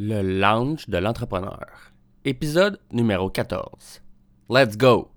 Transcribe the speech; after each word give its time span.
Le 0.00 0.22
lounge 0.22 0.88
de 0.88 0.96
l'entrepreneur. 0.96 1.66
Épisode 2.24 2.78
numéro 2.92 3.30
14. 3.30 4.00
Let's 4.48 4.76
go! 4.76 5.10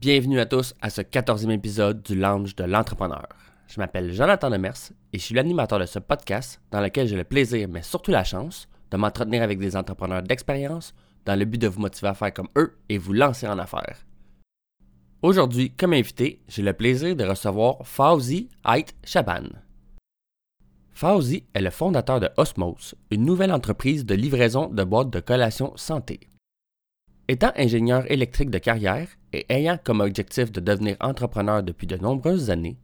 Bienvenue 0.00 0.40
à 0.40 0.46
tous 0.46 0.72
à 0.80 0.88
ce 0.88 1.02
14e 1.02 1.50
épisode 1.50 2.02
du 2.02 2.18
lounge 2.18 2.56
de 2.56 2.64
l'entrepreneur. 2.64 3.28
Je 3.68 3.78
m'appelle 3.78 4.10
Jonathan 4.14 4.48
Demers 4.48 4.90
et 5.12 5.18
je 5.18 5.22
suis 5.22 5.34
l'animateur 5.34 5.78
de 5.78 5.84
ce 5.84 5.98
podcast 5.98 6.62
dans 6.70 6.80
lequel 6.80 7.08
j'ai 7.08 7.16
le 7.16 7.24
plaisir, 7.24 7.68
mais 7.68 7.82
surtout 7.82 8.10
la 8.10 8.24
chance, 8.24 8.70
de 8.90 8.96
m'entretenir 8.96 9.42
avec 9.42 9.58
des 9.58 9.76
entrepreneurs 9.76 10.22
d'expérience 10.22 10.94
dans 11.24 11.38
le 11.38 11.44
but 11.44 11.58
de 11.58 11.68
vous 11.68 11.80
motiver 11.80 12.08
à 12.08 12.14
faire 12.14 12.32
comme 12.32 12.48
eux 12.56 12.76
et 12.88 12.98
vous 12.98 13.12
lancer 13.12 13.46
en 13.46 13.58
affaires. 13.58 14.04
Aujourd'hui, 15.22 15.70
comme 15.70 15.92
invité, 15.92 16.42
j'ai 16.48 16.62
le 16.62 16.72
plaisir 16.72 17.14
de 17.14 17.24
recevoir 17.24 17.86
Fauzi 17.86 18.48
Ait 18.66 18.86
Shaban. 19.04 19.44
Fauzi 20.92 21.44
est 21.54 21.60
le 21.60 21.70
fondateur 21.70 22.20
de 22.20 22.28
Osmos, 22.36 22.94
une 23.10 23.24
nouvelle 23.24 23.52
entreprise 23.52 24.04
de 24.04 24.14
livraison 24.14 24.68
de 24.68 24.84
boîtes 24.84 25.10
de 25.10 25.20
collation 25.20 25.72
santé. 25.76 26.20
Étant 27.28 27.52
ingénieur 27.56 28.10
électrique 28.10 28.50
de 28.50 28.58
carrière 28.58 29.08
et 29.32 29.46
ayant 29.48 29.78
comme 29.82 30.00
objectif 30.00 30.50
de 30.50 30.60
devenir 30.60 30.96
entrepreneur 31.00 31.62
depuis 31.62 31.86
de 31.86 31.96
nombreuses 31.96 32.50
années, 32.50 32.78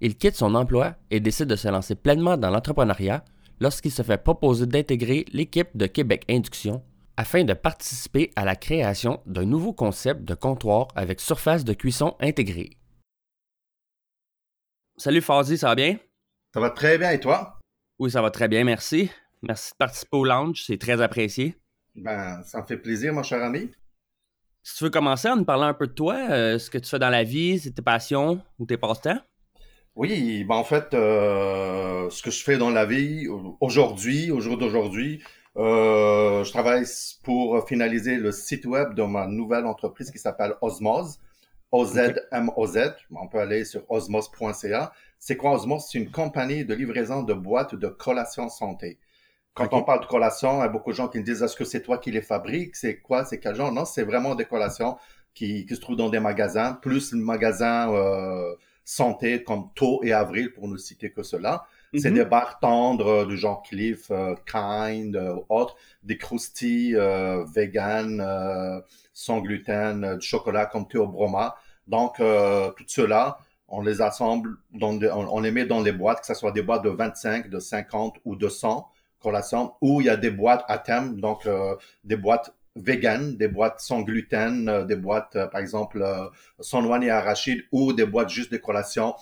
il 0.00 0.16
quitte 0.16 0.36
son 0.36 0.54
emploi 0.54 0.94
et 1.10 1.20
décide 1.20 1.48
de 1.48 1.56
se 1.56 1.68
lancer 1.68 1.94
pleinement 1.96 2.36
dans 2.36 2.50
l'entrepreneuriat 2.50 3.24
lorsqu'il 3.60 3.90
se 3.90 4.02
fait 4.02 4.22
proposer 4.22 4.66
d'intégrer 4.66 5.26
l'équipe 5.32 5.76
de 5.76 5.86
Québec 5.86 6.24
Induction 6.30 6.82
afin 7.16 7.44
de 7.44 7.54
participer 7.54 8.30
à 8.36 8.44
la 8.44 8.56
création 8.56 9.22
d'un 9.26 9.44
nouveau 9.44 9.72
concept 9.72 10.22
de 10.22 10.34
comptoir 10.34 10.88
avec 10.94 11.20
surface 11.20 11.64
de 11.64 11.72
cuisson 11.72 12.16
intégrée. 12.20 12.70
Salut 14.96 15.22
Fazi, 15.22 15.58
ça 15.58 15.68
va 15.68 15.74
bien? 15.74 15.98
Ça 16.52 16.60
va 16.60 16.70
très 16.70 16.98
bien 16.98 17.10
et 17.10 17.20
toi? 17.20 17.58
Oui, 17.98 18.10
ça 18.10 18.22
va 18.22 18.30
très 18.30 18.48
bien, 18.48 18.64
merci. 18.64 19.10
Merci 19.42 19.72
de 19.72 19.76
participer 19.76 20.16
au 20.16 20.24
lounge, 20.24 20.64
c'est 20.66 20.78
très 20.78 21.00
apprécié. 21.00 21.56
Ben, 21.94 22.42
ça 22.44 22.60
me 22.60 22.66
fait 22.66 22.76
plaisir, 22.76 23.12
mon 23.12 23.22
cher 23.22 23.42
ami. 23.42 23.70
Si 24.62 24.76
tu 24.76 24.84
veux 24.84 24.90
commencer 24.90 25.28
en 25.28 25.36
nous 25.36 25.44
parlant 25.44 25.66
un 25.66 25.74
peu 25.74 25.86
de 25.86 25.92
toi, 25.92 26.16
euh, 26.30 26.58
ce 26.58 26.70
que 26.70 26.78
tu 26.78 26.88
fais 26.88 26.98
dans 26.98 27.08
la 27.08 27.24
vie, 27.24 27.58
c'est 27.58 27.72
tes 27.72 27.82
passions 27.82 28.42
ou 28.58 28.66
tes 28.66 28.76
passe-temps? 28.76 29.18
Oui, 29.96 30.44
ben 30.44 30.54
en 30.54 30.64
fait, 30.64 30.94
euh, 30.94 32.08
ce 32.10 32.22
que 32.22 32.30
je 32.30 32.44
fais 32.44 32.58
dans 32.58 32.70
la 32.70 32.84
vie 32.84 33.26
aujourd'hui, 33.60 34.30
au 34.30 34.40
jour 34.40 34.56
d'aujourd'hui, 34.56 35.22
euh, 35.56 36.44
je 36.44 36.50
travaille 36.50 36.84
pour 37.24 37.66
finaliser 37.68 38.16
le 38.16 38.32
site 38.32 38.66
web 38.66 38.94
de 38.94 39.02
ma 39.02 39.26
nouvelle 39.26 39.66
entreprise 39.66 40.10
qui 40.10 40.18
s'appelle 40.18 40.54
Osmos. 40.60 41.18
O-Z-M-O-Z. 41.72 42.78
On 43.12 43.28
peut 43.28 43.38
aller 43.38 43.64
sur 43.64 43.88
osmos.ca. 43.90 44.92
C'est 45.18 45.36
quoi 45.36 45.52
Osmos? 45.52 45.88
C'est 45.90 45.98
une 45.98 46.10
compagnie 46.10 46.64
de 46.64 46.74
livraison 46.74 47.22
de 47.22 47.34
boîtes 47.34 47.74
de 47.74 47.88
collation 47.88 48.48
santé. 48.48 48.98
Quand 49.54 49.72
on 49.74 49.82
parle 49.82 50.00
de 50.00 50.06
collation, 50.06 50.58
il 50.58 50.62
y 50.62 50.64
a 50.64 50.68
beaucoup 50.68 50.90
de 50.90 50.96
gens 50.96 51.08
qui 51.08 51.18
me 51.18 51.24
disent 51.24 51.42
est-ce 51.42 51.56
que 51.56 51.64
c'est 51.64 51.82
toi 51.82 51.98
qui 51.98 52.10
les 52.10 52.22
fabriques? 52.22 52.76
C'est 52.76 53.00
quoi? 53.00 53.24
C'est 53.24 53.38
quel 53.38 53.54
genre? 53.54 53.72
Non, 53.72 53.84
c'est 53.84 54.04
vraiment 54.04 54.34
des 54.34 54.44
collations 54.44 54.96
qui, 55.34 55.66
qui, 55.66 55.74
se 55.74 55.80
trouvent 55.80 55.96
dans 55.96 56.08
des 56.08 56.20
magasins, 56.20 56.74
plus 56.74 57.12
le 57.12 57.18
magasin 57.20 57.92
euh, 57.92 58.54
santé 58.84 59.44
comme 59.44 59.70
Taux 59.74 60.00
et 60.02 60.12
Avril 60.12 60.52
pour 60.52 60.68
ne 60.68 60.76
citer 60.76 61.10
que 61.10 61.22
cela. 61.22 61.66
C'est 61.98 62.10
mhm. 62.10 62.16
des 62.16 62.24
barres 62.24 62.60
tendres 62.60 63.08
euh, 63.08 63.26
du 63.26 63.36
genre 63.36 63.62
Cliff, 63.62 64.10
euh, 64.10 64.34
Kind, 64.46 65.16
euh, 65.16 65.34
autres, 65.48 65.76
des 66.04 66.16
croustilles 66.18 66.96
euh, 66.96 67.44
vegan, 67.44 68.20
euh, 68.20 68.80
sans 69.12 69.40
gluten, 69.40 70.16
du 70.16 70.26
chocolat 70.26 70.66
comme 70.66 70.86
Théobroma. 70.86 71.56
Donc, 71.88 72.18
tout 72.18 72.84
cela, 72.86 73.38
on 73.66 73.80
les 73.82 74.00
assemble, 74.00 74.58
dans 74.72 74.96
on, 75.02 75.40
les 75.40 75.50
met 75.50 75.66
dans 75.66 75.82
les 75.82 75.90
boîtes, 75.90 76.20
que 76.20 76.26
ce 76.26 76.34
soit 76.34 76.52
des 76.52 76.62
boîtes 76.62 76.84
de 76.84 76.90
25, 76.90 77.50
de 77.50 77.58
50 77.58 78.18
ou 78.24 78.36
de 78.36 78.48
100 78.48 78.88
collations, 79.18 79.72
ou 79.80 80.00
il 80.00 80.06
y 80.06 80.08
a 80.10 80.16
des 80.16 80.30
boîtes 80.30 80.64
à 80.68 80.78
thème, 80.78 81.20
donc 81.20 81.48
des 82.04 82.16
boîtes 82.16 82.54
vegan, 82.76 83.36
des 83.36 83.48
boîtes 83.48 83.80
sans 83.80 84.02
gluten, 84.02 84.86
des 84.86 84.94
boîtes, 84.94 85.36
par 85.50 85.60
exemple, 85.60 86.06
sans 86.60 86.82
noix 86.82 87.00
ni 87.00 87.10
arachide, 87.10 87.64
ou 87.72 87.92
des 87.92 88.06
boîtes 88.06 88.28
juste 88.28 88.52
de 88.52 88.58
collations 88.58 89.16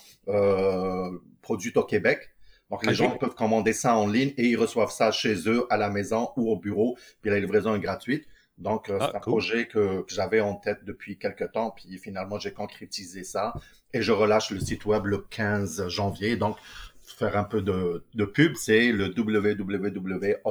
produites 1.40 1.78
au 1.78 1.84
Québec. 1.84 2.28
Donc, 2.70 2.84
les 2.84 2.94
gens 2.94 3.10
peuvent 3.16 3.34
commander 3.34 3.72
ça 3.72 3.96
en 3.96 4.06
ligne 4.06 4.34
et 4.36 4.46
ils 4.48 4.56
reçoivent 4.56 4.90
ça 4.90 5.10
chez 5.10 5.48
eux, 5.48 5.66
à 5.70 5.76
la 5.78 5.88
maison 5.88 6.30
ou 6.36 6.50
au 6.50 6.56
bureau, 6.56 6.98
puis 7.22 7.30
la 7.30 7.40
livraison 7.40 7.74
est 7.74 7.80
gratuite. 7.80 8.26
Donc, 8.58 8.90
euh, 8.90 8.98
ah, 9.00 9.08
c'est 9.10 9.16
un 9.16 9.20
projet 9.20 9.66
que, 9.68 10.02
que 10.02 10.12
j'avais 10.12 10.40
en 10.40 10.54
tête 10.54 10.84
depuis 10.84 11.16
quelques 11.16 11.52
temps, 11.52 11.70
puis 11.70 11.96
finalement, 11.98 12.38
j'ai 12.38 12.52
concrétisé 12.52 13.24
ça 13.24 13.54
et 13.94 14.02
je 14.02 14.12
relâche 14.12 14.50
le 14.50 14.60
site 14.60 14.84
web 14.84 15.06
le 15.06 15.18
15 15.18 15.88
janvier. 15.88 16.36
Donc, 16.36 16.56
faire 17.02 17.36
un 17.36 17.44
peu 17.44 17.62
de, 17.62 18.04
de 18.14 18.24
pub, 18.24 18.54
c'est 18.56 18.92
le 18.92 19.14
www.osmos.ca. 19.16 20.48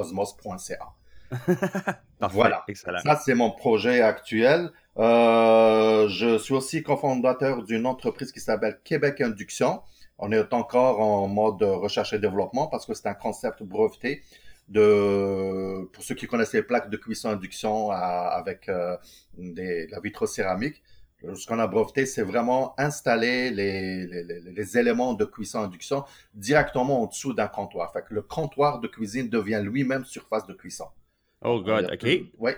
voilà, 2.30 2.64
excellent. 2.68 3.00
ça 3.00 3.20
c'est 3.22 3.34
mon 3.34 3.50
projet 3.50 4.00
actuel. 4.00 4.70
Euh, 4.98 6.08
je 6.08 6.38
suis 6.38 6.54
aussi 6.54 6.82
cofondateur 6.82 7.62
d'une 7.62 7.86
entreprise 7.86 8.32
qui 8.32 8.40
s'appelle 8.40 8.80
Québec 8.82 9.20
Induction. 9.20 9.80
On 10.18 10.32
est 10.32 10.52
encore 10.52 11.00
en 11.00 11.28
mode 11.28 11.62
recherche 11.62 12.12
et 12.12 12.18
développement 12.18 12.66
parce 12.66 12.84
que 12.84 12.94
c'est 12.94 13.06
un 13.06 13.14
concept 13.14 13.62
breveté 13.62 14.22
de, 14.68 15.84
pour 15.92 16.02
ceux 16.02 16.14
qui 16.16 16.26
connaissent 16.26 16.52
les 16.52 16.62
plaques 16.62 16.90
de 16.90 16.96
cuisson 16.96 17.30
induction 17.30 17.90
avec 17.90 18.68
euh, 18.68 18.96
des, 19.38 19.86
la 19.86 20.00
vitrocéramique. 20.00 20.82
Ce 21.34 21.46
qu'on 21.46 21.58
a 21.58 21.66
breveté, 21.66 22.06
c'est 22.06 22.22
vraiment 22.22 22.74
installer 22.78 23.50
les, 23.50 24.06
les, 24.06 24.78
éléments 24.78 25.14
de 25.14 25.24
cuisson 25.24 25.60
induction 25.60 26.04
directement 26.34 27.02
en 27.02 27.06
dessous 27.06 27.32
d'un 27.32 27.48
comptoir. 27.48 27.92
Fait 27.92 28.02
que 28.02 28.14
le 28.14 28.22
comptoir 28.22 28.78
de 28.80 28.86
cuisine 28.86 29.28
devient 29.28 29.60
lui-même 29.64 30.04
surface 30.04 30.46
de 30.46 30.54
cuisson. 30.54 30.86
Oh 31.42 31.60
God, 31.62 31.88
ok. 31.92 32.08
Oui. 32.38 32.52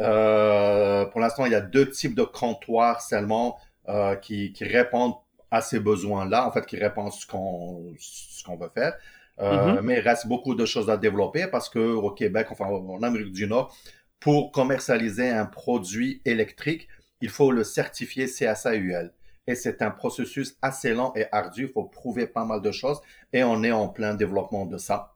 Euh, 0.00 1.06
pour 1.06 1.20
l'instant, 1.20 1.46
il 1.46 1.52
y 1.52 1.54
a 1.54 1.60
deux 1.60 1.88
types 1.88 2.14
de 2.14 2.22
comptoirs 2.22 3.00
seulement 3.00 3.58
euh, 3.88 4.16
qui, 4.16 4.52
qui 4.52 4.64
répondent 4.64 5.14
à 5.50 5.62
ces 5.62 5.80
besoins-là, 5.80 6.46
en 6.46 6.52
fait, 6.52 6.66
qui 6.66 6.76
répondent 6.76 7.12
ce 7.12 7.26
qu'on 7.26 7.94
ce 7.98 8.44
qu'on 8.44 8.56
veut 8.56 8.70
faire. 8.74 8.94
Euh, 9.38 9.76
mm-hmm. 9.76 9.80
Mais 9.82 9.94
il 9.98 10.00
reste 10.00 10.26
beaucoup 10.26 10.54
de 10.54 10.64
choses 10.64 10.90
à 10.90 10.96
développer 10.96 11.46
parce 11.46 11.68
que 11.68 11.78
au 11.78 12.10
Québec, 12.10 12.48
enfin 12.50 12.66
en 12.66 13.02
Amérique 13.02 13.32
du 13.32 13.46
Nord, 13.46 13.74
pour 14.20 14.50
commercialiser 14.52 15.28
un 15.30 15.46
produit 15.46 16.20
électrique, 16.24 16.88
il 17.20 17.28
faut 17.30 17.52
le 17.52 17.64
certifier 17.64 18.26
CSAUL. 18.26 19.12
Et 19.46 19.54
c'est 19.54 19.80
un 19.82 19.90
processus 19.90 20.56
assez 20.60 20.92
lent 20.92 21.12
et 21.14 21.26
ardu. 21.32 21.66
Il 21.66 21.72
faut 21.72 21.84
prouver 21.84 22.26
pas 22.26 22.44
mal 22.44 22.60
de 22.62 22.72
choses 22.72 23.00
et 23.32 23.44
on 23.44 23.62
est 23.62 23.72
en 23.72 23.88
plein 23.88 24.14
développement 24.14 24.66
de 24.66 24.76
ça. 24.76 25.15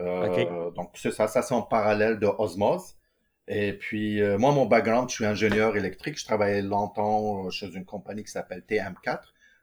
Euh, 0.00 0.70
Donc 0.72 0.90
c'est 0.94 1.12
ça, 1.12 1.28
ça 1.28 1.42
c'est 1.42 1.54
en 1.54 1.62
parallèle 1.62 2.18
de 2.18 2.26
Osmose. 2.26 2.96
Et 3.48 3.72
puis 3.72 4.20
euh, 4.22 4.38
moi, 4.38 4.52
mon 4.52 4.66
background, 4.66 5.08
je 5.08 5.14
suis 5.14 5.26
ingénieur 5.26 5.76
électrique. 5.76 6.18
Je 6.18 6.24
travaillais 6.24 6.62
longtemps 6.62 7.50
chez 7.50 7.66
une 7.74 7.84
compagnie 7.84 8.24
qui 8.24 8.30
s'appelle 8.30 8.62
TM4 8.68 9.20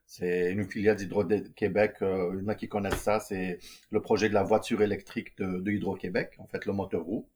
c'est 0.07 0.51
une 0.51 0.63
filiale 0.63 0.95
d'Hydro-Québec. 0.95 1.95
Euh, 2.01 2.31
il 2.33 2.41
y 2.41 2.45
en 2.45 2.47
a 2.47 2.55
qui 2.55 2.69
connaissent 2.69 3.01
ça. 3.01 3.19
C'est 3.19 3.59
le 3.91 4.01
projet 4.01 4.29
de 4.29 4.33
la 4.33 4.43
voiture 4.43 4.81
électrique 4.81 5.37
de, 5.37 5.69
Hydro-Québec, 5.69 6.35
en 6.39 6.47
fait, 6.47 6.65
le 6.65 6.71
moteur 6.71 7.03
roue. 7.03 7.27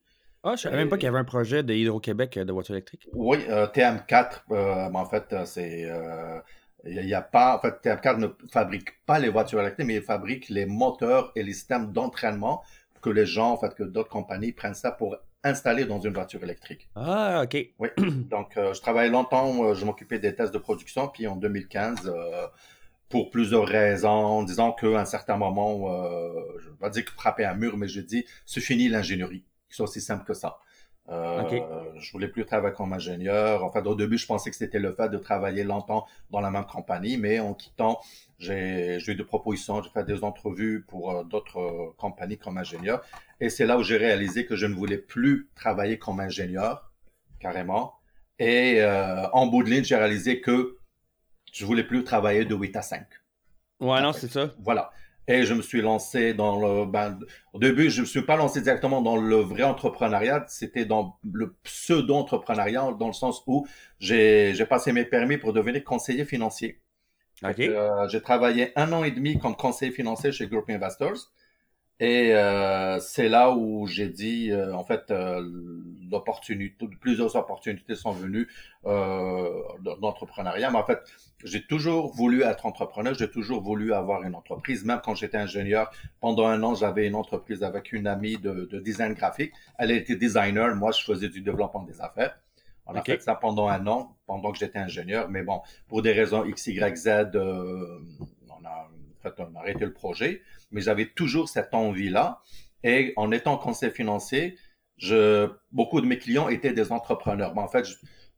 Ah, 0.43 0.55
je 0.55 0.61
savais 0.63 0.77
même 0.77 0.89
pas 0.89 0.97
qu'il 0.97 1.05
y 1.05 1.09
avait 1.09 1.19
un 1.19 1.25
projet 1.25 1.61
de 1.61 1.73
Hydro-Québec 1.73 2.37
euh, 2.37 2.45
de 2.45 2.51
voiture 2.51 2.73
électrique. 2.73 3.07
Oui, 3.13 3.39
euh, 3.49 3.67
TM4, 3.67 4.93
en 4.95 5.05
fait, 5.05 5.35
c'est. 5.45 5.91
Il 6.83 7.05
n'y 7.05 7.13
a 7.13 7.21
pas. 7.21 7.57
En 7.57 7.59
fait, 7.59 7.75
TM4 7.83 8.17
ne 8.17 8.27
fabrique 8.49 9.05
pas 9.05 9.19
les 9.19 9.29
voitures 9.29 9.59
électriques, 9.59 9.85
mais 9.85 9.95
il 9.95 10.01
fabrique 10.01 10.49
les 10.49 10.65
moteurs 10.65 11.31
et 11.35 11.43
les 11.43 11.53
systèmes 11.53 11.91
d'entraînement 11.91 12.63
que 13.01 13.09
les 13.09 13.25
gens, 13.25 13.51
en 13.51 13.57
fait, 13.57 13.73
que 13.75 13.83
d'autres 13.83 14.09
compagnies 14.09 14.51
prennent 14.51 14.73
ça 14.73 14.91
pour 14.91 15.17
installé 15.43 15.85
dans 15.85 15.99
une 15.99 16.13
voiture 16.13 16.43
électrique. 16.43 16.89
Ah, 16.95 17.41
OK. 17.43 17.57
Oui. 17.79 17.89
Donc, 18.29 18.57
euh, 18.57 18.73
je 18.73 18.81
travaillais 18.81 19.09
longtemps, 19.09 19.63
euh, 19.63 19.73
je 19.73 19.85
m'occupais 19.85 20.19
des 20.19 20.35
tests 20.35 20.53
de 20.53 20.59
production, 20.59 21.07
puis 21.07 21.27
en 21.27 21.35
2015, 21.35 22.01
euh, 22.05 22.47
pour 23.09 23.29
plusieurs 23.29 23.65
raisons, 23.65 24.43
disons 24.43 24.71
qu'à 24.71 24.99
un 24.99 25.05
certain 25.05 25.35
moment, 25.35 25.89
je 26.59 26.65
ne 26.65 26.71
vais 26.71 26.77
pas 26.79 26.89
dire 26.89 27.03
que 27.03 27.11
frapper 27.11 27.43
un 27.43 27.55
mur, 27.55 27.75
mais 27.75 27.89
je 27.89 27.99
dis, 27.99 28.25
c'est 28.45 28.61
fini 28.61 28.87
l'ingénierie. 28.87 29.43
C'est 29.67 29.83
aussi 29.83 29.99
simple 29.99 30.23
que 30.23 30.33
ça. 30.33 30.59
Euh, 31.09 31.41
okay. 31.41 31.63
Je 31.97 32.11
voulais 32.11 32.27
plus 32.27 32.45
travailler 32.45 32.73
comme 32.73 32.93
ingénieur. 32.93 33.63
Enfin, 33.63 33.83
au 33.83 33.95
début, 33.95 34.17
je 34.17 34.25
pensais 34.25 34.49
que 34.49 34.55
c'était 34.55 34.79
le 34.79 34.93
fait 34.93 35.09
de 35.09 35.17
travailler 35.17 35.63
longtemps 35.63 36.05
dans 36.29 36.39
la 36.39 36.51
même 36.51 36.65
compagnie, 36.65 37.17
mais 37.17 37.39
en 37.39 37.53
quittant, 37.53 37.99
j'ai 38.41 38.97
eu 39.07 39.15
des 39.15 39.23
propositions, 39.23 39.81
j'ai 39.83 39.89
fait 39.91 40.03
des 40.03 40.23
entrevues 40.23 40.83
pour 40.87 41.11
euh, 41.11 41.23
d'autres 41.23 41.59
euh, 41.59 41.93
compagnies 41.97 42.37
comme 42.37 42.57
ingénieur. 42.57 43.01
Et 43.39 43.49
c'est 43.49 43.65
là 43.65 43.77
où 43.77 43.83
j'ai 43.83 43.97
réalisé 43.97 44.45
que 44.45 44.55
je 44.55 44.65
ne 44.65 44.73
voulais 44.73 44.97
plus 44.97 45.49
travailler 45.55 45.99
comme 45.99 46.19
ingénieur, 46.19 46.91
carrément. 47.39 47.93
Et 48.39 48.81
euh, 48.81 49.29
en 49.33 49.45
bout 49.45 49.63
de 49.63 49.69
ligne, 49.69 49.83
j'ai 49.83 49.95
réalisé 49.95 50.41
que 50.41 50.77
je 51.53 51.65
voulais 51.65 51.83
plus 51.83 52.03
travailler 52.03 52.43
de 52.43 52.55
8 52.55 52.75
à 52.75 52.81
5. 52.81 53.05
Ouais, 53.79 54.01
non, 54.01 54.11
c'est 54.11 54.31
ça. 54.31 54.51
Voilà. 54.59 54.91
Et 55.27 55.43
je 55.43 55.53
me 55.53 55.61
suis 55.61 55.81
lancé 55.81 56.33
dans 56.33 56.59
le. 56.59 56.85
Ben, 56.85 57.19
au 57.53 57.59
début, 57.59 57.91
je 57.91 57.97
ne 57.97 58.01
me 58.01 58.07
suis 58.07 58.23
pas 58.23 58.35
lancé 58.35 58.61
directement 58.61 59.03
dans 59.03 59.17
le 59.17 59.35
vrai 59.35 59.63
entrepreneuriat. 59.63 60.45
C'était 60.47 60.85
dans 60.85 61.19
le 61.31 61.55
pseudo-entrepreneuriat, 61.63 62.93
dans 62.99 63.07
le 63.07 63.13
sens 63.13 63.43
où 63.45 63.67
j'ai 63.99 64.65
passé 64.67 64.91
mes 64.91 65.05
permis 65.05 65.37
pour 65.37 65.53
devenir 65.53 65.83
conseiller 65.83 66.25
financier. 66.25 66.81
Euh, 67.43 68.07
j'ai 68.07 68.21
travaillé 68.21 68.71
un 68.75 68.91
an 68.93 69.03
et 69.03 69.11
demi 69.11 69.39
comme 69.39 69.55
conseiller 69.55 69.91
financier 69.91 70.31
chez 70.31 70.47
Group 70.47 70.69
Investors. 70.69 71.31
Et 72.01 72.33
euh, 72.33 72.99
c'est 72.99 73.29
là 73.29 73.51
où 73.51 73.85
j'ai 73.85 74.09
dit, 74.09 74.49
euh, 74.49 74.73
en 74.73 74.83
fait, 74.83 75.11
euh, 75.11 75.47
plusieurs 76.99 77.35
opportunités 77.35 77.93
sont 77.93 78.11
venues 78.11 78.47
euh, 78.87 79.61
d'entrepreneuriat. 80.01 80.71
Mais 80.71 80.79
en 80.79 80.83
fait, 80.83 80.99
j'ai 81.43 81.63
toujours 81.63 82.11
voulu 82.11 82.41
être 82.41 82.65
entrepreneur, 82.65 83.13
j'ai 83.13 83.29
toujours 83.29 83.61
voulu 83.61 83.93
avoir 83.93 84.23
une 84.23 84.33
entreprise. 84.33 84.83
Même 84.83 84.99
quand 85.05 85.13
j'étais 85.13 85.37
ingénieur, 85.37 85.91
pendant 86.21 86.47
un 86.47 86.63
an, 86.63 86.73
j'avais 86.73 87.05
une 87.05 87.13
entreprise 87.13 87.61
avec 87.61 87.91
une 87.91 88.07
amie 88.07 88.37
de, 88.37 88.67
de, 88.71 88.79
design 88.79 89.13
graphique. 89.13 89.53
Elle 89.77 89.91
était 89.91 90.15
designer, 90.15 90.75
moi, 90.75 90.91
je 90.91 91.03
faisais 91.03 91.29
du 91.29 91.41
développement 91.41 91.83
des 91.83 92.01
affaires. 92.01 92.35
On 92.87 92.95
a 92.95 93.03
fait 93.03 93.21
ça 93.21 93.35
pendant 93.35 93.67
un 93.67 93.85
an, 93.87 94.17
pendant 94.25 94.51
que 94.51 94.57
j'étais 94.57 94.79
ingénieur. 94.79 95.29
Mais 95.29 95.43
bon, 95.43 95.61
pour 95.87 96.01
des 96.01 96.11
raisons 96.11 96.43
X, 96.45 96.67
Y, 96.67 96.97
Z, 96.97 97.07
euh, 97.35 97.99
on 98.49 98.65
a 98.65 98.89
en 99.23 99.29
fait, 99.29 99.39
on 99.39 99.55
a 99.55 99.59
arrêté 99.59 99.85
le 99.85 99.93
projet, 99.93 100.41
mais 100.71 100.81
j'avais 100.81 101.05
toujours 101.05 101.47
cette 101.47 101.73
envie-là. 101.73 102.41
Et 102.83 103.13
en 103.15 103.31
étant 103.31 103.57
conseiller 103.57 103.91
financier, 103.91 104.57
je, 104.97 105.49
beaucoup 105.71 106.01
de 106.01 106.07
mes 106.07 106.17
clients 106.17 106.49
étaient 106.49 106.73
des 106.73 106.91
entrepreneurs. 106.91 107.53
Mais 107.55 107.61
en 107.61 107.67
fait, 107.67 107.85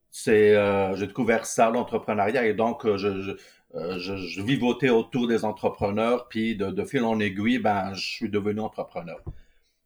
c'est, 0.09 0.55
euh, 0.55 0.95
j'ai 0.95 1.07
découvert 1.07 1.45
ça, 1.45 1.69
l'entrepreneuriat, 1.69 2.45
et 2.45 2.53
donc 2.53 2.85
euh, 2.85 2.97
je, 2.97 3.21
je, 3.21 3.31
euh, 3.75 3.97
je, 3.99 4.15
je, 4.15 4.41
vivotais 4.41 4.89
autour 4.89 5.27
des 5.27 5.45
entrepreneurs, 5.45 6.27
puis 6.27 6.55
de, 6.55 6.67
de, 6.67 6.85
fil 6.85 7.03
en 7.03 7.19
aiguille, 7.19 7.59
ben, 7.59 7.93
je 7.93 8.05
suis 8.05 8.29
devenu 8.29 8.59
entrepreneur. 8.59 9.21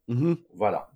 Mm-hmm. 0.09 0.37
Voilà. 0.55 0.89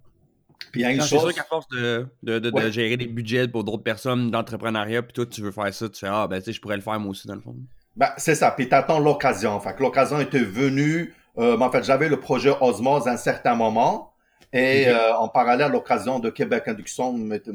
Puis 0.72 0.82
il 0.82 0.84
y 0.84 0.86
a 0.86 0.92
une 0.92 1.02
chose. 1.02 1.10
C'est 1.10 1.20
sûr 1.20 1.34
qu'à 1.34 1.44
force 1.44 1.68
de, 1.70 2.08
de, 2.24 2.40
de, 2.40 2.72
gérer 2.72 2.98
des 2.98 3.08
budgets 3.08 3.48
pour 3.48 3.64
d'autres 3.64 3.84
personnes 3.84 4.32
d'entrepreneuriat, 4.32 5.02
puis 5.02 5.14
toi, 5.14 5.26
tu 5.26 5.42
veux 5.42 5.52
faire 5.52 5.74
ça, 5.74 5.90
tu 5.90 6.00
fais 6.00 6.08
Ah, 6.10 6.28
ben, 6.28 6.40
tu 6.40 6.46
sais, 6.46 6.54
je 6.54 6.62
pourrais 6.62 6.78
le 6.78 6.82
faire 6.82 7.00
moi 7.00 7.12
aussi, 7.12 7.28
dans 7.28 7.36
le 7.36 7.42
fond. 7.42 7.56
Ben, 7.96 8.10
c'est 8.18 8.36
ça. 8.36 8.52
Puis 8.52 8.70
t'attends 8.70 9.00
l'occasion. 9.00 9.60
Fait 9.60 9.76
que 9.76 9.82
l'occasion 9.82 10.20
était 10.20 10.44
venue. 10.44 11.14
Euh, 11.38 11.58
ben, 11.58 11.66
en 11.66 11.72
fait, 11.72 11.84
j'avais 11.84 12.10
le 12.10 12.20
projet 12.20 12.54
Osmose 12.62 13.08
à 13.08 13.12
un 13.12 13.18
certain 13.18 13.56
moment. 13.56 14.14
Et 14.54 14.88
euh, 14.88 15.16
en 15.16 15.30
parallèle, 15.30 15.72
l'occasion 15.72 16.20
de 16.20 16.30
Québec 16.30 16.68
Induction 16.68 17.32
était, 17.32 17.52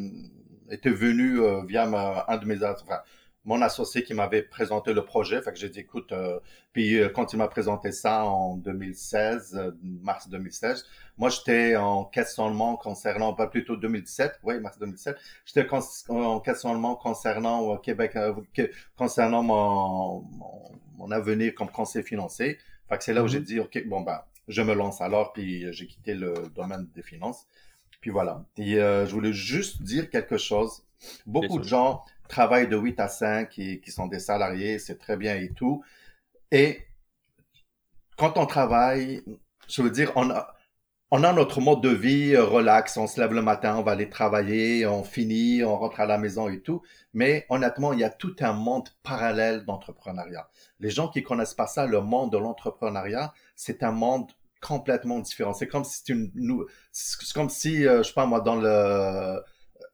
était 0.70 0.90
venue 0.90 1.40
euh, 1.40 1.62
via 1.66 1.84
un 2.28 2.36
de 2.36 2.44
mes... 2.46 2.56
Enfin, 2.64 3.00
mon 3.46 3.62
associé 3.62 4.02
qui 4.02 4.12
m'avait 4.12 4.42
présenté 4.42 4.92
le 4.92 5.04
projet. 5.04 5.40
Fait 5.40 5.52
que 5.52 5.58
j'ai 5.58 5.68
dit, 5.68 5.78
écoute, 5.78 6.10
euh, 6.12 6.40
puis 6.72 6.98
euh, 6.98 7.08
quand 7.08 7.32
il 7.32 7.36
m'a 7.36 7.46
présenté 7.46 7.92
ça 7.92 8.24
en 8.24 8.56
2016, 8.56 9.54
euh, 9.56 9.70
mars 10.02 10.28
2016, 10.28 10.84
moi 11.16 11.30
j'étais 11.30 11.76
en 11.76 12.04
questionnement 12.04 12.76
concernant, 12.76 13.32
pas 13.34 13.46
plutôt 13.46 13.76
2017, 13.76 14.40
oui, 14.42 14.58
mars 14.60 14.78
2017, 14.80 15.16
j'étais 15.44 15.66
en 16.08 16.40
questionnement 16.40 16.96
concernant 16.96 17.76
Québec, 17.78 18.18
concernant 18.96 19.44
mon, 19.44 20.24
mon, 20.98 21.10
avenir 21.12 21.54
comme 21.54 21.70
conseiller 21.70 22.04
financier. 22.04 22.58
Fait 22.88 22.98
que 22.98 23.04
c'est 23.04 23.14
là 23.14 23.22
où 23.22 23.28
j'ai 23.28 23.40
mm-hmm. 23.40 23.44
dit, 23.44 23.60
ok, 23.60 23.86
bon 23.86 24.00
ben, 24.00 24.20
je 24.48 24.60
me 24.62 24.74
lance 24.74 25.00
alors, 25.00 25.32
puis 25.32 25.72
j'ai 25.72 25.86
quitté 25.86 26.14
le 26.14 26.34
domaine 26.54 26.88
des 26.96 27.02
finances. 27.02 27.46
Puis 28.00 28.10
voilà. 28.10 28.44
Et 28.58 28.74
je 28.74 29.10
voulais 29.10 29.32
juste 29.32 29.82
dire 29.82 30.10
quelque 30.10 30.36
chose. 30.36 30.82
Beaucoup 31.26 31.58
de 31.58 31.64
gens 31.64 32.04
travaillent 32.28 32.68
de 32.68 32.76
8 32.76 33.00
à 33.00 33.08
5 33.08 33.48
qui, 33.48 33.80
qui 33.80 33.90
sont 33.90 34.06
des 34.06 34.18
salariés, 34.20 34.78
c'est 34.78 34.98
très 34.98 35.16
bien 35.16 35.36
et 35.36 35.50
tout. 35.52 35.82
Et 36.50 36.86
quand 38.16 38.38
on 38.38 38.46
travaille, 38.46 39.22
je 39.68 39.82
veux 39.82 39.90
dire, 39.90 40.12
on 40.16 40.30
a, 40.30 40.56
on 41.10 41.22
a 41.22 41.32
notre 41.32 41.60
mode 41.60 41.82
de 41.82 41.88
vie 41.88 42.34
euh, 42.34 42.44
relax, 42.44 42.96
on 42.96 43.06
se 43.06 43.20
lève 43.20 43.32
le 43.32 43.42
matin, 43.42 43.76
on 43.76 43.82
va 43.82 43.92
aller 43.92 44.10
travailler, 44.10 44.86
on 44.86 45.04
finit, 45.04 45.62
on 45.62 45.76
rentre 45.78 46.00
à 46.00 46.06
la 46.06 46.18
maison 46.18 46.48
et 46.48 46.60
tout. 46.60 46.82
Mais 47.14 47.46
honnêtement, 47.48 47.92
il 47.92 48.00
y 48.00 48.04
a 48.04 48.10
tout 48.10 48.34
un 48.40 48.52
monde 48.52 48.88
parallèle 49.02 49.64
d'entrepreneuriat. 49.64 50.48
Les 50.80 50.90
gens 50.90 51.08
qui 51.08 51.22
connaissent 51.22 51.54
pas 51.54 51.68
ça, 51.68 51.86
le 51.86 52.00
monde 52.00 52.32
de 52.32 52.38
l'entrepreneuriat, 52.38 53.32
c'est 53.54 53.82
un 53.82 53.92
monde 53.92 54.30
complètement 54.60 55.20
différent. 55.20 55.52
C'est 55.52 55.68
comme 55.68 55.84
si 55.84 56.02
une, 56.08 56.32
c'est 56.90 57.32
comme 57.34 57.50
si, 57.50 57.86
euh, 57.86 58.02
je 58.02 58.08
sais 58.08 58.14
pas 58.14 58.26
moi, 58.26 58.40
dans 58.40 58.56
le, 58.56 59.42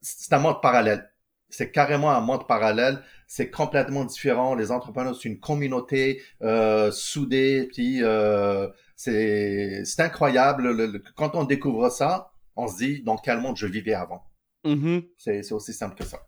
c'est 0.00 0.32
un 0.32 0.38
monde 0.38 0.62
parallèle 0.62 1.11
c'est 1.52 1.70
carrément 1.70 2.10
un 2.10 2.20
monde 2.20 2.46
parallèle. 2.46 3.02
C'est 3.26 3.50
complètement 3.50 4.04
différent. 4.04 4.54
Les 4.54 4.70
entrepreneurs, 4.70 5.14
c'est 5.14 5.28
une 5.28 5.38
communauté 5.38 6.22
euh, 6.42 6.90
soudée. 6.90 7.68
Puis 7.72 8.02
euh, 8.02 8.68
c'est 8.96 9.84
incroyable. 9.98 11.02
quand 11.14 11.34
on 11.34 11.44
découvre 11.44 11.90
ça, 11.90 12.32
on 12.56 12.68
se 12.68 12.76
dit 12.78 13.02
dans 13.02 13.16
quel 13.16 13.40
monde 13.40 13.56
je 13.56 13.66
vivais 13.66 13.94
avant. 13.94 14.24
Mm-hmm. 14.64 15.08
C'est 15.18 15.52
aussi 15.52 15.72
simple 15.72 15.94
que 15.94 16.04
ça. 16.04 16.18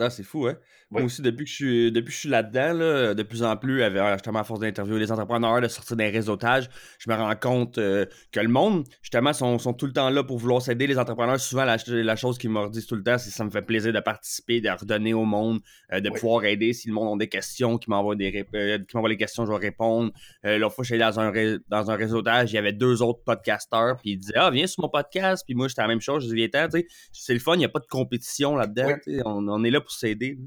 Ah, 0.00 0.10
c'est 0.10 0.22
fou, 0.22 0.46
hein? 0.46 0.56
Moi 0.90 1.02
aussi, 1.02 1.20
depuis 1.20 1.44
que 1.44 1.50
je 1.50 1.54
suis, 1.54 1.92
depuis 1.92 2.06
que 2.06 2.14
je 2.14 2.20
suis 2.20 2.28
là-dedans, 2.30 2.72
là, 2.72 3.14
de 3.14 3.22
plus 3.22 3.42
en 3.42 3.56
plus, 3.56 3.82
avec, 3.82 4.00
justement, 4.14 4.38
à 4.38 4.44
force 4.44 4.60
d'interviewer 4.60 4.98
les 4.98 5.12
entrepreneurs, 5.12 5.60
de 5.60 5.68
sortir 5.68 5.96
des 5.96 6.08
réseautages, 6.08 6.70
je 6.98 7.10
me 7.10 7.14
rends 7.14 7.36
compte 7.36 7.76
euh, 7.76 8.06
que 8.32 8.40
le 8.40 8.48
monde, 8.48 8.84
justement, 9.02 9.34
sont, 9.34 9.58
sont, 9.58 9.74
tout 9.74 9.84
le 9.84 9.92
temps 9.92 10.08
là 10.08 10.24
pour 10.24 10.38
vouloir 10.38 10.62
s'aider. 10.62 10.86
Les 10.86 10.98
entrepreneurs, 10.98 11.38
souvent, 11.38 11.64
la, 11.64 11.76
la 11.86 12.16
chose 12.16 12.38
qu'ils 12.38 12.48
me 12.48 12.60
redisent 12.60 12.86
tout 12.86 12.94
le 12.94 13.02
temps, 13.02 13.18
c'est 13.18 13.28
que 13.28 13.36
ça 13.36 13.44
me 13.44 13.50
fait 13.50 13.60
plaisir 13.60 13.92
de 13.92 14.00
participer, 14.00 14.62
de 14.62 14.70
redonner 14.70 15.12
au 15.12 15.24
monde, 15.24 15.60
euh, 15.92 16.00
de 16.00 16.08
pouvoir 16.08 16.44
aider. 16.44 16.72
Si 16.72 16.88
le 16.88 16.94
monde 16.94 17.20
a 17.20 17.24
des 17.24 17.28
questions, 17.28 17.76
qui 17.76 17.90
m'envoient 17.90 18.16
des, 18.16 18.46
euh, 18.54 18.78
qui 18.78 18.96
m'envoient 18.96 19.10
les 19.10 19.18
questions, 19.18 19.44
je 19.44 19.50
vais 19.50 19.58
répondre. 19.58 20.10
L'autre 20.42 20.74
fois, 20.74 20.84
je 20.84 20.94
suis 20.94 21.02
allé 21.02 21.12
dans 21.12 21.20
un, 21.20 21.58
dans 21.68 21.90
un 21.90 21.96
réseautage, 21.96 22.52
il 22.52 22.54
y 22.54 22.58
avait 22.58 22.72
deux 22.72 23.02
autres 23.02 23.20
podcasteurs, 23.24 23.96
puis 23.96 24.12
ils 24.12 24.16
disaient 24.16 24.34
Ah, 24.36 24.50
viens 24.50 24.66
sur 24.66 24.82
mon 24.82 24.88
podcast, 24.88 25.42
puis 25.44 25.54
moi, 25.54 25.68
j'étais 25.68 25.82
la 25.82 25.88
même 25.88 26.00
chose, 26.00 26.24
je 26.24 26.28
dis 26.28 26.34
Viens, 26.34 26.68
tu 26.68 26.78
sais, 26.78 26.86
c'est 27.12 27.34
le 27.34 27.40
fun, 27.40 27.54
il 27.54 27.58
n'y 27.58 27.64
a 27.66 27.68
pas 27.68 27.80
de 27.80 27.86
compétition 27.86 28.56
là-dedans, 28.56 28.94
on, 29.26 29.46
on 29.48 29.64
est 29.64 29.70
là 29.70 29.80
pour 29.80 29.87
s'aider. 29.90 30.38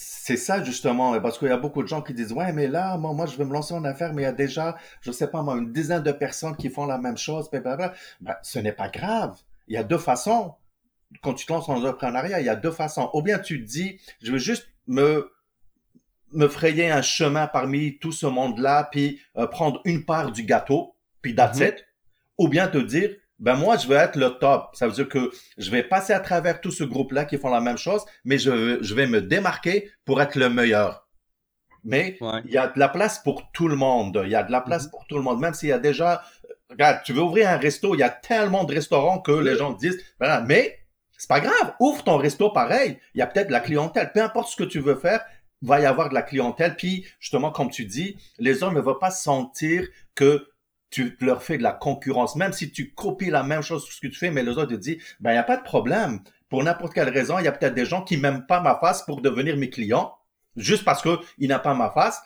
C'est 0.00 0.36
ça 0.36 0.62
justement, 0.62 1.20
parce 1.20 1.38
qu'il 1.38 1.48
y 1.48 1.50
a 1.50 1.56
beaucoup 1.56 1.82
de 1.82 1.88
gens 1.88 2.02
qui 2.02 2.14
disent 2.14 2.32
ouais 2.32 2.52
mais 2.52 2.68
là 2.68 2.96
moi 2.98 3.12
moi 3.14 3.26
je 3.26 3.36
vais 3.36 3.44
me 3.44 3.52
lancer 3.52 3.74
en 3.74 3.84
affaires 3.84 4.14
mais 4.14 4.22
il 4.22 4.26
y 4.26 4.28
a 4.28 4.32
déjà 4.32 4.76
je 5.00 5.10
sais 5.10 5.28
pas 5.28 5.42
moi 5.42 5.56
une 5.56 5.72
dizaine 5.72 6.04
de 6.04 6.12
personnes 6.12 6.56
qui 6.56 6.70
font 6.70 6.86
la 6.86 6.98
même 6.98 7.16
chose 7.16 7.50
Ben, 7.50 8.36
ce 8.42 8.58
n'est 8.60 8.72
pas 8.72 8.88
grave. 8.88 9.36
Il 9.66 9.74
y 9.74 9.76
a 9.76 9.82
deux 9.82 9.98
façons. 9.98 10.54
Quand 11.22 11.34
tu 11.34 11.46
te 11.46 11.52
lances 11.52 11.68
en 11.68 11.76
entrepreneuriat, 11.76 12.38
il 12.40 12.46
y 12.46 12.50
a 12.50 12.54
deux 12.54 12.70
façons. 12.70 13.10
Ou 13.12 13.22
bien 13.22 13.40
tu 13.40 13.60
te 13.60 13.68
dis 13.68 13.98
je 14.22 14.30
veux 14.30 14.38
juste 14.38 14.68
me 14.86 15.32
me 16.32 16.46
frayer 16.46 16.90
un 16.90 17.02
chemin 17.02 17.48
parmi 17.48 17.98
tout 17.98 18.12
ce 18.12 18.26
monde-là 18.26 18.88
puis 18.92 19.20
euh, 19.36 19.48
prendre 19.48 19.80
une 19.84 20.04
part 20.04 20.30
du 20.30 20.44
gâteau 20.44 20.94
puis 21.22 21.34
that's 21.34 21.58
mm-hmm. 21.58 21.74
Ou 22.38 22.46
bien 22.46 22.68
te 22.68 22.78
dire 22.78 23.16
ben 23.38 23.54
moi, 23.54 23.76
je 23.76 23.86
veux 23.86 23.96
être 23.96 24.16
le 24.16 24.30
top. 24.30 24.70
Ça 24.74 24.86
veut 24.86 24.92
dire 24.92 25.08
que 25.08 25.30
je 25.56 25.70
vais 25.70 25.82
passer 25.82 26.12
à 26.12 26.20
travers 26.20 26.60
tout 26.60 26.70
ce 26.70 26.84
groupe-là 26.84 27.24
qui 27.24 27.38
font 27.38 27.50
la 27.50 27.60
même 27.60 27.78
chose, 27.78 28.04
mais 28.24 28.38
je, 28.38 28.78
je 28.82 28.94
vais 28.94 29.06
me 29.06 29.20
démarquer 29.20 29.90
pour 30.04 30.20
être 30.20 30.36
le 30.36 30.48
meilleur. 30.50 31.08
Mais 31.84 32.18
il 32.44 32.50
y 32.50 32.58
a 32.58 32.66
de 32.68 32.78
la 32.78 32.88
place 32.88 33.20
pour 33.20 33.50
tout 33.52 33.68
le 33.68 33.76
monde. 33.76 34.20
Il 34.24 34.30
y 34.30 34.34
a 34.34 34.42
de 34.42 34.52
la 34.52 34.60
place 34.60 34.86
mm-hmm. 34.86 34.90
pour 34.90 35.06
tout 35.06 35.16
le 35.16 35.22
monde. 35.22 35.40
Même 35.40 35.54
s'il 35.54 35.68
y 35.68 35.72
a 35.72 35.78
déjà, 35.78 36.22
regarde, 36.68 37.00
tu 37.04 37.12
veux 37.12 37.22
ouvrir 37.22 37.48
un 37.48 37.56
resto, 37.56 37.94
il 37.94 38.00
y 38.00 38.02
a 38.02 38.10
tellement 38.10 38.64
de 38.64 38.74
restaurants 38.74 39.20
que 39.20 39.32
les 39.32 39.56
gens 39.56 39.72
disent, 39.72 39.98
mais 40.46 40.78
c'est 41.16 41.28
pas 41.28 41.40
grave, 41.40 41.74
ouvre 41.80 42.04
ton 42.04 42.16
resto 42.16 42.50
pareil. 42.50 42.98
Il 43.14 43.18
y 43.18 43.22
a 43.22 43.26
peut-être 43.26 43.48
de 43.48 43.52
la 43.52 43.60
clientèle. 43.60 44.10
Peu 44.12 44.22
importe 44.22 44.50
ce 44.50 44.56
que 44.56 44.64
tu 44.64 44.80
veux 44.80 44.96
faire, 44.96 45.24
va 45.62 45.80
y 45.80 45.86
avoir 45.86 46.08
de 46.08 46.14
la 46.14 46.22
clientèle. 46.22 46.76
Puis, 46.76 47.06
justement, 47.20 47.50
comme 47.50 47.70
tu 47.70 47.84
dis, 47.84 48.16
les 48.38 48.54
gens 48.54 48.72
ne 48.72 48.80
vont 48.80 48.94
pas 48.94 49.10
sentir 49.10 49.86
que 50.14 50.48
tu 50.90 51.16
leur 51.20 51.42
fais 51.42 51.58
de 51.58 51.62
la 51.62 51.72
concurrence, 51.72 52.36
même 52.36 52.52
si 52.52 52.70
tu 52.70 52.94
copies 52.94 53.30
la 53.30 53.42
même 53.42 53.62
chose 53.62 53.86
que 53.86 53.94
ce 53.94 54.00
que 54.00 54.06
tu 54.06 54.18
fais, 54.18 54.30
mais 54.30 54.42
les 54.42 54.50
autres 54.52 54.72
te 54.72 54.74
disent, 54.74 55.02
ben, 55.20 55.30
il 55.30 55.34
n'y 55.34 55.38
a 55.38 55.44
pas 55.44 55.56
de 55.56 55.62
problème. 55.62 56.20
Pour 56.48 56.64
n'importe 56.64 56.94
quelle 56.94 57.10
raison, 57.10 57.38
il 57.38 57.44
y 57.44 57.48
a 57.48 57.52
peut-être 57.52 57.74
des 57.74 57.84
gens 57.84 58.02
qui 58.02 58.16
m'aiment 58.16 58.46
pas 58.46 58.60
ma 58.60 58.78
face 58.78 59.02
pour 59.02 59.20
devenir 59.20 59.56
mes 59.56 59.68
clients, 59.68 60.14
juste 60.56 60.84
parce 60.84 61.02
qu'ils 61.02 61.48
n'ont 61.48 61.58
pas 61.58 61.74
ma 61.74 61.90
face. 61.90 62.22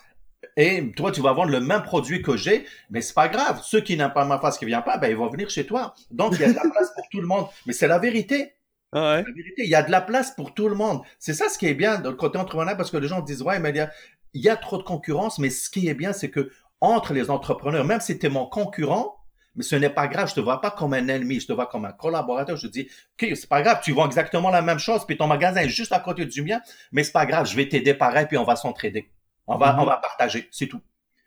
Et 0.55 0.91
toi, 0.95 1.11
tu 1.11 1.21
vas 1.21 1.33
vendre 1.33 1.51
le 1.51 1.59
même 1.59 1.83
produit 1.83 2.21
que 2.21 2.37
j'ai, 2.37 2.65
mais 2.89 3.01
c'est 3.01 3.13
pas 3.13 3.27
grave. 3.27 3.61
Ceux 3.63 3.81
qui 3.81 3.97
n'ont 3.97 4.09
pas 4.09 4.25
ma 4.25 4.39
face, 4.39 4.57
qui 4.57 4.65
viennent 4.65 4.83
pas, 4.83 4.97
ben, 4.97 5.09
ils 5.09 5.17
vont 5.17 5.29
venir 5.29 5.49
chez 5.49 5.65
toi. 5.65 5.93
Donc, 6.11 6.33
il 6.33 6.41
y 6.41 6.43
a 6.43 6.49
de 6.49 6.55
la 6.55 6.69
place 6.69 6.91
pour 6.95 7.07
tout 7.09 7.21
le 7.21 7.27
monde. 7.27 7.47
Mais 7.65 7.73
c'est 7.73 7.87
la 7.87 7.99
vérité. 7.99 8.53
Ah 8.93 9.17
la 9.17 9.23
vérité. 9.23 9.63
Il 9.63 9.69
y 9.69 9.75
a 9.75 9.83
de 9.83 9.91
la 9.91 10.01
place 10.01 10.31
pour 10.31 10.53
tout 10.53 10.69
le 10.69 10.75
monde. 10.75 11.01
C'est 11.17 11.33
ça 11.33 11.49
ce 11.49 11.57
qui 11.57 11.67
est 11.67 11.73
bien 11.73 11.99
de 11.99 12.11
côté 12.11 12.37
entrepreneur 12.37 12.77
parce 12.77 12.91
que 12.91 12.97
les 12.97 13.07
gens 13.07 13.21
disent, 13.21 13.41
ouais, 13.41 13.59
mais 13.59 13.71
il 13.71 13.77
y 13.77 13.79
a, 13.79 13.91
il 14.33 14.41
y 14.41 14.49
a 14.49 14.55
trop 14.55 14.77
de 14.77 14.83
concurrence, 14.83 15.39
mais 15.39 15.49
ce 15.49 15.69
qui 15.69 15.87
est 15.87 15.93
bien, 15.93 16.13
c'est 16.13 16.29
que 16.29 16.51
entre 16.83 17.13
les 17.13 17.29
entrepreneurs, 17.29 17.85
même 17.85 18.01
si 18.01 18.19
tu 18.19 18.25
es 18.25 18.29
mon 18.29 18.45
concurrent, 18.45 19.15
mais 19.55 19.63
ce 19.63 19.77
n'est 19.77 19.89
pas 19.89 20.07
grave, 20.07 20.27
je 20.29 20.35
te 20.35 20.41
vois 20.41 20.59
pas 20.59 20.69
comme 20.69 20.93
un 20.93 21.07
ennemi, 21.07 21.39
je 21.39 21.47
te 21.47 21.53
vois 21.53 21.67
comme 21.67 21.85
un 21.85 21.93
collaborateur. 21.93 22.57
Je 22.57 22.67
te 22.67 22.71
dis, 22.71 22.89
OK, 23.13 23.29
c'est 23.35 23.47
pas 23.47 23.61
grave, 23.61 23.79
tu 23.81 23.93
vends 23.93 24.05
exactement 24.05 24.49
la 24.49 24.61
même 24.61 24.79
chose, 24.79 25.05
puis 25.05 25.15
ton 25.15 25.27
magasin 25.27 25.61
est 25.61 25.69
juste 25.69 25.93
à 25.93 25.99
côté 25.99 26.25
du 26.25 26.41
mien, 26.41 26.59
mais 26.91 27.05
c'est 27.05 27.13
pas 27.13 27.25
grave, 27.25 27.47
je 27.47 27.55
vais 27.55 27.69
t'aider 27.69 27.93
pareil, 27.93 28.25
puis 28.27 28.37
on 28.37 28.43
va 28.43 28.57
s'entraider. 28.57 29.09
On 29.47 29.57
va, 29.57 29.79
on 29.79 29.85
va 29.85 29.95
partager, 29.97 30.49
c'est 30.51 30.67
tout. 30.67 30.81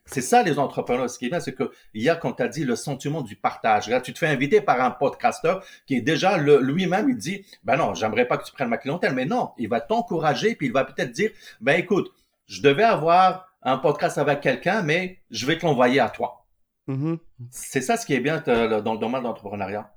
C'est 0.04 0.20
ça 0.20 0.42
les 0.42 0.58
entrepreneurs. 0.58 1.08
Ce 1.08 1.18
qui 1.18 1.26
est 1.26 1.30
bien, 1.30 1.40
c'est 1.40 1.54
qu'il 1.54 1.68
y 1.94 2.10
a, 2.10 2.16
comme 2.16 2.36
tu 2.36 2.42
as 2.42 2.48
dit, 2.48 2.64
le 2.64 2.76
sentiment 2.76 3.22
du 3.22 3.34
partage. 3.34 3.88
Là, 3.88 4.00
tu 4.02 4.12
te 4.12 4.18
fais 4.18 4.28
inviter 4.28 4.60
par 4.60 4.80
un 4.80 4.90
podcasteur 4.90 5.64
qui 5.86 5.96
est 5.96 6.00
déjà 6.02 6.36
lui-même, 6.36 7.08
il 7.08 7.16
dit, 7.16 7.46
ben 7.64 7.76
non, 7.76 7.94
j'aimerais 7.94 8.26
pas 8.26 8.36
que 8.36 8.44
tu 8.44 8.52
prennes 8.52 8.68
ma 8.68 8.76
clientèle, 8.76 9.14
mais 9.14 9.24
non, 9.24 9.52
il 9.56 9.68
va 9.68 9.80
t'encourager, 9.80 10.54
puis 10.54 10.66
il 10.66 10.72
va 10.72 10.84
peut-être 10.84 11.12
dire, 11.12 11.30
ben 11.60 11.78
écoute, 11.80 12.12
je 12.46 12.60
devais 12.60 12.84
avoir 12.84 13.55
un 13.66 13.78
podcast 13.78 14.16
avec 14.16 14.40
quelqu'un, 14.40 14.82
mais 14.82 15.18
je 15.30 15.44
vais 15.44 15.58
te 15.58 15.66
l'envoyer 15.66 16.00
à 16.00 16.08
toi. 16.08 16.46
Mm-hmm. 16.88 17.18
C'est 17.50 17.80
ça 17.80 17.96
ce 17.96 18.06
qui 18.06 18.14
est 18.14 18.20
bien 18.20 18.42
dans 18.46 18.92
le 18.92 18.98
domaine 18.98 19.20
de 19.20 19.26
l'entrepreneuriat. 19.26 19.92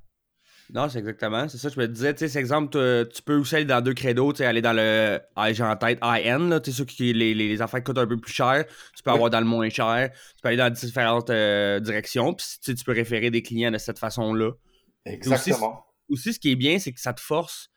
Non, 0.74 0.88
c'est 0.90 1.00
exactement. 1.00 1.48
C'est 1.48 1.58
ça, 1.58 1.70
je 1.70 1.80
me 1.80 1.88
disais, 1.88 2.14
tu 2.14 2.20
sais, 2.20 2.28
c'est 2.30 2.40
exemple, 2.40 2.78
tu 3.14 3.22
peux 3.24 3.38
aussi 3.38 3.56
aller 3.56 3.66
dans 3.66 3.82
deux 3.82 3.94
credos, 3.94 4.34
tu 4.34 4.38
sais, 4.38 4.46
aller 4.46 4.62
dans 4.62 4.74
le, 4.74 5.20
j'ai 5.52 5.64
en 5.64 5.76
tête, 5.76 6.00
high-end, 6.04 6.60
tu 6.64 6.72
sais, 6.72 6.78
ceux 6.78 6.86
qui, 6.86 7.14
les, 7.14 7.34
les, 7.34 7.62
affaires 7.62 7.84
coûtent 7.84 7.98
un 7.98 8.06
peu 8.06 8.18
plus 8.18 8.34
cher, 8.34 8.66
tu 8.96 9.02
peux 9.02 9.10
avoir 9.10 9.32
dans 9.32 9.40
le 9.40 9.48
moins 9.48 9.70
cher, 9.70 10.12
tu 10.12 10.42
peux 10.44 10.50
aller 10.50 10.58
dans 10.58 10.70
différentes 10.70 11.30
euh, 11.32 11.80
directions, 11.80 12.36
puis 12.36 12.76
tu 12.76 12.84
peux 12.84 12.92
référer 12.92 13.32
des 13.32 13.42
clients 13.42 13.72
de 13.72 13.80
cette 13.80 13.98
façon-là. 13.98 14.52
Exactement. 15.06 15.86
aussi, 16.10 16.34
ce 16.34 16.40
qui 16.40 16.52
est 16.52 16.56
bien, 16.56 16.78
c'est 16.78 16.92
que 16.92 17.00
ça 17.00 17.14
te 17.14 17.22
force 17.22 17.70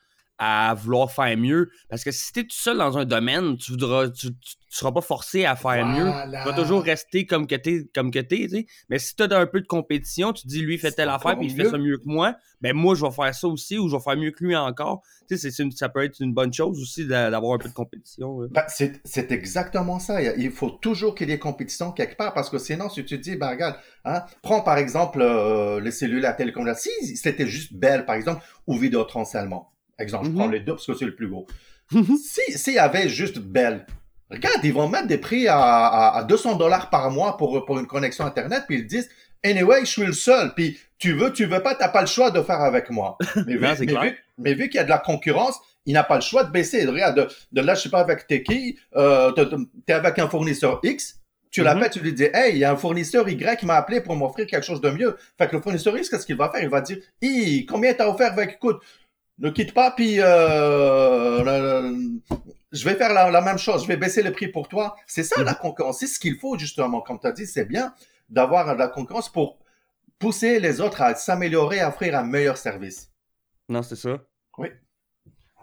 à 0.45 0.75
vouloir 0.75 1.13
faire 1.13 1.37
mieux. 1.39 1.71
Parce 1.89 2.03
que 2.03 2.11
si 2.11 2.33
tu 2.33 2.41
es 2.41 2.43
tout 2.43 2.51
seul 2.51 2.79
dans 2.79 2.99
un 2.99 3.05
domaine, 3.05 3.57
tu 3.57 3.71
voudras, 3.71 4.09
tu, 4.09 4.31
seras 4.69 4.91
pas 4.91 5.01
forcé 5.01 5.45
à 5.45 5.55
faire 5.55 5.87
mieux. 5.87 6.11
Tu 6.25 6.49
vas 6.49 6.53
toujours 6.53 6.83
rester 6.83 7.27
comme 7.27 7.47
que 7.47 7.55
tu 7.55 7.89
comme 7.95 8.11
que 8.11 8.19
t'es. 8.19 8.49
Mais 8.89 8.99
si 8.99 9.15
tu 9.15 9.23
as 9.23 9.39
un 9.39 9.47
peu 9.47 9.61
de 9.61 9.67
compétition, 9.67 10.33
tu 10.33 10.49
dis 10.49 10.61
lui 10.61 10.79
fait 10.79 10.91
telle 10.91 11.11
affaire 11.11 11.39
puis 11.39 11.47
il 11.47 11.55
fait 11.55 11.71
ça 11.71 11.79
mieux 11.79 11.97
que 11.97 12.07
moi, 12.07 12.35
ben 12.61 12.75
moi 12.75 12.97
je 12.97 13.07
vais 13.07 13.13
faire 13.13 13.33
ça 13.33 13.47
aussi 13.47 13.79
ou 13.79 13.89
je 13.89 13.95
vais 13.95 14.03
faire 14.03 14.17
mieux 14.17 14.33
que 14.33 14.43
lui 14.43 14.57
encore. 14.57 15.03
Tu 15.29 15.39
sais, 15.39 15.51
ça 15.51 15.89
peut 15.89 16.03
être 16.03 16.19
une 16.19 16.35
bonne 16.35 16.53
chose 16.53 16.81
aussi 16.83 17.07
d'avoir 17.07 17.55
un 17.55 17.59
peu 17.59 17.69
de 17.69 17.75
compétition. 17.75 18.41
Ben, 18.51 18.65
c'est 18.67 19.31
exactement 19.31 20.01
ça. 20.01 20.21
Il 20.21 20.51
faut 20.51 20.71
toujours 20.71 21.15
qu'il 21.15 21.29
y 21.29 21.33
ait 21.33 21.39
compétition 21.39 21.93
quelque 21.93 22.17
part 22.17 22.35
parce 22.35 22.51
que 22.51 22.59
sinon, 22.59 22.89
si 22.89 23.05
tu 23.05 23.17
te 23.17 23.23
dis, 23.23 23.37
ben 23.37 23.51
regarde, 23.51 23.77
hein, 24.05 24.25
prends 24.43 24.63
par 24.63 24.79
exemple 24.79 25.21
euh, 25.23 25.79
les 25.79 25.93
cellules 25.93 26.27
à 26.27 26.33
télécommunication. 26.33 26.91
Si 27.03 27.17
c'était 27.17 27.47
juste 27.47 27.75
belle, 27.75 28.07
par 28.07 28.17
exemple, 28.17 28.43
ou 28.67 28.77
Vidéotron 28.77 29.25
seulement 29.25 29.72
Exemple, 30.03 30.27
je 30.27 30.33
prends 30.33 30.47
mhm. 30.47 30.53
les 30.53 30.61
deux 30.61 30.75
parce 30.75 30.87
que 30.87 30.95
c'est 30.95 31.07
le 31.07 31.15
plus 31.15 31.29
gros. 31.29 31.47
Mhm. 31.93 32.17
si 32.17 32.59
S'il 32.59 32.75
y 32.75 32.79
avait 32.79 33.09
juste 33.09 33.39
Bell, 33.39 33.87
regarde, 34.31 34.61
ils 34.65 34.73
vont 34.73 34.89
mettre 34.89 35.07
des 35.07 35.19
prix 35.19 35.49
à, 35.49 36.15
à, 36.15 36.25
200 36.25 36.57
dollars 36.57 36.91
par 36.91 37.11
mois 37.11 37.37
pour, 37.37 37.65
pour 37.65 37.79
une 37.79 37.87
connexion 37.87 38.25
Internet, 38.25 38.65
puis 38.67 38.79
ils 38.79 38.87
disent, 38.87 39.09
anyway, 39.45 39.81
je 39.81 39.91
suis 39.91 40.07
le 40.07 40.13
seul, 40.13 40.55
puis 40.55 40.79
tu 40.99 41.13
veux, 41.13 41.33
tu 41.33 41.47
veux 41.47 41.63
pas, 41.63 41.75
t'as 41.75 41.89
pas 41.89 42.01
le 42.01 42.07
choix 42.07 42.31
de 42.31 42.41
faire 42.43 42.61
avec 42.61 42.91
moi. 42.91 43.19
Mais 44.39 44.55
vu, 44.55 44.69
qu'il 44.69 44.77
y 44.77 44.79
a 44.79 44.85
de 44.85 44.89
la 44.89 44.99
concurrence, 44.99 45.61
il 45.85 45.95
n'a 45.95 46.05
pas 46.05 46.17
le 46.17 46.21
choix 46.21 46.45
de 46.45 46.51
baisser. 46.51 46.85
Regarde, 46.87 47.29
de, 47.53 47.61
là, 47.61 47.75
je 47.75 47.83
sais 47.83 47.91
pas 47.91 48.01
avec 48.01 48.27
t'es 48.27 48.43
qui, 48.43 48.79
euh, 48.97 49.33
t'es 49.87 49.93
avec 49.93 50.19
un 50.19 50.29
fournisseur 50.29 50.81
X, 50.83 51.21
tu 51.51 51.61
mhm. 51.61 51.67
l'appelles, 51.67 51.91
tu 51.91 52.01
lui 52.01 52.13
dis, 52.13 52.29
hey, 52.33 52.55
il 52.55 52.59
y 52.59 52.65
a 52.65 52.73
un 52.73 52.77
fournisseur 52.77 53.29
Y 53.29 53.59
qui 53.59 53.67
m'a 53.67 53.75
appelé 53.75 54.01
pour 54.01 54.17
m'offrir 54.17 54.47
quelque 54.47 54.65
chose 54.65 54.81
de 54.81 54.91
mieux. 54.91 55.17
Fait 55.37 55.49
que 55.49 55.57
le 55.57 55.63
fournisseur 55.63 55.97
X, 55.97 56.09
qu'est-ce 56.09 56.25
qu'il 56.25 56.37
va 56.37 56.51
faire? 56.51 56.63
Il 56.63 56.71
va 56.71 56.81
dire, 56.81 56.99
hi, 57.21 57.67
combien 57.67 57.93
t'as 57.93 58.09
offert 58.09 58.33
avec, 58.33 58.55
écoute, 58.55 58.81
ne 59.39 59.51
quitte 59.51 59.75
pas, 59.75 59.91
puis 59.91 60.17
euh, 60.21 61.43
je 62.71 62.85
vais 62.85 62.95
faire 62.95 63.13
la, 63.13 63.41
même 63.41 63.59
chose, 63.59 63.83
je 63.83 63.89
vais 63.89 63.97
baisser 63.97 64.23
le 64.23 64.33
prix 64.33 64.49
pour 64.49 64.69
toi. 64.69 64.97
C'est 65.07 65.25
ça 65.25 65.43
la 65.43 65.53
mhm. 65.53 65.59
concurrence, 65.59 66.01
c'est 66.01 66.07
ce 66.07 66.19
qu'il 66.19 66.39
faut 66.39 66.59
justement, 66.59 67.01
comme 67.01 67.19
tu 67.19 67.27
as 67.27 67.33
dit, 67.33 67.47
c'est 67.47 67.65
bien 67.65 67.95
d'avoir 68.29 68.73
de 68.75 68.79
la 68.79 68.89
concurrence 68.89 69.31
pour 69.31 69.59
pousser 70.19 70.61
les 70.61 70.81
autres 70.81 71.03
à 71.03 71.15
s'améliorer, 71.15 71.81
à 71.81 71.89
offrir 71.89 72.17
un 72.17 72.23
meilleur 72.23 72.57
service. 72.57 73.11
Non, 73.69 73.83
c'est 73.83 73.97
ça. 73.97 74.19
Oui. 74.59 74.69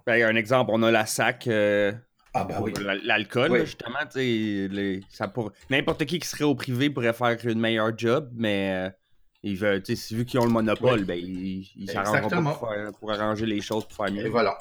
Ben, 0.05 0.23
un 0.23 0.35
exemple, 0.35 0.71
on 0.73 0.83
a 0.83 0.91
la 0.91 1.05
SAC. 1.05 1.47
Euh, 1.47 1.93
ah 2.33 2.43
ben 2.43 2.59
oui. 2.61 2.73
L'alcool, 3.03 3.65
justement, 3.65 3.99
les, 4.15 5.01
ça 5.09 5.27
pour... 5.27 5.51
n'importe 5.69 6.05
qui 6.05 6.19
qui 6.19 6.27
serait 6.27 6.43
au 6.43 6.55
privé 6.55 6.89
pourrait 6.89 7.13
faire 7.13 7.38
une 7.43 7.59
meilleure 7.59 7.97
job, 7.97 8.29
mais 8.35 8.91
euh, 9.46 9.50
il 9.50 9.58
veut, 9.58 9.81
vu 10.12 10.25
qu'ils 10.25 10.39
ont 10.39 10.46
le 10.46 10.51
monopole, 10.51 11.05
ben, 11.05 11.17
ils 11.17 11.72
il 11.75 11.89
s'arrangeront 11.89 12.53
pour, 12.53 12.74
pour, 13.00 13.12
arranger 13.12 13.46
les 13.46 13.62
choses 13.62 13.86
pour 13.86 14.05
faire 14.05 14.13
mieux. 14.13 14.25
Et 14.25 14.29
voilà. 14.29 14.58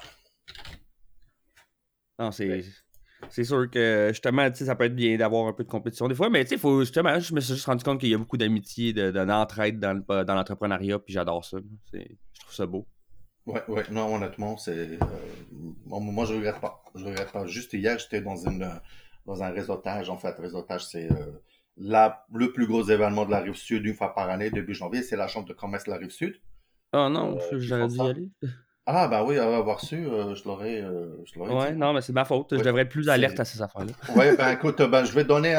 Non, 2.18 2.30
c'est. 2.30 2.64
C'est 3.30 3.42
sûr 3.42 3.68
que 3.68 4.10
justement, 4.10 4.48
ça 4.54 4.76
peut 4.76 4.84
être 4.84 4.94
bien 4.94 5.16
d'avoir 5.16 5.48
un 5.48 5.52
peu 5.52 5.64
de 5.64 5.68
compétition 5.68 6.06
des 6.06 6.14
fois, 6.14 6.30
mais 6.30 6.44
tu 6.44 6.50
sais, 6.50 6.56
faut 6.56 6.80
justement, 6.80 7.18
je 7.18 7.34
me 7.34 7.40
suis 7.40 7.54
juste 7.54 7.66
rendu 7.66 7.82
compte 7.82 7.98
qu'il 7.98 8.10
y 8.10 8.14
a 8.14 8.18
beaucoup 8.18 8.36
d'amitié, 8.36 8.92
d'entraide 8.92 9.80
de, 9.80 10.22
dans 10.22 10.34
l'entrepreneuriat, 10.36 11.00
puis 11.00 11.14
j'adore 11.14 11.44
ça. 11.44 11.58
Je 11.92 11.98
trouve 12.40 12.54
ça 12.54 12.66
beau. 12.66 12.86
Ouais, 13.44 13.62
ouais, 13.66 13.82
non, 13.90 14.14
honnêtement, 14.14 14.56
c'est. 14.56 14.92
Euh, 14.92 14.96
moi, 15.86 16.26
je 16.26 16.34
regrette 16.34 16.60
pas. 16.60 16.82
Je 16.94 17.04
regrette 17.04 17.32
pas. 17.32 17.46
Juste 17.46 17.72
hier, 17.72 17.98
j'étais 17.98 18.20
dans 18.20 18.36
une 18.36 18.70
dans 19.26 19.42
un 19.42 19.50
réseautage. 19.50 20.10
En 20.10 20.16
fait, 20.16 20.36
réseautage, 20.38 20.86
c'est 20.86 21.10
euh, 21.10 21.42
la, 21.78 22.26
le 22.32 22.52
plus 22.52 22.66
gros 22.66 22.82
événement 22.82 23.24
de 23.24 23.30
la 23.30 23.40
rive 23.40 23.54
sud 23.54 23.84
une 23.86 23.94
fois 23.94 24.14
par 24.14 24.28
année, 24.28 24.50
début 24.50 24.74
janvier, 24.74 25.02
c'est 25.02 25.16
la 25.16 25.28
Chambre 25.28 25.48
de 25.48 25.54
commerce 25.54 25.84
de 25.84 25.90
la 25.90 25.96
rive 25.96 26.10
sud. 26.10 26.40
Ah 26.92 27.08
non, 27.08 27.38
euh, 27.38 27.58
j'aurais 27.58 27.88
dû 27.88 27.96
y 27.96 28.00
aller. 28.00 28.28
Ah, 28.86 29.06
ben 29.06 29.22
oui, 29.22 29.38
avoir 29.38 29.80
su, 29.80 30.06
euh, 30.06 30.34
je 30.34 30.44
l'aurais 30.46 30.80
euh, 30.80 31.14
Ouais, 31.36 31.72
non, 31.72 31.92
mais 31.92 32.00
c'est 32.00 32.14
ma 32.14 32.24
faute. 32.24 32.56
Je 32.56 32.62
devrais 32.62 32.82
être 32.82 32.88
plus 32.88 33.08
alerte 33.10 33.38
à 33.38 33.44
ces 33.44 33.60
affaires-là. 33.60 33.92
oui, 34.16 34.36
ben 34.36 34.50
écoute, 34.50 34.80
ben, 34.82 35.04
je 35.04 35.12
vais 35.12 35.24
donner 35.24 35.54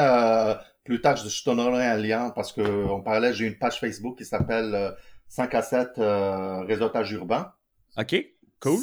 plus 0.84 1.00
tard, 1.00 1.16
je, 1.16 1.44
te 1.44 1.50
donnerai 1.50 1.86
un 1.86 1.96
lien 1.96 2.30
parce 2.30 2.52
qu'on 2.52 3.02
parlait, 3.02 3.32
j'ai 3.32 3.46
une 3.46 3.56
page 3.56 3.78
Facebook 3.78 4.18
qui 4.18 4.24
s'appelle 4.24 4.96
5 5.28 5.54
à 5.54 5.62
7 5.62 5.88
réseautage 6.66 7.12
urbain. 7.12 7.52
OK. 7.96 8.16
Cool. 8.60 8.78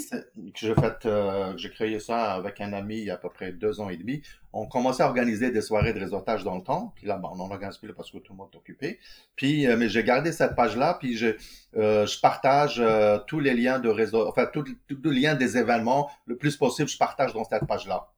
J'ai 0.56 0.74
fait, 0.74 1.06
euh, 1.06 1.54
j'ai 1.56 1.70
créé 1.70 2.00
ça 2.00 2.34
avec 2.34 2.60
un 2.62 2.74
ami 2.74 2.98
il 2.98 3.04
y 3.06 3.12
a 3.12 3.14
à 3.14 3.18
peu 3.18 3.30
près 3.30 3.52
deux 3.52 3.80
ans 3.80 3.90
et 3.90 3.98
demi. 3.98 4.24
On 4.52 4.66
commençait 4.66 5.04
à 5.04 5.06
organiser 5.06 5.52
des 5.52 5.62
soirées 5.62 5.94
de 5.94 6.00
réseautage 6.00 6.44
dans 6.44 6.56
le 6.56 6.64
temps. 6.64 6.94
Puis 6.96 7.06
là, 7.06 7.18
bon, 7.18 7.30
on 7.36 7.52
organise 7.52 7.78
plus 7.78 7.94
parce 7.94 8.10
que 8.10 8.18
tout 8.18 8.34
le 8.34 8.38
monde 8.38 8.50
est 8.52 8.58
occupé. 8.58 8.98
Puis, 9.36 9.68
euh, 9.68 9.78
mais 9.78 9.88
j'ai 9.88 10.04
gardé 10.04 10.32
cette 10.32 10.56
page-là. 10.56 10.98
Puis 11.00 11.16
je, 11.16 11.28
euh, 11.76 12.08
je 12.08 12.20
partage 12.20 12.80
euh, 12.80 13.20
tous 13.28 13.40
les 13.40 13.54
liens 13.54 13.78
de 13.78 13.90
réseau, 13.90 14.28
enfin 14.28 14.48
tous 14.52 14.66
les 14.90 15.20
liens 15.20 15.36
des 15.36 15.60
événements 15.60 16.10
le 16.26 16.38
plus 16.38 16.58
possible. 16.58 16.90
Je 16.90 16.98
partage 16.98 17.34
dans 17.34 17.44
cette 17.44 17.68
page-là. 17.68 18.10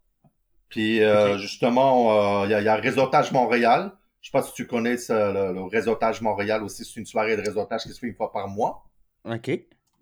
Puis 0.69 1.01
justement, 1.39 2.45
il 2.45 2.51
y, 2.51 2.53
a, 2.53 2.61
y 2.61 2.67
a 2.67 2.75
Réseautage 2.75 3.31
Montréal. 3.31 3.91
Je 4.21 4.27
sais 4.27 4.31
pas 4.31 4.43
si 4.43 4.53
tu 4.53 4.67
connais 4.67 4.97
ça, 4.97 5.31
le, 5.31 5.53
le 5.53 5.63
Réseautage 5.63 6.21
Montréal 6.21 6.63
aussi. 6.63 6.85
C'est 6.85 6.99
une 6.99 7.05
soirée 7.05 7.35
de 7.35 7.41
réseautage 7.41 7.83
qui 7.83 7.89
se 7.89 7.99
fait 7.99 8.07
une 8.07 8.15
fois 8.15 8.31
par 8.31 8.47
mois. 8.47 8.85
OK. 9.25 9.49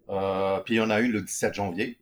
Euh, 0.10 0.60
puis 0.60 0.76
il 0.76 0.78
y 0.78 0.82
en 0.82 0.90
a 0.90 1.00
une 1.00 1.12
le 1.12 1.22
17 1.22 1.54
janvier. 1.54 1.98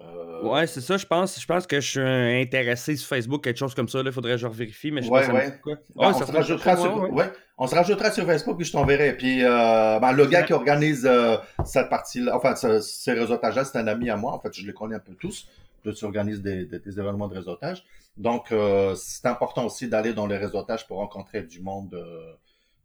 Euh... 0.00 0.42
Ouais, 0.42 0.66
c'est 0.66 0.80
ça, 0.80 0.96
je 0.96 1.06
pense. 1.06 1.40
Je 1.40 1.46
pense 1.46 1.66
que 1.66 1.80
je 1.80 1.88
suis 1.88 2.00
intéressé 2.00 2.96
sur 2.96 3.08
Facebook, 3.08 3.42
quelque 3.42 3.58
chose 3.58 3.74
comme 3.74 3.88
ça. 3.88 4.00
Il 4.04 4.12
faudrait 4.12 4.32
que 4.32 4.38
je 4.38 4.46
vérifie, 4.46 4.90
mais 4.90 5.02
je 5.02 5.10
ouais, 5.10 5.28
ouais. 5.30 5.58
Ben, 5.66 5.78
on, 5.96 6.12
se 6.12 6.24
rajoutera 6.24 6.76
sur, 6.76 7.12
ouais. 7.12 7.30
on 7.56 7.66
se 7.66 7.74
rajoutera 7.74 8.10
sur 8.12 8.24
Facebook 8.24 8.60
et 8.60 8.64
je 8.64 8.72
t'enverrai. 8.72 9.16
Puis 9.16 9.44
euh, 9.44 9.98
ben, 9.98 10.12
le 10.12 10.26
gars 10.26 10.44
qui 10.44 10.52
organise 10.52 11.04
euh, 11.04 11.36
cette 11.64 11.88
partie-là, 11.88 12.36
enfin, 12.36 12.54
ces 12.54 13.12
réseautages-là, 13.12 13.64
c'est 13.64 13.78
un 13.78 13.88
ami 13.88 14.08
à 14.10 14.16
moi. 14.16 14.32
En 14.32 14.38
fait, 14.38 14.52
je 14.52 14.64
les 14.66 14.72
connais 14.72 14.96
un 14.96 15.00
peu 15.00 15.14
tous. 15.14 15.48
Je 15.84 16.04
organise 16.04 16.42
des, 16.42 16.66
des, 16.66 16.80
des, 16.80 17.00
événements 17.00 17.28
de 17.28 17.34
réseautage. 17.34 17.82
Donc, 18.16 18.52
euh, 18.52 18.94
c'est 18.94 19.26
important 19.26 19.64
aussi 19.64 19.88
d'aller 19.88 20.12
dans 20.12 20.26
les 20.26 20.36
réseautages 20.36 20.86
pour 20.86 20.98
rencontrer 20.98 21.42
du 21.42 21.60
monde 21.60 21.98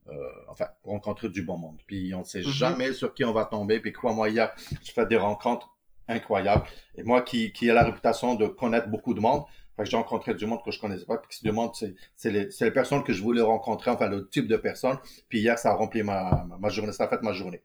euh, 0.09 0.13
enfin, 0.49 0.67
rencontrer 0.83 1.29
du 1.29 1.43
bon 1.43 1.57
monde. 1.57 1.77
Puis 1.87 2.13
on 2.13 2.19
ne 2.19 2.23
sait 2.23 2.39
mhm. 2.39 2.51
jamais 2.51 2.93
sur 2.93 3.13
qui 3.13 3.23
on 3.23 3.33
va 3.33 3.45
tomber. 3.45 3.79
Puis 3.79 3.93
crois-moi, 3.93 4.29
hier, 4.29 4.53
je 4.83 4.91
fais 4.91 5.05
des 5.05 5.17
rencontres 5.17 5.69
incroyables. 6.07 6.63
Et 6.95 7.03
moi 7.03 7.21
qui, 7.21 7.51
qui 7.53 7.69
ai 7.69 7.73
la 7.73 7.83
réputation 7.83 8.35
de 8.35 8.47
connaître 8.47 8.89
beaucoup 8.89 9.13
de 9.13 9.19
monde, 9.19 9.43
j'ai 9.81 9.97
rencontré 9.97 10.35
du 10.35 10.45
monde 10.45 10.59
que 10.63 10.71
je 10.71 10.79
connaissais 10.79 11.05
pas. 11.05 11.17
Puis 11.17 11.39
ce 11.43 11.49
monde, 11.49 11.71
c'est 11.73 12.31
les, 12.31 12.49
les 12.59 12.71
personnes 12.71 13.03
que 13.03 13.13
je 13.13 13.21
voulais 13.21 13.41
rencontrer, 13.41 13.91
enfin 13.91 14.09
le 14.09 14.27
type 14.29 14.47
de 14.47 14.57
personnes. 14.57 14.97
Puis 15.29 15.39
hier, 15.39 15.57
ça 15.57 15.71
a 15.71 15.75
rempli 15.75 16.03
ma, 16.03 16.45
ma, 16.59 16.69
journée, 16.69 16.91
ça 16.91 17.05
a 17.05 17.07
fait 17.07 17.21
ma 17.21 17.33
journée. 17.33 17.61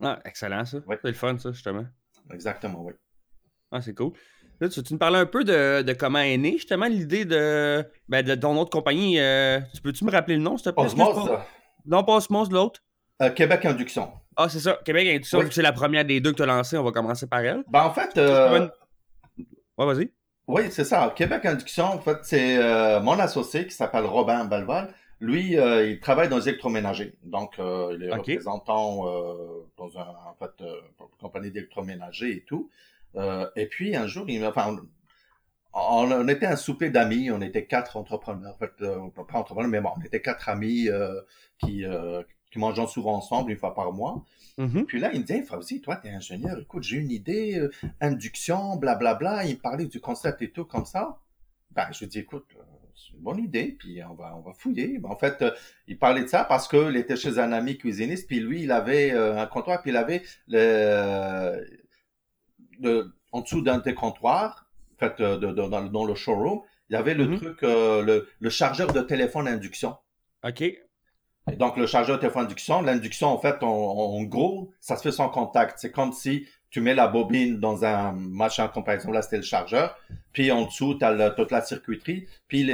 Ah, 0.00 0.18
excellent 0.24 0.64
ça. 0.64 0.78
C'est 0.88 1.04
le 1.08 1.12
fun 1.12 1.38
ça, 1.38 1.52
justement. 1.52 1.84
Exactement, 2.32 2.82
oui. 2.82 2.92
Ah, 3.70 3.80
c'est 3.80 3.94
cool. 3.94 4.12
Là, 4.60 4.68
tu, 4.68 4.82
tu, 4.82 4.94
me 4.94 4.98
parlais 4.98 5.18
un 5.18 5.26
peu 5.26 5.44
de, 5.44 5.82
de 5.82 5.92
comment 5.92 6.20
est 6.20 6.36
née 6.36 6.52
justement 6.52 6.86
l'idée 6.86 7.24
de, 7.24 7.84
ben, 8.08 8.24
de 8.24 8.34
ton 8.34 8.56
autre 8.58 8.70
compagnie. 8.70 9.18
Euh, 9.18 9.60
tu 9.74 9.82
peux-tu 9.82 10.04
me 10.04 10.10
rappeler 10.10 10.36
le 10.36 10.42
nom, 10.42 10.56
s'il 10.56 10.70
te 10.72 10.80
plaît? 10.80 10.88
Non, 11.86 12.04
pas 12.04 12.16
Osmos, 12.16 12.50
l'autre? 12.50 12.80
Euh, 13.20 13.30
Québec 13.30 13.64
Induction. 13.64 14.12
Ah, 14.36 14.48
c'est 14.48 14.60
ça. 14.60 14.78
Québec 14.84 15.08
Induction, 15.08 15.42
c'est 15.50 15.62
la 15.62 15.72
première 15.72 16.04
des 16.04 16.20
deux 16.20 16.32
que 16.32 16.36
tu 16.36 16.42
as 16.42 16.46
lancée. 16.46 16.76
On 16.76 16.84
va 16.84 16.92
commencer 16.92 17.26
par 17.26 17.40
elle. 17.40 17.62
Ben, 17.68 17.84
en 17.84 17.92
fait. 17.92 18.16
Euh... 18.18 18.68
Ouais, 19.78 19.86
vas-y. 19.86 20.10
Oui, 20.48 20.62
c'est 20.70 20.84
ça. 20.84 21.12
Québec 21.14 21.44
Induction, 21.44 21.84
en 21.84 21.98
fait, 21.98 22.18
c'est 22.22 22.58
euh, 22.58 23.00
mon 23.00 23.18
associé 23.18 23.66
qui 23.66 23.74
s'appelle 23.74 24.04
Robin 24.04 24.44
Belval. 24.44 24.92
Lui, 25.20 25.52
il 25.52 26.00
travaille 26.00 26.28
dans 26.28 26.38
les 26.38 26.48
électroménagers. 26.48 27.14
Donc, 27.22 27.54
il 27.58 28.02
est 28.02 28.12
représentant 28.12 29.04
dans 29.76 29.98
un, 29.98 30.08
en 30.26 30.34
fait, 30.36 30.50
une 30.60 31.06
compagnie 31.20 31.52
d'électroménager 31.52 32.38
et 32.38 32.44
tout. 32.44 32.70
et 33.54 33.66
puis, 33.66 33.94
un 33.94 34.08
jour, 34.08 34.24
il 34.28 34.44
enfin, 34.44 34.76
on, 35.74 36.28
était 36.28 36.46
un 36.46 36.56
souper 36.56 36.90
d'amis, 36.90 37.30
on 37.30 37.40
était 37.40 37.66
quatre 37.66 37.96
entrepreneurs, 37.96 38.54
en 38.54 38.58
fait, 38.58 38.72
euh, 38.82 39.08
pas 39.10 39.38
entrepreneurs, 39.38 39.70
mais 39.70 39.80
bon, 39.80 39.90
on 39.96 40.02
était 40.02 40.20
quatre 40.20 40.48
amis 40.48 40.88
euh, 40.88 41.20
qui, 41.58 41.84
euh, 41.84 42.22
qui 42.50 42.58
mangeons 42.58 42.86
souvent 42.86 43.14
ensemble 43.14 43.50
une 43.50 43.56
fois 43.56 43.74
par 43.74 43.92
mois. 43.92 44.24
Mm-hmm. 44.58 44.84
Puis 44.84 45.00
là, 45.00 45.10
il 45.14 45.20
me 45.20 45.24
dit, 45.24 45.32
hey, 45.32 45.80
toi, 45.80 45.96
tu 45.96 46.08
es 46.08 46.10
ingénieur, 46.10 46.58
écoute, 46.58 46.82
j'ai 46.82 46.98
une 46.98 47.10
idée, 47.10 47.58
euh, 47.58 47.70
induction, 48.00 48.76
blablabla. 48.76 49.14
Bla, 49.14 49.34
bla. 49.42 49.44
Il 49.46 49.56
me 49.56 49.60
parlait 49.60 49.86
du 49.86 50.00
concept 50.00 50.42
et 50.42 50.50
tout 50.50 50.64
comme 50.64 50.84
ça. 50.84 51.18
Ben, 51.70 51.86
je 51.92 52.00
lui 52.00 52.06
dis, 52.08 52.18
écoute, 52.18 52.46
c'est 52.94 53.14
une 53.16 53.22
bonne 53.22 53.38
idée, 53.38 53.74
puis 53.78 54.02
on 54.04 54.14
va, 54.14 54.36
on 54.36 54.40
va 54.40 54.52
fouiller. 54.52 54.98
Ben, 54.98 55.10
en 55.10 55.16
fait, 55.16 55.42
il 55.86 55.98
parlait 55.98 56.22
de 56.22 56.28
ça 56.28 56.44
parce 56.44 56.68
qu'il 56.68 56.96
était 56.96 57.16
chez 57.16 57.38
un 57.38 57.50
ami 57.52 57.78
cuisiniste, 57.78 58.26
puis 58.26 58.40
lui, 58.40 58.62
il 58.64 58.72
avait 58.72 59.12
un 59.12 59.46
comptoir, 59.46 59.80
puis 59.80 59.90
il 59.90 59.96
avait 59.96 60.22
le, 60.48 61.66
le 62.78 63.14
en 63.32 63.40
dessous 63.40 63.62
d'un 63.62 63.78
des 63.78 63.94
comptoirs, 63.94 64.61
euh, 65.20 65.36
dans, 65.38 66.04
le 66.04 66.14
showroom, 66.14 66.60
il 66.88 66.94
y 66.94 66.96
avait 66.96 67.14
le 67.14 67.26
mhm. 67.26 67.36
truc, 67.38 67.62
euh, 67.62 68.24
le, 68.40 68.50
chargeur 68.50 68.92
de 68.92 69.00
téléphone 69.00 69.48
induction. 69.48 69.96
OK. 70.44 70.62
Et 70.62 71.56
donc, 71.56 71.76
le 71.76 71.86
chargeur 71.86 72.20
téléphone 72.20 72.44
induction, 72.44 72.82
l'induction, 72.82 73.28
en 73.28 73.38
fait, 73.38 73.62
en, 73.62 74.22
gros, 74.22 74.70
ça 74.80 74.96
se 74.96 75.02
fait 75.02 75.12
sans 75.12 75.28
contact. 75.28 75.78
C'est 75.78 75.90
comme 75.90 76.12
si 76.12 76.46
tu 76.70 76.80
mets 76.80 76.94
la 76.94 77.08
bobine 77.08 77.58
dans 77.58 77.84
un 77.84 78.12
machin, 78.12 78.68
comme 78.68 78.84
par 78.84 78.94
exemple, 78.94 79.14
là, 79.14 79.22
c'était 79.22 79.38
le 79.38 79.42
chargeur. 79.42 79.98
Puis 80.32 80.52
en 80.52 80.66
dessous, 80.66 80.94
tu 80.94 81.04
as 81.04 81.30
toute 81.30 81.50
la 81.50 81.60
circuiterie. 81.60 82.26
Puis 82.46 82.70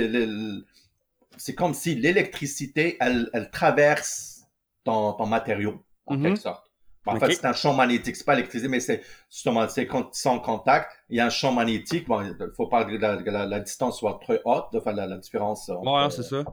c'est 1.39 1.55
comme 1.55 1.73
si 1.73 1.95
l'électricité, 1.95 2.97
elle, 3.01 3.31
elle 3.33 3.51
traverse 3.51 4.47
ton, 4.85 5.15
ton 5.15 5.27
matériau, 5.27 5.83
en 6.07 6.21
quelque 6.21 6.39
sorte. 6.39 6.68
En 7.09 7.21
fait, 7.21 7.33
c'est 7.33 7.47
un 7.47 7.53
champ 7.53 7.75
magnétique. 7.75 8.17
C'est 8.17 8.25
pas 8.25 8.35
électricité, 8.35 8.69
mais 8.69 8.81
c'est 8.81 9.03
justement, 9.31 9.67
c'est 9.69 9.89
en 10.27 10.39
contact, 10.41 10.91
il 11.09 11.17
y 11.17 11.21
a 11.21 11.27
un 11.27 11.31
champ 11.31 11.53
magnétique. 11.53 12.07
Bon, 12.07 12.23
il 12.23 12.35
faut 12.57 12.67
pas 12.67 12.85
que 12.85 12.95
la, 12.97 13.47
la, 13.47 13.61
distance 13.61 13.99
soit 13.99 14.19
très 14.23 14.41
haute, 14.45 14.67
enfin, 14.75 14.93
la, 14.93 15.07
la 15.07 15.19
différence. 15.19 15.69
Ouais, 15.69 16.11
c'est 16.11 16.23
ça. 16.23 16.45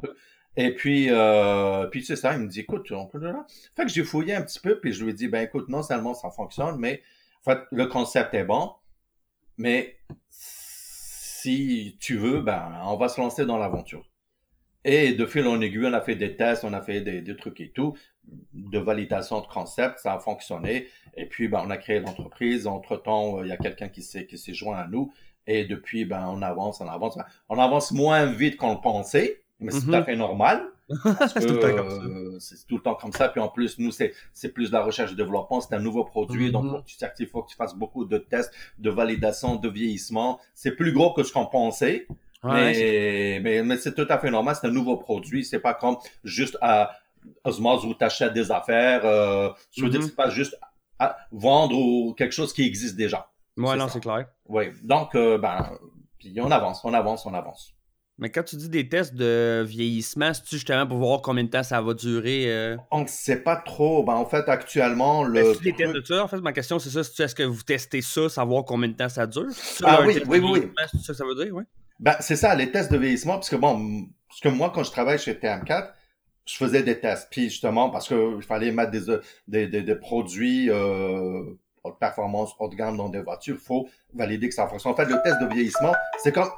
Et 0.58 0.74
puis, 0.74 1.08
euh, 1.10 1.88
puis 1.88 2.04
c'est 2.04 2.16
ça, 2.16 2.34
il 2.34 2.40
me 2.40 2.48
dit, 2.48 2.62
écoute, 2.62 2.90
on 2.92 3.08
peut 3.08 3.20
là. 3.20 3.46
Fait 3.76 3.84
que 3.84 3.90
j'ai 3.90 4.04
fouillé 4.04 4.36
un 4.36 4.42
petit 4.42 4.60
peu, 4.60 4.80
puis 4.80 4.94
je 4.94 5.04
lui 5.04 5.12
ai 5.12 5.14
dit, 5.14 5.28
ben 5.28 5.44
écoute, 5.44 5.68
non 5.68 5.84
seulement 5.84 6.14
ça 6.14 6.30
fonctionne, 6.32 6.78
mais 6.80 7.02
en 7.46 7.52
fait, 7.52 7.60
le 7.72 7.88
concept 7.88 8.34
est 8.34 8.46
bon, 8.46 8.72
mais 9.58 9.98
si 10.30 11.98
tu 12.00 12.18
veux, 12.18 12.42
ben 12.42 12.72
on 12.86 12.96
va 12.96 13.10
se 13.10 13.20
lancer 13.20 13.46
dans 13.46 13.58
l'aventure. 13.58 14.10
Et 14.86 15.14
de 15.14 15.26
fil 15.26 15.46
en 15.48 15.60
aiguille, 15.62 15.88
on 15.88 15.94
a 15.94 16.02
fait 16.02 16.16
des 16.16 16.38
tests, 16.38 16.64
on 16.64 16.74
a 16.74 16.82
fait 16.82 17.02
des, 17.02 17.22
des 17.22 17.36
trucs 17.36 17.60
et 17.60 17.72
tout, 17.72 17.98
de 18.54 18.80
validation 18.80 19.42
de 19.42 19.48
concept, 19.48 20.00
ça 20.00 20.14
a 20.14 20.20
fonctionné. 20.20 20.88
Et 21.16 21.26
puis, 21.26 21.48
ben, 21.48 21.64
on 21.66 21.70
a 21.70 21.78
créé 21.78 22.00
l'entreprise. 22.00 22.68
Entre-temps, 22.68 23.44
il 23.44 23.50
y 23.50 23.52
a 23.52 23.58
quelqu'un 23.58 23.90
qui 23.90 24.02
s'est, 24.02 24.26
qui 24.26 24.38
s'est 24.38 24.54
joint 24.54 24.78
à 24.78 24.88
nous. 24.88 25.14
Et 25.48 25.66
depuis, 25.66 26.06
ben, 26.06 26.28
on 26.28 26.42
avance, 26.42 26.82
on 26.82 26.88
avance. 26.88 27.18
On 27.50 27.60
avance 27.60 27.92
moins 27.92 28.26
vite 28.26 28.58
qu'on 28.58 28.74
le 28.74 28.82
pensait 28.82 29.46
mais 29.60 29.72
c'est 29.72 29.86
tout 29.86 29.94
à 29.94 30.04
fait 30.04 30.16
normal. 30.16 30.64
c'est 30.90 31.48
tout, 31.48 31.54
euh, 31.56 32.38
tout, 32.68 32.76
le 32.76 32.82
temps 32.82 32.96
comme 32.96 33.12
ça. 33.12 33.30
Puis 33.30 33.42
en 33.42 33.48
plus, 33.48 33.80
nous, 33.80 33.92
c'est, 33.92 34.14
c'est 34.34 34.50
plus 34.50 34.68
de 34.70 34.74
la 34.74 34.84
recherche 34.84 35.14
et 35.14 35.16
développement. 35.16 35.62
C'est 35.62 35.74
un 35.74 35.80
nouveau 35.80 36.04
produit. 36.04 36.52
Donc, 36.52 36.66
mhm. 36.66 36.84
tu 36.86 36.96
sais 36.96 37.12
il 37.20 37.28
faut 37.28 37.42
que 37.42 37.50
tu 37.50 37.56
fasses 37.56 37.76
beaucoup 37.76 38.06
de 38.06 38.18
tests, 38.18 38.54
de 38.78 38.90
validation, 38.90 39.56
de 39.56 39.70
vieillissement. 39.70 40.40
C'est 40.54 40.76
plus 40.76 40.92
gros 40.92 41.14
que 41.14 41.24
ce 41.24 41.34
qu'on 41.34 41.48
pensait. 41.48 42.08
mais, 42.44 43.40
mais, 43.42 43.64
mais, 43.64 43.78
c'est 43.78 43.96
tout 43.96 44.06
à 44.10 44.20
fait 44.20 44.30
normal. 44.30 44.56
C'est 44.60 44.68
un 44.68 44.72
nouveau 44.72 44.98
produit. 44.98 45.44
C'est 45.44 45.60
pas 45.60 45.74
comme 45.74 45.98
juste 46.24 46.58
à 46.62 46.92
osmose 47.44 47.86
où 47.86 47.94
tu 47.94 48.04
achètes 48.04 48.34
des 48.34 48.52
affaires. 48.52 49.02
Euh, 49.06 49.50
je 49.72 49.84
veux 49.84 49.90
dire, 49.90 50.02
mhm. 50.02 50.08
c'est 50.08 50.16
pas 50.16 50.30
juste 50.30 50.58
à 51.00 51.18
vendre 51.32 51.78
ou 51.78 52.14
quelque 52.14 52.34
chose 52.34 52.54
qui 52.54 52.66
existe 52.66 52.96
déjà. 52.96 53.30
Ouais, 53.58 53.76
non, 53.76 53.88
c'est 53.88 54.00
clair. 54.00 54.28
Oui. 54.48 54.66
Donc, 54.84 55.16
euh, 55.16 55.38
ben, 55.38 55.78
puis 56.20 56.36
on 56.42 56.52
avance, 56.52 56.82
on 56.84 56.94
avance, 56.94 57.26
on 57.26 57.34
avance. 57.34 57.76
Mais 58.18 58.30
quand 58.30 58.44
tu 58.44 58.56
dis 58.56 58.70
des 58.70 58.88
tests 58.88 59.14
de 59.14 59.62
vieillissement, 59.68 60.34
c'est-tu 60.34 60.56
justement 60.56 60.88
pour 60.88 60.98
voir 61.00 61.22
combien 61.22 61.44
de 61.44 61.50
temps 61.50 61.64
ça 61.64 61.82
va 61.82 61.94
durer? 61.94 62.46
Euh? 62.48 62.78
On 62.90 63.02
ne 63.02 63.08
sait 63.08 63.42
pas 63.42 63.58
trop. 63.58 64.04
Ben, 64.04 64.14
en 64.14 64.26
fait, 64.26 64.48
actuellement, 64.48 65.26
le. 65.26 65.54
C'est 65.56 65.64
des 65.64 65.74
tests 65.74 65.94
de 65.94 66.02
ça, 66.02 66.24
en 66.24 66.28
fait, 66.30 66.40
ma 66.40 66.54
question, 66.54 66.80
c'est 66.80 66.90
ça. 66.90 67.02
Est-ce 67.02 67.36
que 67.36 67.44
vous 67.44 67.64
testez 67.64 68.02
ça, 68.02 68.30
savoir 68.30 68.64
combien 68.64 68.88
de 68.88 68.94
temps 68.94 69.10
ça 69.10 69.28
dure? 69.28 69.50
ah 69.84 70.02
oui, 70.06 70.24
oui, 70.28 70.40
oui. 70.40 70.72
C'est 70.92 71.00
ça 71.00 71.14
que 71.14 71.18
ça 71.18 71.26
veut 71.26 71.36
dire, 71.36 71.54
oui? 71.54 71.64
Ben, 72.00 72.16
c'est 72.22 72.38
ça, 72.38 72.56
les 72.56 72.72
tests 72.72 72.92
de 72.92 72.98
vieillissement, 72.98 73.34
parce 73.34 73.50
que 73.50 73.56
bon, 73.58 74.08
parce 74.30 74.40
que 74.40 74.50
moi, 74.50 74.72
quand 74.74 74.84
je 74.84 74.92
travaille 74.92 75.20
chez 75.20 75.34
TM4, 75.34 75.90
je 76.46 76.58
faisais 76.58 76.84
des 76.84 77.00
tests. 77.00 77.28
Puis 77.32 77.50
justement, 77.50 77.90
parce 77.90 78.08
qu'il 78.08 78.42
fallait 78.42 78.72
mettre 78.72 78.92
des, 78.92 79.68
des, 79.68 79.82
des, 79.82 79.96
produits 79.96 80.70
euh, 80.70 81.44
haute 81.84 82.00
performance, 82.00 82.56
haut 82.60 82.70
de 82.70 82.76
gamme 82.76 82.98
dans 82.98 83.10
des 83.10 83.22
voitures, 83.22 83.56
il 83.60 83.66
faut 83.66 83.88
valider 84.14 84.50
que 84.50 84.56
ça 84.56 84.68
fonctionne. 84.68 84.94
En 84.94 84.96
fait, 84.96 85.06
le 85.06 85.22
test 85.24 85.42
de 85.42 85.48
vieillissement, 85.48 85.94
c'est 86.22 86.32
comme 86.32 86.50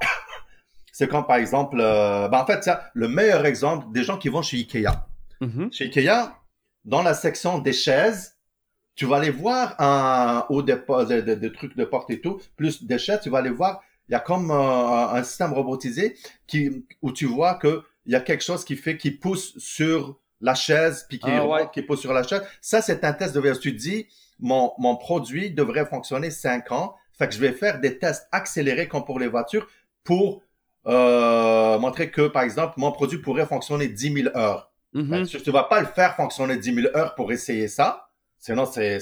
c'est 0.92 1.08
comme 1.08 1.26
par 1.26 1.38
exemple, 1.38 1.78
euh, 1.80 2.28
ben 2.28 2.42
en 2.42 2.46
fait, 2.46 2.70
le 2.94 3.08
meilleur 3.08 3.46
exemple 3.46 3.88
des 3.92 4.04
gens 4.04 4.18
qui 4.18 4.30
vont 4.30 4.42
chez 4.42 4.58
Ikea. 4.58 4.88
Mm-hmm. 5.42 5.74
Chez 5.74 5.86
Ikea, 5.86 6.34
dans 6.86 7.04
la 7.04 7.14
section 7.14 7.60
des 7.60 7.74
chaises, 7.74 8.38
tu 8.96 9.06
vas 9.06 9.18
aller 9.18 9.30
voir 9.30 9.76
un, 9.80 10.46
au 10.50 10.64
dépôt 10.64 11.06
des 11.06 11.52
trucs 11.52 11.78
de 11.78 11.86
porte 11.86 12.10
et 12.10 12.20
tout, 12.20 12.42
plus 12.56 12.84
des 12.84 12.98
chaises, 12.98 13.22
tu 13.22 13.30
vas 13.30 13.38
aller 13.38 13.52
voir, 13.52 13.84
il 14.10 14.14
y 14.14 14.16
a 14.16 14.20
comme 14.20 14.50
euh, 14.50 15.08
un 15.10 15.24
système 15.24 15.54
robotisé 15.54 16.16
qui, 16.48 16.84
où 17.02 17.12
tu 17.12 17.26
vois 17.26 17.56
que 17.56 17.84
il 18.08 18.14
y 18.14 18.16
a 18.16 18.22
quelque 18.22 18.44
chose 18.44 18.64
qui 18.66 18.76
fait, 18.76 18.98
qui 18.98 19.12
pousse 19.12 19.58
sur 19.58 20.18
la 20.40 20.56
chaise, 20.56 21.06
puis 21.08 21.20
qui, 21.20 21.30
ah, 21.30 21.70
qui 21.74 21.82
pousse 21.82 22.00
sur 22.00 22.14
la 22.14 22.24
chaise. 22.24 22.42
Ça, 22.62 22.82
c'est 22.82 23.04
un 23.04 23.14
test 23.14 23.36
de 23.36 23.40
version. 23.40 23.62
Tu 23.62 23.74
dis, 23.74 24.08
mon, 24.40 24.72
mon 24.78 24.96
produit 24.96 25.52
devrait 25.52 25.86
fonctionner 25.86 26.32
5 26.32 26.72
ans. 26.72 26.96
Fait 27.18 27.28
que 27.28 27.34
je 27.34 27.40
vais 27.40 27.52
faire 27.52 27.80
des 27.80 27.98
tests 27.98 28.28
accélérés 28.32 28.88
comme 28.88 29.04
pour 29.04 29.20
les 29.20 29.28
voitures 29.28 29.68
pour 30.04 30.42
euh, 30.86 31.78
montrer 31.80 32.10
que, 32.10 32.28
par 32.28 32.44
exemple, 32.44 32.76
mon 32.78 32.92
produit 32.92 33.20
pourrait 33.20 33.46
fonctionner 33.46 33.88
10 33.88 34.14
000 34.14 34.38
heures. 34.38 34.72
Mm 34.94 35.26
tu 35.26 35.38
ne 35.46 35.52
vas 35.52 35.64
pas 35.64 35.82
le 35.82 35.88
faire 35.88 36.16
fonctionner 36.16 36.56
10 36.56 36.74
000 36.74 36.88
heures 36.96 37.14
pour 37.16 37.32
essayer 37.32 37.68
ça. 37.68 38.10
Sinon, 38.40 38.66
c'est, 38.66 39.00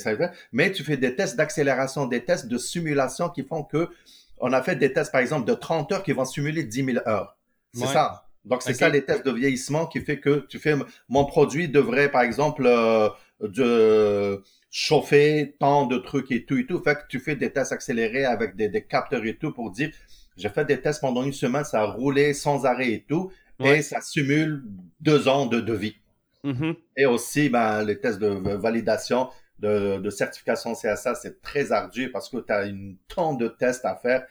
mais 0.51 0.71
tu 0.71 0.83
fais 0.83 0.97
des 0.97 1.15
tests 1.15 1.35
d'accélération, 1.35 2.07
des 2.07 2.23
tests 2.23 2.47
de 2.47 2.57
simulation 2.57 3.29
qui 3.29 3.43
font 3.43 3.63
que 3.63 3.89
on 4.39 4.51
a 4.53 4.61
fait 4.63 4.75
des 4.75 4.91
tests, 4.91 5.11
par 5.11 5.21
exemple, 5.21 5.45
de 5.45 5.53
30 5.53 5.91
heures 5.91 6.03
qui 6.03 6.13
vont 6.13 6.25
simuler 6.25 6.63
10 6.63 6.85
000 6.85 6.97
heures. 7.07 7.37
C'est 7.73 7.85
ça. 7.85 8.24
Donc, 8.45 8.61
c'est 8.61 8.73
ça 8.73 8.89
les 8.89 9.03
tests 9.03 9.25
de 9.25 9.31
vieillissement 9.31 9.87
qui 9.87 9.99
fait 10.01 10.19
que 10.19 10.45
tu 10.47 10.59
fais, 10.59 10.75
mon 11.09 11.25
produit 11.25 11.67
devrait, 11.67 12.09
par 12.09 12.21
exemple, 12.21 12.63
euh, 12.65 13.09
de 13.41 14.41
chauffer 14.69 15.55
tant 15.59 15.87
de 15.87 15.97
trucs 15.97 16.31
et 16.31 16.45
tout 16.45 16.57
et 16.57 16.65
tout. 16.65 16.79
Fait 16.83 16.95
que 16.95 17.07
tu 17.09 17.19
fais 17.19 17.35
des 17.35 17.51
tests 17.51 17.71
accélérés 17.71 18.25
avec 18.25 18.55
des, 18.55 18.69
des 18.69 18.83
capteurs 18.83 19.25
et 19.25 19.35
tout 19.35 19.51
pour 19.51 19.71
dire, 19.71 19.91
j'ai 20.37 20.49
fait 20.49 20.65
des 20.65 20.79
tests 20.79 21.01
pendant 21.01 21.23
une 21.23 21.33
semaine, 21.33 21.63
ça 21.63 21.81
a 21.81 21.85
roulé 21.85 22.33
sans 22.33 22.65
arrêt 22.65 22.91
et 22.91 23.05
tout, 23.07 23.31
et 23.59 23.81
ça 23.81 24.01
simule 24.01 24.63
deux 24.99 25.27
ans 25.27 25.45
de, 25.45 25.59
de 25.59 25.73
vie. 25.73 25.95
Mm-hmm. 26.43 26.75
Et 26.97 27.05
aussi, 27.05 27.49
ben, 27.49 27.83
les 27.83 27.99
tests 27.99 28.19
de 28.19 28.27
validation, 28.55 29.29
de, 29.59 29.97
de 29.97 30.09
certification 30.09 30.73
CSA, 30.73 31.15
c'est 31.15 31.41
très 31.41 31.71
ardu 31.71 32.11
parce 32.11 32.29
que 32.29 32.37
tu 32.37 32.51
as 32.51 32.65
une 32.65 32.97
tonne 33.07 33.37
de 33.37 33.47
tests 33.47 33.85
à 33.85 33.95
faire. 33.95 34.25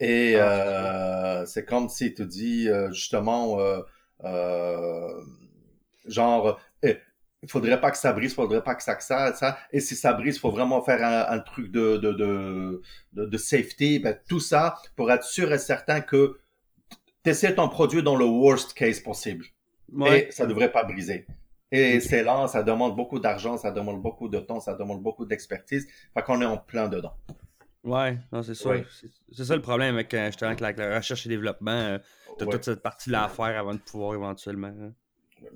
Et 0.00 0.36
ah, 0.36 1.42
euh, 1.42 1.46
c'est 1.46 1.64
comme 1.64 1.88
si 1.88 2.14
tu 2.14 2.26
dis 2.26 2.68
euh, 2.68 2.90
justement, 2.90 3.60
euh, 3.60 3.80
euh, 4.24 5.22
genre, 6.06 6.58
eh, 6.82 6.96
il 7.42 7.50
faudrait 7.50 7.80
pas 7.80 7.90
que 7.90 7.98
ça 7.98 8.12
brise, 8.12 8.32
il 8.32 8.34
faudrait 8.34 8.64
pas 8.64 8.74
que 8.74 8.82
ça, 8.82 8.94
que 8.94 9.04
ça, 9.04 9.34
ça. 9.34 9.58
Et 9.72 9.80
si 9.80 9.94
ça 9.94 10.14
brise, 10.14 10.38
faut 10.38 10.50
vraiment 10.50 10.82
faire 10.82 11.04
un, 11.04 11.36
un 11.36 11.40
truc 11.40 11.70
de, 11.70 11.98
de, 11.98 12.12
de, 12.12 12.82
de, 13.26 13.36
safety, 13.38 13.98
ben, 13.98 14.18
tout 14.28 14.40
ça 14.40 14.76
pour 14.96 15.10
être 15.12 15.24
sûr 15.24 15.52
et 15.52 15.58
certain 15.58 16.00
que 16.00 16.38
tu 17.22 17.30
essaies 17.30 17.54
ton 17.54 17.68
produit 17.68 18.02
dans 18.02 18.16
le 18.16 18.24
worst 18.24 18.72
case 18.72 19.00
possible. 19.00 19.44
Et 20.06 20.28
ça 20.30 20.46
devrait 20.46 20.72
pas 20.72 20.84
briser. 20.84 21.26
Et 21.72 22.00
c'est 22.00 22.22
lent, 22.22 22.48
ça 22.48 22.62
demande 22.62 22.96
beaucoup 22.96 23.20
d'argent, 23.20 23.56
ça 23.56 23.70
demande 23.70 24.00
beaucoup 24.02 24.28
de 24.28 24.38
temps, 24.38 24.60
ça 24.60 24.74
demande 24.74 25.02
beaucoup 25.02 25.24
d'expertise. 25.24 25.86
Fait 26.14 26.22
qu'on 26.22 26.40
est 26.40 26.46
en 26.46 26.56
plein 26.56 26.88
dedans. 26.88 27.14
Ouais, 27.84 28.18
non, 28.32 28.42
c'est 28.42 28.54
ça. 28.54 28.70
C'est 29.32 29.44
ça 29.44 29.56
le 29.56 29.62
problème 29.62 29.94
avec, 29.94 30.12
euh, 30.12 30.26
justement, 30.26 30.50
avec 30.50 30.78
la, 30.78 30.96
recherche 30.96 31.26
et 31.26 31.28
développement. 31.28 31.70
Euh, 31.70 31.98
tu 32.38 32.44
as 32.44 32.46
toute 32.46 32.64
cette 32.64 32.82
partie-là 32.82 33.24
à 33.24 33.28
faire 33.28 33.58
avant 33.58 33.74
de 33.74 33.80
pouvoir 33.80 34.14
éventuellement. 34.14 34.68
Hein. 34.68 34.92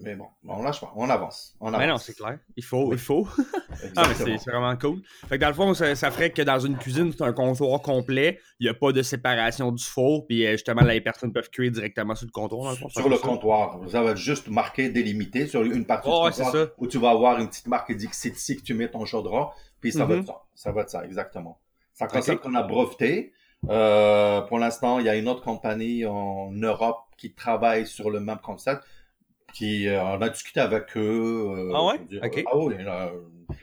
Mais 0.00 0.14
bon, 0.16 0.26
on 0.48 0.62
lâche 0.62 0.80
pas, 0.80 0.92
on 0.96 1.08
avance. 1.10 1.54
On 1.60 1.68
avance. 1.68 1.80
Mais 1.80 1.86
non, 1.86 1.98
c'est 1.98 2.14
clair. 2.14 2.38
Il 2.56 2.64
faut, 2.64 2.92
il 2.92 2.98
faut. 2.98 3.28
ah, 3.96 4.08
mais 4.08 4.14
c'est 4.14 4.50
vraiment 4.50 4.76
cool. 4.76 5.02
Fait 5.28 5.36
que 5.36 5.42
dans 5.42 5.48
le 5.48 5.54
fond, 5.54 5.74
ça, 5.74 5.94
ferait 6.10 6.30
que 6.30 6.42
dans 6.42 6.58
une 6.58 6.76
cuisine, 6.76 7.12
c'est 7.12 7.22
un 7.22 7.32
comptoir 7.32 7.80
complet. 7.82 8.40
Il 8.60 8.64
n'y 8.64 8.70
a 8.70 8.74
pas 8.74 8.92
de 8.92 9.02
séparation 9.02 9.72
du 9.72 9.84
four. 9.84 10.26
Puis 10.26 10.46
euh, 10.46 10.52
justement, 10.52 10.82
les 10.82 11.00
personnes 11.00 11.32
peuvent 11.32 11.50
cuire 11.50 11.70
directement 11.70 12.14
sur 12.14 12.26
le 12.26 12.32
comptoir. 12.32 12.64
Dans 12.64 12.70
le 12.70 12.76
fond, 12.76 12.88
sur 12.88 13.08
le 13.08 13.18
comptoir. 13.18 13.78
Vous 13.78 13.94
avez 13.94 14.16
juste 14.16 14.48
marqué 14.48 14.88
délimité 14.88 15.46
sur 15.46 15.62
une 15.62 15.84
partie 15.84 16.08
du 16.08 16.14
comptoir 16.14 16.68
où 16.78 16.86
tu 16.86 16.98
vas 16.98 17.10
avoir 17.10 17.38
une 17.38 17.48
petite 17.48 17.68
marque 17.68 17.88
qui 17.88 17.96
dit 17.96 18.08
que 18.08 18.16
c'est 18.16 18.30
ici 18.30 18.56
que 18.56 18.62
tu 18.62 18.74
mets 18.74 18.90
ton 18.90 19.04
chaudron. 19.04 19.48
Puis 19.80 19.92
ça 19.92 20.06
va 20.06 20.14
être 20.14 20.22
mm-hmm. 20.22 20.26
ça. 20.26 20.42
Ça 20.54 20.72
va 20.72 20.80
être 20.82 20.90
ça, 20.90 21.04
exactement. 21.04 21.60
C'est 21.94 22.04
un 22.04 22.08
concept 22.08 22.42
qu'on 22.42 22.54
a 22.54 22.62
breveté. 22.62 23.32
Euh, 23.70 24.42
pour 24.42 24.58
l'instant, 24.58 24.98
il 24.98 25.06
y 25.06 25.08
a 25.08 25.16
une 25.16 25.28
autre 25.28 25.42
compagnie 25.42 26.04
en 26.04 26.50
Europe 26.50 27.04
qui 27.16 27.32
travaille 27.32 27.86
sur 27.86 28.10
le 28.10 28.20
même 28.20 28.38
concept. 28.38 28.84
Puis 29.54 29.86
euh, 29.88 30.02
on 30.02 30.20
a 30.20 30.28
discuté 30.28 30.60
avec 30.60 30.96
eux. 30.96 31.70
Euh, 31.70 31.72
ah 31.74 31.86
ouais? 31.86 32.00
OK. 32.22 32.44
Ah 32.46 32.58
oui, 32.58 32.74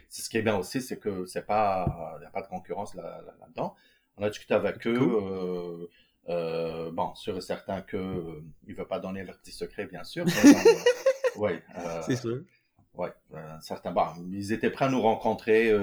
c'est 0.08 0.22
ce 0.24 0.30
qui 0.30 0.38
est 0.38 0.42
bien 0.42 0.58
aussi, 0.58 0.82
c'est 0.82 0.98
que 0.98 1.26
c'est 1.26 1.46
pas, 1.46 2.16
il 2.18 2.22
n'y 2.22 2.26
a 2.26 2.30
pas 2.30 2.42
de 2.42 2.48
concurrence 2.48 2.96
là, 2.96 3.22
dedans 3.50 3.76
on 4.18 4.24
a 4.24 4.30
discuté 4.30 4.54
avec 4.54 4.86
eux. 4.88 5.90
Euh, 6.30 6.92
bon, 6.92 7.16
sûr 7.16 7.36
et 7.38 7.42
certain 7.42 7.82
que 7.82 7.98
ne 7.98 8.74
veulent 8.74 8.88
pas 8.88 9.00
donner 9.00 9.24
leur 9.24 9.38
petit 9.40 9.52
secret, 9.52 9.86
bien 9.86 10.04
sûr. 10.04 10.26
oui. 11.38 11.52
c'est 12.06 12.18
sûr. 12.18 12.42
Oui, 12.94 13.08
certains. 13.62 13.92
Bon, 13.92 14.06
ils 14.32 14.54
étaient 14.54 14.70
prêts 14.70 14.86
à 14.86 14.90
nous 14.90 15.02
rencontrer. 15.02 15.74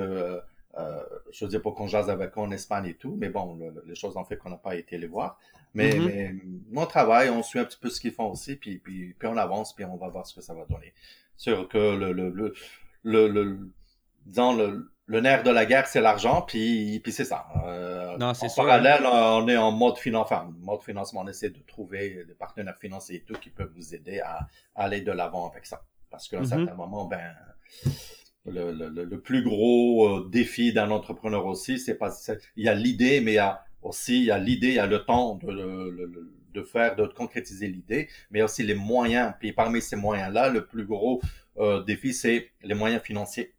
Je 0.77 1.45
veux 1.45 1.49
dire 1.51 1.63
pour 1.63 1.75
qu'on 1.75 1.87
jase 1.87 2.11
avec 2.11 2.37
eux 2.37 2.41
en 2.41 2.51
Espagne 2.51 2.87
et 2.87 2.95
tout, 2.95 3.17
mais 3.19 3.29
bon, 3.29 3.59
les 3.87 3.95
choses 3.95 4.17
ont 4.17 4.25
fait 4.25 4.37
qu'on 4.37 4.51
n'a 4.51 4.57
pas 4.57 4.77
été 4.77 4.99
les 4.99 5.07
voir. 5.07 5.39
Mais, 5.75 5.91
mm-hmm. 5.91 6.05
mais 6.07 6.35
mon 6.71 6.87
travail, 6.87 7.31
on 7.31 7.43
suit 7.43 7.59
un 7.59 7.65
petit 7.65 7.79
peu 7.79 7.91
ce 7.91 8.01
qu'ils 8.01 8.13
font 8.13 8.31
aussi, 8.31 8.57
puis, 8.57 8.79
puis, 8.79 9.15
puis 9.19 9.29
on 9.29 9.37
avance, 9.37 9.75
puis 9.75 9.85
on 9.85 9.97
va 9.97 10.09
voir 10.09 10.27
ce 10.27 10.35
que 10.35 10.41
ça 10.41 10.55
va 10.55 10.65
donner. 10.67 10.95
Sûr 11.37 11.69
que 11.69 11.79
le, 11.97 12.13
le, 12.13 12.31
le, 12.31 12.55
le, 13.03 13.29
le 13.29 13.71
disons, 14.25 14.57
le, 14.57 14.91
le 15.07 15.21
nerf 15.21 15.43
de 15.43 15.51
la 15.51 15.65
guerre, 15.65 15.87
c'est 15.87 16.01
l'argent, 16.01 16.43
puis, 16.43 17.01
puis 17.01 17.13
c'est 17.13 17.25
ça. 17.25 17.47
Euh, 17.67 18.17
non, 18.19 18.33
en 18.39 18.49
parallèle, 18.57 19.05
on 19.07 19.49
est 19.49 19.57
en 19.57 19.73
mode 19.73 19.97
financement. 19.97 20.53
Mode 20.61 20.83
financement, 20.83 21.23
on 21.23 21.29
essaie 21.29 21.51
de 21.51 21.61
trouver 21.67 22.25
des 22.27 22.35
partenaires 22.35 22.77
financiers 22.79 23.17
et 23.17 23.23
tout 23.23 23.35
qui 23.35 23.51
peuvent 23.51 23.73
vous 23.75 23.95
aider 23.95 24.21
à, 24.21 24.47
aller 24.75 25.01
de 25.01 25.13
l'avant 25.13 25.49
avec 25.49 25.65
ça. 25.65 25.83
Parce 26.11 26.29
qu'à 26.29 26.39
un 26.39 26.41
Mhm. 26.41 26.47
certain 26.47 26.75
moment, 26.75 27.07
ben, 27.07 27.35
le, 28.51 28.73
le- 28.73 29.05
le- 29.05 29.21
plus 29.21 29.43
gros 29.43 30.09
euh, 30.25 30.29
défi 30.31 30.73
d'un 30.73 30.91
entrepreneur 30.91 31.47
aussi, 31.47 31.79
c'est 31.79 31.95
pas, 31.97 32.11
il 32.57 32.65
y 32.65 32.69
a 32.69 32.75
l'idée, 32.75 33.21
mais 33.21 33.33
il 33.33 33.37
y 33.37 33.39
a 33.39 33.63
aussi, 33.83 34.19
il 34.19 34.25
y 34.25 34.31
a 34.31 34.39
l'idée, 34.39 34.69
il 34.69 34.75
y 34.75 34.79
a 34.79 34.87
le 34.87 35.05
temps 35.05 35.37
de, 35.37 35.51
le- 35.51 36.33
de 36.55 36.63
faire, 36.63 36.97
de 36.97 37.07
concrétiser 37.07 37.69
l'idée, 37.69 38.09
mais 38.31 38.43
aussi 38.43 38.63
les 38.63 38.75
moyens. 38.75 39.33
Puis 39.39 39.53
parmi 39.53 39.81
ces 39.83 39.97
moyens-là, 39.97 40.49
le 40.51 40.67
plus 40.67 40.85
gros 40.87 41.21
euh, 41.59 41.83
défi, 41.85 42.13
c'est 42.15 42.51
les 42.63 42.75
moyens 42.75 43.03
financiers. 43.03 43.55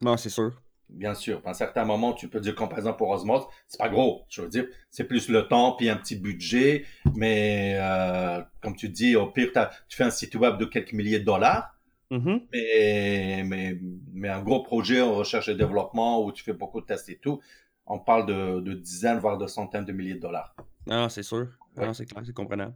Non, 0.00 0.16
c'est 0.16 0.30
sûr. 0.30 0.52
Bien 0.90 1.14
sûr, 1.14 1.40
à 1.46 1.50
un 1.50 1.54
certain 1.54 1.84
moment, 1.84 2.12
tu 2.12 2.28
peux 2.28 2.40
dire, 2.40 2.54
comme 2.54 2.68
par 2.68 2.78
exemple 2.78 2.98
pour 2.98 3.08
Osmos, 3.08 3.48
c'est 3.66 3.78
pas 3.78 3.88
gros. 3.88 4.24
Je 4.28 4.42
veux 4.42 4.48
dire, 4.48 4.66
c'est 4.90 5.04
plus 5.04 5.28
le 5.28 5.48
temps 5.48 5.72
puis 5.72 5.88
un 5.88 5.96
petit 5.96 6.14
budget. 6.14 6.84
Mais 7.16 7.76
euh, 7.80 8.42
comme 8.60 8.76
tu 8.76 8.88
dis, 8.90 9.16
au 9.16 9.26
pire, 9.28 9.50
tu 9.88 9.96
fais 9.96 10.04
un 10.04 10.10
site 10.10 10.34
web 10.36 10.58
de 10.58 10.66
quelques 10.66 10.92
milliers 10.92 11.18
de 11.20 11.24
dollars. 11.24 11.73
Mhm. 12.10 12.42
Mais, 12.52 13.42
mais, 13.46 13.78
mais 14.12 14.28
un 14.28 14.42
gros 14.42 14.62
projet 14.62 15.00
en 15.00 15.14
recherche 15.14 15.48
et 15.48 15.54
développement 15.54 16.24
où 16.24 16.32
tu 16.32 16.44
fais 16.44 16.52
beaucoup 16.52 16.80
de 16.80 16.86
tests 16.86 17.08
et 17.08 17.16
tout, 17.16 17.40
on 17.86 17.98
parle 17.98 18.26
de, 18.26 18.60
de 18.60 18.74
dizaines, 18.74 19.18
voire 19.18 19.38
de 19.38 19.46
centaines 19.46 19.84
de 19.84 19.92
milliers 19.92 20.14
de 20.14 20.20
dollars. 20.20 20.54
Non, 20.86 21.08
c'est 21.08 21.22
sûr. 21.22 21.48
Ouais. 21.76 21.86
Non, 21.86 21.92
c'est 21.94 22.06
clair, 22.06 22.22
c'est 22.24 22.32
comprenable. 22.34 22.74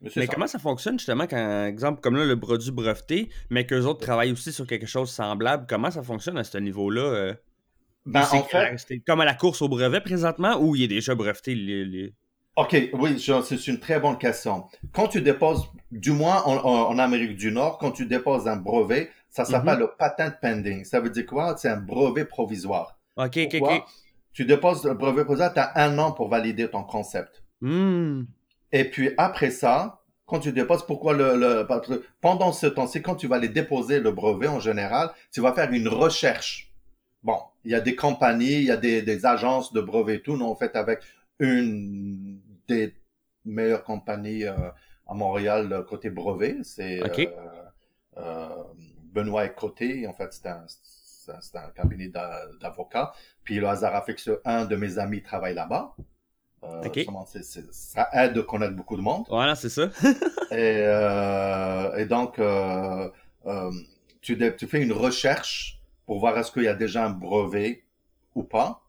Mais 0.00 0.10
c'est 0.10 0.20
Mais 0.20 0.26
ça. 0.26 0.32
comment 0.32 0.46
ça 0.46 0.58
fonctionne 0.58 0.98
justement 0.98 1.26
quand, 1.26 1.64
exemple, 1.66 2.00
comme 2.00 2.16
là, 2.16 2.24
le 2.24 2.38
produit 2.38 2.70
breveté, 2.72 3.28
mais 3.50 3.66
qu'eux 3.66 3.82
autres 3.84 4.00
travaillent 4.00 4.32
aussi 4.32 4.52
sur 4.52 4.66
quelque 4.66 4.86
chose 4.86 5.08
de 5.08 5.12
semblable? 5.14 5.66
Comment 5.68 5.90
ça 5.90 6.02
fonctionne 6.02 6.38
à 6.38 6.44
ce 6.44 6.58
niveau-là? 6.58 7.02
euh? 7.02 7.34
Ben, 8.04 8.22
en 8.22 8.42
fait, 8.42 8.76
c'est 8.78 8.98
comme 8.98 9.20
à 9.20 9.24
la 9.24 9.34
course 9.34 9.62
au 9.62 9.68
brevet 9.68 10.00
présentement 10.00 10.56
ou 10.60 10.74
il 10.74 10.82
est 10.82 10.88
déjà 10.88 11.14
breveté? 11.14 11.54
les- 11.54 11.84
les- 11.84 12.14
OK, 12.56 12.76
oui, 12.92 13.18
c'est 13.18 13.66
une 13.66 13.80
très 13.80 13.98
bonne 13.98 14.18
question. 14.18 14.64
Quand 14.92 15.08
tu 15.08 15.22
déposes, 15.22 15.64
du 15.90 16.10
moins 16.12 16.42
en, 16.42 16.56
en- 16.56 16.88
en 16.90 16.98
Amérique 16.98 17.36
du 17.36 17.50
Nord, 17.50 17.78
quand 17.78 17.92
tu 17.92 18.04
déposes 18.06 18.46
un 18.46 18.56
brevet, 18.56 19.10
ça 19.30 19.44
s'appelle 19.46 19.78
le 19.78 19.90
patent 19.98 20.34
pending. 20.42 20.84
Ça 20.84 21.00
veut 21.00 21.08
dire 21.08 21.24
quoi? 21.24 21.56
C'est 21.56 21.68
un 21.70 21.78
brevet 21.78 22.26
provisoire. 22.26 22.98
Ok, 23.16 23.38
ok, 23.44 23.50
Pourquoi? 23.58 23.76
ok. 23.76 23.82
Tu 24.34 24.44
déposes 24.44 24.84
le 24.84 24.94
brevet 24.94 25.24
provisoire, 25.24 25.52
tu 25.54 25.60
as 25.60 25.72
un 25.82 25.98
an 25.98 26.12
pour 26.12 26.28
valider 26.28 26.68
ton 26.68 26.82
concept. 26.82 27.42
Hmm. 27.62 28.24
Et 28.70 28.84
puis 28.84 29.10
après 29.16 29.50
ça, 29.50 30.00
quand 30.26 30.40
tu 30.40 30.52
déposes, 30.52 30.84
pourquoi 30.86 31.14
le, 31.14 31.36
le- 31.36 31.66
pendant 32.20 32.52
ce 32.52 32.66
temps-ci, 32.66 33.00
quand 33.00 33.14
tu 33.14 33.26
vas 33.28 33.36
aller 33.36 33.48
déposer 33.48 34.00
le 34.00 34.10
brevet 34.12 34.48
en 34.48 34.60
général, 34.60 35.10
tu 35.32 35.40
vas 35.40 35.54
faire 35.54 35.70
une 35.72 35.88
recherche. 35.88 36.70
Bon, 37.22 37.38
il 37.64 37.70
y 37.70 37.74
a 37.74 37.80
des 37.80 37.94
compagnies, 37.96 38.56
il 38.56 38.64
y 38.64 38.70
a 38.70 38.76
des, 38.76 39.00
des 39.00 39.24
agences 39.24 39.72
de 39.72 39.80
brevets 39.80 40.16
et 40.16 40.22
tout. 40.22 40.36
Nous, 40.36 40.44
on 40.44 40.54
fait 40.56 40.74
avec 40.76 41.00
une 41.38 42.40
des 42.72 42.94
meilleures 43.44 43.84
compagnies 43.84 44.44
euh, 44.44 44.70
à 45.08 45.14
Montréal 45.14 45.84
côté 45.88 46.10
brevet. 46.10 46.56
C'est 46.62 47.00
euh, 47.26 47.62
euh, 48.18 48.48
Benoît 49.12 49.44
et 49.46 49.52
Côté. 49.52 50.06
En 50.06 50.12
fait, 50.14 50.32
c'est 50.32 50.46
un, 50.48 50.64
c'est 50.66 51.56
un- 51.56 51.70
cabinet 51.70 52.08
d'a- 52.08 52.46
d'avocats. 52.60 53.12
Puis 53.44 53.56
le 53.60 53.66
hasard 53.68 53.94
a 53.94 54.02
fait 54.02 54.14
que 54.14 54.40
un 54.44 54.64
de 54.64 54.76
mes 54.76 54.98
amis 54.98 55.22
travaille 55.22 55.54
là-bas. 55.54 55.94
Euh, 56.64 56.80
ça 57.72 58.08
aide 58.12 58.34
de 58.34 58.40
connaître 58.40 58.76
beaucoup 58.76 58.96
de 58.96 59.02
monde. 59.02 59.24
Voilà, 59.28 59.54
c'est 59.56 59.68
ça. 59.68 59.88
Et, 60.52 60.82
euh, 60.84 61.96
et 61.96 62.04
donc, 62.04 62.38
euh, 62.38 63.08
tu, 64.20 64.36
tu 64.58 64.66
fais 64.66 64.82
une 64.82 64.92
recherche 64.92 65.80
pour 66.06 66.20
voir 66.20 66.38
est-ce 66.38 66.52
qu'il 66.52 66.64
y 66.64 66.68
a 66.68 66.74
déjà 66.74 67.06
un 67.06 67.10
brevet 67.10 67.84
ou 68.34 68.42
pas. 68.44 68.82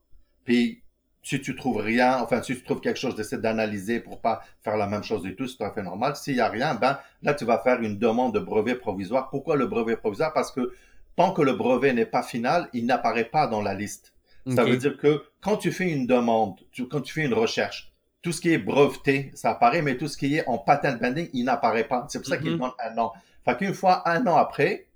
Puis, 0.43 0.82
si 1.23 1.39
tu 1.41 1.55
trouves 1.55 1.77
rien, 1.77 2.19
enfin, 2.21 2.41
si 2.43 2.53
tu 2.55 2.63
trouves 2.63 2.81
quelque 2.81 2.99
chose, 2.99 3.15
d'essayer 3.15 3.41
d'analyser 3.41 3.99
pour 4.01 4.19
pas 4.19 4.43
faire 4.61 4.75
la 4.77 4.87
même 4.87 5.03
chose 5.03 5.23
du 5.23 5.35
tout, 5.35 5.47
c'est 5.47 5.57
tout 5.57 5.63
à 5.63 5.71
fait 5.71 5.81
normal. 5.81 6.15
S'il 6.15 6.35
y 6.35 6.41
a 6.41 6.49
rien, 6.49 6.75
ben, 6.75 6.99
là, 7.21 7.33
tu 7.33 7.45
vas 7.45 7.59
faire 7.59 7.81
une 7.81 7.97
demande 7.97 8.33
de 8.33 8.39
brevet 8.39 8.75
provisoire. 8.75 9.29
Pourquoi 9.29 9.55
le 9.55 9.65
brevet 9.65 9.95
provisoire? 9.95 10.33
Parce 10.33 10.51
que 10.51 10.73
tant 11.15 11.31
que 11.31 11.41
le 11.41 11.53
brevet 11.53 11.93
n'est 11.93 12.05
pas 12.05 12.23
final, 12.23 12.67
il 12.73 12.85
n'apparaît 12.85 13.25
pas 13.25 13.47
dans 13.47 13.61
la 13.61 13.73
liste. 13.73 14.13
Ça 14.55 14.65
veut 14.65 14.75
dire 14.77 14.97
que 14.97 15.23
quand 15.41 15.55
tu 15.55 15.71
fais 15.71 15.89
une 15.89 16.05
demande, 16.05 16.55
tu- 16.71 16.87
quand 16.89 16.99
tu 16.99 17.13
fais 17.13 17.23
une 17.23 17.33
recherche, 17.33 17.93
tout 18.21 18.33
ce 18.33 18.41
qui 18.41 18.51
est 18.51 18.57
breveté, 18.57 19.31
ça 19.33 19.51
apparaît, 19.51 19.81
mais 19.81 19.95
tout 19.95 20.09
ce 20.09 20.17
qui 20.17 20.35
est 20.35 20.45
en 20.47 20.57
patent 20.57 20.97
pending, 20.99 21.29
il 21.33 21.45
n'apparaît 21.45 21.85
pas. 21.85 22.05
C'est 22.09 22.19
pour 22.19 22.27
ça 22.27 22.37
qu'il 22.37 22.47
Mhm. 22.47 22.53
demande 22.57 22.71
un 22.79 22.97
an. 22.97 23.13
Fait 23.45 23.55
qu'une 23.57 23.73
fois, 23.73 24.07
un 24.09 24.25
an 24.27 24.35
après, 24.35 24.87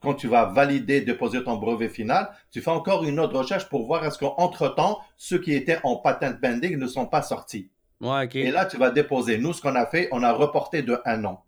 quand 0.00 0.14
tu 0.14 0.28
vas 0.28 0.46
valider, 0.46 1.00
déposer 1.02 1.44
ton 1.44 1.56
brevet 1.56 1.88
final, 1.88 2.30
tu 2.50 2.60
fais 2.60 2.70
encore 2.70 3.04
une 3.04 3.20
autre 3.20 3.38
recherche 3.38 3.68
pour 3.68 3.86
voir 3.86 4.04
est-ce 4.04 4.18
qu'entre-temps, 4.18 5.00
ceux 5.16 5.38
qui 5.38 5.52
étaient 5.54 5.78
en 5.82 5.96
patent 5.96 6.40
pending 6.40 6.76
ne 6.76 6.86
sont 6.86 7.06
pas 7.06 7.22
sortis. 7.22 7.68
Ouais. 8.00 8.28
Et 8.34 8.50
là, 8.50 8.64
tu 8.64 8.78
vas 8.78 8.90
déposer. 8.90 9.36
Nous, 9.38 9.52
ce 9.52 9.60
qu'on 9.60 9.74
a 9.74 9.84
fait, 9.86 10.08
on 10.10 10.22
a 10.22 10.32
reporté 10.32 10.82
de 10.82 10.98
un 11.04 11.24
an. 11.26 11.44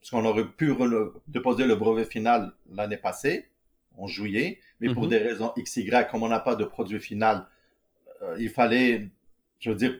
Parce 0.00 0.10
qu'on 0.10 0.24
aurait 0.24 0.44
pu 0.46 0.72
déposer 1.26 1.64
le 1.66 1.74
brevet 1.74 2.04
final 2.04 2.52
l'année 2.72 2.96
passée, 2.96 3.48
en 3.98 4.06
juillet, 4.06 4.60
mais 4.80 4.92
pour 4.94 5.04
Mhm. 5.04 5.08
des 5.08 5.18
raisons 5.18 5.52
XY, 5.58 5.90
comme 6.10 6.22
on 6.22 6.28
n'a 6.28 6.38
pas 6.38 6.54
de 6.54 6.64
produit 6.64 7.00
final, 7.00 7.46
euh, 8.22 8.36
il 8.38 8.50
fallait, 8.50 9.08
je 9.58 9.70
veux 9.70 9.76
dire, 9.76 9.98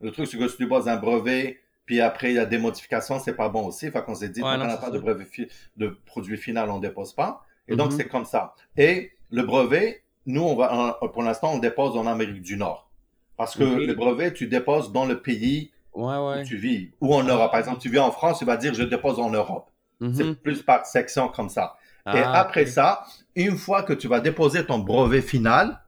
le 0.00 0.10
truc, 0.10 0.26
c'est 0.26 0.38
que 0.38 0.48
si 0.48 0.56
tu 0.56 0.62
déposes 0.64 0.88
un 0.88 0.96
brevet, 0.96 1.60
puis 1.86 2.00
après, 2.00 2.30
il 2.30 2.36
y 2.36 2.38
a 2.38 2.46
des 2.46 2.58
modifications, 2.58 3.18
c'est 3.18 3.34
pas 3.34 3.48
bon 3.48 3.66
aussi. 3.66 3.90
Fait 3.90 4.02
qu'on 4.04 4.14
s'est 4.14 4.28
dit, 4.28 4.42
Ouais, 4.42 4.50
tant 4.52 4.58
non, 4.58 4.64
qu'on 4.64 4.70
n'a 4.70 4.76
pas 4.76 4.86
ça. 4.86 4.92
de 4.92 4.98
brevet 4.98 5.24
fi- 5.24 5.48
de 5.76 5.88
produit 6.06 6.36
final, 6.36 6.70
on 6.70 6.78
dépose 6.78 7.12
pas. 7.12 7.44
Et 7.68 7.76
donc, 7.76 7.90
Mhm. 7.92 7.96
c'est 7.98 8.08
comme 8.08 8.24
ça. 8.24 8.54
Et 8.76 9.12
le 9.30 9.42
brevet, 9.42 10.02
nous, 10.26 10.42
on 10.42 10.54
va, 10.56 10.98
pour 11.12 11.22
l'instant, 11.22 11.52
on 11.54 11.58
dépose 11.58 11.96
en 11.96 12.06
Amérique 12.06 12.42
du 12.42 12.56
Nord. 12.56 12.88
Parce 13.36 13.56
que 13.56 13.64
le 13.64 13.94
brevet, 13.94 14.32
tu 14.32 14.46
déposes 14.46 14.92
dans 14.92 15.04
le 15.06 15.20
pays 15.20 15.72
Ouais, 15.94 16.16
ouais. 16.16 16.40
où 16.40 16.44
tu 16.44 16.56
vis. 16.56 16.90
Ou 17.00 17.14
en 17.14 17.22
Europe. 17.24 17.50
Par 17.50 17.58
exemple, 17.60 17.80
tu 17.80 17.88
vis 17.88 17.98
en 17.98 18.10
France, 18.12 18.38
tu 18.38 18.44
vas 18.44 18.56
dire 18.56 18.72
je 18.74 18.82
dépose 18.84 19.18
en 19.18 19.30
Europe. 19.30 19.68
Mhm. 20.00 20.14
C'est 20.14 20.34
plus 20.42 20.62
par 20.62 20.86
section 20.86 21.28
comme 21.28 21.48
ça. 21.48 21.76
Et 22.06 22.10
Ah, 22.18 22.40
après 22.40 22.66
ça, 22.66 23.04
une 23.36 23.56
fois 23.56 23.82
que 23.84 23.92
tu 23.92 24.08
vas 24.08 24.20
déposer 24.20 24.64
ton 24.66 24.78
brevet 24.80 25.22
final, 25.22 25.80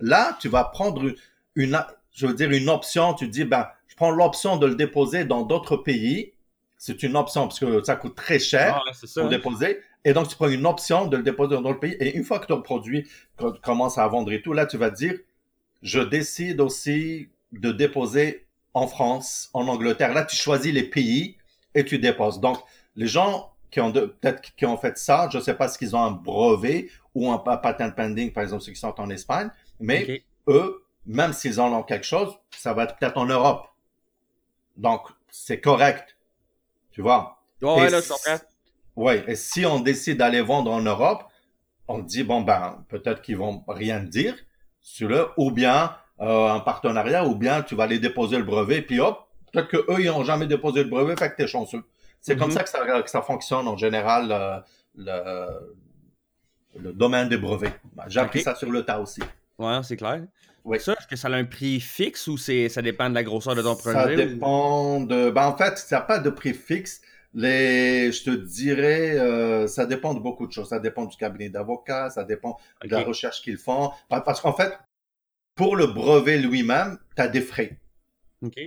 là, 0.00 0.36
tu 0.40 0.48
vas 0.48 0.64
prendre 0.64 1.12
une- 1.54 1.78
je 2.12 2.26
veux 2.26 2.34
dire, 2.34 2.50
une 2.50 2.68
option. 2.68 3.14
Tu 3.14 3.28
dis, 3.28 3.44
ben, 3.44 3.66
je 3.96 4.04
prends 4.04 4.10
l'option 4.10 4.56
de 4.58 4.66
le 4.66 4.74
déposer 4.74 5.24
dans 5.24 5.42
d'autres 5.42 5.76
pays. 5.78 6.32
C'est 6.76 7.02
une 7.02 7.16
option 7.16 7.42
parce 7.48 7.58
que 7.58 7.82
ça 7.82 7.96
coûte 7.96 8.14
très 8.14 8.38
cher 8.38 8.74
Ah, 8.76 8.82
ouais, 8.86 8.92
pour 9.16 9.28
déposer. 9.28 9.78
Et 10.04 10.12
donc, 10.12 10.28
tu 10.28 10.36
prends 10.36 10.48
une 10.48 10.66
option 10.66 11.06
de 11.06 11.16
le 11.16 11.22
déposer 11.22 11.54
dans 11.54 11.62
d'autres 11.62 11.80
pays. 11.80 11.96
Et 12.00 12.14
une 12.16 12.24
fois 12.24 12.38
que 12.38 12.46
ton 12.46 12.60
produit 12.60 13.08
co- 13.38 13.52
commence 13.64 13.98
à 13.98 14.06
vendre 14.06 14.30
et 14.32 14.42
tout, 14.42 14.52
là, 14.52 14.66
tu 14.66 14.76
vas 14.76 14.90
dire, 14.90 15.14
je 15.82 16.00
décide 16.00 16.60
aussi 16.60 17.28
de 17.52 17.72
déposer 17.72 18.46
en 18.74 18.86
France, 18.86 19.50
en 19.54 19.68
Angleterre. 19.68 20.12
Là, 20.14 20.24
tu 20.24 20.36
choisis 20.36 20.72
les 20.72 20.84
pays 20.84 21.36
et 21.74 21.84
tu 21.84 21.98
déposes. 21.98 22.40
Donc, 22.40 22.58
les 22.96 23.06
gens 23.06 23.52
qui 23.70 23.80
ont 23.80 23.92
peut-être 23.92 24.54
qui 24.56 24.66
ont 24.66 24.76
fait 24.78 24.98
ça, 24.98 25.28
je 25.32 25.38
ne 25.38 25.42
sais 25.42 25.54
pas 25.54 25.68
si 25.68 25.78
ils 25.82 25.96
ont 25.96 26.02
un 26.02 26.12
brevet 26.12 26.88
ou 27.14 27.30
un 27.30 27.38
pa- 27.38 27.58
patent 27.58 27.94
pending, 27.96 28.32
par 28.32 28.42
exemple, 28.44 28.62
ceux 28.62 28.72
qui 28.72 28.80
sont 28.80 28.94
en 29.00 29.10
Espagne, 29.10 29.50
mais 29.80 30.14
eux, 30.48 30.82
même 31.06 31.32
s'ils 31.32 31.60
en 31.60 31.72
ont 31.72 31.82
quelque 31.82 32.06
chose, 32.06 32.34
ça 32.56 32.74
va 32.74 32.84
être 32.84 32.96
peut-être 32.98 33.16
en 33.18 33.26
Europe. 33.26 33.66
Donc, 34.76 35.02
c'est 35.30 35.60
correct. 35.60 36.16
Tu 36.90 37.02
vois? 37.02 37.38
Ouais, 37.62 37.74
ouais, 37.74 37.90
là, 37.90 38.00
je 38.00 38.08
comprends. 38.08 38.38
Oui, 38.96 39.14
et 39.26 39.34
si 39.36 39.66
on 39.66 39.80
décide 39.80 40.18
d'aller 40.18 40.40
vendre 40.40 40.70
en 40.72 40.80
Europe, 40.80 41.24
on 41.88 41.98
dit, 41.98 42.24
bon, 42.24 42.40
ben, 42.42 42.84
peut-être 42.88 43.20
qu'ils 43.22 43.36
vont 43.36 43.62
rien 43.68 44.00
dire 44.00 44.34
sur 44.80 45.08
le, 45.08 45.28
ou 45.36 45.50
bien 45.50 45.94
euh, 46.20 46.48
un 46.48 46.60
partenariat, 46.60 47.26
ou 47.26 47.34
bien 47.34 47.62
tu 47.62 47.74
vas 47.74 47.84
aller 47.84 47.98
déposer 47.98 48.38
le 48.38 48.44
brevet, 48.44 48.80
puis 48.82 49.00
hop, 49.00 49.26
peut-être 49.52 49.68
que 49.68 49.76
eux 49.92 50.00
ils 50.00 50.06
n'ont 50.06 50.24
jamais 50.24 50.46
déposé 50.46 50.82
le 50.82 50.88
brevet, 50.88 51.14
fait 51.16 51.30
que 51.30 51.36
t'es 51.36 51.46
chanceux. 51.46 51.84
C'est 52.20 52.36
comme 52.36 52.48
Mhm. 52.48 52.54
ça 52.56 52.62
que, 52.64 52.70
ça 52.70 53.02
que 53.02 53.10
ça 53.10 53.22
fonctionne 53.22 53.68
en 53.68 53.76
général, 53.76 54.32
euh, 54.32 54.60
le, 54.96 55.76
le 56.80 56.92
domaine 56.92 57.28
des 57.28 57.36
brevets. 57.36 57.78
J'ai 58.08 58.20
appris 58.20 58.42
ça 58.42 58.54
sur 58.54 58.70
le 58.70 58.82
tas 58.84 59.00
aussi. 59.00 59.20
Ouais, 59.58 59.80
c'est 59.82 59.96
clair. 59.96 60.22
Oui. 60.66 60.80
Ça, 60.80 60.92
est-ce 60.94 61.06
que 61.06 61.16
ça 61.16 61.28
a 61.28 61.32
un 61.36 61.44
prix 61.44 61.78
fixe 61.80 62.26
ou 62.26 62.36
c'est 62.36 62.68
ça 62.68 62.82
dépend 62.82 63.08
de 63.08 63.14
la 63.14 63.22
grosseur 63.22 63.54
de 63.54 63.62
ton 63.62 63.76
projet? 63.76 63.96
Ça 63.96 64.12
ou- 64.12 64.16
dépend 64.16 65.00
de. 65.00 65.30
Ben, 65.30 65.46
en 65.46 65.56
fait, 65.56 65.78
ça 65.78 65.96
n'a 65.96 66.02
pas 66.02 66.18
de 66.18 66.28
prix 66.28 66.54
fixe. 66.54 67.00
Les, 67.34 68.10
je 68.12 68.24
te 68.24 68.30
dirais, 68.30 69.18
euh, 69.18 69.66
ça 69.68 69.84
dépend 69.86 70.14
de 70.14 70.20
beaucoup 70.20 70.46
de 70.46 70.52
choses. 70.52 70.70
Ça 70.70 70.78
dépend 70.80 71.04
du 71.04 71.16
cabinet 71.16 71.48
d'avocats, 71.50 72.10
ça 72.10 72.24
dépend 72.24 72.58
de 72.82 72.88
la 72.88 73.02
recherche 73.02 73.42
qu'ils 73.42 73.58
font. 73.58 73.90
Pa- 74.08 74.22
Parce 74.22 74.40
qu'en 74.40 74.52
fait, 74.54 74.72
pour 75.54 75.76
le 75.76 75.86
brevet 75.86 76.38
lui-même, 76.38 76.98
tu 77.14 77.22
as 77.22 77.28
des 77.28 77.40
frais. 77.42 77.78
Ok. 78.42 78.58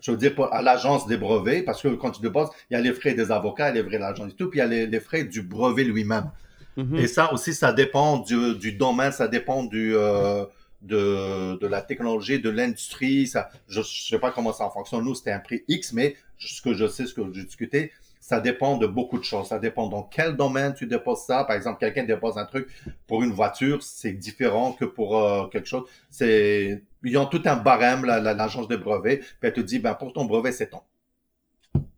Je 0.00 0.10
veux 0.10 0.16
dire, 0.16 0.34
pour- 0.34 0.52
à 0.52 0.62
l'agence 0.62 1.06
des 1.06 1.16
brevets, 1.16 1.62
parce 1.64 1.82
que 1.82 1.88
quand 1.88 2.10
tu 2.12 2.22
déposes, 2.22 2.48
il 2.70 2.74
y 2.74 2.76
a 2.76 2.80
les 2.80 2.92
frais 2.92 3.14
des 3.14 3.30
avocats, 3.30 3.70
les 3.72 3.82
frais 3.84 3.96
de 3.96 4.00
l'agence 4.02 4.32
et 4.32 4.36
tout, 4.36 4.48
puis 4.50 4.58
il 4.58 4.62
y 4.62 4.64
a 4.64 4.68
les, 4.68 4.86
les 4.86 5.00
frais 5.00 5.24
du 5.24 5.42
brevet 5.42 5.84
lui-même. 5.84 6.30
Mhm. 6.76 6.96
Et 6.96 7.06
ça 7.08 7.32
aussi, 7.32 7.52
ça 7.54 7.72
dépend 7.72 8.18
du, 8.18 8.54
du 8.56 8.72
domaine, 8.72 9.12
ça 9.12 9.28
dépend 9.28 9.62
du, 9.64 9.94
euh, 9.96 10.44
de, 10.82 11.58
de 11.58 11.66
la 11.66 11.82
technologie, 11.82 12.40
de 12.40 12.50
l'industrie. 12.50 13.26
Ça, 13.26 13.50
je 13.68 13.80
ne 13.80 13.84
sais 13.84 14.18
pas 14.18 14.30
comment 14.32 14.52
ça 14.52 14.68
fonctionne. 14.70 15.04
Nous, 15.04 15.14
c'était 15.14 15.32
un 15.32 15.40
prix 15.40 15.64
X, 15.68 15.92
mais 15.92 16.16
ce 16.38 16.60
que 16.62 16.74
je 16.74 16.86
sais, 16.86 17.06
ce 17.06 17.14
que 17.14 17.22
j'ai 17.32 17.44
discuté, 17.44 17.92
ça 18.20 18.40
dépend 18.40 18.76
de 18.76 18.86
beaucoup 18.86 19.18
de 19.18 19.24
choses. 19.24 19.48
Ça 19.48 19.58
dépend 19.58 19.88
dans 19.88 20.02
quel 20.04 20.36
domaine 20.36 20.74
tu 20.74 20.86
déposes 20.86 21.24
ça. 21.24 21.44
Par 21.44 21.56
exemple, 21.56 21.80
quelqu'un 21.80 22.04
dépose 22.04 22.38
un 22.38 22.44
truc 22.46 22.68
pour 23.06 23.22
une 23.22 23.32
voiture, 23.32 23.82
c'est 23.82 24.12
différent 24.12 24.72
que 24.72 24.84
pour 24.84 25.18
euh, 25.18 25.46
quelque 25.48 25.66
chose. 25.68 25.88
C'est, 26.10 26.82
ils 27.04 27.18
ont 27.18 27.26
tout 27.26 27.42
un 27.46 27.56
barème, 27.56 28.04
la- 28.04 28.20
la- 28.20 28.34
l'agence 28.34 28.68
de 28.68 28.76
brevets. 28.76 29.18
Puis 29.20 29.28
elle 29.42 29.52
te 29.52 29.60
dit, 29.60 29.78
ben, 29.80 29.94
pour 29.94 30.12
ton 30.12 30.24
brevet, 30.24 30.52
c'est 30.52 30.68
ton. 30.70 30.82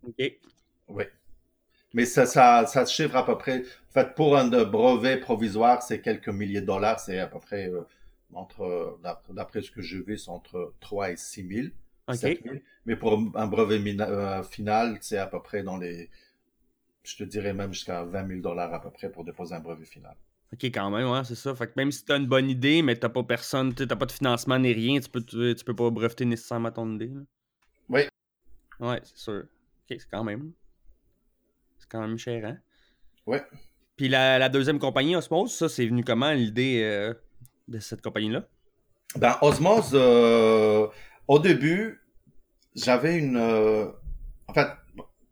Ok. 0.07 0.15
Oui. 0.87 1.03
Mais 1.93 2.05
ça, 2.05 2.25
ça, 2.25 2.65
ça 2.67 2.85
se 2.85 2.93
chiffre 2.93 3.15
à 3.17 3.25
peu 3.25 3.37
près. 3.37 3.61
En 3.89 3.93
fait, 3.93 4.15
pour 4.15 4.37
un 4.37 4.47
brevet 4.65 5.17
provisoire, 5.17 5.83
c'est 5.83 6.01
quelques 6.01 6.29
milliers 6.29 6.61
de 6.61 6.67
dollars. 6.67 6.99
C'est 6.99 7.19
à 7.19 7.27
peu 7.27 7.39
près 7.39 7.69
euh, 7.69 7.81
entre, 8.33 8.99
d'après 9.29 9.61
ce 9.61 9.71
que 9.71 9.81
je 9.81 9.97
vais, 9.97 10.17
c'est 10.17 10.29
entre 10.29 10.73
3 10.79 11.11
et 11.11 11.17
6 11.17 11.47
000. 11.47 11.67
OK. 12.07 12.39
Mais 12.85 12.95
pour 12.95 13.13
un 13.35 13.47
brevet 13.47 13.81
euh, 13.99 14.43
final, 14.43 14.97
c'est 15.01 15.17
à 15.17 15.27
peu 15.27 15.41
près 15.41 15.63
dans 15.63 15.77
les, 15.77 16.09
je 17.03 17.15
te 17.15 17.23
dirais 17.23 17.53
même 17.53 17.73
jusqu'à 17.73 18.03
20 18.03 18.27
000 18.27 18.41
dollars 18.41 18.73
à 18.73 18.81
peu 18.81 18.91
près 18.91 19.09
pour 19.09 19.23
déposer 19.23 19.55
un 19.55 19.59
brevet 19.59 19.85
final. 19.85 20.15
OK, 20.53 20.63
quand 20.65 20.89
même, 20.91 21.09
ouais, 21.09 21.23
c'est 21.23 21.35
ça. 21.35 21.55
Fait 21.55 21.67
que 21.67 21.73
même 21.75 21.91
si 21.91 22.05
tu 22.05 22.11
as 22.11 22.17
une 22.17 22.27
bonne 22.27 22.49
idée, 22.49 22.81
mais 22.81 22.97
tu 22.97 23.09
pas 23.09 23.23
personne, 23.23 23.73
tu 23.73 23.87
pas 23.87 24.05
de 24.05 24.11
financement 24.11 24.59
ni 24.59 24.71
rien, 24.73 24.99
tu 24.99 25.09
peux, 25.09 25.23
tu, 25.23 25.65
peux 25.65 25.75
pas 25.75 25.89
breveter 25.89 26.25
nécessairement 26.25 26.71
ton 26.71 26.93
idée. 26.95 27.11
Oui. 27.89 28.01
Ouais, 28.79 28.99
c'est 29.03 29.17
sûr. 29.17 29.43
OK, 29.43 29.97
c'est 29.99 30.09
quand 30.09 30.23
même. 30.23 30.51
C'est 31.77 31.89
quand 31.89 32.01
même 32.01 32.17
cher, 32.17 32.45
hein? 32.45 32.57
Ouais. 33.25 33.43
Puis 33.97 34.07
la, 34.07 34.49
deuxième 34.49 34.79
compagnie, 34.79 35.15
Osmose, 35.15 35.53
ça, 35.53 35.69
c'est 35.69 35.85
venu 35.87 36.03
comment 36.03 36.31
l'idée 36.31 36.81
euh, 36.83 37.13
de 37.67 37.79
cette 37.79 38.01
compagnie-là? 38.01 38.47
Ben, 39.17 39.37
Osmose, 39.41 39.91
euh, 39.93 40.87
au 41.27 41.39
début, 41.39 42.01
j'avais 42.75 43.17
une. 43.17 43.37
Euh, 43.37 43.87
en 44.47 44.53
fait, 44.53 44.67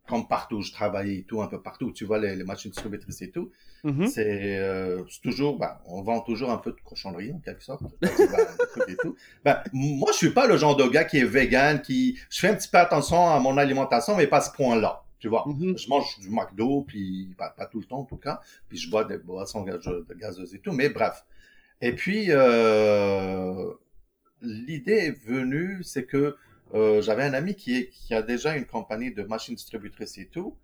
comme 0.08 0.28
partout, 0.28 0.62
je 0.62 0.72
travaillais 0.72 1.20
et 1.20 1.24
tout, 1.24 1.42
un 1.42 1.48
peu 1.48 1.62
partout, 1.62 1.92
tu 1.92 2.06
vois, 2.06 2.20
les, 2.20 2.44
machines 2.44 2.72
distributrices 2.72 3.22
et 3.22 3.32
tout. 3.32 3.52
Mm-hmm. 3.84 4.08
C'est 4.08 5.22
toujours, 5.22 5.58
ben, 5.58 5.78
on 5.86 6.02
vend 6.02 6.22
toujours 6.22 6.52
un 6.52 6.58
peu 6.58 6.72
de 6.72 6.80
cochonnerie, 6.84 7.34
en 7.34 7.40
quelque 7.40 7.64
sorte. 7.64 7.84
et 8.88 8.96
tout. 8.98 9.16
Ben, 9.44 9.62
moi, 9.74 10.10
je 10.12 10.18
suis 10.18 10.30
pas 10.32 10.48
le 10.48 10.58
genre 10.58 10.76
de 10.76 10.88
gars 10.88 11.04
qui 11.04 11.20
est 11.20 11.26
vegan, 11.26 11.82
qui. 11.82 12.18
Je 12.30 12.40
fais 12.40 12.50
un 12.50 12.56
petit 12.56 12.70
peu 12.70 12.78
attention 12.78 13.30
à 13.30 13.40
mon 13.40 13.58
alimentation, 13.58 14.16
mais 14.16 14.28
pas 14.28 14.38
à 14.38 14.42
ce 14.42 14.52
point-là. 14.52 15.04
Tu 15.20 15.30
vois, 15.30 15.46
mm-hmm. 15.48 15.78
je 15.78 15.90
mange 15.90 16.20
du 16.20 16.30
McDo, 16.30 16.84
puis 16.88 17.34
pas, 17.38 17.54
tout 17.72 17.80
le 17.80 17.86
temps 17.86 18.00
en 18.00 18.06
tout 18.06 18.18
cas, 18.18 18.42
puis 18.68 18.78
je 18.78 18.90
bois 18.90 19.06
des 19.06 19.18
boissons 19.18 19.64
gazeuses 19.64 20.54
et 20.54 20.60
tout, 20.60 20.74
mais 20.74 20.90
bref. 20.90 21.24
Et 21.84 21.94
puis, 21.94 22.28
euh, 22.30 23.74
l'idée 24.42 24.94
est 24.94 25.26
venue, 25.26 25.84
c'est 25.84 26.06
que 26.06 26.38
euh, 26.74 27.02
j'avais 27.02 27.24
un 27.24 27.34
ami 27.34 27.56
qui, 27.56 27.76
est, 27.78 27.90
qui 27.90 28.14
a 28.14 28.22
déjà 28.22 28.56
une 28.56 28.66
compagnie 28.66 29.14
de 29.14 29.24
machines 29.24 29.56
distributrices 29.56 30.18
et 30.18 30.28
tout, 30.28 30.56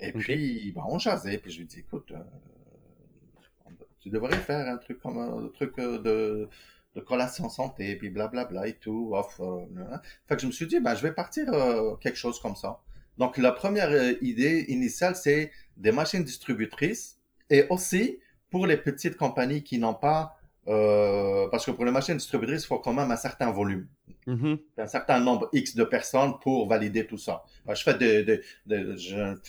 et 0.00 0.12
puis 0.12 0.72
ben, 0.74 0.82
on 0.88 0.98
jasait, 0.98 1.38
puis 1.38 1.52
je 1.52 1.60
lui 1.60 1.66
dis, 1.66 1.78
écoute, 1.78 2.12
euh, 2.12 3.70
tu 4.00 4.10
devrais 4.10 4.36
faire 4.36 4.68
un 4.68 4.76
truc 4.76 4.98
comme 5.00 5.18
un 5.18 5.48
truc 5.54 5.76
de 5.78 6.48
de 6.94 7.00
collation 7.00 7.48
santé, 7.48 7.96
puis 7.96 8.10
blablabla 8.10 8.68
et 8.68 8.74
tout. 8.74 9.10
Off, 9.14 9.40
hein. 9.40 10.00
Fait 10.28 10.36
que 10.36 10.42
je 10.42 10.46
me 10.46 10.52
suis 10.52 10.66
dit, 10.66 10.80
ben, 10.80 10.94
je 10.94 11.02
vais 11.02 11.12
partir 11.12 11.46
quelque 12.00 12.16
chose 12.16 12.40
comme 12.40 12.56
ça. 12.56 12.80
Donc, 13.18 13.38
la 13.38 13.52
première 13.52 13.90
euh, 13.90 14.14
idée 14.22 14.64
initiale, 14.68 15.14
c'est 15.16 15.52
des 15.76 15.92
machines 15.92 16.24
distributrices 16.24 17.18
et 17.50 17.66
aussi 17.68 18.18
pour 18.50 18.66
les 18.66 18.76
petites 18.76 19.16
compagnies 19.16 19.62
qui 19.62 19.78
n'ont 19.78 19.94
pas, 19.94 20.36
euh, 20.68 21.48
parce 21.50 21.66
que 21.66 21.70
pour 21.70 21.84
les 21.84 21.90
machines 21.90 22.16
distributrices, 22.16 22.64
il 22.64 22.66
faut 22.66 22.78
quand 22.78 22.92
même 22.92 23.10
un 23.10 23.16
certain 23.16 23.50
volume, 23.50 23.86
mm-hmm. 24.26 24.58
un 24.78 24.86
certain 24.86 25.20
nombre 25.20 25.48
X 25.52 25.74
de 25.74 25.84
personnes 25.84 26.34
pour 26.40 26.68
valider 26.68 27.06
tout 27.06 27.18
ça. 27.18 27.44
je 27.68 27.82
fais 27.82 27.94
des, 27.94 28.40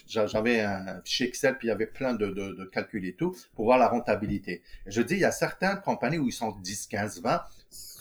j'avais 0.07 0.61
un 0.61 1.01
fichier 1.03 1.27
Excel 1.27 1.57
puis 1.57 1.67
il 1.67 1.69
y 1.69 1.73
avait 1.73 1.87
plein 1.87 2.13
de, 2.13 2.27
de, 2.27 2.53
de 2.53 2.65
calculs 2.65 3.05
et 3.05 3.13
tout 3.13 3.35
pour 3.55 3.65
voir 3.65 3.77
la 3.77 3.87
rentabilité. 3.87 4.61
Et 4.85 4.91
je 4.91 5.01
dis, 5.01 5.15
il 5.15 5.21
y 5.21 5.25
a 5.25 5.31
certaines 5.31 5.81
compagnies 5.81 6.17
où 6.17 6.27
ils 6.27 6.33
sont 6.33 6.51
10, 6.51 6.87
15, 6.87 7.21
20 7.21 7.41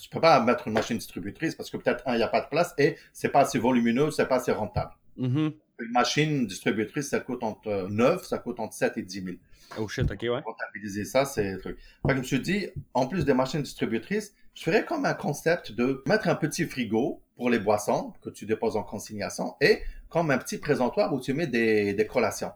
je 0.04 0.10
peux 0.10 0.20
pas 0.20 0.38
mettre 0.40 0.68
une 0.68 0.74
machine 0.74 0.98
distributrice 0.98 1.54
parce 1.54 1.70
que 1.70 1.76
peut-être 1.76 2.06
un, 2.06 2.14
il 2.14 2.18
n'y 2.18 2.22
a 2.22 2.28
pas 2.28 2.42
de 2.42 2.48
place 2.48 2.74
et 2.78 2.96
c'est 3.12 3.30
pas 3.30 3.40
assez 3.40 3.58
volumineux, 3.58 4.10
c'est 4.10 4.26
pas 4.26 4.36
assez 4.36 4.52
rentable. 4.52 4.92
Mm-hmm. 5.18 5.52
Une 5.80 5.92
machine 5.92 6.46
distributrice, 6.46 7.08
ça 7.08 7.20
coûte 7.20 7.42
entre 7.42 7.88
9, 7.90 8.22
ça 8.24 8.38
coûte 8.38 8.60
entre 8.60 8.74
7 8.74 8.98
et 8.98 9.02
10 9.02 9.24
000. 9.24 9.36
Oh 9.78 9.88
shit, 9.88 10.10
ok, 10.10 10.22
ouais. 10.22 10.42
Comptabiliser 10.42 11.04
ça, 11.04 11.24
c'est 11.24 11.52
le 11.52 11.60
truc. 11.60 11.78
je 12.08 12.14
me 12.14 12.22
suis 12.22 12.40
dit, 12.40 12.68
en 12.94 13.06
plus 13.06 13.24
des 13.24 13.34
machines 13.34 13.62
distributrices, 13.62 14.34
je 14.54 14.62
ferais 14.62 14.84
comme 14.84 15.04
un 15.04 15.14
concept 15.14 15.72
de 15.72 16.02
mettre 16.06 16.28
un 16.28 16.36
petit 16.36 16.64
frigo 16.64 17.20
pour 17.36 17.50
les 17.50 17.58
boissons 17.58 18.12
que 18.22 18.30
tu 18.30 18.46
déposes 18.46 18.76
en 18.76 18.84
consignation 18.84 19.56
et 19.60 19.80
comme 20.08 20.30
un 20.30 20.38
petit 20.38 20.58
présentoir 20.58 21.12
où 21.12 21.20
tu 21.20 21.34
mets 21.34 21.48
des, 21.48 21.92
des 21.92 22.06
collations. 22.06 22.52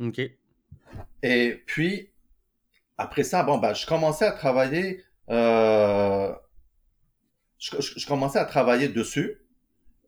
Ok. 0.00 0.20
Et 1.22 1.62
puis, 1.66 2.10
après 2.98 3.22
ça, 3.22 3.42
bon, 3.42 3.58
ben, 3.58 3.74
je 3.74 3.86
commençais 3.86 4.26
à 4.26 4.32
travailler, 4.32 5.04
euh, 5.30 6.32
je, 7.58 8.06
commençais 8.06 8.38
à 8.38 8.44
travailler 8.44 8.88
dessus. 8.88 9.40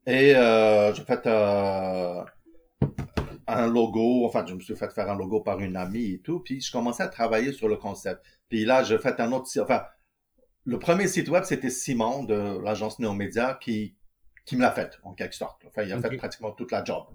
Et 0.06 0.34
euh, 0.34 0.94
j'ai 0.94 1.04
fait 1.04 1.26
euh, 1.26 2.24
un 3.48 3.66
logo, 3.66 4.26
enfin, 4.26 4.44
je 4.46 4.54
me 4.54 4.60
suis 4.60 4.76
fait 4.76 4.92
faire 4.92 5.10
un 5.10 5.16
logo 5.16 5.40
par 5.40 5.58
une 5.60 5.76
amie 5.76 6.12
et 6.12 6.20
tout, 6.20 6.40
puis 6.40 6.60
je 6.60 6.70
commençais 6.70 7.02
à 7.02 7.08
travailler 7.08 7.52
sur 7.52 7.68
le 7.68 7.76
concept. 7.76 8.22
Puis 8.48 8.64
là, 8.64 8.82
j'ai 8.82 8.98
fait 8.98 9.18
un 9.20 9.32
autre 9.32 9.46
site, 9.46 9.62
enfin, 9.62 9.84
le 10.64 10.78
premier 10.78 11.08
site 11.08 11.28
web, 11.30 11.44
c'était 11.44 11.70
Simon 11.70 12.24
de 12.24 12.60
l'agence 12.62 12.98
Néomédia 12.98 13.58
qui, 13.60 13.96
qui 14.44 14.56
me 14.56 14.60
l'a 14.60 14.70
fait, 14.70 14.98
en 15.02 15.14
quelque 15.14 15.34
sorte. 15.34 15.64
Enfin, 15.66 15.82
il 15.82 15.92
a 15.92 16.00
fait 16.00 16.16
pratiquement 16.16 16.52
toute 16.52 16.72
la 16.72 16.84
job, 16.84 17.06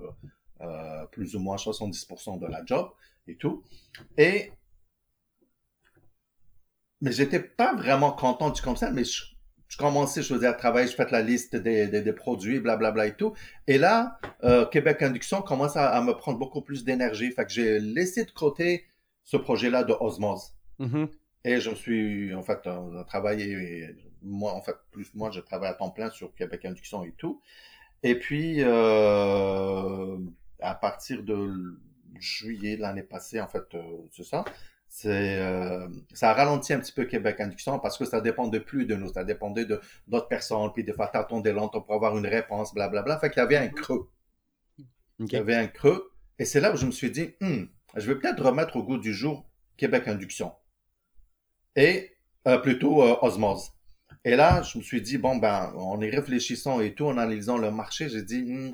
euh, 0.62 1.06
plus 1.12 1.36
ou 1.36 1.39
moins 1.39 1.58
70% 1.58 2.39
de 2.39 2.48
la 2.48 2.65
job 2.65 2.89
et 3.28 3.38
tout. 3.38 3.63
Et, 4.17 4.52
mais 7.00 7.12
j'étais 7.12 7.41
pas 7.41 7.76
vraiment 7.76 8.12
content 8.12 8.50
du 8.50 8.62
concept, 8.62 8.93
mais 8.93 9.04
je 9.04 9.24
je 9.67 9.78
commençais, 9.78 10.21
je 10.21 10.34
faisais 10.34 10.47
à 10.47 10.54
travailler, 10.54 10.88
je 10.88 10.95
fais 10.95 11.10
la 11.10 11.21
liste 11.21 11.56
des, 11.56 11.88
des, 11.88 12.02
des 12.02 12.13
produits, 12.13 12.60
blablabla 12.60 13.08
et 13.08 13.15
tout. 13.15 13.34
Et 13.67 13.78
là, 13.78 14.19
euh, 14.43 14.65
Québec 14.65 15.02
Induction 15.02 15.41
commence 15.41 15.76
à, 15.76 15.99
me 16.02 16.13
prendre 16.13 16.38
beaucoup 16.38 16.62
plus 16.62 16.84
d'énergie. 16.84 17.32
Fait 17.32 17.45
que 17.45 17.52
j'ai 17.52 17.80
laissé 17.80 18.26
de 18.26 18.32
côté 18.32 18.86
ce 19.23 19.38
projet-là 19.38 19.84
de 19.84 19.93
Osmose. 19.99 20.54
Mm-hmm. 20.80 21.10
Et 21.45 21.60
je 21.60 21.69
me 21.71 21.76
suis, 21.76 22.34
en 22.34 22.43
fait, 22.43 22.67
on 22.67 22.95
a 22.97 23.04
travaillé, 23.04 23.89
moi, 24.21 24.54
en 24.54 24.62
fait, 24.62 24.76
plus 24.91 25.13
moi, 25.13 25.32
je 25.32 25.39
travaille 25.39 25.69
à 25.69 25.73
temps 25.73 25.89
plein 25.89 26.10
sur 26.10 26.34
Québec 26.36 26.65
Induction 26.65 27.04
et 27.04 27.13
tout. 27.17 27.41
Et 28.04 28.15
puis, 28.15 28.58
euh, 28.60 30.17
à 30.60 30.76
partir 30.76 31.23
de 31.23 31.80
juillet 32.19 32.78
de 32.78 32.82
l'année 32.82 33.04
passée, 33.04 33.41
en 33.41 33.47
fait, 33.47 33.63
euh, 33.73 33.82
c'est 34.12 34.23
ça, 34.23 34.45
c'est 34.95 35.39
euh, 35.39 35.88
ça 36.13 36.29
a 36.29 36.34
ralenti 36.36 36.71
un 36.71 36.79
petit 36.79 36.91
peu 36.91 37.06
Québec 37.06 37.41
Induction 37.41 37.79
parce 37.79 37.97
que 37.97 38.06
ça 38.06 38.21
dépendait 38.21 38.60
plus 38.60 38.86
de 38.86 38.93
nous, 38.93 39.12
ça 39.12 39.23
dépendait 39.23 39.65
de 39.65 39.82
d'autres 40.08 40.27
personnes, 40.27 40.71
puis 40.71 40.84
des 40.84 40.93
fois 40.93 41.08
t'attendais 41.08 41.51
longtemps 41.51 41.82
pour 41.82 41.95
avoir 41.95 42.15
une 42.15 42.27
réponse, 42.27 42.75
blablabla. 42.75 43.17
Fait 43.17 43.32
qu'il 43.32 43.39
y 43.39 43.43
avait 43.43 43.58
un 43.58 43.69
creux. 43.69 44.08
Il 45.17 45.34
y 45.34 45.36
avait 45.36 45.56
un 45.56 45.65
creux. 45.65 46.12
Et 46.38 46.45
c'est 46.45 46.60
là 46.60 46.71
où 46.71 46.77
je 46.77 46.86
me 46.86 46.91
suis 46.91 47.10
dit, 47.10 47.34
hmm, 47.41 47.63
je 47.95 48.06
vais 48.06 48.19
peut-être 48.19 48.45
remettre 48.45 48.75
au 48.75 48.84
goût 48.84 48.99
du 48.99 49.15
jour 49.15 49.49
Québec 49.77 50.08
Induction. 50.08 50.51
Et 51.75 52.15
euh, 52.47 52.60
plutôt 52.60 53.01
euh, 53.01 53.17
Osmose. 53.23 53.71
Et 54.23 54.36
là, 54.36 54.62
je 54.62 54.77
me 54.77 54.84
suis 54.84 55.01
dit, 55.01 55.17
bon, 55.17 55.38
ben, 55.38 55.73
en 55.75 55.99
y 56.01 56.10
réfléchissant 56.12 56.82
et 56.82 56.93
tout, 56.93 57.08
en 57.08 57.17
analysant 57.17 57.58
le 57.58 57.71
marché, 57.71 58.10
j'ai 58.10 58.21
dit, 58.21 58.43
hmm, 58.43 58.71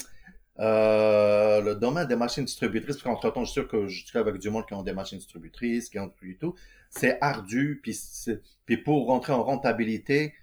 euh, 0.60 1.62
le 1.62 1.76
domaine 1.76 2.08
des 2.08 2.15
machines 2.15 2.43
distributrices, 2.43 2.98
parce 2.98 3.04
qu'entre-temps, 3.04 3.45
je 3.45 3.52
suis 3.52 3.62
sûr 3.62 3.67
que 3.67 3.88
je 3.88 4.06
suis 4.06 4.17
avec 4.17 4.38
du 4.39 4.50
monde 4.50 4.65
qui 4.65 4.74
ont 4.74 4.84
des 4.84 4.93
machines 4.93 5.17
distributrices, 5.17 5.89
qui 5.89 6.00
ont 6.00 6.10
tout 6.10 6.26
et 6.26 6.36
tout, 6.36 6.56
c'est 6.89 7.17
ardu, 7.22 7.80
puis, 7.82 7.98
puis 8.65 8.78
pour 8.78 9.08
rentrer 9.08 9.32
en 9.32 9.43
rentabilité, 9.43 10.34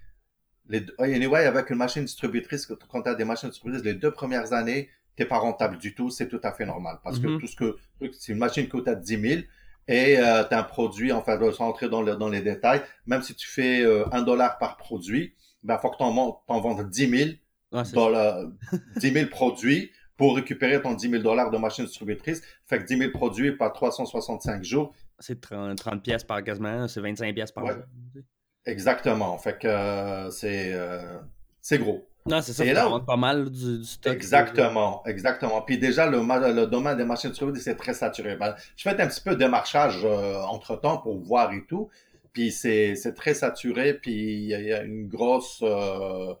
les, 0.69 0.85
anyway, 0.97 1.45
avec 1.45 1.69
une 1.69 1.77
machine 1.77 2.03
distributrice, 2.03 2.65
quand 2.65 3.01
tu 3.03 3.09
as 3.09 3.15
des 3.15 3.25
machines 3.25 3.49
distributrices, 3.49 3.85
les 3.85 3.93
deux 3.93 4.11
premières 4.11 4.53
années, 4.53 4.89
t'es 5.15 5.25
pas 5.25 5.37
rentable 5.37 5.77
du 5.77 5.93
tout, 5.93 6.09
c'est 6.09 6.27
tout 6.27 6.41
à 6.43 6.51
fait 6.51 6.65
normal. 6.65 6.99
Parce 7.03 7.19
que 7.19 7.27
mm-hmm. 7.27 7.39
tout 7.39 7.47
ce 7.47 7.55
que, 7.55 7.77
c'est 8.13 8.31
une 8.31 8.39
machine 8.39 8.63
qui 8.63 8.69
coûte 8.69 8.87
à 8.87 8.95
10 8.95 9.19
000, 9.19 9.41
et 9.87 10.17
euh, 10.19 10.43
tu 10.43 10.53
as 10.53 10.59
un 10.59 10.63
produit, 10.63 11.11
enfin, 11.11 11.39
sans 11.51 11.67
entrer 11.67 11.89
dans, 11.89 12.01
le, 12.01 12.15
dans 12.15 12.29
les 12.29 12.41
détails, 12.41 12.81
même 13.05 13.21
si 13.21 13.35
tu 13.35 13.47
fais 13.47 13.81
euh, 13.81 14.05
un 14.11 14.21
dollar 14.21 14.57
par 14.57 14.77
produit, 14.77 15.33
ben, 15.63 15.77
faut 15.77 15.89
que 15.89 15.97
tu 15.97 16.03
en, 16.03 16.41
en 16.47 16.59
vendes 16.59 16.89
10 16.89 17.09
000, 17.71 17.83
dollars, 17.93 18.45
10 18.97 19.11
000 19.11 19.29
produits, 19.29 19.91
pour 20.17 20.35
récupérer 20.35 20.81
ton 20.81 20.93
10 20.93 21.09
000 21.09 21.23
dollars 21.23 21.51
de 21.51 21.57
machine 21.57 21.85
distributrice. 21.85 22.41
Fait 22.65 22.79
que 22.79 22.85
10 22.85 22.97
000 22.97 23.11
produits 23.11 23.51
par 23.53 23.71
365 23.71 24.63
jours. 24.63 24.93
C'est 25.19 25.39
30, 25.39 26.03
pièces 26.03 26.23
par 26.23 26.43
quasiment, 26.43 26.87
c'est 26.87 27.01
25 27.01 27.33
pièces 27.33 27.51
par 27.51 27.67
jour. 27.67 27.83
Exactement. 28.65 29.37
Fait 29.37 29.57
que 29.57 29.67
euh, 29.67 30.29
c'est 30.29 30.73
euh, 30.73 31.19
c'est 31.61 31.79
gros. 31.79 32.07
Non, 32.27 32.41
c'est 32.41 32.51
ça, 32.51 32.65
ça 32.65 32.73
là, 32.73 32.99
pas 32.99 33.15
mal 33.15 33.49
du, 33.49 33.85
stock. 33.85 34.13
Exactement, 34.13 35.01
exactement. 35.05 35.61
Puis 35.61 35.77
déjà, 35.77 36.09
le, 36.09 36.19
le 36.19 36.65
domaine 36.65 36.97
des 36.97 37.05
machines 37.05 37.29
distributrices, 37.29 37.63
c'est 37.63 37.77
très 37.77 37.93
saturé. 37.93 38.35
Ben, 38.35 38.53
je 38.75 38.83
fais 38.83 39.01
un 39.01 39.07
petit 39.07 39.21
peu 39.21 39.31
de 39.31 39.39
démarchage 39.39 40.01
euh, 40.03 40.41
entre-temps 40.41 40.97
pour 40.97 41.17
voir 41.19 41.53
et 41.53 41.63
tout. 41.65 41.89
Puis 42.33 42.51
c'est 42.51 42.95
très 43.15 43.33
saturé, 43.33 43.95
puis 43.95 44.13
il 44.13 44.49
y, 44.49 44.73
a 44.73 44.83
une 44.83 45.07
grosse 45.07 45.59
euh, 45.63 46.35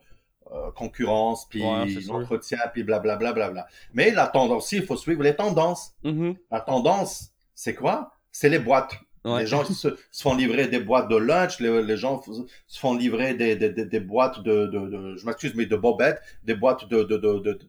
concurrence, 0.75 1.47
puis 1.49 1.63
entretien, 1.63 2.59
puis 2.73 2.83
blablabla. 2.83 3.33
Bla, 3.33 3.49
bla, 3.49 3.49
bla, 3.51 3.67
Mais 3.93 4.11
la 4.11 4.27
tendance, 4.27 4.71
il 4.71 4.85
faut 4.85 4.97
suivre 4.97 5.23
les 5.23 5.35
tendances. 5.35 5.93
Mm-hmm. 6.03 6.37
La 6.51 6.61
tendance, 6.61 7.31
c'est 7.53 7.75
quoi? 7.75 8.11
C'est 8.31 8.49
les 8.49 8.59
boîtes. 8.59 8.97
Les 9.35 9.47
gens 9.47 9.65
se, 9.65 9.89
font 10.13 10.35
livrer 10.35 10.67
des 10.67 10.79
boîtes 10.79 11.09
de 11.09 11.17
lunch, 11.17 11.59
les, 11.59 11.97
gens 11.97 12.21
se 12.67 12.79
font 12.79 12.95
livrer 12.95 13.33
des, 13.33 13.55
des, 13.55 13.69
des, 13.69 13.99
boîtes 13.99 14.41
de, 14.41 14.67
de, 14.67 14.87
de 14.87 15.17
je 15.17 15.25
m'excuse, 15.25 15.53
mais 15.55 15.65
de 15.65 15.75
bobettes, 15.75 16.21
des 16.43 16.55
boîtes 16.55 16.87
de, 16.87 17.03
de, 17.03 17.17
de, 17.17 17.59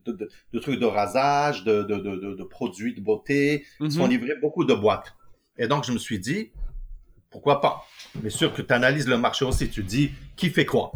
de, 0.52 0.58
trucs 0.58 0.78
de 0.78 0.86
rasage, 0.86 1.64
de, 1.64 1.82
de, 1.82 1.96
de, 1.98 2.44
produits 2.44 2.94
de 2.94 3.00
beauté. 3.00 3.64
Ils 3.80 3.90
se 3.90 3.98
font 3.98 4.04
mhm. 4.04 4.10
livrer 4.10 4.34
beaucoup 4.40 4.64
de 4.64 4.74
boîtes. 4.74 5.14
Et 5.56 5.66
donc, 5.66 5.84
je 5.84 5.92
me 5.92 5.98
suis 5.98 6.20
dit, 6.20 6.52
pourquoi 7.30 7.60
pas? 7.60 7.84
Mais 8.22 8.30
sûr 8.30 8.54
que 8.54 8.62
tu 8.62 8.72
analyses 8.72 9.08
le 9.08 9.18
marché 9.18 9.44
aussi, 9.44 9.68
tu 9.68 9.82
dis, 9.82 10.12
qui 10.36 10.50
fait 10.50 10.66
quoi? 10.66 10.92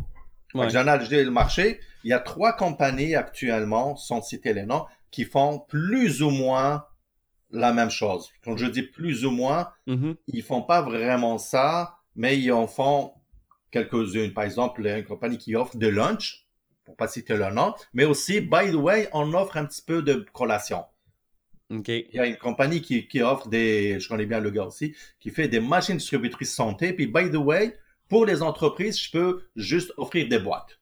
Ouais. 0.54 0.70
J'ai 0.70 0.78
analysé 0.78 1.24
le 1.24 1.30
marché. 1.30 1.80
Il 2.04 2.10
y 2.10 2.12
a 2.12 2.18
trois 2.18 2.52
compagnies 2.52 3.14
actuellement, 3.14 3.96
sans 3.96 4.22
citer 4.22 4.52
les 4.52 4.64
noms, 4.64 4.84
qui 5.10 5.24
font 5.24 5.60
plus 5.60 6.22
ou 6.22 6.30
moins 6.30 6.84
la 7.50 7.72
même 7.72 7.90
chose. 7.90 8.30
Quand 8.44 8.56
je 8.56 8.66
dis 8.66 8.82
plus 8.82 9.24
ou 9.24 9.30
moins, 9.30 9.70
mm-hmm. 9.86 10.16
ils 10.28 10.42
font 10.42 10.62
pas 10.62 10.82
vraiment 10.82 11.38
ça, 11.38 11.98
mais 12.16 12.38
ils 12.38 12.52
en 12.52 12.66
font 12.66 13.12
quelques-unes. 13.70 14.32
Par 14.32 14.44
exemple, 14.44 14.86
une 14.86 15.04
compagnie 15.04 15.38
qui 15.38 15.54
offre 15.54 15.76
de 15.76 15.88
lunch, 15.88 16.46
pour 16.84 16.96
pas 16.96 17.08
citer 17.08 17.36
le 17.36 17.50
nom, 17.50 17.74
mais 17.92 18.04
aussi, 18.04 18.40
by 18.40 18.70
the 18.70 18.74
way, 18.74 19.08
on 19.12 19.32
offre 19.34 19.56
un 19.56 19.64
petit 19.64 19.82
peu 19.82 20.02
de 20.02 20.26
collation. 20.32 20.84
Il 21.70 22.06
y 22.12 22.18
a 22.18 22.26
une 22.26 22.36
compagnie 22.36 22.82
qui, 22.82 23.08
qui 23.08 23.22
offre 23.22 23.48
des, 23.48 23.98
je 23.98 24.06
connais 24.08 24.26
bien 24.26 24.40
le 24.40 24.50
gars 24.50 24.64
aussi, 24.64 24.94
qui 25.20 25.30
fait 25.30 25.48
des 25.48 25.60
machines 25.60 25.96
distributrices 25.96 26.54
santé. 26.54 26.92
Puis, 26.92 27.06
by 27.06 27.30
the 27.30 27.36
way, 27.36 27.74
pour 28.12 28.26
les 28.26 28.42
entreprises, 28.42 29.00
je 29.00 29.10
peux 29.10 29.42
juste 29.56 29.90
offrir 29.96 30.28
des 30.28 30.38
boîtes. 30.38 30.78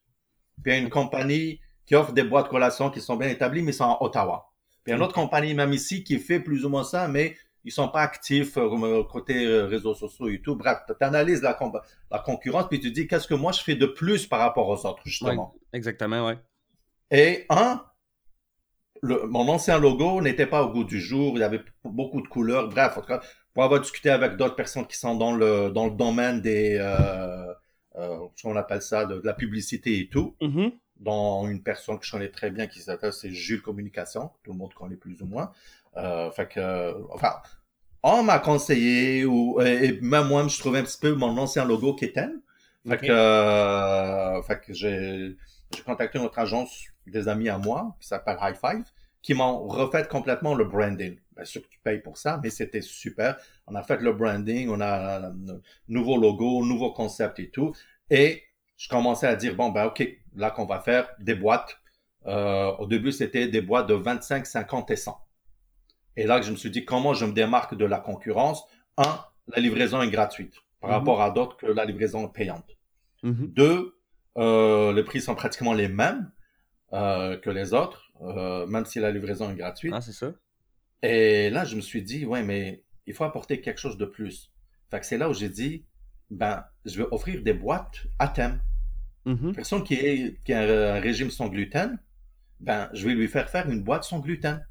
Puis, 0.61 0.73
il 0.73 0.75
y 0.75 0.77
a 0.77 0.79
une 0.79 0.89
compagnie 0.89 1.61
qui 1.85 1.95
offre 1.95 2.11
des 2.11 2.25
boîtes 2.25 2.47
de 2.47 2.49
collation 2.49 2.89
qui 2.89 2.99
sont 2.99 3.15
bien 3.15 3.29
établies, 3.29 3.61
mais 3.61 3.71
sont 3.71 3.85
en 3.85 3.97
Ottawa. 4.01 4.51
Puis, 4.83 4.87
il 4.87 4.89
y 4.89 4.93
a 4.93 4.97
une 4.97 5.01
autre 5.01 5.13
compagnie, 5.13 5.53
même 5.53 5.71
ici, 5.71 6.03
qui 6.03 6.19
fait 6.19 6.41
plus 6.41 6.65
ou 6.65 6.69
moins 6.69 6.83
ça, 6.83 7.07
mais 7.07 7.37
ils 7.63 7.71
sont 7.71 7.87
pas 7.87 8.01
actifs 8.01 8.57
euh, 8.57 9.03
côté 9.03 9.45
euh, 9.45 9.65
réseaux 9.65 9.95
sociaux 9.95 10.27
et 10.27 10.41
tout. 10.41 10.57
Bref, 10.57 10.79
tu 10.85 10.93
analyses 11.05 11.41
la, 11.41 11.57
la 12.11 12.19
concurrence, 12.19 12.67
puis 12.67 12.81
tu 12.81 12.91
dis, 12.91 13.07
qu'est-ce 13.07 13.29
que 13.29 13.33
moi 13.33 13.53
je 13.53 13.61
fais 13.61 13.75
de 13.75 13.85
plus 13.85 14.27
par 14.27 14.39
rapport 14.39 14.67
aux 14.67 14.85
autres, 14.85 15.01
justement? 15.05 15.55
exactement, 15.71 16.25
ouais. 16.25 16.37
Et 17.11 17.45
un, 17.49 17.81
mon 19.03 19.47
ancien 19.47 19.79
logo 19.79 20.21
n'était 20.21 20.47
pas 20.47 20.63
au 20.63 20.73
goût 20.73 20.83
du 20.83 20.99
jour, 20.99 21.33
il 21.35 21.39
y 21.39 21.43
avait 21.43 21.61
beaucoup 21.85 22.21
de 22.21 22.27
couleurs. 22.27 22.67
Bref, 22.67 22.97
en 22.97 23.01
tout 23.01 23.07
cas, 23.07 23.21
pour 23.53 23.63
avoir 23.63 23.81
discuté 23.81 24.09
avec 24.09 24.37
d'autres 24.37 24.55
personnes 24.55 24.87
qui 24.87 24.97
sont 24.97 25.15
dans 25.15 25.33
le, 25.33 25.69
dans 25.71 25.85
le 25.85 25.91
domaine 25.91 26.41
des, 26.41 26.77
euh, 26.79 27.53
euh, 27.97 28.27
on 28.43 28.55
appelle 28.55 28.81
ça, 28.81 29.05
de, 29.05 29.21
la 29.23 29.33
publicité 29.33 29.99
et 29.99 30.07
tout, 30.07 30.35
mm-hmm. 30.41 30.73
dont 30.97 31.47
une 31.47 31.61
personne 31.61 31.99
que 31.99 32.05
je 32.05 32.11
connais 32.11 32.29
très 32.29 32.49
bien 32.49 32.67
qui 32.67 32.79
s'appelle, 32.79 33.13
c'est 33.13 33.31
Jules 33.31 33.61
Communication, 33.61 34.31
tout 34.43 34.51
le 34.51 34.57
monde 34.57 34.73
connaît 34.73 34.95
plus 34.95 35.21
ou 35.21 35.25
moins. 35.25 35.51
Euh, 35.97 36.31
fait 36.31 36.47
que, 36.47 36.95
enfin, 37.11 37.33
on 38.03 38.23
m'a 38.23 38.39
conseillé, 38.39 39.25
ou, 39.25 39.59
et 39.61 39.99
même 40.01 40.27
moi, 40.27 40.47
je 40.47 40.57
trouvais 40.59 40.79
un 40.79 40.83
petit 40.83 40.99
peu 40.99 41.13
mon 41.13 41.37
ancien 41.37 41.65
logo 41.65 41.95
qui 41.95 42.05
était. 42.05 42.29
Fait 42.87 42.97
que, 42.97 43.11
euh, 43.11 44.41
fait 44.41 44.59
que 44.61 44.73
j'ai, 44.73 45.35
j'ai 45.75 45.83
contacté 45.83 46.17
notre 46.17 46.39
agence 46.39 46.85
des 47.05 47.27
amis 47.27 47.49
à 47.49 47.57
moi, 47.57 47.95
qui 47.99 48.07
s'appelle 48.07 48.37
High 48.41 48.55
Five, 48.55 48.85
qui 49.21 49.33
m'ont 49.33 49.67
refait 49.67 50.07
complètement 50.07 50.55
le 50.55 50.65
branding. 50.65 51.17
Bien 51.41 51.45
sûr 51.45 51.63
que 51.63 51.67
tu 51.67 51.79
payes 51.79 52.01
pour 52.01 52.17
ça, 52.17 52.39
mais 52.43 52.51
c'était 52.51 52.81
super. 52.81 53.37
On 53.65 53.73
a 53.73 53.81
fait 53.81 53.99
le 53.99 54.13
branding, 54.13 54.69
on 54.69 54.79
a 54.79 55.27
un 55.27 55.33
nouveau 55.87 56.17
logo, 56.17 56.63
nouveau 56.63 56.91
concept 56.91 57.39
et 57.39 57.49
tout. 57.49 57.73
Et 58.11 58.43
je 58.77 58.87
commençais 58.87 59.25
à 59.25 59.35
dire, 59.35 59.55
bon, 59.55 59.69
ben 59.69 59.85
ok, 59.85 60.07
là 60.35 60.51
qu'on 60.51 60.65
va 60.65 60.79
faire 60.79 61.09
des 61.19 61.33
boîtes. 61.33 61.77
Euh, 62.27 62.71
au 62.77 62.85
début, 62.85 63.11
c'était 63.11 63.47
des 63.47 63.61
boîtes 63.61 63.87
de 63.87 63.95
25, 63.95 64.45
50 64.45 64.91
et 64.91 64.95
100. 64.95 65.19
Et 66.15 66.27
là, 66.27 66.41
je 66.41 66.51
me 66.51 66.55
suis 66.55 66.69
dit, 66.69 66.85
comment 66.85 67.15
je 67.15 67.25
me 67.25 67.33
démarque 67.33 67.75
de 67.75 67.85
la 67.85 67.99
concurrence? 67.99 68.63
Un, 68.97 69.19
la 69.47 69.59
livraison 69.59 70.01
est 70.03 70.11
gratuite 70.11 70.53
par 70.79 70.91
mhm. 70.91 70.95
rapport 70.97 71.21
à 71.23 71.31
d'autres 71.31 71.57
que 71.57 71.65
la 71.65 71.85
livraison 71.85 72.27
est 72.27 72.33
payante. 72.33 72.77
Mhm. 73.23 73.47
Deux, 73.55 73.97
euh, 74.37 74.93
les 74.93 75.03
prix 75.03 75.21
sont 75.21 75.33
pratiquement 75.33 75.73
les 75.73 75.87
mêmes 75.87 76.31
euh, 76.93 77.37
que 77.37 77.49
les 77.49 77.73
autres, 77.73 78.11
euh, 78.21 78.67
même 78.67 78.85
si 78.85 78.99
la 78.99 79.11
livraison 79.11 79.49
est 79.49 79.55
gratuite. 79.55 79.93
Ah, 79.95 80.01
c'est 80.01 80.11
ça. 80.11 80.31
Et 81.03 81.49
là, 81.49 81.65
je 81.65 81.75
me 81.75 81.81
suis 81.81 82.01
dit, 82.01 82.25
ouais, 82.25 82.43
mais 82.43 82.83
il 83.07 83.13
faut 83.13 83.23
apporter 83.23 83.61
quelque 83.61 83.79
chose 83.79 83.97
de 83.97 84.05
plus. 84.05 84.51
Fait 84.89 84.99
que 84.99 85.05
c'est 85.05 85.17
là 85.17 85.29
où 85.29 85.33
j'ai 85.33 85.49
dit, 85.49 85.85
ben, 86.29 86.63
je 86.85 86.97
vais 87.01 87.07
offrir 87.11 87.41
des 87.41 87.53
boîtes 87.53 88.05
à 88.19 88.27
thème. 88.27 88.61
Mm-hmm. 89.25 89.53
Personne 89.53 89.83
qui, 89.83 89.95
est, 89.95 90.43
qui 90.43 90.53
a 90.53 90.95
un 90.95 90.99
régime 90.99 91.31
sans 91.31 91.47
gluten, 91.47 91.99
ben, 92.59 92.89
je 92.93 93.07
vais 93.07 93.13
lui 93.13 93.27
faire 93.27 93.49
faire 93.49 93.69
une 93.69 93.83
boîte 93.83 94.03
sans 94.03 94.19
gluten. 94.19 94.65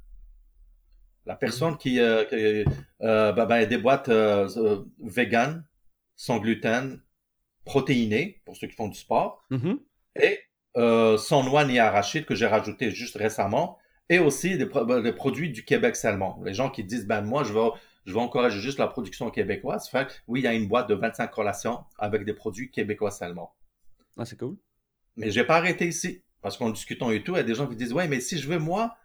La 1.26 1.36
personne 1.36 1.76
qui, 1.76 2.00
euh, 2.00 2.24
qui 2.24 2.64
euh, 3.02 3.32
ben, 3.32 3.46
ben, 3.46 3.68
des 3.68 3.78
boîtes 3.78 4.08
euh, 4.08 4.84
vegan, 5.00 5.64
sans 6.16 6.38
gluten, 6.38 7.00
protéinées, 7.64 8.42
pour 8.44 8.56
ceux 8.56 8.66
qui 8.66 8.74
font 8.74 8.88
du 8.88 8.98
sport, 8.98 9.44
mm-hmm. 9.50 9.78
et 10.22 10.40
euh, 10.76 11.18
sans 11.18 11.44
noix 11.44 11.64
ni 11.64 11.78
arachide 11.78 12.24
que 12.24 12.34
j'ai 12.34 12.46
rajouté 12.46 12.90
juste 12.90 13.16
récemment, 13.16 13.78
et 14.10 14.18
aussi 14.18 14.58
des, 14.58 14.66
des, 14.66 15.12
produits 15.12 15.50
du 15.50 15.64
Québec 15.64 15.94
seulement. 15.94 16.42
Les 16.44 16.52
gens 16.52 16.68
qui 16.68 16.82
disent, 16.82 17.06
ben 17.06 17.22
moi, 17.22 17.44
je 17.44 17.52
vais, 17.54 17.68
je 18.04 18.12
vais 18.12 18.18
encourager 18.18 18.60
juste 18.60 18.78
la 18.78 18.88
production 18.88 19.30
québécoise. 19.30 19.88
Fait 19.88 20.08
oui, 20.26 20.40
il 20.40 20.42
y 20.42 20.46
a 20.48 20.52
une 20.52 20.66
boîte 20.66 20.88
de 20.88 20.94
25 20.94 21.30
collations 21.30 21.84
avec 21.96 22.24
des 22.24 22.34
produits 22.34 22.72
québécois 22.72 23.12
seulement. 23.12 23.54
Ah, 24.18 24.24
c'est 24.24 24.36
cool. 24.36 24.56
Mais 25.16 25.30
j'ai 25.30 25.44
pas 25.44 25.56
arrêté 25.56 25.86
ici. 25.86 26.22
Parce 26.42 26.56
qu'en 26.56 26.70
discutant 26.70 27.10
et 27.10 27.22
tout, 27.22 27.34
il 27.34 27.36
y 27.36 27.40
a 27.40 27.44
des 27.44 27.54
gens 27.54 27.68
qui 27.68 27.76
disent, 27.76 27.92
ouais, 27.92 28.08
mais 28.08 28.20
si 28.20 28.38
je 28.38 28.48
veux, 28.48 28.58
moi, 28.58 28.96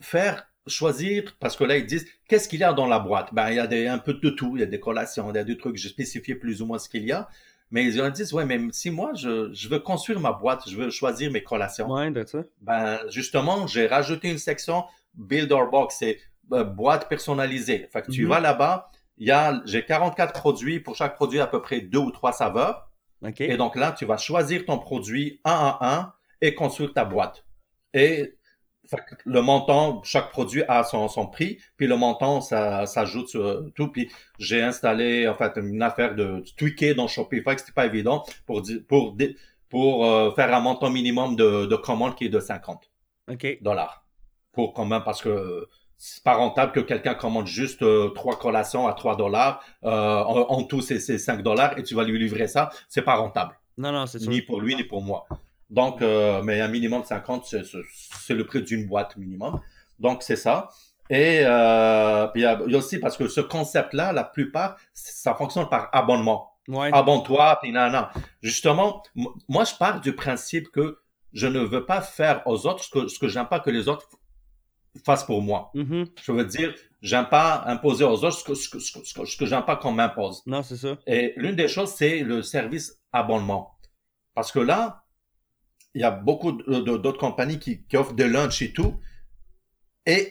faire 0.00 0.50
choisir, 0.66 1.36
parce 1.38 1.56
que 1.56 1.62
là, 1.62 1.76
ils 1.76 1.86
disent, 1.86 2.06
qu'est-ce 2.26 2.48
qu'il 2.48 2.60
y 2.60 2.64
a 2.64 2.72
dans 2.72 2.86
la 2.86 2.98
boîte? 2.98 3.32
Ben, 3.32 3.50
il 3.50 3.56
y 3.56 3.60
a 3.60 3.68
des, 3.68 3.86
un 3.86 3.98
peu 3.98 4.14
de 4.14 4.30
tout. 4.30 4.56
Il 4.56 4.60
y 4.60 4.62
a 4.64 4.66
des 4.66 4.80
collations, 4.80 5.30
il 5.30 5.36
y 5.36 5.38
a 5.38 5.44
des 5.44 5.56
trucs, 5.56 5.76
j'ai 5.76 5.88
spécifié 5.88 6.34
plus 6.34 6.62
ou 6.62 6.66
moins 6.66 6.78
ce 6.78 6.88
qu'il 6.88 7.04
y 7.04 7.12
a. 7.12 7.28
Mais 7.70 7.84
ils 7.84 8.00
ont 8.00 8.08
dit, 8.08 8.22
ouais, 8.32 8.44
mais 8.44 8.60
si 8.72 8.90
moi, 8.90 9.12
je, 9.14 9.52
je 9.52 9.68
veux 9.68 9.80
construire 9.80 10.20
ma 10.20 10.32
boîte, 10.32 10.68
je 10.68 10.76
veux 10.76 10.90
choisir 10.90 11.32
mes 11.32 11.42
collations. 11.42 11.90
Ouais, 11.90 12.12
ça. 12.26 12.44
Ben, 12.60 13.00
justement, 13.08 13.66
j'ai 13.66 13.86
rajouté 13.86 14.30
une 14.30 14.38
section 14.38 14.84
Builder 15.14 15.64
Box, 15.70 15.96
c'est 15.98 16.18
euh, 16.52 16.62
boîte 16.62 17.08
personnalisée. 17.08 17.88
Fait 17.92 18.02
que 18.02 18.10
tu 18.10 18.22
mhm. 18.22 18.28
vas 18.28 18.40
là-bas, 18.40 18.90
il 19.18 19.26
y 19.26 19.30
a, 19.30 19.62
j'ai 19.64 19.84
44 19.84 20.32
produits, 20.32 20.78
pour 20.78 20.94
chaque 20.94 21.16
produit 21.16 21.40
à 21.40 21.46
peu 21.46 21.60
près 21.60 21.80
deux 21.80 21.98
ou 21.98 22.10
trois 22.10 22.32
saveurs. 22.32 22.90
Okay. 23.22 23.50
Et 23.50 23.56
donc 23.56 23.76
là, 23.76 23.92
tu 23.92 24.04
vas 24.04 24.18
choisir 24.18 24.64
ton 24.64 24.78
produit 24.78 25.40
un 25.44 25.50
à 25.50 25.78
un 25.96 26.12
et 26.40 26.54
construire 26.54 26.92
ta 26.92 27.04
boîte. 27.04 27.44
Et 27.94 28.34
le 29.24 29.40
montant, 29.42 30.02
chaque 30.04 30.30
produit 30.30 30.62
a 30.68 30.84
son, 30.84 31.08
son 31.08 31.26
prix, 31.26 31.58
puis 31.76 31.86
le 31.86 31.96
montant, 31.96 32.40
ça 32.40 32.86
s'ajoute 32.86 33.28
sur 33.28 33.64
tout. 33.74 33.88
Puis 33.88 34.10
j'ai 34.38 34.62
installé 34.62 35.28
en 35.28 35.34
fait 35.34 35.52
une 35.56 35.82
affaire 35.82 36.14
de, 36.14 36.44
tweaker 36.56 36.94
dans 36.94 37.08
Shopify, 37.08 37.50
c'était 37.56 37.72
pas 37.72 37.86
évident 37.86 38.24
pour 38.46 38.62
pour 38.88 39.16
pour 39.68 40.06
euh, 40.06 40.30
faire 40.32 40.54
un 40.54 40.60
montant 40.60 40.90
minimum 40.90 41.36
de, 41.36 41.66
de 41.66 41.76
commande 41.76 42.14
qui 42.14 42.26
est 42.26 42.30
de 42.30 42.40
50 42.40 42.90
dollars. 43.60 44.04
Pour 44.52 44.72
quand 44.72 44.84
même 44.84 45.02
parce 45.04 45.20
que 45.20 45.68
c'est 45.98 46.22
pas 46.22 46.34
rentable 46.34 46.72
que 46.72 46.80
quelqu'un 46.80 47.14
commande 47.14 47.46
juste 47.46 47.82
euh, 47.82 48.10
trois 48.10 48.38
collations 48.38 48.86
à 48.86 48.92
3 48.92 49.16
dollars 49.16 49.62
euh, 49.84 50.22
en, 50.22 50.62
tout 50.64 50.82
c'est 50.82 51.00
5 51.00 51.42
dollars 51.42 51.78
et 51.78 51.82
tu 51.82 51.94
vas 51.94 52.04
lui 52.04 52.18
livrer 52.18 52.48
ça, 52.48 52.70
c'est 52.88 53.02
pas 53.02 53.16
rentable. 53.16 53.58
Non 53.78 53.92
non, 53.92 54.06
c'est 54.06 54.20
Ni 54.26 54.42
pour 54.42 54.60
lui 54.60 54.76
ni 54.76 54.84
pour 54.84 55.02
moi. 55.02 55.26
Donc, 55.70 56.02
euh, 56.02 56.42
mais 56.42 56.60
un 56.60 56.68
minimum 56.68 57.02
de 57.02 57.06
50, 57.06 57.44
c'est 57.46 58.34
le 58.34 58.46
prix 58.46 58.62
d'une 58.62 58.86
boîte 58.86 59.16
minimum. 59.16 59.60
Donc, 59.98 60.22
c'est 60.22 60.36
ça. 60.36 60.68
Et 61.08 61.40
euh, 61.44 62.26
puis 62.28 62.42
il 62.42 62.44
y, 62.44 62.74
a 62.74 62.78
aussi 62.78 62.98
parce 62.98 63.16
que 63.16 63.28
ce 63.28 63.40
concept-là, 63.40 64.12
la 64.12 64.24
plupart, 64.24 64.76
ça 64.92 65.34
fonctionne 65.34 65.68
par 65.68 65.88
abonnement. 65.92 66.52
Ouais. 66.68 66.90
Abonne-toi, 66.92 67.58
puis 67.62 67.70
non, 67.70 67.90
non. 67.90 68.06
Justement, 68.42 69.02
moi, 69.48 69.64
je 69.64 69.74
pars 69.76 70.00
du 70.00 70.14
principe 70.14 70.70
que 70.72 70.98
je 71.32 71.46
ne 71.46 71.60
veux 71.60 71.86
pas 71.86 72.00
faire 72.00 72.42
aux 72.46 72.66
autres 72.66 72.82
ce 72.82 72.90
que, 72.90 73.08
ce 73.08 73.18
que 73.18 73.28
j'aime 73.28 73.46
pas 73.46 73.60
que 73.60 73.70
les 73.70 73.88
autres 73.88 74.08
fassent 75.04 75.24
pour 75.24 75.42
moi. 75.42 75.70
Mm-hmm. 75.74 76.06
Je 76.24 76.32
veux 76.32 76.44
dire, 76.44 76.74
j'aime 77.02 77.28
pas 77.28 77.62
imposer 77.66 78.04
aux 78.04 78.24
autres 78.24 78.38
ce 78.38 78.44
que, 78.44 78.54
ce 78.54 78.68
que, 78.68 78.80
ce 78.80 79.14
que, 79.14 79.24
ce 79.24 79.36
que 79.36 79.46
j'aime 79.46 79.64
pas 79.64 79.76
qu'on 79.76 79.92
m'impose. 79.92 80.42
Non, 80.46 80.62
c'est 80.62 80.76
ça. 80.76 80.96
Et 81.06 81.34
l'une 81.36 81.54
des 81.54 81.68
choses, 81.68 81.90
c'est 81.90 82.20
le 82.20 82.42
service 82.42 82.98
abonnement. 83.12 83.76
Parce 84.34 84.50
que 84.50 84.58
là, 84.58 85.04
il 85.96 86.00
y 86.00 86.04
a 86.04 86.10
beaucoup 86.10 86.52
d'autres 86.52 87.18
compagnies 87.18 87.58
qui, 87.58 87.96
offrent 87.96 88.12
de 88.12 88.24
lunch 88.24 88.60
et 88.60 88.70
tout. 88.70 89.00
Et 90.04 90.30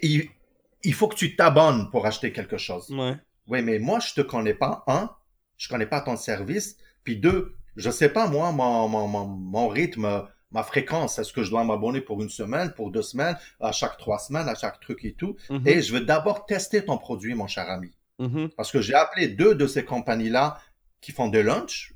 il, 0.83 0.93
faut 0.93 1.07
que 1.07 1.15
tu 1.15 1.35
t'abonnes 1.35 1.89
pour 1.89 2.05
acheter 2.05 2.31
quelque 2.31 2.57
chose. 2.57 2.91
Ouais. 2.91 3.15
Oui, 3.47 3.63
mais 3.63 3.79
moi, 3.79 3.99
je 3.99 4.13
te 4.13 4.21
connais 4.21 4.53
pas. 4.53 4.83
Un, 4.85 5.09
je 5.57 5.67
connais 5.67 5.87
pas 5.87 6.01
ton 6.01 6.17
service. 6.17 6.77
Puis 7.03 7.17
deux, 7.17 7.55
je 7.75 7.89
sais 7.89 8.09
pas, 8.09 8.27
moi, 8.27 8.51
mon, 8.51 8.87
mon, 9.07 9.67
rythme, 9.67 10.27
ma 10.51 10.61
fréquence. 10.61 11.17
Est-ce 11.17 11.33
que 11.33 11.41
je 11.41 11.49
dois 11.49 11.63
m'abonner 11.63 11.99
pour 11.99 12.21
une 12.21 12.29
semaine, 12.29 12.71
pour 12.71 12.91
deux 12.91 13.01
semaines, 13.01 13.35
à 13.59 13.71
chaque 13.71 13.97
trois 13.97 14.19
semaines, 14.19 14.47
à 14.47 14.53
chaque 14.53 14.79
truc 14.79 15.03
et 15.03 15.13
tout. 15.13 15.35
Mm-hmm. 15.49 15.67
Et 15.67 15.81
je 15.81 15.93
veux 15.93 16.01
d'abord 16.01 16.45
tester 16.45 16.85
ton 16.85 16.99
produit, 16.99 17.33
mon 17.33 17.47
cher 17.47 17.67
ami. 17.71 17.89
Mm-hmm. 18.19 18.49
Parce 18.49 18.71
que 18.71 18.81
j'ai 18.81 18.93
appelé 18.93 19.29
deux 19.29 19.55
de 19.55 19.65
ces 19.65 19.83
compagnies-là 19.83 20.59
qui 21.01 21.11
font 21.11 21.27
de 21.27 21.39
lunch, 21.39 21.95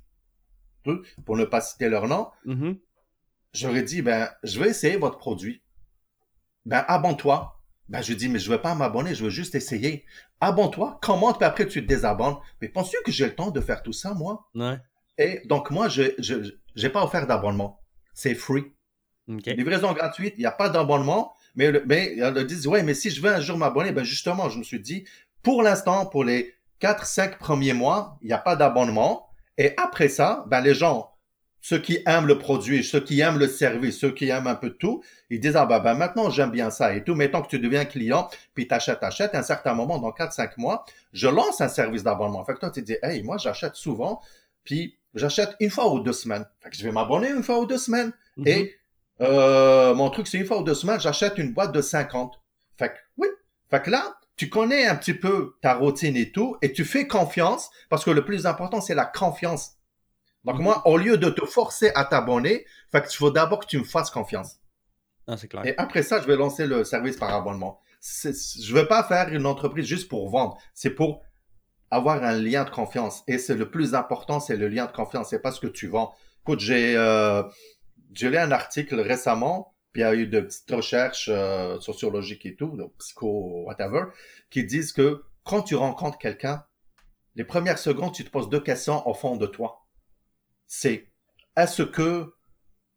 pour 1.23 1.37
ne 1.37 1.45
pas 1.45 1.61
citer 1.61 1.87
leur 1.87 2.07
nom. 2.07 2.29
Mm-hmm 2.47 2.77
j'aurais 3.53 3.83
dit, 3.83 4.01
ben, 4.01 4.29
je 4.43 4.59
vais 4.59 4.69
essayer 4.69 4.97
votre 4.97 5.17
produit. 5.17 5.61
Ben, 6.65 6.83
abonne-toi. 6.87 7.55
Ben, 7.87 8.01
je 8.01 8.13
dis, 8.13 8.29
mais 8.29 8.39
je 8.39 8.51
veux 8.51 8.61
pas 8.61 8.75
m'abonner, 8.75 9.15
je 9.15 9.23
veux 9.23 9.29
juste 9.29 9.55
essayer. 9.55 10.05
Abonne-toi, 10.41 10.99
commente, 11.01 11.37
puis 11.37 11.45
après 11.45 11.67
tu 11.67 11.81
te 11.81 11.87
désabonnes. 11.87 12.35
Mais 12.61 12.69
penses-tu 12.69 12.97
que 13.03 13.11
j'ai 13.11 13.25
le 13.25 13.35
temps 13.35 13.51
de 13.51 13.61
faire 13.61 13.81
tout 13.81 13.93
ça, 13.93 14.13
moi? 14.13 14.47
Ouais. 14.53 14.77
Et 15.17 15.41
donc, 15.45 15.71
moi, 15.71 15.89
je 15.89 16.03
n'ai 16.81 16.89
pas 16.89 17.03
offert 17.03 17.27
d'abonnement. 17.27 17.81
C'est 18.13 18.35
free. 18.35 18.65
Livraison 19.27 19.93
gratuite, 19.93 20.35
il 20.37 20.41
n'y 20.41 20.45
a 20.45 20.51
pas 20.51 20.69
d'abonnement. 20.69 21.33
Mais, 21.55 21.71
le, 21.71 21.83
mais 21.85 22.15
ils 22.15 22.45
disent, 22.45 22.67
ouais, 22.67 22.83
mais 22.83 22.93
si 22.93 23.09
je 23.09 23.21
veux 23.21 23.33
un 23.33 23.41
jour 23.41 23.57
m'abonner, 23.57 23.91
ben 23.91 24.03
justement, 24.03 24.49
je 24.49 24.59
me 24.59 24.63
suis 24.63 24.79
dit, 24.79 25.05
pour 25.43 25.61
l'instant, 25.61 26.05
pour 26.05 26.23
les 26.23 26.55
4-5 26.81 27.37
premiers 27.37 27.73
mois, 27.73 28.17
il 28.21 28.27
n'y 28.27 28.33
a 28.33 28.37
pas 28.37 28.55
d'abonnement. 28.55 29.29
Et 29.57 29.73
après 29.77 30.07
ça, 30.07 30.45
ben 30.47 30.61
les 30.61 30.73
gens, 30.73 31.11
ceux 31.61 31.79
qui 31.79 31.99
aiment 32.05 32.27
le 32.27 32.37
produit, 32.37 32.83
ceux 32.83 33.01
qui 33.01 33.19
aiment 33.19 33.37
le 33.37 33.47
service, 33.47 33.99
ceux 33.99 34.11
qui 34.11 34.29
aiment 34.29 34.47
un 34.47 34.55
peu 34.55 34.71
tout, 34.71 35.03
ils 35.29 35.39
disent, 35.39 35.55
ah 35.55 35.65
ben, 35.65 35.79
ben 35.79 35.93
maintenant 35.93 36.29
j'aime 36.29 36.51
bien 36.51 36.69
ça 36.69 36.95
et 36.95 37.03
tout. 37.03 37.15
Mettons 37.15 37.41
que 37.41 37.47
tu 37.47 37.59
deviens 37.59 37.85
client, 37.85 38.29
puis 38.53 38.67
t'achètes, 38.67 38.99
t'achètes, 38.99 39.35
à 39.35 39.39
un 39.39 39.43
certain 39.43 39.73
moment, 39.73 39.99
dans 39.99 40.11
4-5 40.11 40.51
mois, 40.57 40.85
je 41.13 41.27
lance 41.27 41.61
un 41.61 41.67
service 41.67 42.03
d'abonnement. 42.03 42.43
Fait 42.45 42.53
que 42.53 42.59
toi, 42.59 42.71
tu 42.71 42.81
dis, 42.81 42.95
hey, 43.03 43.23
moi 43.23 43.37
j'achète 43.37 43.75
souvent, 43.75 44.21
puis 44.63 44.97
j'achète 45.15 45.55
une 45.59 45.69
fois 45.69 45.91
ou 45.93 45.99
deux 45.99 46.13
semaines. 46.13 46.45
Fait 46.61 46.69
que 46.69 46.77
je 46.77 46.83
vais 46.83 46.91
m'abonner 46.91 47.29
une 47.29 47.43
fois 47.43 47.59
ou 47.59 47.65
deux 47.65 47.77
semaines. 47.77 48.11
Mm-hmm. 48.37 48.49
Et 48.49 48.75
euh, 49.21 49.93
mon 49.95 50.09
truc, 50.09 50.27
c'est 50.27 50.37
une 50.37 50.45
fois 50.45 50.59
ou 50.59 50.63
deux 50.63 50.75
semaines, 50.75 50.99
j'achète 50.99 51.37
une 51.37 51.53
boîte 51.53 51.73
de 51.73 51.81
50. 51.81 52.39
Fait 52.77 52.89
que, 52.89 52.95
oui. 53.17 53.27
Fait 53.69 53.81
que 53.81 53.89
là, 53.89 54.15
tu 54.37 54.49
connais 54.49 54.85
un 54.87 54.95
petit 54.95 55.13
peu 55.13 55.55
ta 55.61 55.73
routine 55.73 56.15
et 56.15 56.31
tout, 56.31 56.55
et 56.61 56.71
tu 56.71 56.85
fais 56.85 57.07
confiance, 57.07 57.69
parce 57.89 58.05
que 58.05 58.11
le 58.11 58.23
plus 58.23 58.45
important, 58.45 58.79
c'est 58.79 58.95
la 58.95 59.05
confiance. 59.05 59.73
Donc, 60.45 60.59
moi, 60.59 60.81
au 60.87 60.97
lieu 60.97 61.17
de 61.17 61.29
te 61.29 61.45
forcer 61.45 61.91
à 61.95 62.05
t'abonner, 62.05 62.65
il 62.93 63.01
faut 63.11 63.31
d'abord 63.31 63.59
que 63.59 63.65
tu 63.65 63.77
me 63.77 63.83
fasses 63.83 64.09
confiance. 64.09 64.57
Ah, 65.27 65.37
c'est 65.37 65.47
clair. 65.47 65.65
Et 65.65 65.75
après 65.77 66.01
ça, 66.01 66.21
je 66.21 66.27
vais 66.27 66.35
lancer 66.35 66.65
le 66.65 66.83
service 66.83 67.17
par 67.17 67.33
abonnement. 67.33 67.79
Je 68.01 68.29
ne 68.29 68.79
veux 68.79 68.87
pas 68.87 69.03
faire 69.03 69.29
une 69.29 69.45
entreprise 69.45 69.85
juste 69.85 70.07
pour 70.07 70.29
vendre. 70.29 70.57
C'est 70.73 70.91
pour 70.91 71.21
avoir 71.91 72.23
un 72.23 72.33
lien 72.33 72.63
de 72.63 72.69
confiance. 72.69 73.23
Et 73.27 73.37
c'est 73.37 73.55
le 73.55 73.69
plus 73.69 73.93
important, 73.93 74.39
c'est 74.39 74.55
le 74.55 74.69
lien 74.69 74.85
de 74.85 74.91
confiance. 74.91 75.29
C'est 75.29 75.41
pas 75.41 75.51
ce 75.51 75.59
que 75.59 75.67
tu 75.67 75.87
vends. 75.87 76.13
Écoute, 76.43 76.61
j'ai 76.61 76.95
euh, 76.95 77.43
lu 78.21 78.37
un 78.37 78.51
article 78.51 78.99
récemment 79.01 79.73
puis 79.91 80.01
il 80.01 80.05
y 80.05 80.07
a 80.07 80.13
eu 80.13 80.27
de 80.27 80.41
petites 80.41 80.69
recherches 80.69 81.29
euh, 81.31 81.79
sociologiques 81.79 82.45
et 82.45 82.55
tout, 82.55 82.77
de 82.77 82.85
psycho, 82.99 83.63
whatever, 83.65 84.05
qui 84.49 84.63
disent 84.63 84.93
que 84.93 85.23
quand 85.43 85.63
tu 85.63 85.75
rencontres 85.75 86.19
quelqu'un, 86.19 86.63
les 87.35 87.43
premières 87.43 87.79
secondes, 87.79 88.13
tu 88.13 88.23
te 88.23 88.29
poses 88.29 88.49
deux 88.49 88.59
questions 88.59 89.07
au 89.07 89.13
fond 89.13 89.35
de 89.35 89.47
toi. 89.47 89.78
C'est 90.69 91.11
est-ce 91.57 91.81
que 91.81 92.33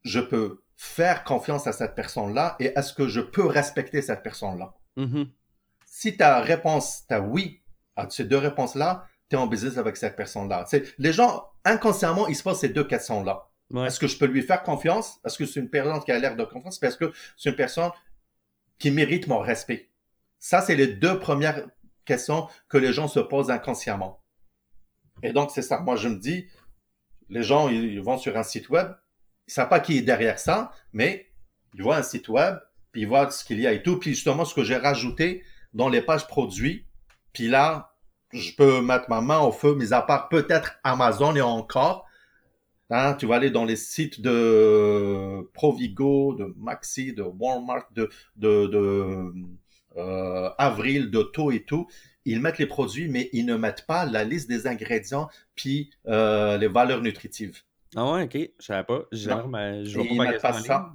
je 0.04 0.20
peux 0.20 0.62
faire 0.76 1.24
confiance 1.24 1.66
à 1.66 1.72
cette 1.72 1.94
personne-là 1.94 2.54
et 2.60 2.66
est-ce 2.76 2.92
que 2.92 3.08
je 3.08 3.20
peux 3.20 3.46
respecter 3.46 4.02
cette 4.02 4.22
personne-là? 4.22 4.74
Mm-hmm. 4.98 5.28
Si 5.86 6.16
ta 6.16 6.40
réponse, 6.40 7.06
ta 7.06 7.20
oui 7.20 7.62
à 7.96 8.08
ces 8.10 8.24
deux 8.24 8.36
réponses-là, 8.36 9.08
tu 9.28 9.36
es 9.36 9.38
en 9.38 9.46
business 9.46 9.78
avec 9.78 9.96
cette 9.96 10.16
personne-là. 10.16 10.66
Les 10.98 11.12
gens, 11.12 11.50
inconsciemment, 11.64 12.28
ils 12.28 12.36
se 12.36 12.42
posent 12.42 12.60
ces 12.60 12.68
deux 12.68 12.84
questions-là. 12.84 13.48
Est-ce 13.86 13.98
que 13.98 14.06
je 14.06 14.18
peux 14.18 14.26
lui 14.26 14.42
faire 14.42 14.62
confiance? 14.62 15.18
Est-ce 15.24 15.38
que 15.38 15.46
c'est 15.46 15.60
une 15.60 15.70
personne 15.70 16.02
qui 16.04 16.12
a 16.12 16.18
l'air 16.18 16.36
de 16.36 16.44
confiance? 16.44 16.78
Parce 16.78 16.96
que 16.96 17.10
c'est 17.38 17.48
une 17.50 17.56
personne 17.56 17.90
qui 18.78 18.90
mérite 18.90 19.28
mon 19.28 19.38
respect. 19.38 19.88
Ça, 20.38 20.60
c'est 20.60 20.74
les 20.74 20.88
deux 20.88 21.18
premières 21.18 21.66
questions 22.04 22.48
que 22.68 22.76
les 22.76 22.92
gens 22.92 23.08
se 23.08 23.20
posent 23.20 23.50
inconsciemment. 23.50 24.22
Et 25.22 25.32
donc, 25.32 25.50
c'est 25.52 25.62
ça. 25.62 25.80
Moi, 25.80 25.96
je 25.96 26.08
me 26.08 26.16
dis, 26.16 26.48
les 27.28 27.42
gens, 27.42 27.68
ils 27.68 28.00
vont 28.00 28.18
sur 28.18 28.36
un 28.36 28.42
site 28.42 28.68
web, 28.68 28.92
ils 29.48 29.52
savent 29.52 29.68
pas 29.68 29.80
qui 29.80 29.98
est 29.98 30.02
derrière 30.02 30.38
ça, 30.38 30.72
mais 30.92 31.26
ils 31.74 31.82
voient 31.82 31.96
un 31.96 32.02
site 32.02 32.28
web, 32.28 32.56
puis 32.92 33.02
ils 33.02 33.08
voient 33.08 33.30
ce 33.30 33.44
qu'il 33.44 33.60
y 33.60 33.66
a 33.66 33.72
et 33.72 33.82
tout. 33.82 33.98
Puis 33.98 34.10
justement, 34.10 34.44
ce 34.44 34.54
que 34.54 34.64
j'ai 34.64 34.76
rajouté 34.76 35.42
dans 35.74 35.88
les 35.88 36.02
pages 36.02 36.26
produits, 36.26 36.86
puis 37.32 37.48
là, 37.48 37.94
je 38.32 38.54
peux 38.54 38.80
mettre 38.80 39.08
ma 39.08 39.20
main 39.20 39.40
au 39.40 39.52
feu, 39.52 39.74
mis 39.74 39.92
à 39.92 40.02
part 40.02 40.28
peut-être 40.28 40.78
Amazon 40.84 41.34
et 41.34 41.42
encore, 41.42 42.06
Hein, 42.94 43.14
tu 43.14 43.24
vas 43.24 43.36
aller 43.36 43.50
dans 43.50 43.64
les 43.64 43.76
sites 43.76 44.20
de 44.20 45.48
Provigo, 45.54 46.34
de 46.34 46.52
Maxi, 46.58 47.14
de 47.14 47.22
Walmart, 47.22 47.88
de, 47.94 48.10
de, 48.36 49.32
euh, 49.96 50.50
Avril, 50.58 51.10
de 51.10 51.22
To 51.22 51.50
et 51.50 51.62
tout. 51.62 51.86
Ils 52.24 52.40
mettent 52.40 52.58
les 52.58 52.66
produits, 52.66 53.08
mais 53.08 53.28
ils 53.32 53.44
ne 53.44 53.56
mettent 53.56 53.86
pas 53.86 54.04
la 54.04 54.24
liste 54.24 54.48
des 54.48 54.66
ingrédients 54.66 55.28
puis 55.54 55.90
euh, 56.06 56.56
les 56.58 56.68
valeurs 56.68 57.02
nutritives. 57.02 57.62
Ah 57.94 58.10
ouais, 58.12 58.24
ok, 58.24 58.38
je 58.58 58.64
savais 58.64 58.84
pas. 58.84 59.02
Genre, 59.12 59.48
mais 59.48 59.84
je 59.84 59.98
vois 59.98 60.38
pas, 60.40 60.52
ça. 60.54 60.92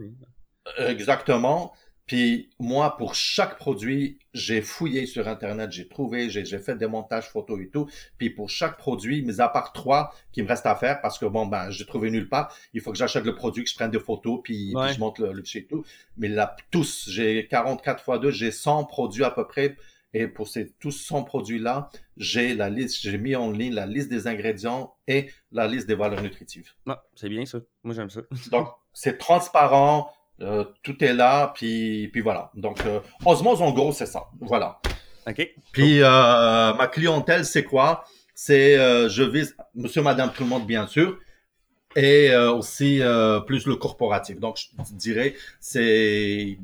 Exactement. 0.80 1.74
Puis 2.08 2.50
moi, 2.58 2.96
pour 2.96 3.16
chaque 3.16 3.58
produit, 3.58 4.18
j'ai 4.34 4.62
fouillé 4.62 5.06
sur 5.06 5.28
Internet, 5.28 5.74
j'ai 5.74 5.90
trouvé, 5.90 6.30
j'ai 6.30 6.46
fait 6.58 6.76
des 6.76 6.88
montages 6.88 7.28
photos 7.28 7.60
et 7.62 7.68
tout. 7.68 7.88
Puis 8.18 8.30
pour 8.30 8.50
chaque 8.50 8.78
produit, 8.78 9.22
mis 9.24 9.42
à 9.42 9.50
part 9.50 9.74
trois 9.74 10.16
qui 10.32 10.42
me 10.42 10.48
restent 10.48 10.66
à 10.66 10.76
faire, 10.76 11.02
parce 11.02 11.20
que 11.20 11.26
bon, 11.26 11.46
ben, 11.46 11.70
j'ai 11.70 11.86
trouvé 11.86 12.10
nulle 12.10 12.30
part, 12.30 12.56
il 12.74 12.80
faut 12.80 12.94
que 12.94 12.98
j'achète 12.98 13.26
le 13.26 13.36
produit, 13.36 13.66
que 13.66 13.70
je 13.70 13.76
prenne 13.76 13.92
des 13.92 14.00
photos, 14.00 14.40
puis, 14.42 14.72
je 14.72 15.00
monte 15.00 15.20
le, 15.20 15.34
le 15.34 15.44
et 15.54 15.66
tout. 15.66 15.84
Mais 16.16 16.30
là, 16.30 16.56
tous, 16.72 17.10
j'ai 17.10 17.46
44 17.48 18.02
fois 18.02 18.20
2, 18.20 18.32
j'ai 18.32 18.52
100 18.52 18.86
produits 18.86 19.26
à 19.26 19.32
peu 19.32 19.46
près. 19.46 19.76
Et 20.14 20.28
pour 20.28 20.48
ces 20.48 20.72
tous 20.80 20.92
100 20.92 21.24
produits-là, 21.24 21.90
j'ai 22.16 22.56
la 22.56 22.70
liste, 22.70 23.02
j'ai 23.02 23.18
mis 23.18 23.36
en 23.36 23.52
ligne 23.52 23.74
la 23.74 23.86
liste 23.86 24.10
des 24.10 24.28
ingrédients 24.28 24.96
et 25.08 25.30
la 25.52 25.68
liste 25.68 25.88
des 25.88 25.96
valeurs 25.96 26.22
nutritives. 26.22 26.72
Ah, 26.88 27.04
c'est 27.16 27.30
bien 27.30 27.46
ça. 27.46 27.60
Moi, 27.84 27.94
j'aime 27.94 28.10
ça. 28.10 28.22
Donc, 28.52 28.70
c'est 28.94 29.18
transparent 29.18 30.12
euh, 30.42 30.66
tout 30.84 31.04
est 31.04 31.14
là, 31.14 31.52
puis, 31.56 32.10
puis 32.10 32.22
voilà. 32.22 32.52
Donc, 32.54 32.86
euh, 32.86 33.00
Osmose, 33.26 33.62
en 33.62 33.72
gros, 33.72 33.92
c'est 33.92 34.06
ça. 34.06 34.26
Voilà. 34.40 34.80
OK. 35.28 35.56
Puis, 35.72 36.02
euh, 36.02 36.74
ma 36.74 36.88
clientèle, 36.88 37.46
c'est 37.46 37.64
quoi? 37.64 38.04
C'est, 38.36 38.78
euh, 38.78 39.10
je 39.10 39.24
vise 39.24 39.58
monsieur, 39.74 40.02
madame, 40.02 40.32
tout 40.32 40.44
le 40.44 40.50
monde, 40.50 40.68
bien 40.68 40.86
sûr, 40.86 41.18
et 41.96 42.36
aussi 42.36 43.02
plus 43.48 43.66
le 43.66 43.76
corporatif. 43.76 44.40
Donc, 44.40 44.58
je 44.58 44.94
dirais, 44.94 45.36
c'est 45.60 46.60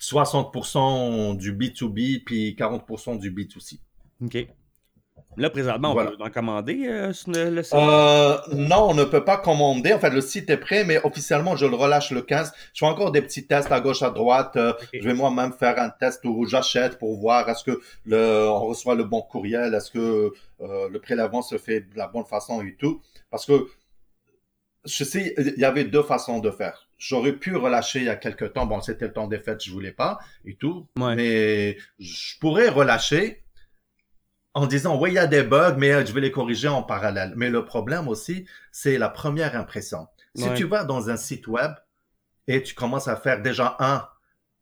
60% 0.00 1.36
du 1.36 1.52
B2B, 1.52 2.24
puis 2.24 2.54
40% 2.58 3.18
du 3.18 3.30
B2C. 3.32 3.80
OK. 4.22 4.48
Là, 5.36 5.50
présentement, 5.50 5.92
on 5.92 5.94
peut 5.94 6.16
en 6.18 6.30
commander 6.30 6.88
euh, 6.88 7.12
le, 7.28 7.62
site? 7.62 7.74
Euh, 7.74 8.38
non, 8.54 8.90
on 8.90 8.94
ne 8.94 9.04
peut 9.04 9.24
pas 9.24 9.36
commander. 9.36 9.92
En 9.92 10.00
fait, 10.00 10.10
le 10.10 10.20
site 10.20 10.50
est 10.50 10.56
prêt, 10.56 10.84
mais 10.84 11.00
officiellement, 11.04 11.54
je 11.54 11.64
le 11.64 11.76
relâche 11.76 12.10
le 12.10 12.22
15. 12.22 12.52
Je 12.74 12.78
fais 12.80 12.86
encore 12.86 13.12
des 13.12 13.22
petits 13.22 13.46
tests 13.46 13.70
à 13.70 13.80
gauche, 13.80 14.02
à 14.02 14.10
droite. 14.10 14.56
Euh, 14.56 14.72
je 14.92 15.06
vais 15.06 15.14
moi-même 15.14 15.52
faire 15.52 15.78
un 15.78 15.90
test 15.90 16.24
où 16.24 16.44
j'achète 16.44 16.98
pour 16.98 17.16
voir 17.20 17.48
est-ce 17.48 17.62
que 17.62 17.80
le, 18.04 18.48
on 18.48 18.66
reçoit 18.66 18.96
le 18.96 19.04
bon 19.04 19.22
courriel, 19.22 19.74
est-ce 19.74 19.92
que 19.92 20.32
le 20.60 20.98
prélèvement 20.98 21.42
se 21.42 21.56
fait 21.56 21.82
de 21.82 21.96
la 21.96 22.08
bonne 22.08 22.24
façon 22.24 22.60
et 22.62 22.74
tout. 22.74 23.00
Parce 23.30 23.46
que 23.46 23.68
je 24.84 25.04
sais, 25.04 25.34
il 25.38 25.60
y 25.60 25.64
avait 25.64 25.84
deux 25.84 26.02
façons 26.02 26.40
de 26.40 26.50
faire. 26.50 26.87
J'aurais 26.98 27.32
pu 27.32 27.54
relâcher 27.56 28.00
il 28.00 28.06
y 28.06 28.10
a 28.10 28.16
quelques 28.16 28.52
temps. 28.52 28.66
Bon, 28.66 28.80
c'était 28.80 29.06
le 29.06 29.12
temps 29.12 29.28
des 29.28 29.38
fêtes, 29.38 29.64
je 29.64 29.70
voulais 29.70 29.92
pas 29.92 30.18
et 30.44 30.56
tout. 30.56 30.88
Mais 30.96 31.78
je 31.98 32.38
pourrais 32.40 32.68
relâcher 32.68 33.44
en 34.54 34.66
disant, 34.66 35.00
oui, 35.00 35.10
il 35.10 35.14
y 35.14 35.18
a 35.18 35.28
des 35.28 35.44
bugs, 35.44 35.76
mais 35.78 35.92
euh, 35.92 36.04
je 36.04 36.12
vais 36.12 36.20
les 36.20 36.32
corriger 36.32 36.66
en 36.68 36.82
parallèle. 36.82 37.32
Mais 37.36 37.50
le 37.50 37.64
problème 37.64 38.08
aussi, 38.08 38.46
c'est 38.72 38.98
la 38.98 39.08
première 39.08 39.54
impression. 39.56 40.08
Si 40.34 40.52
tu 40.54 40.64
vas 40.64 40.84
dans 40.84 41.10
un 41.10 41.16
site 41.16 41.46
web 41.48 41.72
et 42.46 42.62
tu 42.62 42.74
commences 42.74 43.08
à 43.08 43.16
faire 43.16 43.42
déjà 43.42 43.76
un, 43.80 44.06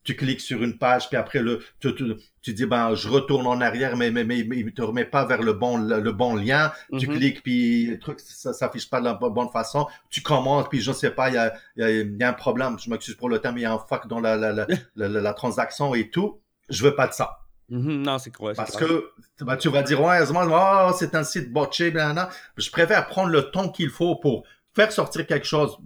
tu 0.07 0.17
cliques 0.17 0.41
sur 0.41 0.63
une 0.63 0.79
page, 0.79 1.09
puis 1.09 1.19
après 1.19 1.41
le, 1.41 1.61
tu, 1.81 1.95
tu, 2.41 2.55
dis 2.55 2.65
ben 2.65 2.95
je 2.95 3.09
retourne 3.09 3.47
en 3.47 3.61
arrière, 3.61 3.97
mais 3.97 4.11
mais 4.11 4.25
mais, 4.25 4.45
mais 4.49 4.59
il 4.59 4.73
te 4.73 4.81
remet 4.81 5.05
pas 5.05 5.27
vers 5.27 5.43
le 5.43 5.53
bon 5.53 5.77
le, 5.77 6.13
bon 6.13 6.35
lien. 6.37 6.73
Tu 6.99 7.09
mhm. 7.09 7.17
cliques, 7.17 7.43
puis 7.43 7.87
le 7.87 7.99
truc 7.99 8.21
ça 8.21 8.53
s'affiche 8.53 8.89
pas 8.89 9.01
de 9.01 9.05
la 9.05 9.15
bonne 9.15 9.51
façon. 9.51 9.87
Tu 10.09 10.23
commences, 10.23 10.69
puis 10.69 10.81
je 10.81 10.93
sais 10.93 11.11
pas, 11.11 11.29
il 11.29 11.35
y 11.35 11.39
a, 11.39 11.53
y, 11.77 12.17
y 12.19 12.23
a 12.23 12.29
un 12.29 12.33
problème. 12.33 12.79
Je 12.79 12.89
m'excuse 12.89 13.17
pour 13.17 13.29
le 13.29 13.41
temps, 13.41 13.53
mais 13.53 13.61
il 13.61 13.65
y 13.65 13.67
a 13.67 13.73
un 13.73 13.79
fuck 13.79 14.07
dans 14.07 14.21
la 14.21 14.37
la, 14.37 14.53
la, 14.53 14.67
la, 14.97 15.09
la 15.09 15.35
transaction 15.35 15.95
et 15.95 16.09
tout. 16.09 16.41
Je 16.69 16.83
veux 16.83 16.95
pas 16.95 17.09
de 17.09 17.13
ça. 17.13 17.41
Mhm, 17.69 18.03
non, 18.03 18.19
c'est 18.19 18.31
quoi? 18.31 18.55
Parce 18.55 18.77
que 18.77 19.11
bah, 19.41 19.57
tu 19.57 19.69
vas 19.69 19.83
dire, 19.83 20.01
ouais, 20.01 20.21
oh, 20.31 20.91
c'est 20.97 21.15
un 21.15 21.25
site 21.25 21.53
botché, 21.53 21.91
blablabla. 21.91 22.31
Je 22.57 22.71
préfère 22.71 23.07
prendre 23.09 23.31
le 23.31 23.51
temps 23.51 23.69
qu'il 23.69 23.91
faut 23.91 24.17
pour 24.17 24.45
faire 24.75 24.93
sortir 24.93 25.27
quelque 25.27 25.47
chose. 25.47 25.77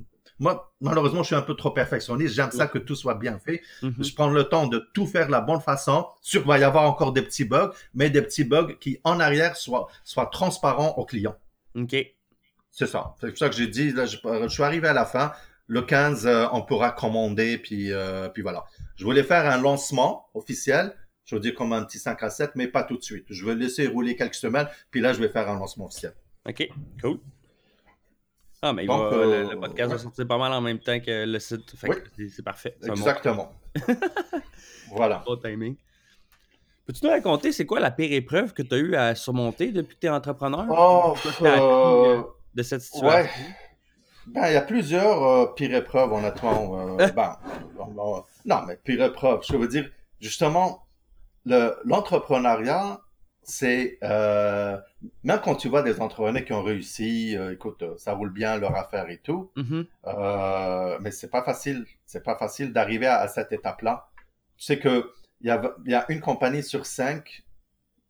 Moi, 0.40 0.72
malheureusement, 0.80 1.22
je 1.22 1.28
suis 1.28 1.34
un 1.36 1.42
peu 1.42 1.54
trop 1.54 1.70
perfectionniste. 1.70 2.34
J'aime 2.34 2.50
ça 2.50 2.66
que 2.66 2.78
tout 2.78 2.96
soit 2.96 3.14
bien 3.14 3.38
fait. 3.38 3.62
Mhm. 3.82 3.94
Je 4.00 4.14
prends 4.14 4.28
le 4.28 4.44
temps 4.44 4.66
de 4.66 4.88
tout 4.92 5.06
faire 5.06 5.26
de 5.26 5.32
la 5.32 5.40
bonne 5.40 5.60
façon. 5.60 6.06
Sûr, 6.20 6.40
il 6.40 6.48
va 6.48 6.58
y 6.58 6.64
avoir 6.64 6.84
encore 6.84 7.12
des 7.12 7.22
petits 7.22 7.44
bugs, 7.44 7.70
mais 7.94 8.10
des 8.10 8.22
petits 8.22 8.44
bugs 8.44 8.74
qui, 8.80 8.98
en 9.04 9.20
arrière, 9.20 9.56
soient, 9.56 9.88
soient 10.02 10.26
transparents 10.26 10.94
au 10.96 11.04
client. 11.04 11.36
OK. 11.76 11.94
C'est 12.70 12.86
ça. 12.86 13.14
C'est 13.20 13.28
pour 13.28 13.38
ça 13.38 13.48
que 13.48 13.54
j'ai 13.54 13.68
dit, 13.68 13.92
là, 13.92 14.06
je, 14.06 14.48
suis 14.48 14.62
arrivé 14.62 14.88
à 14.88 14.92
la 14.92 15.04
fin. 15.04 15.32
Le 15.66 15.82
15, 15.82 16.26
euh, 16.26 16.46
on 16.52 16.62
pourra 16.62 16.90
commander, 16.90 17.58
puis, 17.58 17.92
euh, 17.92 18.28
puis 18.28 18.42
voilà. 18.42 18.64
Je 18.96 19.04
voulais 19.04 19.22
faire 19.22 19.48
un 19.48 19.60
lancement 19.60 20.28
officiel 20.34 20.94
je 21.30 21.36
veux 21.36 21.40
dire 21.40 21.54
comme 21.54 21.72
un 21.72 21.84
petit 21.84 22.00
5 22.00 22.20
à 22.24 22.28
7, 22.28 22.56
mais 22.56 22.66
pas 22.66 22.82
tout 22.82 22.96
de 22.96 23.04
suite. 23.04 23.24
Je 23.30 23.46
vais 23.46 23.54
laisser 23.54 23.86
rouler 23.86 24.16
quelques 24.16 24.34
semaines, 24.34 24.66
puis 24.90 25.00
là, 25.00 25.12
je 25.12 25.20
vais 25.20 25.28
faire 25.28 25.48
un 25.48 25.56
lancement 25.56 25.86
officiel. 25.86 26.12
OK, 26.48 26.68
cool. 27.00 27.20
Ah, 28.62 28.72
mais 28.74 28.84
Donc, 28.86 29.00
va- 29.00 29.16
euh, 29.16 29.44
le, 29.44 29.50
le 29.54 29.60
podcast 29.60 29.90
va 29.92 29.98
sortir 29.98 30.26
pas 30.26 30.36
mal 30.38 30.52
en 30.52 30.60
même 30.60 30.78
temps 30.78 31.00
que 31.00 31.24
le 31.24 31.38
site. 31.38 31.74
Fait 31.76 31.88
Oui. 31.88 31.96
c'est- 32.16 32.28
c'est 32.28 32.42
parfait. 32.42 32.76
Exactement. 32.84 33.52
voilà. 34.92 35.22
bon 35.26 35.36
timing. 35.36 35.76
Peux-tu 36.86 37.04
nous 37.04 37.10
raconter 37.10 37.52
c'est 37.52 37.66
quoi 37.66 37.78
la 37.80 37.90
pire 37.90 38.12
épreuve 38.12 38.52
que 38.52 38.62
tu 38.62 38.74
as 38.74 38.78
eu 38.78 38.94
à 38.96 39.14
surmonter 39.14 39.70
depuis 39.70 39.94
que 39.94 40.00
tu 40.00 40.06
es 40.06 40.10
entrepreneur? 40.10 40.66
Oh, 40.68 41.14
euh, 41.42 41.46
euh, 41.46 42.22
de 42.54 42.62
cette 42.62 42.82
situation? 42.82 43.08
ouais. 43.08 43.30
Ben, 44.26 44.48
il 44.48 44.52
y 44.54 44.56
a 44.56 44.62
plusieurs 44.62 45.22
euh, 45.22 45.46
pires 45.54 45.74
épreuves, 45.74 46.12
honnêtement. 46.12 46.98
Euh, 46.98 47.08
ben, 47.16 47.36
non, 48.44 48.62
mais 48.66 48.76
pire 48.76 49.02
épreuve, 49.04 49.40
je 49.48 49.56
veux 49.56 49.68
dire, 49.68 49.88
justement, 50.20 50.86
le- 51.46 51.74
l'entrepreneuriat, 51.84 53.00
c'est, 53.50 53.98
euh, 54.02 54.78
même 55.24 55.40
quand 55.44 55.54
tu 55.56 55.68
vois 55.68 55.82
des 55.82 56.00
entrepreneurs 56.00 56.44
qui 56.44 56.52
ont 56.52 56.62
réussi, 56.62 57.36
euh, 57.36 57.52
écoute, 57.52 57.82
euh, 57.82 57.94
ça 57.98 58.12
roule 58.14 58.32
bien 58.32 58.58
leur 58.58 58.74
affaire 58.76 59.08
et 59.10 59.18
tout, 59.18 59.50
Mhm. 59.56 59.86
euh, 60.06 60.98
mais 61.00 61.10
c'est 61.10 61.30
pas 61.30 61.42
facile, 61.42 61.84
c'est 62.06 62.22
pas 62.22 62.36
facile 62.36 62.72
d'arriver 62.72 63.06
à, 63.06 63.18
à 63.20 63.28
cette 63.28 63.52
étape-là. 63.52 64.08
Tu 64.56 64.64
sais 64.64 64.78
que 64.78 65.10
il 65.42 65.46
y 65.48 65.50
a, 65.50 65.74
il 65.86 65.90
y 65.92 65.94
a 65.94 66.04
une 66.10 66.20
compagnie 66.20 66.62
sur 66.62 66.84
cinq 66.86 67.44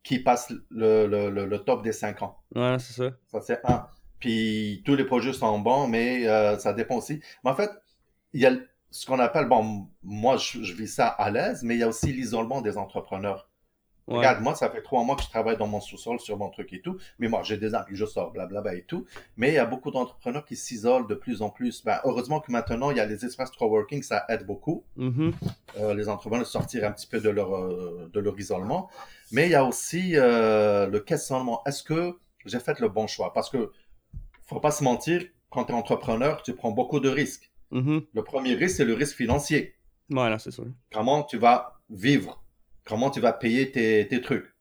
qui 0.02 0.18
passe 0.18 0.50
le, 0.70 1.06
le, 1.06 1.30
le, 1.30 1.46
le 1.46 1.58
top 1.58 1.82
des 1.82 1.92
cinq 1.92 2.22
ans. 2.22 2.38
Ouais, 2.54 2.76
c'est 2.78 2.94
ça. 2.94 3.10
Ça, 3.30 3.40
c'est 3.40 3.60
un. 3.64 3.86
Puis 4.18 4.82
tous 4.84 4.96
les 4.96 5.04
projets 5.04 5.32
sont 5.32 5.58
bons, 5.60 5.86
mais 5.86 6.26
euh, 6.26 6.58
ça 6.58 6.72
dépend 6.72 6.96
aussi. 6.96 7.20
Mais 7.44 7.50
en 7.50 7.54
fait, 7.54 7.70
il 8.32 8.40
y 8.40 8.46
a 8.46 8.52
ce 8.90 9.06
qu'on 9.06 9.18
appelle, 9.20 9.46
bon, 9.46 9.88
moi, 10.02 10.36
je, 10.38 10.62
je 10.64 10.74
vis 10.74 10.88
ça 10.88 11.06
à 11.08 11.30
l'aise, 11.30 11.62
mais 11.62 11.76
il 11.76 11.80
y 11.80 11.82
a 11.84 11.88
aussi 11.88 12.12
l'isolement 12.12 12.60
des 12.62 12.76
entrepreneurs. 12.78 13.48
Ouais. 14.10 14.16
Regarde, 14.18 14.42
moi, 14.42 14.54
ça 14.56 14.68
fait 14.68 14.82
trois 14.82 15.04
mois 15.04 15.14
que 15.16 15.22
je 15.22 15.28
travaille 15.28 15.56
dans 15.56 15.68
mon 15.68 15.80
sous-sol 15.80 16.18
sur 16.18 16.36
mon 16.36 16.50
truc 16.50 16.72
et 16.72 16.80
tout. 16.80 16.98
Mais 17.20 17.28
moi, 17.28 17.42
j'ai 17.44 17.56
des 17.56 17.74
amis, 17.74 17.86
je 17.92 18.04
sors, 18.04 18.32
blablabla 18.32 18.74
et 18.74 18.82
tout. 18.82 19.06
Mais 19.36 19.48
il 19.48 19.54
y 19.54 19.58
a 19.58 19.64
beaucoup 19.66 19.90
d'entrepreneurs 19.92 20.44
qui 20.44 20.56
s'isolent 20.56 21.06
de 21.06 21.14
plus 21.14 21.42
en 21.42 21.50
plus. 21.50 21.84
Ben, 21.84 22.00
heureusement 22.04 22.40
que 22.40 22.50
maintenant, 22.50 22.90
il 22.90 22.96
y 22.96 23.00
a 23.00 23.06
les 23.06 23.24
espaces 23.24 23.50
coworking, 23.52 24.02
ça 24.02 24.24
aide 24.28 24.44
beaucoup 24.44 24.84
Mhm. 24.96 25.32
euh, 25.78 25.94
les 25.94 26.08
entrepreneurs 26.08 26.46
sortir 26.46 26.84
un 26.84 26.92
petit 26.92 27.06
peu 27.06 27.20
de 27.20 27.30
leur, 27.30 27.54
euh, 27.56 28.10
de 28.12 28.20
leur 28.20 28.38
isolement. 28.38 28.90
Mais 29.32 29.46
il 29.46 29.52
y 29.52 29.54
a 29.54 29.64
aussi 29.64 30.12
euh, 30.16 30.86
le 30.88 30.98
questionnement. 31.00 31.62
Est-ce 31.64 31.82
que 31.84 32.18
j'ai 32.44 32.58
fait 32.58 32.80
le 32.80 32.88
bon 32.88 33.06
choix? 33.06 33.32
Parce 33.32 33.48
que 33.48 33.70
faut 34.46 34.58
pas 34.58 34.72
se 34.72 34.82
mentir, 34.82 35.22
quand 35.50 35.64
tu 35.66 35.72
es 35.72 35.74
entrepreneur, 35.76 36.42
tu 36.42 36.54
prends 36.54 36.72
beaucoup 36.72 36.98
de 36.98 37.08
risques. 37.08 37.52
Mhm. 37.70 38.02
Le 38.12 38.22
premier 38.24 38.54
risque, 38.54 38.78
c'est 38.78 38.84
le 38.84 38.94
risque 38.94 39.14
financier. 39.16 39.74
Ouais, 40.10 40.28
là, 40.28 40.40
c'est 40.40 40.50
sûr. 40.50 40.66
Comment 40.92 41.22
tu 41.22 41.38
vas 41.38 41.78
vivre? 41.88 42.39
Comment 42.90 43.10
tu 43.10 43.20
vas 43.20 43.32
payer 43.32 43.70
tes, 43.70 44.06
tes 44.08 44.20
trucs? 44.20 44.52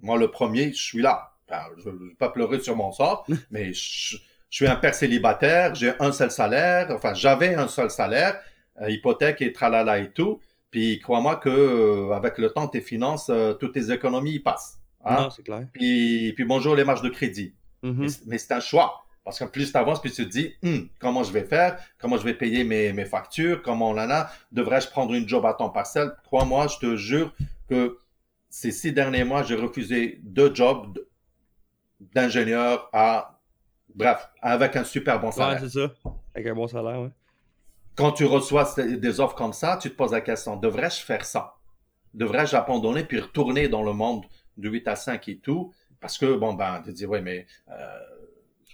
Moi, 0.00 0.18
le 0.18 0.30
premier, 0.30 0.72
je 0.72 0.82
suis 0.82 1.00
là. 1.00 1.30
Enfin, 1.48 1.62
je 1.78 1.88
ne 1.88 2.08
vais 2.08 2.14
pas 2.18 2.28
pleurer 2.28 2.60
sur 2.60 2.76
mon 2.76 2.92
sort, 2.92 3.24
mais 3.50 3.72
je, 3.72 4.16
je 4.50 4.56
suis 4.56 4.66
un 4.66 4.76
père 4.76 4.94
célibataire, 4.94 5.74
j'ai 5.74 5.92
un 6.00 6.12
seul 6.12 6.30
salaire, 6.30 6.88
enfin, 6.90 7.14
j'avais 7.14 7.54
un 7.54 7.68
seul 7.68 7.90
salaire, 7.90 8.38
euh, 8.80 8.90
hypothèque 8.90 9.40
et 9.42 9.52
tralala 9.52 9.98
et 10.00 10.10
tout. 10.10 10.40
Puis, 10.70 10.98
crois-moi 11.00 11.36
que 11.36 11.48
euh, 11.50 12.12
avec 12.12 12.38
le 12.38 12.50
temps, 12.50 12.66
tes 12.66 12.80
finances, 12.80 13.28
euh, 13.30 13.52
toutes 13.54 13.74
tes 13.74 13.90
économies, 13.92 14.38
passent. 14.40 14.78
Hein? 15.04 15.16
Non, 15.24 15.30
c'est 15.30 15.42
clair. 15.42 15.66
Puis, 15.72 16.32
puis, 16.34 16.44
bonjour 16.44 16.74
les 16.74 16.84
marges 16.84 17.02
de 17.02 17.10
crédit. 17.10 17.54
Mhm. 17.82 18.08
C'est- 18.08 18.22
Mais 18.26 18.38
c'est 18.38 18.52
un 18.54 18.60
choix. 18.60 19.04
Parce 19.24 19.38
que 19.38 19.44
plus 19.44 19.70
tu 19.70 19.76
avances, 19.78 20.00
plus 20.00 20.12
tu 20.12 20.24
te 20.24 20.30
dis, 20.30 20.54
Hum, 20.64 20.88
comment 20.98 21.22
je 21.22 21.32
vais 21.32 21.44
faire, 21.44 21.78
comment 21.98 22.16
je 22.16 22.24
vais 22.24 22.34
payer 22.34 22.64
mes, 22.64 22.92
mes 22.92 23.04
factures, 23.04 23.62
comment 23.62 23.92
là 23.92 24.06
là, 24.06 24.30
devrais-je 24.50 24.88
prendre 24.88 25.14
une 25.14 25.28
job 25.28 25.46
à 25.46 25.54
temps 25.54 25.70
partiel? 25.70 26.12
Crois-moi, 26.24 26.66
je 26.68 26.78
te 26.78 26.96
jure 26.96 27.32
que 27.68 27.98
ces 28.50 28.72
six 28.72 28.92
derniers 28.92 29.24
mois, 29.24 29.42
j'ai 29.44 29.54
refusé 29.54 30.20
deux 30.24 30.54
jobs 30.54 30.98
d'ingénieur 32.00 32.88
à, 32.92 33.38
bref, 33.94 34.28
avec 34.40 34.76
un 34.76 34.84
super 34.84 35.20
bon 35.20 35.28
Ouais, 35.28 35.32
salaire. 35.32 35.60
c'est 35.60 35.68
ça. 35.70 35.92
Avec 36.34 36.48
un 36.48 36.54
bon 36.54 36.66
salaire, 36.66 37.00
ouais. 37.00 37.10
Quand 37.94 38.12
tu 38.12 38.24
reçois 38.24 38.74
des 38.76 39.20
offres 39.20 39.34
comme 39.36 39.52
ça, 39.52 39.78
tu 39.80 39.90
te 39.90 39.94
poses 39.94 40.12
la 40.12 40.20
question, 40.22 40.56
devrais-je 40.56 41.00
faire 41.02 41.24
ça? 41.24 41.54
Devrais-je 42.14 42.56
abandonner 42.56 43.04
puis 43.04 43.20
retourner 43.20 43.68
dans 43.68 43.82
le 43.82 43.92
monde 43.92 44.24
du 44.56 44.68
8 44.68 44.88
à 44.88 44.96
5 44.96 45.28
et 45.28 45.38
tout? 45.38 45.72
Parce 46.00 46.18
que, 46.18 46.34
bon, 46.36 46.54
ben, 46.54 46.80
tu 46.84 46.90
te 46.90 46.96
dis, 46.96 47.06
ouais, 47.06 47.20
mais, 47.20 47.46
euh, 47.70 47.98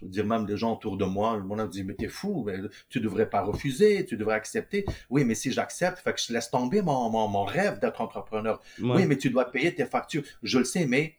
je 0.00 0.04
veux 0.04 0.10
dire, 0.10 0.24
même 0.26 0.46
des 0.46 0.56
gens 0.56 0.72
autour 0.74 0.96
de 0.96 1.04
moi, 1.04 1.36
monde 1.38 1.58
me 1.60 1.68
dit, 1.68 1.84
mais 1.84 1.94
t'es 1.94 2.08
fou, 2.08 2.44
mais 2.46 2.56
tu 2.88 3.00
devrais 3.00 3.28
pas 3.28 3.42
refuser, 3.42 4.04
tu 4.06 4.16
devrais 4.16 4.34
accepter. 4.34 4.84
Oui, 5.10 5.24
mais 5.24 5.34
si 5.34 5.50
j'accepte, 5.52 5.98
fait 5.98 6.12
que 6.12 6.20
je 6.20 6.32
laisse 6.32 6.50
tomber 6.50 6.82
mon, 6.82 7.10
mon, 7.10 7.28
mon 7.28 7.44
rêve 7.44 7.80
d'être 7.80 8.00
entrepreneur. 8.00 8.60
Ouais. 8.80 8.96
Oui, 8.96 9.06
mais 9.06 9.16
tu 9.16 9.30
dois 9.30 9.50
payer 9.50 9.74
tes 9.74 9.86
factures. 9.86 10.22
Je 10.42 10.58
le 10.58 10.64
sais, 10.64 10.86
mais 10.86 11.16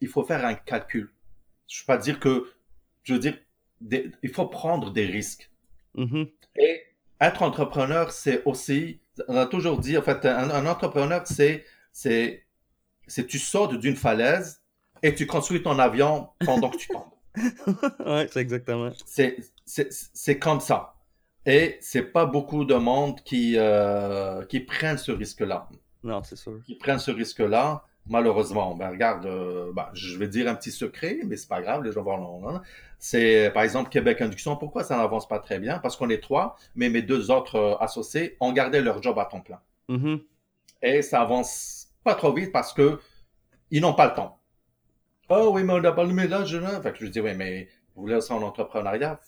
il 0.00 0.08
faut 0.08 0.24
faire 0.24 0.44
un 0.44 0.54
calcul. 0.54 1.10
Je 1.68 1.80
veux 1.80 1.86
pas 1.86 1.98
dire 1.98 2.18
que, 2.20 2.50
je 3.02 3.14
veux 3.14 3.20
dire, 3.20 3.38
des- 3.80 4.10
il 4.22 4.30
faut 4.30 4.46
prendre 4.46 4.90
des 4.92 5.06
risques. 5.06 5.50
Mhm. 5.94 6.26
Et 6.56 6.82
être 7.20 7.42
entrepreneur, 7.42 8.12
c'est 8.12 8.42
aussi, 8.44 9.00
on 9.28 9.36
a 9.36 9.46
toujours 9.46 9.78
dit, 9.78 9.96
en 9.98 10.02
fait, 10.02 10.24
un, 10.26 10.50
un 10.50 10.66
entrepreneur, 10.66 11.22
c'est, 11.26 11.64
c'est, 11.92 12.44
c'est 13.06 13.26
tu 13.26 13.38
sautes 13.38 13.74
d'une 13.78 13.96
falaise 13.96 14.60
et 15.02 15.14
tu 15.14 15.26
construis 15.26 15.62
ton 15.62 15.78
avion 15.78 16.28
pendant 16.44 16.70
que 16.70 16.76
tu 16.78 16.88
tombes. 16.88 17.04
ouais, 18.06 18.28
c'est 18.30 18.40
exactement. 18.40 18.90
C'est, 19.04 20.38
comme 20.38 20.60
ça. 20.60 20.94
Et 21.44 21.76
c'est 21.80 22.02
pas 22.02 22.26
beaucoup 22.26 22.64
de 22.64 22.74
monde 22.74 23.20
qui, 23.22 23.54
euh, 23.56 24.44
qui 24.46 24.60
prennent 24.60 24.98
ce 24.98 25.12
risque-là. 25.12 25.68
Non, 26.02 26.22
c'est 26.22 26.36
sûr. 26.36 26.60
Qui 26.64 26.74
prennent 26.76 26.98
ce 26.98 27.10
risque-là, 27.10 27.84
malheureusement. 28.08 28.74
Ben, 28.74 28.90
regarde, 28.90 29.26
euh, 29.26 29.72
ben, 29.72 29.88
je 29.92 30.16
vais 30.16 30.28
dire 30.28 30.48
un 30.48 30.54
petit 30.54 30.70
secret, 30.70 31.20
mais 31.24 31.36
c'est 31.36 31.48
pas 31.48 31.60
grave, 31.60 31.82
les 31.82 31.92
gens 31.92 32.02
vont 32.02 32.16
l'entendre. 32.16 32.62
C'est, 32.98 33.50
par 33.52 33.62
exemple, 33.62 33.90
Québec 33.90 34.20
Induction. 34.20 34.56
Pourquoi 34.56 34.82
ça 34.82 34.96
n'avance 34.96 35.28
pas 35.28 35.38
très 35.38 35.58
bien? 35.58 35.78
Parce 35.78 35.96
qu'on 35.96 36.10
est 36.10 36.22
trois, 36.22 36.56
mais 36.74 36.88
mes 36.88 37.02
deux 37.02 37.30
autres 37.30 37.56
euh, 37.56 37.76
associés 37.78 38.36
ont 38.40 38.52
gardé 38.52 38.80
leur 38.80 39.02
job 39.02 39.18
à 39.18 39.26
temps 39.26 39.40
plein. 39.40 39.60
Mhm. 39.88 40.20
Et 40.82 41.02
ça 41.02 41.20
avance 41.20 41.88
pas 42.02 42.14
trop 42.14 42.32
vite 42.32 42.52
parce 42.52 42.72
que 42.72 43.00
ils 43.70 43.80
n'ont 43.80 43.94
pas 43.94 44.06
le 44.06 44.14
temps. 44.14 44.38
Oh 45.28 45.50
oui, 45.52 45.64
mais 45.64 45.72
on 45.72 45.80
n'a 45.80 45.92
pas 45.92 46.04
le 46.04 46.12
ménage, 46.12 46.54
là. 46.54 46.80
Fait 46.80 46.92
que 46.92 46.98
je 47.04 47.10
dis, 47.10 47.20
oui, 47.20 47.34
mais 47.34 47.68
vous 47.94 48.02
voulez 48.02 48.20
ça 48.20 48.34
en 48.34 48.42
entrepreneuriat? 48.42 49.18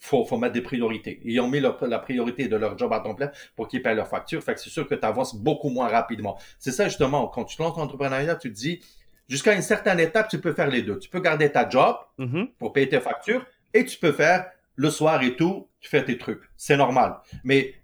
Faut, 0.00 0.24
faut 0.24 0.36
mettre 0.38 0.52
des 0.54 0.60
priorités. 0.62 1.20
Ils 1.24 1.40
ont 1.40 1.48
mis 1.48 1.58
leur- 1.60 1.76
la 1.86 1.98
priorité 1.98 2.46
de 2.48 2.56
leur 2.56 2.78
job 2.78 2.92
à 2.92 3.00
temps 3.00 3.14
plein 3.14 3.30
pour 3.56 3.66
qu'ils 3.66 3.82
paient 3.82 3.94
leurs 3.96 4.06
factures. 4.08 4.42
Fait 4.42 4.54
que 4.54 4.60
c'est 4.60 4.70
sûr 4.70 4.86
que 4.86 4.94
tu 4.94 5.04
avances 5.04 5.34
beaucoup 5.34 5.70
moins 5.70 5.88
rapidement. 5.88 6.38
C'est 6.58 6.70
ça, 6.70 6.84
justement. 6.86 7.26
Quand 7.28 7.44
tu 7.44 7.60
lances 7.60 7.76
en 7.76 7.82
entrepreneuriat, 7.82 8.36
tu 8.36 8.52
te 8.52 8.56
dis, 8.56 8.80
jusqu'à 9.28 9.54
une 9.54 9.62
certaine 9.62 9.98
étape, 9.98 10.28
tu 10.28 10.40
peux 10.40 10.52
faire 10.52 10.68
les 10.68 10.82
deux. 10.82 10.98
Tu 11.00 11.08
peux 11.08 11.20
garder 11.20 11.50
ta 11.50 11.68
job 11.68 11.96
Mhm. 12.18 12.48
pour 12.58 12.72
payer 12.72 12.88
tes 12.88 13.00
factures 13.00 13.44
et 13.74 13.84
tu 13.84 13.98
peux 13.98 14.12
faire 14.12 14.46
le 14.76 14.90
soir 14.90 15.20
et 15.24 15.34
tout, 15.34 15.68
tu 15.80 15.88
fais 15.90 16.04
tes 16.04 16.16
trucs. 16.16 16.42
C'est 16.56 16.76
normal. 16.76 17.16
Mais 17.42 17.74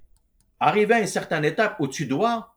arriver 0.60 0.94
à 0.94 1.00
une 1.00 1.08
certaine 1.08 1.44
étape 1.44 1.74
où 1.80 1.88
tu 1.88 2.06
dois, 2.06 2.53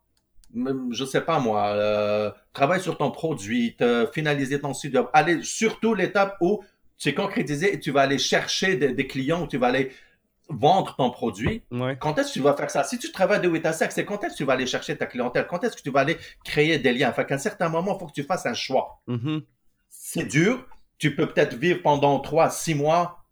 je 0.91 1.05
sais 1.05 1.21
pas 1.21 1.39
moi, 1.39 1.67
euh, 1.69 2.31
travailler 2.53 2.81
sur 2.81 2.97
ton 2.97 3.11
produit, 3.11 3.75
te- 3.75 4.07
finaliser 4.13 4.59
ton 4.59 4.73
site 4.73 4.95
web, 4.95 5.05
aller 5.13 5.41
surtout 5.43 5.93
l'étape 5.93 6.37
où 6.41 6.63
tu 6.97 7.09
es 7.09 7.13
concrétisé 7.13 7.73
et 7.73 7.79
tu 7.79 7.91
vas 7.91 8.01
aller 8.01 8.17
chercher 8.17 8.75
des, 8.75 8.93
des 8.93 9.07
clients, 9.07 9.43
où 9.43 9.47
tu 9.47 9.57
vas 9.57 9.67
aller 9.67 9.91
vendre 10.49 10.95
ton 10.95 11.11
produit. 11.11 11.61
Ouais. 11.71 11.97
Quand 11.99 12.17
est-ce 12.17 12.29
que 12.29 12.33
tu 12.33 12.39
vas 12.41 12.55
faire 12.55 12.71
ça? 12.71 12.83
Si 12.83 12.97
tu 12.97 13.11
travailles 13.11 13.41
de 13.41 13.49
8 13.49 13.65
à 13.65 13.73
5, 13.73 13.91
c'est 13.91 14.05
quand 14.05 14.23
est-ce 14.23 14.33
que 14.33 14.37
tu 14.37 14.43
vas 14.45 14.53
aller 14.53 14.65
chercher 14.65 14.95
ta 14.97 15.05
clientèle? 15.05 15.45
Quand 15.47 15.63
est-ce 15.63 15.75
que 15.75 15.81
tu 15.81 15.91
vas 15.91 15.99
aller 15.99 16.17
créer 16.45 16.79
des 16.79 16.93
liens? 16.93 17.11
Fait 17.11 17.25
qu'à 17.25 17.35
un 17.35 17.39
certain 17.39 17.67
moment, 17.69 17.95
il 17.95 17.99
faut 17.99 18.07
que 18.07 18.13
tu 18.13 18.23
fasses 18.23 18.45
un 18.45 18.53
choix 18.53 19.01
Mhm. 19.07 19.41
c'est 19.89 20.23
dur. 20.25 20.65
Tu 20.97 21.15
peux 21.15 21.27
peut-être 21.27 21.53
vivre 21.55 21.81
pendant 21.83 22.19
trois, 22.19 22.49
six 22.49 22.73
mois 22.73 23.23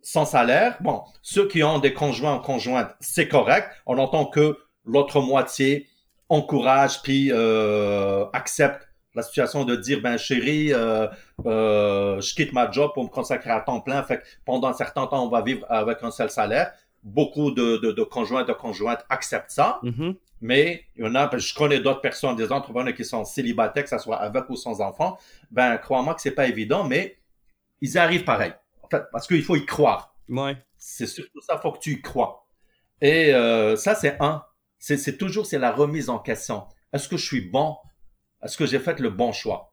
sans 0.00 0.24
salaire. 0.24 0.78
Bon, 0.80 1.02
ceux 1.20 1.46
qui 1.46 1.62
ont 1.62 1.78
des 1.80 1.92
conjoints 1.92 2.36
ou 2.36 2.40
conjointes, 2.40 2.94
c'est 3.00 3.28
correct. 3.28 3.68
On 3.84 3.98
entend 3.98 4.24
que 4.24 4.56
l'autre 4.86 5.20
moitié 5.20 5.86
encourage 6.30 7.02
puis 7.02 7.30
euh, 7.32 8.24
accepte 8.32 8.88
la 9.14 9.22
situation 9.22 9.64
de 9.64 9.74
dire 9.76 10.00
ben 10.00 10.16
chérie, 10.16 10.72
euh, 10.72 11.08
euh, 11.44 12.20
je 12.20 12.34
quitte 12.34 12.52
ma 12.52 12.70
job 12.70 12.92
pour 12.94 13.04
me 13.04 13.08
consacrer 13.08 13.50
à 13.50 13.60
temps 13.60 13.80
plein. 13.80 14.02
Fait 14.04 14.18
que 14.18 14.24
pendant 14.44 14.68
un 14.68 14.72
certain 14.72 15.06
temps, 15.06 15.26
on 15.26 15.28
va 15.28 15.42
vivre 15.42 15.66
avec 15.68 15.98
un 16.02 16.12
seul 16.12 16.30
salaire. 16.30 16.72
Beaucoup 17.02 17.50
de, 17.50 17.78
de, 17.78 17.92
de 17.92 18.02
conjoints 18.02 18.44
de 18.44 18.52
conjointes 18.52 19.04
acceptent 19.08 19.50
ça. 19.50 19.80
Mhm. 19.82 20.14
Mais 20.40 20.84
il 20.96 21.04
y 21.04 21.08
en 21.08 21.14
a, 21.16 21.28
que 21.28 21.38
je 21.38 21.54
connais 21.54 21.80
d'autres 21.80 22.00
personnes, 22.00 22.36
des 22.36 22.50
entrepreneurs 22.52 22.94
qui 22.94 23.04
sont 23.04 23.24
célibataires, 23.24 23.82
que 23.82 23.90
ce 23.90 23.98
soit 23.98 24.16
avec 24.16 24.48
ou 24.48 24.56
sans 24.56 24.80
enfants. 24.80 25.18
Ben, 25.50 25.76
crois-moi 25.76 26.14
que 26.14 26.20
c'est 26.22 26.30
pas 26.30 26.46
évident, 26.46 26.84
mais 26.84 27.18
ils 27.80 27.92
y 27.92 27.98
arrivent 27.98 28.24
pareil. 28.24 28.52
En 28.82 28.88
fait, 28.88 29.02
parce 29.12 29.26
qu'il 29.26 29.42
faut 29.42 29.56
y 29.56 29.66
croire. 29.66 30.14
Ouais. 30.28 30.56
C'est 30.78 31.06
surtout 31.06 31.40
ça, 31.40 31.58
faut 31.58 31.72
que 31.72 31.80
tu 31.80 31.92
y 31.92 32.00
crois. 32.00 32.46
Et 33.00 33.34
euh, 33.34 33.76
ça, 33.76 33.94
c'est 33.94 34.16
un. 34.20 34.42
C'est 34.80 35.16
toujours 35.18 35.46
c'est 35.46 35.58
la 35.58 35.70
remise 35.72 36.08
en 36.08 36.18
question. 36.18 36.64
Est-ce 36.92 37.08
que 37.08 37.16
je 37.16 37.24
suis 37.24 37.42
bon? 37.42 37.76
Est-ce 38.42 38.56
que 38.56 38.66
j'ai 38.66 38.80
fait 38.80 38.98
le 38.98 39.10
bon 39.10 39.30
choix? 39.32 39.72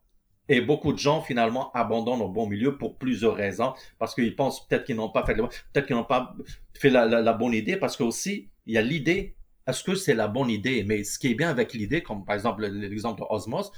Et 0.49 0.61
beaucoup 0.61 0.93
de 0.93 0.97
gens 0.99 1.21
finalement 1.21 1.71
abandonnent 1.73 2.21
au 2.21 2.29
bon 2.29 2.45
milieu 2.47 2.77
pour 2.77 2.97
plusieurs 2.97 3.35
raisons, 3.35 3.73
parce 3.99 4.13
qu'ils 4.13 4.35
pensent 4.35 4.65
peut-être 4.67 4.85
qu'ils 4.85 4.95
n'ont 4.95 5.09
pas 5.09 5.25
fait 5.25 5.33
le 5.33 5.43
peut-être 5.73 5.87
qu'ils 5.87 5.95
n'ont 5.95 6.03
pas 6.05 6.35
fait 6.77 6.89
la, 6.89 7.05
la- 7.05 7.33
bonne 7.33 7.53
idée, 7.53 7.77
parce 7.77 7.97
que 7.97 8.03
aussi 8.03 8.49
il 8.65 8.73
y 8.75 8.77
a 8.77 8.81
l'idée. 8.81 9.35
Est-ce 9.65 9.83
que 9.83 9.95
c'est 9.95 10.13
la 10.13 10.27
bonne 10.29 10.49
idée? 10.49 10.83
Mais 10.83 11.03
ce 11.03 11.19
qui 11.19 11.27
est 11.27 11.35
bien 11.35 11.49
avec 11.49 11.73
l'idée, 11.73 12.01
comme 12.03 12.23
par 12.23 12.35
exemple 12.35 12.65
l'exemple 12.65 13.21
de 13.21 13.25
Osmos, 13.29 13.71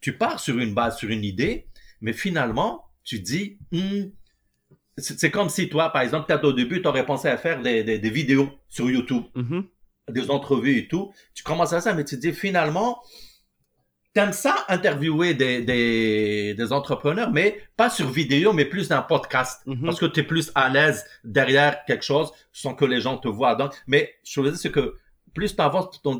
tu 0.00 0.16
pars 0.18 0.40
sur 0.40 0.58
une 0.58 0.74
base, 0.74 0.98
sur 0.98 1.08
une 1.08 1.24
idée, 1.24 1.68
mais 2.00 2.12
finalement 2.12 2.84
tu 3.04 3.20
dis, 3.20 3.58
Hmm, 3.70 4.10
c'est 4.98 5.30
comme 5.30 5.48
si 5.48 5.68
toi, 5.68 5.90
par 5.90 6.02
exemple, 6.02 6.26
peut-être 6.26 6.44
au 6.44 6.52
début, 6.52 6.82
tu 6.82 6.88
aurais 6.88 7.06
pensé 7.06 7.28
à 7.28 7.36
faire 7.38 7.62
des, 7.62 7.82
des, 7.82 8.10
vidéos 8.10 8.50
sur 8.68 8.90
YouTube, 8.90 9.24
Mhm. 9.34 9.64
Des 10.10 10.30
entrevues 10.30 10.78
et 10.78 10.88
tout. 10.88 11.12
Tu 11.34 11.42
commences 11.42 11.72
à 11.72 11.80
ça, 11.80 11.94
mais 11.94 12.04
tu 12.04 12.16
te 12.16 12.20
dis 12.20 12.32
finalement, 12.32 13.02
t'aimes 14.14 14.32
ça 14.32 14.64
interviewer 14.68 15.34
des, 15.34 15.62
des, 15.62 16.54
des 16.54 16.72
entrepreneurs, 16.72 17.30
mais 17.30 17.58
pas 17.76 17.88
sur 17.88 18.10
vidéo, 18.10 18.52
mais 18.52 18.64
plus 18.64 18.88
dans 18.88 18.96
un 18.96 19.02
podcast. 19.02 19.62
Mhm. 19.66 19.84
Parce 19.84 20.00
que 20.00 20.06
tu 20.06 20.20
es 20.20 20.22
plus 20.22 20.50
à 20.54 20.68
l'aise 20.68 21.04
derrière 21.24 21.84
quelque 21.84 22.04
chose 22.04 22.32
sans 22.52 22.74
que 22.74 22.84
les 22.84 23.00
gens 23.00 23.18
te 23.18 23.28
voient. 23.28 23.54
Donc, 23.54 23.72
mais 23.86 24.14
je 24.24 24.40
veux 24.40 24.50
dire, 24.50 24.58
c'est 24.58 24.72
que 24.72 24.96
plus 25.34 25.54
tu 25.54 25.62
avances 25.62 26.02
ton, 26.02 26.18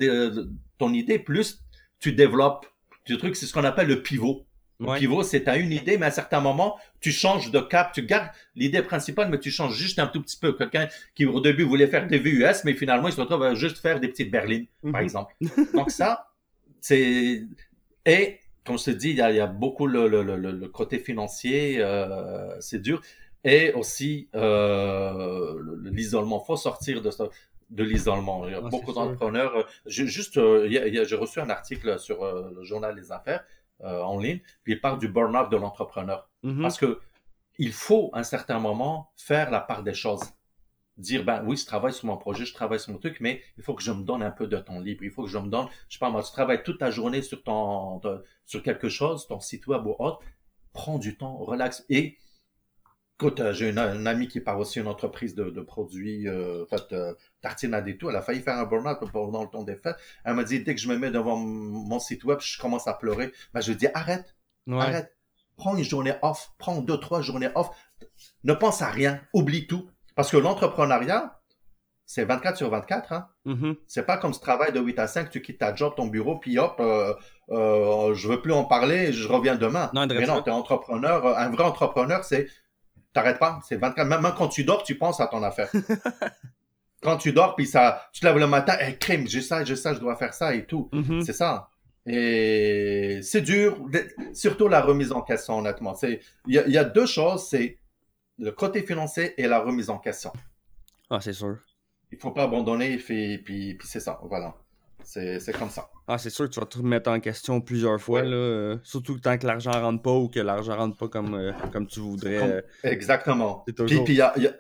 ton 0.78 0.92
idée, 0.92 1.18
plus 1.18 1.60
tu 1.98 2.12
développes 2.12 2.66
du 3.06 3.18
truc, 3.18 3.36
c'est 3.36 3.46
ce 3.46 3.52
qu'on 3.52 3.64
appelle 3.64 3.88
le 3.88 4.02
pivot. 4.02 4.46
Le 4.82 4.88
Ouais. 4.88 4.98
pivot, 4.98 5.22
c'est 5.22 5.46
à 5.48 5.56
une 5.56 5.72
idée, 5.72 5.96
mais 5.98 6.06
à 6.06 6.08
un 6.08 6.12
certain 6.22 6.40
moment, 6.40 6.78
tu 7.00 7.12
changes 7.12 7.50
de 7.50 7.60
cap, 7.60 7.92
tu 7.92 8.02
gardes 8.02 8.30
l'idée 8.56 8.82
principale, 8.82 9.28
mais 9.30 9.38
tu 9.38 9.50
changes 9.50 9.74
juste 9.76 9.98
un 9.98 10.06
tout 10.08 10.20
petit 10.22 10.36
peu. 10.36 10.52
Quelqu'un 10.60 10.88
qui 11.14 11.24
au 11.26 11.40
début 11.40 11.64
voulait 11.64 11.86
faire 11.86 12.06
des 12.08 12.18
VUS, 12.18 12.64
mais 12.64 12.74
finalement, 12.74 13.08
il 13.08 13.14
se 13.14 13.20
retrouve 13.20 13.42
à 13.44 13.54
juste 13.54 13.78
faire 13.78 14.00
des 14.00 14.08
petites 14.08 14.30
berlines, 14.30 14.66
par 14.82 15.00
Mhm. 15.00 15.06
exemple. 15.06 15.34
Donc 15.74 15.90
ça, 15.90 16.10
c'est... 16.80 17.42
Et, 18.06 18.38
comme 18.64 18.78
je 18.78 18.84
te 18.84 18.90
dis, 18.90 19.10
il 19.10 19.16
y 19.16 19.20
a, 19.20 19.30
il 19.30 19.36
y 19.36 19.40
a 19.40 19.46
beaucoup 19.46 19.86
le, 19.86 20.08
le, 20.08 20.22
le, 20.22 20.36
le 20.64 20.68
côté 20.68 20.98
financier, 20.98 21.76
euh, 21.80 22.60
c'est 22.60 22.80
dur. 22.82 23.00
Et 23.44 23.72
aussi, 23.74 24.28
euh, 24.34 25.58
le- 25.60 25.90
l'isolement. 25.90 26.40
faut 26.40 26.56
sortir 26.56 27.02
de 27.02 27.10
ça 27.10 27.28
de 27.70 27.84
l'isolement. 27.84 28.46
Il 28.46 28.52
y 28.52 28.54
a 28.54 28.58
Ah, 28.64 28.68
beaucoup 28.68 28.92
d'entrepreneurs. 28.92 29.56
euh, 29.56 29.62
Juste, 29.86 30.36
euh, 30.36 30.68
j'ai 30.68 31.16
reçu 31.16 31.40
un 31.40 31.50
article 31.50 31.98
sur 31.98 32.22
euh, 32.22 32.50
le 32.56 32.64
journal 32.64 32.94
Les 32.96 33.10
Affaires 33.12 33.44
euh, 33.82 34.02
en 34.02 34.18
ligne, 34.18 34.40
puis 34.64 34.74
il 34.74 34.80
parle 34.80 34.98
du 34.98 35.08
burn-out 35.08 35.50
de 35.50 35.56
l'entrepreneur. 35.56 36.28
Mhm. 36.42 36.62
Parce 36.62 36.78
que 36.78 37.00
il 37.58 37.72
faut, 37.72 38.10
à 38.14 38.20
un 38.20 38.22
certain 38.22 38.58
moment, 38.58 39.10
faire 39.16 39.50
la 39.50 39.60
part 39.60 39.82
des 39.82 39.94
choses. 39.94 40.22
Dire, 40.98 41.24
ben 41.24 41.42
oui, 41.46 41.56
je 41.56 41.64
travaille 41.66 41.92
sur 41.92 42.06
mon 42.06 42.16
projet, 42.16 42.44
je 42.44 42.52
travaille 42.52 42.78
sur 42.80 42.92
mon 42.92 42.98
truc, 42.98 43.18
mais 43.20 43.42
il 43.56 43.62
faut 43.62 43.74
que 43.74 43.82
je 43.82 43.92
me 43.92 44.02
donne 44.02 44.22
un 44.22 44.30
peu 44.30 44.46
de 44.46 44.58
temps 44.58 44.78
libre. 44.78 45.04
Il 45.04 45.10
faut 45.10 45.24
que 45.24 45.30
je 45.30 45.38
me 45.38 45.48
donne, 45.48 45.66
je 45.88 45.94
sais 45.94 45.98
pas 45.98 46.10
moi, 46.10 46.22
tu 46.22 46.32
travailles 46.32 46.62
toute 46.62 46.78
ta 46.78 46.90
journée 46.90 47.22
sur 47.22 47.42
ton, 47.42 47.98
de- 47.98 48.22
sur 48.44 48.62
quelque 48.62 48.88
chose, 48.88 49.26
ton 49.26 49.40
site 49.40 49.66
web 49.66 49.86
ou 49.86 49.94
autre, 49.98 50.20
prends 50.72 50.98
du 50.98 51.16
temps, 51.16 51.36
relax. 51.38 51.84
Et, 51.88 52.18
écoute, 53.22 53.40
euh, 53.40 53.52
j'ai 53.52 53.70
une, 53.70 53.78
une 53.78 54.06
amie 54.06 54.28
qui 54.28 54.40
part 54.40 54.58
aussi 54.58 54.78
une 54.80 54.88
entreprise 54.88 55.34
de, 55.34 55.50
de 55.50 55.60
produits, 55.60 56.28
euh, 56.28 56.64
en 56.64 56.66
fait, 56.66 56.92
euh, 56.92 57.14
tartinade 57.40 57.86
et 57.88 57.96
tout. 57.96 58.10
Elle 58.10 58.16
a 58.16 58.22
failli 58.22 58.40
faire 58.40 58.56
un 58.58 58.64
burn-out 58.64 58.98
pendant 59.12 59.42
le 59.42 59.48
temps 59.48 59.62
des 59.62 59.76
fêtes. 59.76 59.96
Elle 60.24 60.34
m'a 60.34 60.44
dit, 60.44 60.62
dès 60.62 60.74
que 60.74 60.80
je 60.80 60.88
me 60.88 60.98
mets 60.98 61.10
devant 61.10 61.36
mon 61.36 61.98
site 61.98 62.24
web, 62.24 62.38
je 62.40 62.60
commence 62.60 62.86
à 62.88 62.94
pleurer. 62.94 63.32
Ben, 63.54 63.60
je 63.60 63.70
lui 63.72 63.78
dis, 63.78 63.88
arrête. 63.94 64.34
Ouais. 64.66 64.80
Arrête. 64.80 65.16
Prends 65.56 65.76
une 65.76 65.84
journée 65.84 66.14
off. 66.22 66.50
Prends 66.58 66.80
deux, 66.80 66.98
trois 66.98 67.20
journées 67.22 67.50
off. 67.54 67.70
Ne 68.44 68.52
pense 68.54 68.82
à 68.82 68.88
rien. 68.90 69.20
Oublie 69.32 69.66
tout. 69.66 69.88
Parce 70.14 70.30
que 70.30 70.36
l'entrepreneuriat, 70.36 71.40
c'est 72.04 72.24
24 72.24 72.56
sur 72.56 72.68
24. 72.70 73.12
Hein? 73.12 73.28
Mhm. 73.44 73.76
C'est 73.86 74.04
pas 74.04 74.18
comme 74.18 74.32
ce 74.34 74.40
travail 74.40 74.72
de 74.72 74.80
8 74.80 74.98
à 74.98 75.06
5, 75.06 75.30
tu 75.30 75.40
quittes 75.40 75.58
ta 75.58 75.74
job, 75.74 75.94
ton 75.96 76.06
bureau, 76.06 76.38
puis 76.38 76.58
hop, 76.58 76.76
euh, 76.80 77.14
euh, 77.50 78.12
je 78.14 78.28
veux 78.28 78.42
plus 78.42 78.52
en 78.52 78.64
parler, 78.64 79.12
je 79.12 79.26
reviens 79.28 79.54
demain. 79.54 79.90
Non, 79.94 80.06
Mais 80.06 80.14
non, 80.14 80.20
direct 80.24 80.44
t'es 80.44 80.50
entrepreneur. 80.50 81.24
euh, 81.24 81.34
Un 81.36 81.50
vrai 81.50 81.64
entrepreneur, 81.64 82.24
c'est 82.24 82.48
t'arrêtes 83.12 83.38
pas. 83.38 83.60
C'est 83.66 83.76
24. 83.76 84.06
Même 84.06 84.32
quand 84.36 84.48
tu 84.48 84.64
dors, 84.64 84.82
tu 84.82 84.96
penses 84.96 85.20
à 85.20 85.26
ton 85.26 85.42
affaire. 85.42 85.70
quand 87.02 87.16
tu 87.16 87.32
dors, 87.32 87.54
puis 87.56 87.66
ça, 87.66 88.08
tu 88.12 88.20
te 88.20 88.26
lèves 88.26 88.38
le 88.38 88.46
matin, 88.46 88.74
hey, 88.78 88.96
crime, 88.98 89.26
j'ai 89.26 89.40
ça, 89.42 89.64
j'ai 89.64 89.76
ça, 89.76 89.92
je 89.94 89.98
dois 89.98 90.16
faire 90.16 90.34
ça 90.34 90.54
et 90.54 90.64
tout. 90.66 90.88
Mhm. 90.92 91.22
C'est 91.22 91.32
ça. 91.32 91.68
Et 92.06 93.20
c'est 93.22 93.40
dur, 93.42 93.78
surtout 94.34 94.68
la 94.68 94.80
remise 94.80 95.12
en 95.12 95.22
question, 95.22 95.58
honnêtement. 95.58 95.94
C'est, 95.94 96.20
il 96.46 96.54
y, 96.54 96.58
a- 96.58 96.66
il 96.66 96.72
y 96.72 96.78
a 96.78 96.84
deux 96.84 97.06
choses, 97.06 97.46
c'est 97.48 97.78
le 98.38 98.50
côté 98.50 98.82
financier 98.82 99.34
et 99.40 99.46
la 99.46 99.60
remise 99.60 99.88
en 99.90 99.98
question. 99.98 100.32
Ah, 101.10 101.20
c'est 101.20 101.32
sûr. 101.32 101.58
Il 102.10 102.18
faut 102.18 102.30
pas 102.32 102.42
abandonner, 102.44 102.96
puis, 102.96 103.38
puis, 103.38 103.74
puis 103.74 103.88
c'est 103.88 104.00
ça, 104.00 104.18
voilà. 104.24 104.54
C'est, 105.04 105.58
comme 105.58 105.70
ça. 105.70 105.88
Ah, 106.08 106.18
c'est 106.18 106.30
sûr 106.30 106.46
que 106.48 106.54
tu 106.54 106.60
vas 106.60 106.66
te 106.66 106.78
remettre 106.78 107.10
en 107.10 107.20
question 107.20 107.60
plusieurs 107.60 108.00
fois, 108.00 108.20
Ouais. 108.22 108.28
là. 108.28 108.36
euh, 108.36 108.76
surtout 108.82 109.18
tant 109.18 109.36
que 109.38 109.46
l'argent 109.46 109.72
rentre 109.72 110.02
pas 110.02 110.12
ou 110.12 110.28
que 110.28 110.40
l'argent 110.40 110.76
rentre 110.76 110.96
pas 110.96 111.08
comme, 111.08 111.34
euh, 111.34 111.52
comme 111.72 111.86
tu 111.86 112.00
voudrais. 112.00 112.38
Comme- 112.38 112.50
euh, 112.50 112.60
Exactement. 112.84 113.64
Toujours- 113.76 114.04
puis 114.04 114.14
il 114.14 114.18
y 114.18 114.22
a, 114.22 114.32
y, 114.38 114.46
a, 114.46 114.54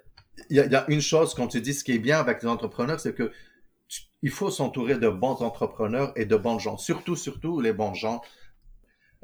il 0.50 0.56
y 0.56 0.60
a- 0.60 0.66
il 0.66 0.72
y 0.72 0.76
a 0.76 0.84
une 0.88 1.00
chose, 1.00 1.34
quand 1.34 1.46
tu 1.48 1.60
dis 1.60 1.74
ce 1.74 1.84
qui 1.84 1.92
est 1.92 1.98
bien 1.98 2.18
avec 2.18 2.42
les 2.42 2.48
entrepreneurs, 2.48 3.00
c'est 3.00 3.14
que 3.14 3.30
tu- 3.88 4.02
il 4.22 4.30
faut 4.30 4.50
s'entourer 4.50 4.96
de 4.98 5.08
bons 5.08 5.42
entrepreneurs 5.42 6.12
et 6.16 6.24
de 6.26 6.36
bons 6.36 6.58
gens. 6.58 6.76
Surtout, 6.76 7.16
surtout 7.16 7.60
les 7.60 7.72
bons 7.72 7.94
gens. 7.94 8.22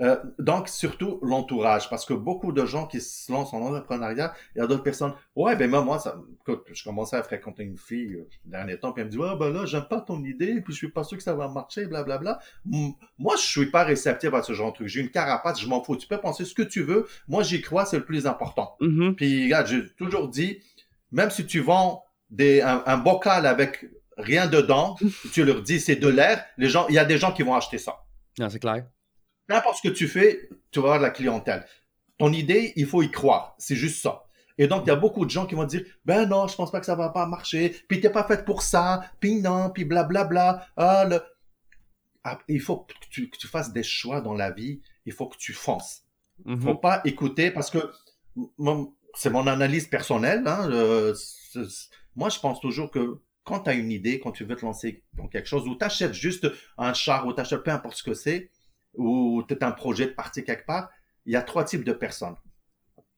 Euh, 0.00 0.16
donc, 0.38 0.68
surtout 0.68 1.18
l'entourage, 1.22 1.90
parce 1.90 2.04
que 2.06 2.14
beaucoup 2.14 2.52
de 2.52 2.64
gens 2.64 2.86
qui 2.86 3.00
se 3.00 3.32
lancent 3.32 3.52
en 3.52 3.62
entrepreneuriat, 3.62 4.32
il 4.54 4.58
y 4.60 4.62
a 4.62 4.66
d'autres 4.66 4.82
personnes. 4.84 5.12
Ouais, 5.34 5.56
ben 5.56 5.68
moi, 5.68 5.82
moi, 5.82 5.98
ça, 5.98 6.16
écoute, 6.40 6.64
je 6.72 6.84
commençais 6.84 7.16
à 7.16 7.22
fréquenter 7.22 7.64
une 7.64 7.76
fille 7.76 8.14
euh, 8.14 8.28
dernier 8.44 8.78
temps, 8.78 8.92
puis 8.92 9.00
elle 9.00 9.06
me 9.08 9.10
dit, 9.10 9.18
ouais, 9.18 9.36
ben 9.38 9.50
là, 9.50 9.66
j'aime 9.66 9.86
pas 9.88 10.00
ton 10.00 10.22
idée, 10.24 10.60
puis 10.60 10.72
je 10.72 10.78
suis 10.78 10.90
pas 10.90 11.02
sûr 11.04 11.16
que 11.16 11.22
ça 11.22 11.34
va 11.34 11.48
marcher, 11.48 11.86
blablabla. 11.86 12.38
M- 12.72 12.92
Moi, 13.18 13.34
je 13.36 13.46
suis 13.46 13.66
pas 13.70 13.82
réceptif 13.84 14.32
à 14.34 14.42
ce 14.42 14.52
genre 14.52 14.70
de 14.70 14.76
truc. 14.76 14.88
J'ai 14.88 15.00
une 15.00 15.10
carapace, 15.10 15.60
je 15.60 15.66
m'en 15.66 15.82
fous. 15.82 15.96
Tu 15.96 16.06
peux 16.06 16.18
penser 16.18 16.44
ce 16.44 16.54
que 16.54 16.62
tu 16.62 16.82
veux. 16.82 17.06
Moi, 17.26 17.42
j'y 17.42 17.60
crois, 17.60 17.84
c'est 17.84 17.98
le 17.98 18.04
plus 18.04 18.26
important. 18.26 18.76
Mhm. 18.80 19.16
Puis, 19.16 19.44
regarde, 19.44 19.66
j'ai 19.66 19.82
toujours 19.96 20.28
dit, 20.28 20.60
même 21.10 21.30
si 21.30 21.44
tu 21.46 21.60
vends 21.60 22.04
des, 22.30 22.60
un, 22.60 22.82
un 22.86 22.98
bocal 22.98 23.46
avec 23.46 23.84
rien 24.16 24.46
dedans, 24.46 24.96
tu 25.32 25.44
leur 25.44 25.62
dis 25.62 25.80
c'est 25.80 25.96
de 25.96 26.08
l'air, 26.08 26.44
les 26.56 26.68
gens, 26.68 26.86
il 26.88 26.94
y 26.94 26.98
a 26.98 27.04
des 27.04 27.18
gens 27.18 27.32
qui 27.32 27.42
vont 27.42 27.54
acheter 27.54 27.78
ça. 27.78 27.96
Non, 28.38 28.48
c'est 28.48 28.58
clair. 28.60 28.84
N'importe 29.48 29.78
ce 29.82 29.88
que 29.88 29.94
tu 29.94 30.08
fais, 30.08 30.48
tu 30.70 30.80
vas 30.80 30.86
avoir 30.86 30.98
de 30.98 31.04
la 31.04 31.10
clientèle. 31.10 31.64
Ton 32.18 32.32
idée, 32.32 32.72
il 32.76 32.86
faut 32.86 33.02
y 33.02 33.10
croire. 33.10 33.54
C'est 33.58 33.76
juste 33.76 34.02
ça. 34.02 34.24
Et 34.58 34.66
donc, 34.66 34.82
il 34.84 34.88
y 34.88 34.92
a 34.92 34.96
beaucoup 34.96 35.24
de 35.24 35.30
gens 35.30 35.46
qui 35.46 35.54
vont 35.54 35.64
dire, 35.64 35.84
ben 36.04 36.26
non, 36.26 36.48
je 36.48 36.56
pense 36.56 36.70
pas 36.72 36.80
que 36.80 36.86
ça 36.86 36.96
va 36.96 37.10
pas 37.10 37.26
marcher, 37.26 37.76
puis 37.88 38.00
t'es 38.00 38.10
pas 38.10 38.24
fait 38.24 38.44
pour 38.44 38.62
ça, 38.62 39.02
puis 39.20 39.36
non, 39.36 39.70
puis 39.70 39.84
blablabla. 39.84 40.66
Ah, 40.76 41.04
le... 41.04 41.22
Ah, 42.24 42.40
il 42.48 42.60
faut 42.60 42.78
que 42.78 42.92
tu, 43.10 43.30
que 43.30 43.38
tu 43.38 43.46
fasses 43.46 43.72
des 43.72 43.84
choix 43.84 44.20
dans 44.20 44.34
la 44.34 44.50
vie, 44.50 44.82
il 45.06 45.12
faut 45.12 45.28
que 45.28 45.36
tu 45.36 45.52
fonces 45.52 46.02
Mhm. 46.44 46.60
faut 46.60 46.74
pas 46.76 47.00
écouter 47.04 47.50
parce 47.50 47.70
que 47.70 47.78
c'est 49.14 49.30
mon 49.30 49.46
analyse 49.46 49.86
personnelle. 49.88 50.46
Hein, 50.46 50.70
euh, 50.70 51.14
moi, 52.14 52.28
je 52.28 52.38
pense 52.38 52.60
toujours 52.60 52.90
que 52.90 53.20
quand 53.44 53.60
tu 53.60 53.70
as 53.70 53.74
une 53.74 53.90
idée, 53.90 54.20
quand 54.20 54.32
tu 54.32 54.44
veux 54.44 54.56
te 54.56 54.64
lancer 54.64 55.02
dans 55.14 55.26
quelque 55.28 55.48
chose, 55.48 55.66
ou 55.66 55.74
tu 55.74 55.84
achètes 55.84 56.14
juste 56.14 56.46
un 56.76 56.92
char, 56.92 57.26
ou 57.26 57.32
tu 57.32 57.40
achètes 57.40 57.62
peu 57.62 57.70
importe 57.70 57.96
ce 57.96 58.02
que 58.02 58.14
c'est, 58.14 58.50
ou 58.98 59.42
tu 59.48 59.56
un 59.60 59.70
projet 59.70 60.06
de 60.06 60.10
partir 60.10 60.44
quelque 60.44 60.66
part, 60.66 60.90
il 61.24 61.32
y 61.32 61.36
a 61.36 61.42
trois 61.42 61.64
types 61.64 61.84
de 61.84 61.92
personnes. 61.92 62.36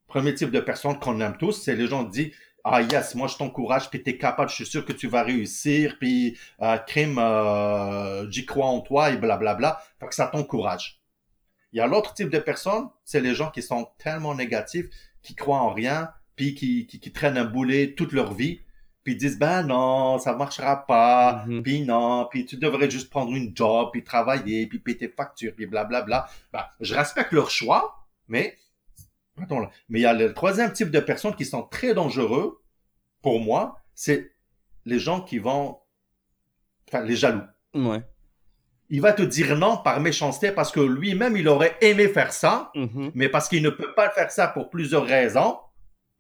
Premier 0.06 0.34
type 0.34 0.50
de 0.50 0.60
personnes 0.60 0.98
qu'on 0.98 1.20
aime 1.20 1.36
tous, 1.36 1.52
c'est 1.52 1.74
les 1.74 1.86
gens 1.86 2.04
qui 2.04 2.10
disent 2.10 2.34
ah 2.64 2.82
yes, 2.82 3.14
moi 3.14 3.26
je 3.26 3.36
t'encourage, 3.36 3.90
puis 3.90 4.02
t'es 4.02 4.18
capable, 4.18 4.50
je 4.50 4.56
suis 4.56 4.66
sûr 4.66 4.84
que 4.84 4.92
tu 4.92 5.08
vas 5.08 5.22
réussir, 5.22 5.96
puis 5.98 6.38
euh, 6.60 6.76
crime, 6.78 7.18
euh, 7.18 8.30
j'y 8.30 8.44
crois 8.44 8.66
en 8.66 8.80
toi 8.80 9.10
et 9.10 9.16
blablabla. 9.16 9.80
Fait 9.98 10.06
que 10.06 10.14
ça 10.14 10.26
t'encourage. 10.26 11.00
Il 11.72 11.78
y 11.78 11.80
a 11.80 11.86
l'autre 11.86 12.14
type 12.14 12.30
de 12.30 12.38
personnes, 12.38 12.88
c'est 13.04 13.20
les 13.20 13.34
gens 13.34 13.50
qui 13.50 13.62
sont 13.62 13.88
tellement 13.98 14.34
négatifs, 14.34 14.86
qui 15.22 15.34
croient 15.34 15.60
en 15.60 15.72
rien, 15.72 16.10
puis 16.36 16.54
qui, 16.54 16.86
qui, 16.86 17.00
qui 17.00 17.12
traînent 17.12 17.38
un 17.38 17.44
boulet 17.44 17.94
toute 17.94 18.12
leur 18.12 18.34
vie, 18.34 18.60
puis 19.10 19.16
ils 19.16 19.18
disent 19.18 19.38
ben 19.38 19.64
non, 19.64 20.18
ça 20.18 20.34
marchera 20.36 20.86
pas, 20.86 21.44
Mhm. 21.46 21.62
puis 21.64 21.82
non, 21.82 22.26
puis 22.30 22.46
tu 22.46 22.56
devrais 22.56 22.88
juste 22.88 23.10
prendre 23.10 23.34
une 23.34 23.50
job, 23.56 23.88
puis 23.92 24.04
travailler, 24.04 24.66
puis 24.68 24.78
payer 24.78 24.96
tes 24.98 25.08
factures, 25.08 25.52
puis 25.56 25.66
blablabla. 25.66 26.28
Ben, 26.52 26.64
je 26.80 26.94
respecte 26.94 27.32
leur 27.32 27.50
choix, 27.50 28.06
mais 28.28 28.56
attends 29.42 29.58
là. 29.58 29.70
Mais 29.88 29.98
il 29.98 30.02
y 30.02 30.06
a 30.06 30.12
le 30.12 30.32
troisième 30.32 30.72
type 30.72 30.90
de 30.92 31.00
personnes 31.00 31.34
qui 31.34 31.44
sont 31.44 31.62
très 31.64 31.92
dangereux 31.94 32.60
pour 33.22 33.40
moi, 33.40 33.76
c'est 33.94 34.30
les 34.84 34.98
gens 35.00 35.20
qui 35.22 35.38
vont, 35.40 35.78
enfin 36.88 37.02
les 37.02 37.16
jaloux. 37.16 37.42
Ouais. 37.74 38.02
Il 38.90 39.00
va 39.00 39.12
te 39.12 39.22
dire 39.22 39.56
non 39.56 39.76
par 39.78 40.00
méchanceté 40.00 40.52
parce 40.52 40.70
que 40.72 40.80
lui-même 40.80 41.36
il 41.36 41.48
aurait 41.48 41.76
aimé 41.80 42.08
faire 42.08 42.32
ça, 42.32 42.70
Mhm. 42.76 43.10
mais 43.14 43.28
parce 43.28 43.48
qu'il 43.48 43.62
ne 43.62 43.70
peut 43.70 43.92
pas 43.94 44.10
faire 44.10 44.30
ça 44.30 44.46
pour 44.48 44.70
plusieurs 44.70 45.04
raisons, 45.06 45.58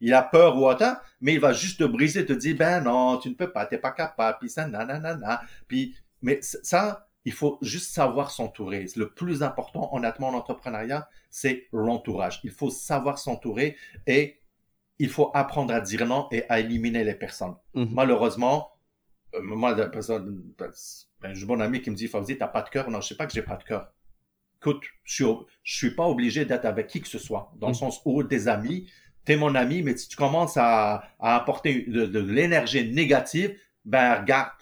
il 0.00 0.14
a 0.14 0.22
peur 0.22 0.56
ou 0.56 0.66
autant, 0.66 0.96
mais 1.20 1.34
il 1.34 1.40
va 1.40 1.52
juste 1.52 1.80
te 1.80 1.84
briser, 1.84 2.24
te 2.26 2.32
dire, 2.32 2.56
ben 2.56 2.80
non, 2.82 3.18
tu 3.18 3.28
ne 3.28 3.34
peux 3.34 3.50
pas, 3.52 3.66
t'es 3.66 3.78
pas 3.78 3.90
capable, 3.92 4.38
puis 4.40 4.48
ça, 4.50 4.66
nanana, 4.66 5.42
puis, 5.68 5.94
mais 6.22 6.38
ça, 6.42 7.06
il 7.24 7.32
faut 7.32 7.58
juste 7.60 7.92
savoir 7.92 8.30
s'entourer. 8.30 8.86
Le 8.96 9.10
plus 9.10 9.42
important, 9.42 9.94
honnêtement, 9.94 10.28
en 10.28 10.34
entrepreneuriat, 10.34 11.08
c'est 11.28 11.66
l'entourage. 11.72 12.40
Il 12.44 12.50
faut 12.50 12.70
savoir 12.70 13.18
s'entourer 13.18 13.76
et 14.06 14.40
il 14.98 15.08
faut 15.10 15.30
apprendre 15.34 15.72
à 15.74 15.80
dire 15.80 16.06
non 16.06 16.28
et 16.32 16.44
à 16.48 16.60
éliminer 16.60 17.04
les 17.04 17.14
personnes. 17.14 17.54
Mhm. 17.74 17.88
Malheureusement, 17.92 18.72
euh, 19.34 19.40
moi, 19.42 19.74
la 19.76 19.88
personne, 19.88 20.42
ben, 20.58 21.34
j'ai 21.34 21.44
un 21.44 21.46
bon 21.46 21.60
ami 21.60 21.82
qui 21.82 21.90
me 21.90 21.94
dit, 21.94 22.08
Fauzi, 22.08 22.38
t'as 22.38 22.48
pas 22.48 22.62
de 22.62 22.70
cœur. 22.70 22.90
Non, 22.90 23.00
je 23.02 23.08
sais 23.08 23.16
pas 23.16 23.26
que 23.26 23.32
j'ai 23.32 23.42
pas 23.42 23.56
de 23.56 23.64
cœur. 23.64 23.92
Écoute, 24.56 24.82
je 25.04 25.14
suis, 25.14 25.32
je 25.62 25.76
suis 25.76 25.94
pas 25.94 26.06
obligé 26.06 26.44
d'être 26.46 26.64
avec 26.64 26.86
qui 26.86 27.00
que 27.00 27.08
ce 27.08 27.18
soit. 27.18 27.52
Dans 27.56 27.68
le 27.68 27.72
Mm. 27.72 27.76
sens 27.76 28.00
où 28.04 28.22
des 28.22 28.48
amis, 28.48 28.90
t'es 29.24 29.36
mon 29.36 29.54
ami, 29.54 29.82
mais 29.82 29.96
si 29.96 30.08
tu 30.08 30.16
commences 30.16 30.56
à, 30.56 31.04
à 31.18 31.36
apporter 31.36 31.82
de, 31.86 32.06
de 32.06 32.18
l'énergie 32.20 32.90
négative, 32.90 33.56
ben, 33.84 34.20
regarde. 34.20 34.52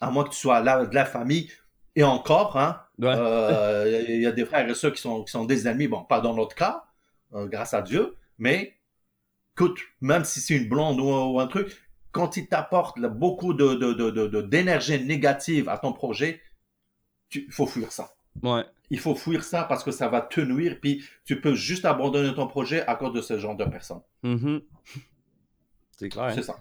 À 0.00 0.10
moins 0.10 0.24
que 0.24 0.30
tu 0.30 0.36
sois 0.38 0.60
là 0.60 0.84
de 0.84 0.94
la 0.94 1.04
famille. 1.04 1.50
Et 1.94 2.02
encore, 2.02 2.56
hein, 2.58 2.80
Ouais. 2.98 3.14
euh, 3.16 4.04
il 4.08 4.20
y 4.22 4.26
a 4.26 4.32
des 4.32 4.44
frères 4.44 4.68
et 4.68 4.74
sœurs 4.74 4.92
qui 4.92 5.00
sont, 5.00 5.22
qui 5.24 5.30
sont 5.30 5.44
des 5.44 5.66
amis. 5.66 5.88
Bon, 5.88 6.02
pas 6.02 6.20
dans 6.20 6.34
notre 6.34 6.54
cas, 6.56 6.84
euh, 7.34 7.46
grâce 7.46 7.72
à 7.74 7.82
Dieu, 7.82 8.16
mais 8.38 8.76
écoute, 9.54 9.78
même 10.00 10.24
si 10.24 10.40
c'est 10.40 10.56
une 10.56 10.68
blonde 10.68 11.00
ou, 11.00 11.38
un 11.40 11.46
truc, 11.46 11.68
quand 12.10 12.36
il 12.36 12.48
t'apporte 12.48 12.98
beaucoup 13.00 13.54
de, 13.54 13.74
de, 13.74 14.40
d'énergie 14.42 15.02
négative 15.04 15.68
à 15.68 15.78
ton 15.78 15.92
projet, 15.92 16.40
il 17.34 17.50
faut 17.50 17.66
fuir 17.66 17.92
ça. 17.92 18.12
Ouais. 18.42 18.64
Il 18.92 19.00
faut 19.00 19.14
fuir 19.14 19.42
ça 19.42 19.64
parce 19.64 19.82
que 19.82 19.90
ça 19.90 20.08
va 20.08 20.20
te 20.20 20.42
nuire, 20.42 20.76
puis 20.78 21.02
tu 21.24 21.40
peux 21.40 21.54
juste 21.54 21.86
abandonner 21.86 22.34
ton 22.34 22.46
projet 22.46 22.86
à 22.86 22.94
cause 22.94 23.14
de 23.14 23.22
ce 23.22 23.38
genre 23.38 23.56
de 23.56 23.64
personnes. 23.64 24.02
Mm-hmm. 24.22 24.62
C'est 25.98 26.10
clair. 26.10 26.32
C'est 26.34 26.42
ça. 26.42 26.56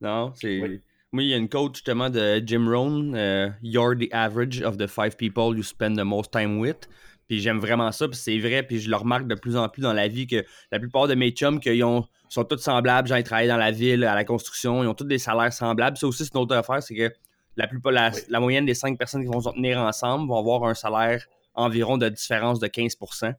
Non, 0.00 0.32
c'est. 0.34 0.60
Oui. 0.60 0.80
il 1.12 1.28
y 1.28 1.34
a 1.34 1.36
une 1.36 1.48
coach 1.48 1.74
justement 1.74 2.08
de 2.08 2.42
Jim 2.44 2.66
Rohn, 2.68 3.14
euh, 3.14 3.50
You're 3.62 3.94
the 3.96 4.08
average 4.12 4.62
of 4.62 4.78
the 4.78 4.86
five 4.86 5.16
people 5.16 5.56
you 5.56 5.62
spend 5.62 5.96
the 5.96 6.04
most 6.04 6.30
time 6.30 6.58
with. 6.58 6.88
Puis 7.28 7.40
j'aime 7.40 7.58
vraiment 7.58 7.92
ça, 7.92 8.08
puis 8.08 8.16
c'est 8.16 8.38
vrai, 8.38 8.62
puis 8.62 8.80
je 8.80 8.88
le 8.88 8.96
remarque 8.96 9.26
de 9.26 9.34
plus 9.34 9.56
en 9.56 9.68
plus 9.68 9.82
dans 9.82 9.92
la 9.92 10.08
vie 10.08 10.26
que 10.26 10.44
la 10.72 10.78
plupart 10.78 11.08
de 11.08 11.14
mes 11.14 11.30
chums 11.30 11.60
qui 11.60 11.80
sont 11.80 12.44
tous 12.44 12.58
semblables, 12.58 13.08
j'en 13.08 13.16
ai 13.16 13.22
travaillé 13.22 13.48
dans 13.48 13.56
la 13.56 13.70
ville, 13.70 14.04
à 14.04 14.14
la 14.14 14.24
construction, 14.24 14.82
ils 14.82 14.86
ont 14.86 14.94
tous 14.94 15.04
des 15.04 15.18
salaires 15.18 15.52
semblables. 15.52 15.96
Ça 15.96 16.06
aussi, 16.06 16.24
c'est 16.24 16.34
une 16.34 16.40
autre 16.40 16.54
affaire, 16.54 16.82
c'est 16.82 16.94
que 16.94 17.12
la, 17.56 17.66
plupart, 17.66 17.92
la, 17.92 18.40
moyenne 18.40 18.66
des 18.66 18.74
cinq 18.74 18.98
personnes 18.98 19.22
qui 19.22 19.28
vont 19.28 19.40
se 19.40 19.50
tenir 19.50 19.78
ensemble 19.78 20.28
vont 20.28 20.38
avoir 20.38 20.64
un 20.64 20.74
salaire 20.74 21.24
environ 21.54 21.98
de 21.98 22.08
différence 22.08 22.58
de 22.58 22.66
15% 22.66 23.34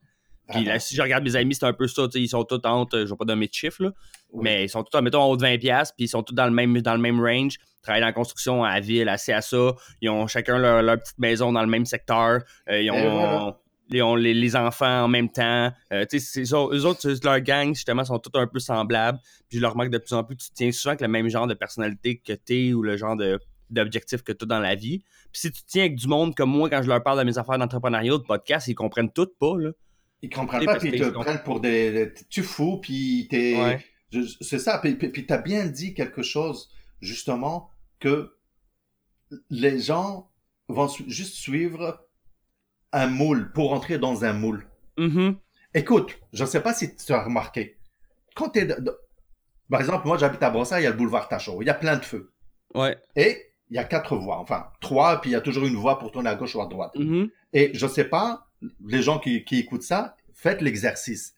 puis 0.52 0.64
là, 0.64 0.80
si 0.80 0.96
je 0.96 1.02
regarde 1.02 1.24
mes 1.24 1.36
amis, 1.36 1.56
c'est 1.56 1.66
un 1.66 1.74
peu 1.74 1.88
ça. 1.88 2.08
Ils 2.14 2.30
sont 2.30 2.44
tous 2.44 2.62
entre, 2.66 3.00
je 3.00 3.04
ne 3.04 3.10
vais 3.10 3.16
pas 3.16 3.26
donner 3.26 3.48
de 3.48 3.54
chiffres, 3.54 3.84
là, 3.84 3.92
mais 4.34 4.66
ils 4.66 4.70
sont 4.70 4.84
tous, 4.84 5.02
mettons, 5.02 5.22
en 5.22 5.30
haut 5.30 5.38
de 5.38 5.44
20$, 5.44 5.58
puis 5.96 6.06
ils 6.06 6.08
sont 6.08 6.24
tous 6.24 6.36
dans 6.36 6.46
le 6.46 6.52
même, 6.52 6.80
dans 6.82 6.94
le 6.94 7.02
même 7.02 7.20
range. 7.20 7.58
Ils 7.60 7.82
travaillent 7.82 8.02
dans 8.02 8.08
la 8.08 8.14
construction, 8.14 8.64
à 8.64 8.76
la 8.76 8.80
ville, 8.80 9.10
à 9.10 9.18
CSA. 9.18 9.76
Ils 10.02 10.10
ont 10.10 10.28
chacun 10.28 10.58
leur, 10.58 11.00
petite 11.00 11.18
maison 11.18 11.52
dans 11.52 11.62
le 11.62 11.68
même 11.68 11.86
secteur. 11.86 12.42
Euh, 12.70 12.82
ils 12.82 12.92
ont, 12.92 13.56
ils 13.90 14.04
ont 14.04 14.16
les, 14.16 14.56
enfants 14.56 15.04
en 15.04 15.08
même 15.08 15.30
temps. 15.30 15.72
Euh, 15.92 16.06
eux 16.14 16.86
autres, 16.86 17.08
leur 17.24 17.40
gang, 17.42 17.74
justement, 17.74 18.04
sont 18.04 18.20
tous 18.20 18.38
un 18.40 18.48
peu 18.48 18.60
semblables. 18.60 19.20
Puis 19.50 19.58
je 19.58 19.62
leur 19.62 19.72
remarque 19.72 19.92
de 19.92 19.98
plus 19.98 20.14
en 20.14 20.24
plus, 20.24 20.38
tu 20.38 20.50
tiens 20.54 20.72
souvent 20.72 20.92
avec 20.92 21.02
le 21.02 21.08
même 21.08 21.28
genre 21.28 21.48
de 21.48 21.54
personnalité 21.56 22.18
que 22.18 22.34
tu 22.34 22.70
es 22.70 22.74
ou 22.74 22.84
le 22.84 22.98
genre 22.98 23.16
de 23.16 23.40
d'objectifs 23.70 24.22
que 24.22 24.32
tu 24.32 24.44
as 24.44 24.48
dans 24.48 24.60
la 24.60 24.76
vie. 24.76 25.00
Puis 25.32 25.42
si 25.42 25.52
tu 25.52 25.62
tiens 25.66 25.84
avec 25.84 25.96
du 25.96 26.08
monde 26.08 26.36
comme 26.36 26.52
moi, 26.52 26.70
quand 26.70 26.82
je 26.82 26.88
leur 26.88 27.02
parle 27.04 27.20
de 27.20 27.24
mes 27.24 27.38
affaires 27.38 27.58
d'entrepreneuriat, 27.58 28.14
de 28.14 28.18
podcast, 28.24 28.68
ils 28.68 28.76
comprennent 28.76 29.12
tout 29.12 29.30
pas. 29.40 29.58
Là. 29.58 29.72
Ils 30.22 30.30
comprennent 30.30 30.66
pas, 30.66 30.78
puis 30.78 30.90
ils 30.94 31.00
te 31.00 31.10
prennent 31.10 31.44
pour 31.44 31.60
des. 31.60 32.14
Tu 32.30 32.44
fous, 32.44 32.80
puis 32.82 33.28
t'es. 33.30 33.80
C'est 34.42 34.60
ça, 34.60 34.78
puis, 34.78 34.96
puis, 34.96 35.26
t'as 35.26 35.40
bien 35.40 35.66
dit 35.66 35.94
quelque 35.94 36.22
chose, 36.22 36.72
justement, 37.02 37.70
que 38.00 38.34
les 39.50 39.80
gens 39.80 40.32
vont 40.70 40.88
juste 41.08 41.36
suivre 41.36 42.08
un 42.94 43.08
moule 43.08 43.52
pour 43.52 43.74
entrer 43.74 43.98
dans 43.98 44.24
un 44.24 44.32
moule. 44.32 44.68
Mm-hmm. 44.98 45.36
Écoute, 45.74 46.18
je 46.32 46.44
ne 46.44 46.48
sais 46.48 46.62
pas 46.62 46.74
si 46.74 46.96
tu 46.96 47.12
as 47.12 47.24
remarqué. 47.24 47.78
Quand 48.36 48.56
es. 48.56 48.68
Par 49.70 49.82
exemple, 49.82 50.08
moi, 50.08 50.18
j'habite 50.18 50.44
à 50.44 50.50
Brossard, 50.50 50.80
il 50.80 50.84
y 50.84 50.86
a 50.86 50.92
le 50.92 50.96
boulevard 50.96 51.28
Tachot. 51.28 51.62
Il 51.62 51.66
y 51.66 51.70
a 51.70 51.74
plein 51.74 51.98
de 51.98 52.06
feux. 52.06 52.32
Ouais. 52.74 52.98
Et 53.16 53.42
il 53.70 53.76
y 53.76 53.80
a 53.80 53.84
quatre 53.84 54.16
voies, 54.16 54.38
enfin 54.38 54.68
trois, 54.80 55.22
puis 55.22 55.32
il 55.32 55.34
y 55.34 55.36
a 55.36 55.42
toujours 55.42 55.66
une 55.66 55.76
voie 55.76 55.98
pour 56.00 56.12
tourner 56.12 56.30
à 56.30 56.36
gauche 56.36 56.56
ou 56.56 56.62
à 56.62 56.68
droite. 56.68 56.96
Mm-hmm. 56.96 57.30
Et 57.54 57.72
je 57.74 57.88
sais 57.88 58.06
pas, 58.06 58.48
les 58.86 59.02
gens 59.02 59.20
qui, 59.20 59.44
écoutent 59.52 59.84
ça, 59.84 60.16
faites 60.34 60.62
l'exercice. 60.62 61.34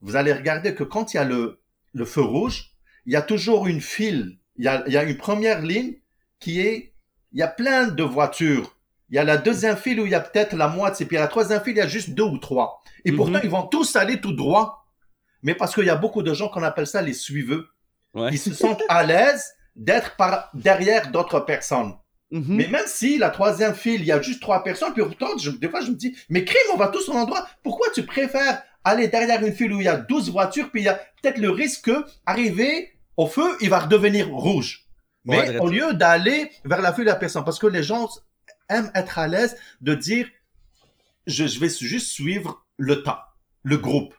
Vous 0.00 0.16
allez 0.16 0.32
regarder 0.32 0.74
que 0.74 0.84
quand 0.84 1.14
il 1.14 1.16
y 1.16 1.20
a 1.20 1.24
le, 1.24 1.60
le 1.92 2.04
feu 2.04 2.22
rouge, 2.22 2.72
il 3.06 3.12
y 3.12 3.16
a 3.16 3.22
toujours 3.22 3.66
une 3.66 3.80
file. 3.80 4.38
Il 4.56 4.64
y 4.64 4.68
a, 4.68 4.84
il 4.86 4.92
y 4.92 4.96
a 4.96 5.02
une 5.04 5.16
première 5.16 5.62
ligne 5.62 5.94
qui 6.38 6.60
est, 6.60 6.92
il 7.32 7.38
y 7.38 7.42
a 7.42 7.48
plein 7.48 7.88
de 7.88 8.02
voitures 8.02 8.76
il 9.12 9.16
y 9.16 9.18
a 9.18 9.24
la 9.24 9.36
deuxième 9.36 9.76
file 9.76 10.00
où 10.00 10.06
il 10.06 10.12
y 10.12 10.14
a 10.14 10.20
peut-être 10.20 10.56
la 10.56 10.68
moitié, 10.68 11.04
puis 11.04 11.18
à 11.18 11.20
la 11.20 11.28
troisième 11.28 11.62
file, 11.62 11.74
il 11.74 11.80
y 11.80 11.82
a 11.82 11.86
juste 11.86 12.10
deux 12.10 12.24
ou 12.24 12.38
trois. 12.38 12.82
Et 13.04 13.10
mhm. 13.10 13.16
pourtant, 13.18 13.40
ils 13.44 13.50
vont 13.50 13.66
tous 13.66 13.94
aller 13.94 14.18
tout 14.22 14.32
droit. 14.32 14.86
Mais 15.42 15.54
parce 15.54 15.74
qu'il 15.74 15.84
y 15.84 15.90
a 15.90 15.96
beaucoup 15.96 16.22
de 16.22 16.32
gens 16.32 16.48
qu'on 16.48 16.62
appelle 16.62 16.86
ça 16.86 17.02
les 17.02 17.12
suiveux. 17.12 17.68
Ils 18.14 18.38
se 18.38 18.54
sentent 18.54 18.82
à 18.88 19.04
l'aise 19.04 19.54
d'être 19.76 20.16
par 20.16 20.50
derrière 20.54 21.10
d'autres 21.10 21.40
personnes. 21.40 21.94
Mhm. 22.30 22.44
Mais 22.48 22.68
même 22.68 22.86
si 22.86 23.18
la 23.18 23.30
troisième 23.30 23.74
file, 23.74 24.00
il 24.00 24.06
y 24.06 24.12
a 24.12 24.20
juste 24.20 24.40
trois 24.40 24.64
personnes, 24.64 24.94
puis 24.94 25.02
pourtant, 25.02 25.36
des 25.36 25.68
fois, 25.68 25.82
je 25.82 25.90
me 25.90 25.96
dis, 25.96 26.16
mais 26.30 26.44
crime, 26.44 26.60
on 26.72 26.78
va 26.78 26.88
tous 26.88 27.08
au 27.08 27.12
endroit. 27.12 27.46
Pourquoi 27.62 27.88
tu 27.94 28.04
préfères 28.04 28.62
aller 28.84 29.08
derrière 29.08 29.44
une 29.44 29.52
file 29.52 29.72
où 29.72 29.80
il 29.80 29.84
y 29.84 29.88
a 29.88 29.96
12 29.96 30.30
voitures, 30.30 30.70
puis 30.70 30.80
il 30.80 30.84
y 30.84 30.88
a 30.88 30.94
peut-être 31.20 31.38
le 31.38 31.50
risque 31.50 31.84
que, 31.84 32.04
arriver 32.24 32.92
au 33.16 33.26
feu, 33.26 33.56
il 33.60 33.68
va 33.68 33.80
redevenir 33.80 34.28
rouge? 34.28 34.86
Mais 35.24 35.58
au 35.58 35.68
lieu 35.68 35.92
d'aller 35.92 36.50
vers 36.64 36.80
la 36.80 36.92
file 36.92 37.04
de 37.04 37.10
la 37.10 37.16
personne, 37.16 37.44
parce 37.44 37.58
que 37.58 37.66
les 37.66 37.82
gens 37.82 38.08
aime 38.68 38.90
être 38.94 39.18
à 39.18 39.28
l'aise 39.28 39.56
de 39.80 39.94
dire 39.94 40.26
je, 41.26 41.44
vais 41.60 41.68
juste 41.68 42.10
suivre 42.10 42.66
le 42.76 43.02
temps, 43.02 43.18
le 43.62 43.76
groupe. 43.76 44.14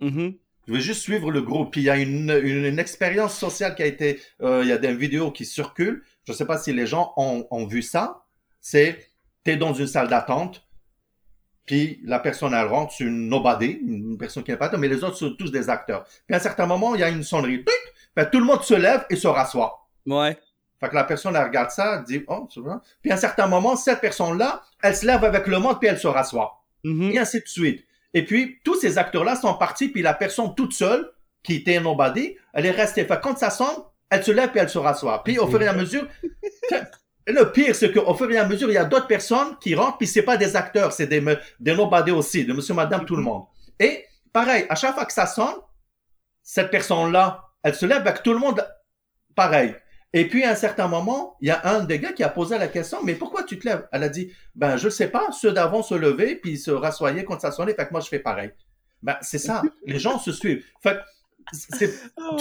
Mm-hmm. 0.00 0.38
Je 0.66 0.72
vais 0.72 0.80
juste 0.80 1.02
suivre 1.02 1.30
le 1.30 1.42
groupe. 1.42 1.72
Puis 1.72 1.82
il 1.82 1.84
y 1.84 1.90
a 1.90 1.96
une, 1.96 2.30
une, 2.42 2.78
expérience 2.78 3.36
sociale 3.36 3.74
qui 3.74 3.82
a 3.82 3.86
été, 3.86 4.20
euh, 4.42 4.62
il 4.62 4.68
y 4.68 4.72
a 4.72 4.78
des 4.78 4.94
vidéos 4.94 5.30
qui 5.30 5.44
circulent. 5.44 6.02
Je 6.26 6.32
ne 6.32 6.36
sais 6.36 6.46
pas 6.46 6.58
si 6.58 6.72
les 6.72 6.86
gens 6.86 7.12
ont, 7.16 7.46
ont 7.50 7.66
vu 7.66 7.82
ça. 7.82 8.24
C'est, 8.60 8.98
tu 9.44 9.52
es 9.52 9.56
dans 9.56 9.74
une 9.74 9.86
salle 9.86 10.08
d'attente, 10.08 10.64
puis 11.66 12.00
la 12.04 12.18
personne 12.18 12.52
elle 12.52 12.66
rentre, 12.66 12.92
c'est 12.96 13.04
une 13.04 13.28
nobody, 13.28 13.78
une 13.82 14.18
personne 14.18 14.42
qui 14.42 14.50
n'est 14.50 14.56
pas 14.56 14.70
mais 14.76 14.88
les 14.88 15.02
autres 15.02 15.16
sont 15.16 15.34
tous 15.34 15.50
des 15.50 15.70
acteurs. 15.70 16.04
Puis 16.26 16.34
à 16.34 16.36
un 16.36 16.40
certain 16.40 16.66
moment, 16.66 16.94
il 16.94 17.00
y 17.00 17.04
a 17.04 17.08
une 17.08 17.22
sonnerie. 17.22 17.64
tout 17.64 18.38
le 18.38 18.44
monde 18.44 18.62
se 18.62 18.74
lève 18.74 19.06
et 19.08 19.16
se 19.16 19.28
rassoit. 19.28 19.88
Ouais. 20.06 20.38
Fait 20.80 20.88
que 20.90 20.94
la 20.94 21.04
personne, 21.04 21.34
elle 21.36 21.44
regarde 21.44 21.70
ça, 21.70 21.96
elle 21.96 22.04
dit, 22.04 22.24
oh, 22.26 22.46
c'est 22.52 22.60
vrai. 22.60 22.76
Puis 23.00 23.10
à 23.10 23.14
un 23.14 23.18
certain 23.18 23.46
moment, 23.46 23.76
cette 23.76 24.00
personne-là, 24.00 24.62
elle 24.82 24.94
se 24.94 25.06
lève 25.06 25.24
avec 25.24 25.46
le 25.46 25.58
monde, 25.58 25.78
puis 25.80 25.88
elle 25.88 25.98
se 25.98 26.08
rassoit. 26.08 26.62
Mm-hmm. 26.84 27.12
Et 27.12 27.18
ainsi 27.18 27.40
de 27.40 27.46
suite. 27.46 27.86
Et 28.14 28.24
puis, 28.24 28.60
tous 28.64 28.76
ces 28.76 28.96
acteurs-là 28.96 29.36
sont 29.36 29.54
partis, 29.54 29.88
puis 29.88 30.00
la 30.00 30.14
personne 30.14 30.54
toute 30.54 30.72
seule, 30.72 31.10
qui 31.42 31.56
était 31.56 31.78
nobody, 31.78 32.36
elle 32.54 32.66
est 32.66 32.70
restée. 32.70 33.04
Fait 33.04 33.20
quand 33.20 33.36
ça 33.36 33.50
sonne, 33.50 33.76
elle 34.08 34.24
se 34.24 34.32
lève, 34.32 34.50
puis 34.50 34.60
elle 34.60 34.68
se 34.68 34.78
rassoit. 34.78 35.22
Puis 35.22 35.38
au 35.38 35.46
fur 35.46 35.60
et 35.60 35.68
à 35.68 35.74
mesure, 35.74 36.06
le 37.26 37.52
pire, 37.52 37.74
c'est 37.74 37.92
qu'au 37.92 38.14
fur 38.14 38.30
et 38.30 38.38
à 38.38 38.46
mesure, 38.46 38.70
il 38.70 38.74
y 38.74 38.78
a 38.78 38.84
d'autres 38.84 39.06
personnes 39.06 39.56
qui 39.60 39.74
rentrent, 39.74 39.98
puis 39.98 40.06
c'est 40.06 40.22
pas 40.22 40.36
des 40.36 40.56
acteurs, 40.56 40.92
c'est 40.92 41.06
des, 41.06 41.22
des 41.60 41.74
nobody 41.74 42.12
aussi, 42.12 42.44
de 42.44 42.52
monsieur, 42.52 42.74
madame, 42.74 43.04
tout 43.04 43.16
le 43.16 43.22
monde. 43.22 43.44
Et 43.78 44.04
pareil, 44.32 44.64
à 44.68 44.74
chaque 44.74 44.94
fois 44.94 45.04
que 45.04 45.12
ça 45.12 45.26
sonne, 45.26 45.56
cette 46.42 46.70
personne-là, 46.70 47.42
elle 47.62 47.74
se 47.74 47.86
lève 47.86 48.00
avec 48.06 48.22
tout 48.22 48.32
le 48.32 48.38
monde, 48.38 48.66
pareil. 49.34 49.74
Et 50.16 50.28
puis, 50.28 50.44
à 50.44 50.52
un 50.52 50.54
certain 50.54 50.86
moment, 50.86 51.36
il 51.40 51.48
y 51.48 51.50
a 51.50 51.66
un 51.76 51.82
des 51.82 51.98
gars 51.98 52.12
qui 52.12 52.22
a 52.22 52.28
posé 52.28 52.56
la 52.56 52.68
question, 52.68 53.02
mais 53.02 53.16
pourquoi 53.16 53.42
tu 53.42 53.58
te 53.58 53.68
lèves? 53.68 53.88
Elle 53.90 54.04
a 54.04 54.08
dit, 54.08 54.30
ben, 54.54 54.76
je 54.76 54.84
ne 54.84 54.90
sais 54.90 55.08
pas, 55.08 55.32
ceux 55.32 55.50
d'avant 55.50 55.82
se 55.82 55.96
levaient, 55.96 56.36
puis 56.36 56.56
se 56.56 56.70
rassoyaient 56.70 57.24
quand 57.24 57.40
ça 57.40 57.50
sonnait, 57.50 57.74
fait 57.74 57.84
que 57.84 57.90
moi, 57.90 58.00
je 58.00 58.06
fais 58.06 58.20
pareil. 58.20 58.52
Ben, 59.02 59.16
c'est 59.22 59.38
ça. 59.38 59.62
Les 59.86 59.98
gens 59.98 60.20
se 60.20 60.30
suivent. 60.30 60.64
Fait 60.80 61.00
oh 62.16 62.36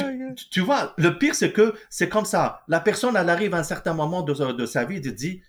tu, 0.51 0.61
vois, 0.61 0.93
le 0.97 1.17
pire, 1.17 1.33
c'est 1.33 1.51
que 1.51 1.73
c'est 1.89 2.09
comme 2.09 2.25
ça. 2.25 2.61
La 2.67 2.79
personne, 2.79 3.17
elle 3.17 3.29
arrive 3.29 3.55
à 3.55 3.57
un 3.57 3.63
certain 3.63 3.95
moment 3.95 4.21
de, 4.21 4.33
de 4.51 4.65
sa 4.67 4.85
vie, 4.85 5.01
elle 5.03 5.15
dit, 5.15 5.41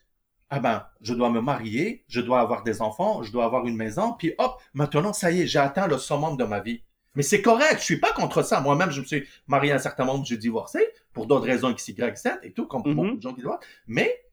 ah 0.48 0.60
ben, 0.60 0.86
je 1.02 1.12
dois 1.12 1.28
me 1.28 1.42
marier, 1.42 2.06
je 2.08 2.22
dois 2.22 2.40
avoir 2.40 2.62
des 2.62 2.80
enfants, 2.80 3.22
je 3.22 3.32
dois 3.32 3.44
avoir 3.44 3.66
une 3.66 3.76
maison, 3.76 4.14
puis 4.14 4.32
hop, 4.38 4.62
maintenant, 4.72 5.12
ça 5.12 5.30
y 5.30 5.42
est, 5.42 5.46
j'ai 5.46 5.58
atteint 5.58 5.88
le 5.88 5.98
summum 5.98 6.38
de 6.38 6.44
ma 6.44 6.60
vie. 6.60 6.82
Mais 7.14 7.22
c'est 7.22 7.42
correct, 7.42 7.78
je 7.78 7.84
suis 7.84 8.00
pas 8.00 8.12
contre 8.12 8.42
ça. 8.42 8.60
Moi-même, 8.60 8.90
je 8.90 9.00
me 9.00 9.06
suis 9.06 9.24
marié 9.46 9.72
à 9.72 9.76
un 9.76 9.78
certain 9.78 10.04
moment, 10.04 10.24
j'ai 10.24 10.36
divorcé 10.36 10.80
pour 11.12 11.26
d'autres 11.26 11.46
raisons 11.46 11.70
X, 11.70 11.88
Y, 11.88 12.16
Z 12.16 12.28
et 12.42 12.52
tout, 12.52 12.66
comme 12.66 12.82
mm-hmm. 12.82 12.94
beaucoup 12.94 13.16
de 13.16 13.22
gens 13.22 13.34
qui 13.34 13.42
doivent. 13.42 13.60
Mais 13.86 14.24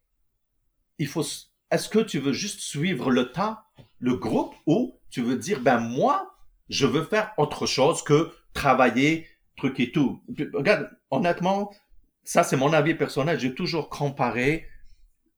il 0.98 1.08
faut. 1.08 1.24
Est-ce 1.70 1.88
que 1.88 2.00
tu 2.00 2.20
veux 2.20 2.34
juste 2.34 2.60
suivre 2.60 3.12
le 3.12 3.32
temps, 3.32 3.58
le 4.00 4.16
groupe, 4.16 4.54
ou 4.66 5.00
tu 5.10 5.22
veux 5.22 5.38
dire, 5.38 5.62
ben 5.62 5.80
moi, 5.80 6.36
je 6.70 6.86
veux 6.86 7.04
faire 7.04 7.34
autre 7.38 7.66
chose 7.66 8.04
que 8.04 8.32
travailler, 8.54 9.28
truc 9.56 9.80
et 9.80 9.92
tout? 9.92 10.22
Regarde, 10.54 10.90
honnêtement, 11.12 11.72
ça 12.24 12.44
c'est 12.44 12.58
mon 12.58 12.74
avis 12.74 12.96
personnel. 12.96 13.40
J'ai 13.40 13.54
toujours 13.54 13.90
comparé 13.90 14.68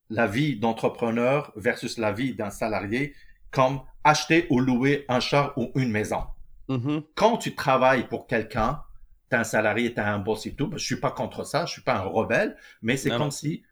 la 0.09 0.27
vie 0.27 0.57
d'entrepreneur 0.57 1.51
versus 1.55 1.97
la 1.97 2.11
vie 2.11 2.33
d'un 2.33 2.49
salarié 2.49 3.15
comme 3.51 3.81
acheter 4.03 4.47
ou 4.49 4.59
louer 4.59 5.05
un 5.07 5.19
char 5.19 5.57
ou 5.57 5.71
une 5.75 5.91
maison. 5.91 6.23
Mm-hmm. 6.69 7.03
Quand 7.15 7.37
tu 7.37 7.55
travailles 7.55 8.07
pour 8.07 8.27
quelqu'un, 8.27 8.81
tu 9.29 9.35
un 9.35 9.43
salarié, 9.43 9.93
tu 9.93 9.99
as 9.99 10.13
un 10.13 10.19
boss 10.19 10.45
et 10.45 10.55
tout, 10.55 10.67
ben, 10.67 10.77
je 10.77 10.85
suis 10.85 10.99
pas 10.99 11.11
contre 11.11 11.43
ça, 11.43 11.65
je 11.65 11.73
suis 11.73 11.81
pas 11.81 11.95
un 11.95 12.03
rebelle, 12.03 12.55
mais 12.81 12.97
c'est 12.97 13.09
comme 13.09 13.31
si 13.31 13.63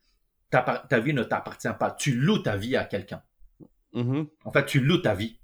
ta, 0.50 0.62
ta, 0.62 1.00
vie 1.00 1.14
ne 1.14 1.24
t'appartient 1.24 1.70
pas. 1.80 1.92
Tu 1.92 2.14
loues 2.14 2.40
ta 2.40 2.58
vie 2.58 2.76
à 2.76 2.84
quelqu'un. 2.84 3.22
Mm-hmm. 3.94 4.28
En 4.46 4.52
fait, 4.52 4.66
tu 4.66 4.80
loues 4.80 4.98
ta 4.98 5.14
vie. 5.14 5.38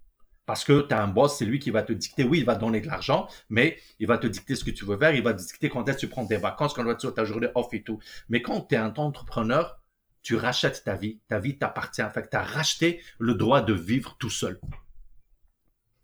Parce 0.47 0.63
que 0.63 0.81
tu 0.81 0.93
as 0.93 1.03
un 1.03 1.07
boss, 1.07 1.37
c'est 1.37 1.45
lui 1.45 1.59
qui 1.59 1.71
va 1.71 1.83
te 1.83 1.91
dicter. 1.91 2.23
Oui, 2.23 2.39
il 2.39 2.45
va 2.45 2.55
donner 2.55 2.79
de 2.79 2.87
l'argent, 2.87 3.27
mais 3.49 3.77
il 3.99 4.07
va 4.07 4.17
te 4.17 4.27
dicter 4.27 4.55
ce 4.55 4.63
que 4.63 4.71
tu 4.71 4.85
veux 4.85 4.97
faire. 4.97 5.13
Il 5.13 5.21
va 5.21 5.33
te 5.33 5.41
dicter 5.41 5.67
quand 5.67 5.87
est-ce 5.89 5.97
que 5.97 6.01
tu 6.01 6.07
prends 6.07 6.23
des 6.23 6.37
vacances, 6.37 6.73
quand 6.73 6.89
est-ce 6.89 7.07
que 7.07 7.11
ta 7.11 7.25
journée 7.25 7.49
off 7.53 7.67
et 7.73 7.83
tout. 7.83 7.99
Mais 8.29 8.41
quand 8.41 8.61
tu 8.61 8.75
es 8.75 8.77
un 8.77 8.93
entrepreneur, 8.95 9.81
tu 10.23 10.37
rachètes 10.37 10.85
ta 10.85 10.95
vie. 10.95 11.19
Ta 11.27 11.39
vie 11.39 11.57
t'appartient. 11.57 12.01
En 12.01 12.09
fait, 12.09 12.29
tu 12.29 12.37
as 12.37 12.43
racheté 12.43 13.01
le 13.19 13.33
droit 13.33 13.61
de 13.61 13.73
vivre 13.73 14.15
tout 14.19 14.29
seul. 14.29 14.57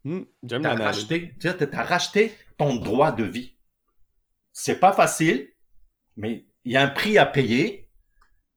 Hmm, 0.04 0.24
tu 0.48 0.56
as, 0.56 0.70
as 0.70 1.84
racheté 1.84 2.34
ton 2.58 2.76
droit 2.76 3.12
de 3.12 3.24
vie. 3.24 3.56
C'est 4.52 4.80
pas 4.80 4.92
facile, 4.92 5.50
mais 6.18 6.46
il 6.66 6.74
y 6.74 6.78
a 6.78 6.84
un 6.84 6.88
prix 6.88 7.18
à 7.18 7.26
payer. 7.26 7.90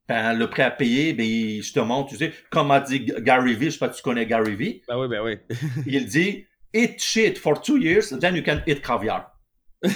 Ben, 0.09 0.35
le 0.35 0.49
prix 0.49 0.63
à 0.63 0.71
payer, 0.71 1.13
ben, 1.15 1.27
justement, 1.27 2.05
tu 2.05 2.17
sais, 2.17 2.33
comme 2.51 2.71
a 2.71 2.81
dit 2.81 3.05
Gary 3.05 3.55
Vee, 3.55 3.67
je 3.67 3.71
sais 3.71 3.79
pas 3.79 3.91
si 3.91 3.97
tu 3.97 4.03
connais 4.03 4.27
Gary 4.27 4.55
Vee. 4.55 4.83
Ben 4.87 4.97
oui, 4.99 5.09
ben 5.09 5.21
oui. 5.23 5.39
il 5.87 6.07
dit, 6.07 6.47
eat 6.73 7.01
shit 7.01 7.39
for 7.39 7.61
two 7.61 7.77
years, 7.77 8.11
then 8.21 8.37
you 8.37 8.43
can 8.43 8.61
eat 8.67 8.83
caviar. 8.83 9.33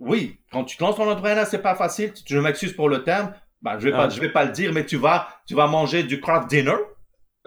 oui, 0.00 0.38
quand 0.50 0.64
tu 0.64 0.76
lances 0.80 0.96
ton 0.96 1.08
entrepreneur, 1.08 1.46
c'est 1.46 1.62
pas 1.62 1.76
facile. 1.76 2.12
Je 2.26 2.38
m'excuse 2.38 2.72
pour 2.72 2.88
le 2.88 3.04
terme. 3.04 3.32
Ben, 3.62 3.78
je 3.78 3.84
vais 3.84 3.92
pas, 3.92 4.06
ah. 4.06 4.08
je 4.08 4.20
vais 4.20 4.30
pas 4.30 4.44
le 4.44 4.52
dire, 4.52 4.72
mais 4.72 4.84
tu 4.84 4.96
vas, 4.96 5.28
tu 5.46 5.54
vas 5.54 5.66
manger 5.68 6.02
du 6.02 6.20
craft 6.20 6.48
dinner. 6.48 6.76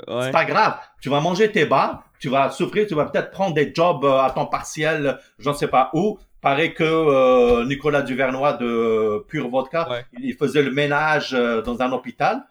C'est 0.07 0.31
pas 0.31 0.45
grave. 0.45 0.77
Tu 1.01 1.09
vas 1.09 1.21
manger 1.21 1.51
tes 1.51 1.65
bars, 1.65 2.03
tu 2.19 2.29
vas 2.29 2.51
souffrir, 2.51 2.87
tu 2.87 2.95
vas 2.95 3.05
peut-être 3.05 3.31
prendre 3.31 3.53
des 3.53 3.73
jobs 3.73 4.03
euh, 4.03 4.21
à 4.21 4.31
temps 4.31 4.45
partiel, 4.45 5.17
je 5.37 5.49
ne 5.49 5.55
sais 5.55 5.67
pas 5.67 5.89
où. 5.93 6.19
Paraît 6.41 6.73
que 6.73 6.83
euh, 6.83 7.65
Nicolas 7.65 8.01
Duvernois 8.01 8.53
de 8.53 9.25
Pure 9.27 9.49
Vodka, 9.49 10.05
il 10.19 10.35
faisait 10.35 10.63
le 10.63 10.71
ménage 10.71 11.33
euh, 11.33 11.61
dans 11.61 11.81
un 11.81 11.91
hôpital 11.91 12.43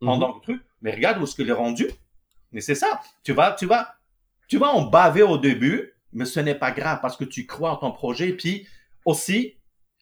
pendant 0.00 0.28
mhm. 0.28 0.34
le 0.34 0.40
truc. 0.40 0.62
Mais 0.82 0.92
regarde 0.92 1.20
où 1.20 1.24
est-ce 1.24 1.34
qu'il 1.34 1.48
est 1.48 1.52
rendu. 1.52 1.88
Mais 2.52 2.60
c'est 2.60 2.74
ça. 2.74 3.00
Tu 3.22 3.32
vas, 3.32 3.52
tu 3.52 3.66
vas, 3.66 3.94
tu 4.48 4.58
vas 4.58 4.68
en 4.68 4.82
baver 4.82 5.22
au 5.22 5.38
début, 5.38 5.92
mais 6.12 6.24
ce 6.24 6.40
n'est 6.40 6.54
pas 6.54 6.70
grave 6.70 6.98
parce 7.02 7.16
que 7.16 7.24
tu 7.24 7.46
crois 7.46 7.72
en 7.72 7.76
ton 7.76 7.92
projet. 7.92 8.32
Puis 8.32 8.66
aussi, 9.04 9.55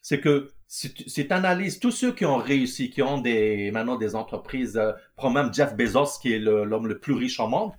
c'est 0.05 0.20
que 0.20 0.52
si 0.68 0.92
tu 0.92 1.26
analyses 1.30 1.80
tous 1.80 1.90
ceux 1.90 2.12
qui 2.12 2.26
ont 2.26 2.36
réussi, 2.36 2.90
qui 2.90 3.00
ont 3.00 3.22
des, 3.22 3.70
maintenant 3.70 3.96
des 3.96 4.14
entreprises, 4.14 4.76
euh, 4.76 4.92
prends 5.16 5.30
même 5.30 5.52
Jeff 5.52 5.74
Bezos, 5.74 6.18
qui 6.20 6.34
est 6.34 6.38
l'homme 6.38 6.88
le, 6.88 6.98
plus 6.98 7.14
riche 7.14 7.40
au 7.40 7.48
monde, 7.48 7.72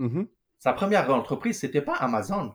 mm-hmm. 0.00 0.26
sa 0.58 0.72
première 0.72 1.08
entreprise, 1.08 1.60
c'était 1.60 1.80
pas 1.80 1.94
Amazon. 1.94 2.52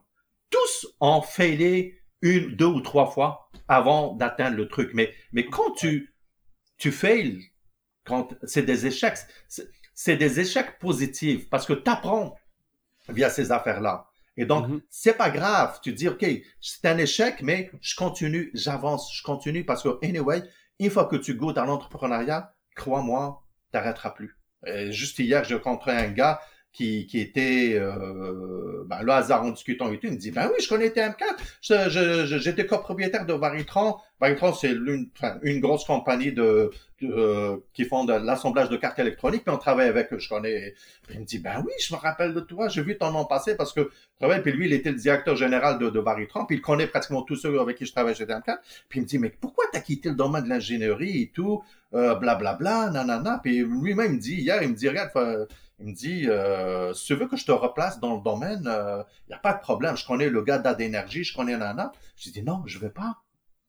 Tous 0.49 0.93
ont 0.99 1.21
failé 1.21 2.01
une, 2.21 2.53
deux 2.57 2.65
ou 2.65 2.81
trois 2.81 3.05
fois 3.05 3.49
avant 3.69 4.13
d'atteindre 4.13 4.57
le 4.57 4.67
truc. 4.67 4.91
Mais, 4.93 5.13
mais 5.31 5.45
quand 5.45 5.71
tu, 5.71 6.13
tu 6.77 6.91
fails, 6.91 7.39
quand 8.03 8.35
c'est 8.43 8.63
des 8.63 8.87
échecs, 8.87 9.19
c'est 9.93 10.17
des 10.17 10.41
échecs 10.41 10.79
positifs 10.79 11.49
parce 11.49 11.65
que 11.65 11.71
tu 11.71 11.89
apprends 11.89 12.35
via 13.07 13.29
ces 13.29 13.53
affaires-là. 13.53 14.11
Et 14.37 14.45
donc, 14.45 14.67
mm-hmm. 14.67 14.81
c'est 14.89 15.17
pas 15.17 15.29
grave. 15.29 15.79
Tu 15.81 15.93
dis, 15.93 16.07
OK, 16.07 16.25
c'est 16.59 16.85
un 16.85 16.97
échec, 16.97 17.41
mais 17.41 17.71
je 17.81 17.95
continue, 17.95 18.51
j'avance, 18.53 19.15
je 19.15 19.23
continue 19.23 19.63
parce 19.63 19.83
que, 19.83 19.99
anyway, 20.03 20.43
une 20.79 20.89
fois 20.89 21.05
que 21.05 21.15
tu 21.15 21.35
goûtes 21.35 21.57
à 21.57 21.65
l'entrepreneuriat, 21.65 22.55
crois-moi, 22.75 23.43
t'arrêteras 23.71 24.11
plus. 24.11 24.37
juste 24.89 25.19
hier, 25.19 25.43
j'ai 25.43 25.55
rencontré 25.55 25.91
un 25.91 26.09
gars 26.09 26.39
qui, 26.73 27.05
qui 27.05 27.19
était 27.19 27.75
euh, 27.75 28.83
ben, 28.87 29.03
le 29.03 29.11
hasard 29.11 29.43
en 29.43 29.51
discutant 29.51 29.91
et 29.91 29.99
tout, 29.99 30.07
il 30.07 30.13
me 30.13 30.17
dit 30.17 30.31
ben 30.31 30.47
oui, 30.47 30.55
je 30.59 30.67
connais 30.67 30.89
TM4, 30.89 32.39
j'étais 32.39 32.65
copropriétaire 32.65 33.27
de 33.27 33.33
Varitron. 33.33 33.97
Varitron, 34.19 34.53
c'est 34.53 34.71
une, 34.71 35.09
une 35.43 35.59
grosse 35.59 35.85
compagnie 35.85 36.31
de, 36.31 36.71
euh, 37.03 37.57
qui 37.73 37.85
font 37.85 38.05
de 38.05 38.13
l'assemblage 38.13 38.69
de 38.69 38.77
cartes 38.77 38.97
électroniques, 38.97 39.43
puis 39.43 39.53
on 39.53 39.59
travaille 39.59 39.87
avec 39.87 40.11
eux, 40.13 40.17
je 40.17 40.27
connais. 40.27 40.73
il 41.11 41.19
me 41.19 41.25
dit 41.25 41.37
ben 41.37 41.63
oui, 41.63 41.73
je 41.79 41.93
me 41.93 41.99
rappelle 41.99 42.33
de 42.33 42.39
toi, 42.39 42.69
j'ai 42.69 42.81
vu 42.81 42.97
ton 42.97 43.11
nom 43.11 43.25
passer 43.25 43.55
parce 43.55 43.71
que 43.71 43.91
travaille, 44.17 44.41
puis 44.41 44.51
lui, 44.51 44.65
il 44.65 44.73
était 44.73 44.91
le 44.91 44.97
directeur 44.97 45.35
général 45.35 45.77
de, 45.77 45.91
de 45.91 45.99
Varitron, 45.99 46.45
puis 46.45 46.55
il 46.55 46.61
connaît 46.61 46.87
pratiquement 46.87 47.21
tous 47.21 47.35
ceux 47.35 47.59
avec 47.59 47.77
qui 47.77 47.85
je 47.85 47.91
travaille 47.91 48.15
chez 48.15 48.25
TM4. 48.25 48.57
Puis 48.89 48.99
il 48.99 49.03
me 49.03 49.07
dit 49.07 49.19
mais 49.19 49.29
pourquoi 49.29 49.65
t'as 49.71 49.81
quitté 49.81 50.09
le 50.09 50.15
domaine 50.15 50.45
de 50.45 50.49
l'ingénierie 50.49 51.21
et 51.21 51.31
tout, 51.33 51.63
euh, 51.93 52.15
blablabla, 52.15 52.55
bla, 52.55 52.89
bla, 52.89 53.03
nanana. 53.05 53.39
Puis 53.43 53.59
lui-même 53.59 54.13
me 54.13 54.19
dit 54.19 54.35
hier, 54.35 54.63
il 54.63 54.69
me 54.69 54.73
dit 54.73 54.89
regarde, 54.89 55.11
il 55.83 55.89
me 55.89 55.93
dit, 55.93 56.29
euh, 56.29 56.93
si 56.93 57.07
tu 57.07 57.15
veux 57.15 57.27
que 57.27 57.35
je 57.35 57.45
te 57.45 57.51
replace 57.51 57.99
dans 57.99 58.15
le 58.15 58.21
domaine, 58.21 58.61
il 58.63 58.69
euh, 58.69 59.03
n'y 59.27 59.35
a 59.35 59.37
pas 59.37 59.53
de 59.53 59.59
problème. 59.59 59.97
Je 59.97 60.07
connais 60.07 60.29
le 60.29 60.41
gars 60.41 60.59
d'énergie, 60.73 61.25
je 61.25 61.35
connais 61.35 61.57
Nana. 61.57 61.91
Je 62.15 62.29
dis, 62.29 62.41
non, 62.41 62.63
je 62.65 62.77
ne 62.77 62.83
vais 62.83 62.89
pas. 62.89 63.21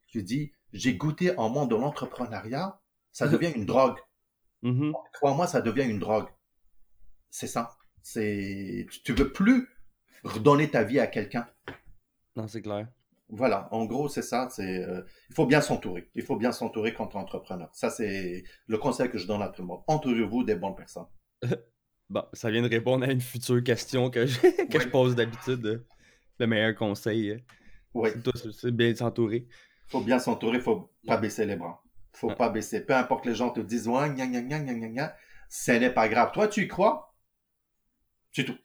Je 0.07 0.21
dis, 0.21 0.53
j'ai 0.73 0.95
goûté 0.95 1.37
en 1.37 1.49
monde 1.49 1.71
de 1.71 1.75
l'entrepreneuriat, 1.75 2.81
ça 3.11 3.27
devient 3.27 3.51
une 3.57 3.67
drogue. 3.67 3.99
Mm-hmm. 4.63 4.93
Crois-moi, 5.15 5.49
ça 5.49 5.61
devient 5.61 5.83
une 5.83 5.99
drogue. 5.99 6.29
C'est 7.31 7.49
ça. 7.49 7.71
C'est, 8.01 8.87
tu 9.05 9.13
veux 9.13 9.33
plus 9.33 9.69
redonner 10.23 10.71
ta 10.71 10.85
vie 10.85 11.01
à 11.01 11.09
quelqu'un. 11.09 11.49
Non, 12.37 12.47
c'est 12.47 12.63
clair. 12.63 12.87
Voilà, 13.29 13.69
en 13.73 13.87
gros, 13.87 14.09
c'est 14.09 14.23
ça. 14.23 14.49
C'est, 14.53 14.85
euh, 14.85 15.03
il 15.31 15.35
faut 15.35 15.47
bien 15.47 15.61
s'entourer. 15.61 16.09
Il 16.15 16.23
faut 16.23 16.37
bien 16.37 16.53
s'entourer 16.53 16.95
quand 16.95 17.09
tu 17.09 17.17
es 17.17 17.21
entrepreneur. 17.21 17.71
Ça, 17.73 17.91
c'est 17.91 18.45
le 18.69 18.79
conseil 18.79 19.11
que 19.11 19.19
je 19.19 19.27
donne 19.27 19.43
à 19.43 19.49
tout 19.49 19.63
le 19.63 19.67
monde. 19.67 19.83
Entourez-vous 19.89 20.45
des 20.45 20.55
bonnes 20.55 20.77
personnes. 20.77 21.09
Bon, 22.11 22.25
ça 22.33 22.51
vient 22.51 22.63
de 22.63 22.69
répondre 22.69 23.05
à 23.05 23.11
une 23.11 23.21
future 23.21 23.63
question 23.63 24.11
que 24.11 24.27
je, 24.27 24.39
que 24.71 24.81
je 24.81 24.89
pose 24.89 25.15
d'habitude. 25.15 25.85
Le 26.39 26.47
meilleur 26.47 26.75
conseil. 26.75 27.31
Euh, 27.31 27.39
oui. 27.95 28.11
C'est 28.53 28.73
bien 28.75 28.95
s'entourer. 28.95 29.47
faut 29.87 30.01
bien 30.01 30.19
s'entourer, 30.19 30.61
faut 30.61 30.91
pas 31.07 31.17
baisser 31.17 31.47
les 31.47 31.57
bras. 31.57 31.83
faut 32.13 32.35
pas 32.35 32.51
baisser. 32.51 32.85
Peu 32.85 32.95
importe 32.95 33.25
les 33.27 33.35
gens 33.35 33.51
te 33.51 33.61
disent, 33.61 33.89
ouais, 33.89 34.11
gna, 34.11 34.27
gna, 34.27 34.43
gna, 34.43 34.61
gna, 34.61 34.89
gna, 34.89 35.17
ce 35.49 35.73
n'est 35.73 35.93
pas 35.93 36.09
grave. 36.09 36.33
Toi, 36.33 36.49
tu 36.49 36.63
y 36.65 36.69
crois? 36.69 37.15
C'est 38.33 38.45
tout. 38.45 38.57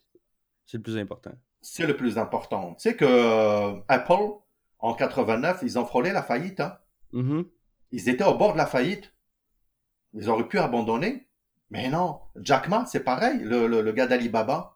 C'est 0.65 0.77
le 0.77 0.83
plus 0.83 0.97
important. 0.97 1.31
C'est 1.61 1.85
le 1.85 1.95
plus 1.95 2.17
important. 2.17 2.73
Tu 2.75 2.89
sais 2.89 2.95
que 2.95 3.05
euh, 3.05 3.79
Apple, 3.87 4.33
en 4.79 4.93
89, 4.93 5.59
ils 5.61 5.77
ont 5.77 5.85
frôlé 5.85 6.11
la 6.11 6.23
faillite. 6.23 6.59
Hein? 6.59 6.77
Mm-hmm. 7.13 7.45
Ils 7.91 8.09
étaient 8.09 8.23
au 8.23 8.35
bord 8.35 8.53
de 8.53 8.57
la 8.57 8.65
faillite. 8.65 9.13
Ils 10.13 10.29
auraient 10.29 10.47
pu 10.47 10.57
abandonner. 10.57 11.28
Mais 11.71 11.89
non, 11.89 12.19
Jack 12.41 12.67
Ma, 12.67 12.85
c'est 12.85 13.03
pareil, 13.03 13.39
le, 13.39 13.67
le, 13.67 13.91
gars 13.91 14.07
d'Alibaba. 14.07 14.75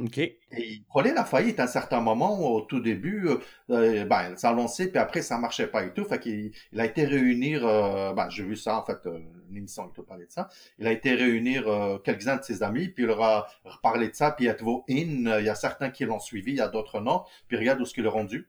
OK. 0.00 0.18
Et 0.18 0.38
il 0.50 0.84
prenait 0.88 1.14
la 1.14 1.24
faillite 1.24 1.60
à 1.60 1.64
un 1.64 1.68
certain 1.68 2.00
moment, 2.00 2.52
au 2.52 2.62
tout 2.62 2.80
début, 2.80 3.28
euh, 3.28 3.38
euh, 3.70 4.04
ben, 4.04 4.36
ça 4.36 4.52
lancé, 4.52 4.90
puis 4.90 4.98
après, 4.98 5.22
ça 5.22 5.38
marchait 5.38 5.68
pas 5.68 5.84
et 5.84 5.92
tout. 5.92 6.04
Fait 6.04 6.18
qu'il 6.18 6.50
il 6.72 6.80
a 6.80 6.84
été 6.84 7.04
réunir, 7.04 7.64
euh, 7.64 8.12
ben, 8.12 8.28
j'ai 8.28 8.42
vu 8.42 8.56
ça, 8.56 8.76
en 8.80 8.84
fait, 8.84 9.06
euh, 9.06 9.20
l'émission, 9.50 9.88
il 9.88 9.92
te 9.92 10.00
parlait 10.00 10.26
de 10.26 10.32
ça. 10.32 10.48
Il 10.78 10.88
a 10.88 10.92
été 10.92 11.14
réunir 11.14 11.68
euh, 11.68 11.98
quelques-uns 11.98 12.36
de 12.36 12.42
ses 12.42 12.64
amis, 12.64 12.88
puis 12.88 13.04
il 13.04 13.06
leur 13.06 13.22
a 13.22 13.46
reparlé 13.64 14.08
de 14.08 14.14
ça, 14.14 14.32
puis 14.32 14.48
à 14.48 14.56
in, 14.88 15.38
il 15.38 15.44
y 15.44 15.48
a 15.48 15.54
certains 15.54 15.90
qui 15.90 16.04
l'ont 16.04 16.18
suivi, 16.18 16.52
il 16.52 16.58
y 16.58 16.60
a 16.60 16.68
d'autres 16.68 17.00
non, 17.00 17.22
puis 17.46 17.56
regarde 17.56 17.80
où 17.80 17.84
ce 17.84 17.94
qu'il 17.94 18.04
est 18.04 18.08
rendu. 18.08 18.48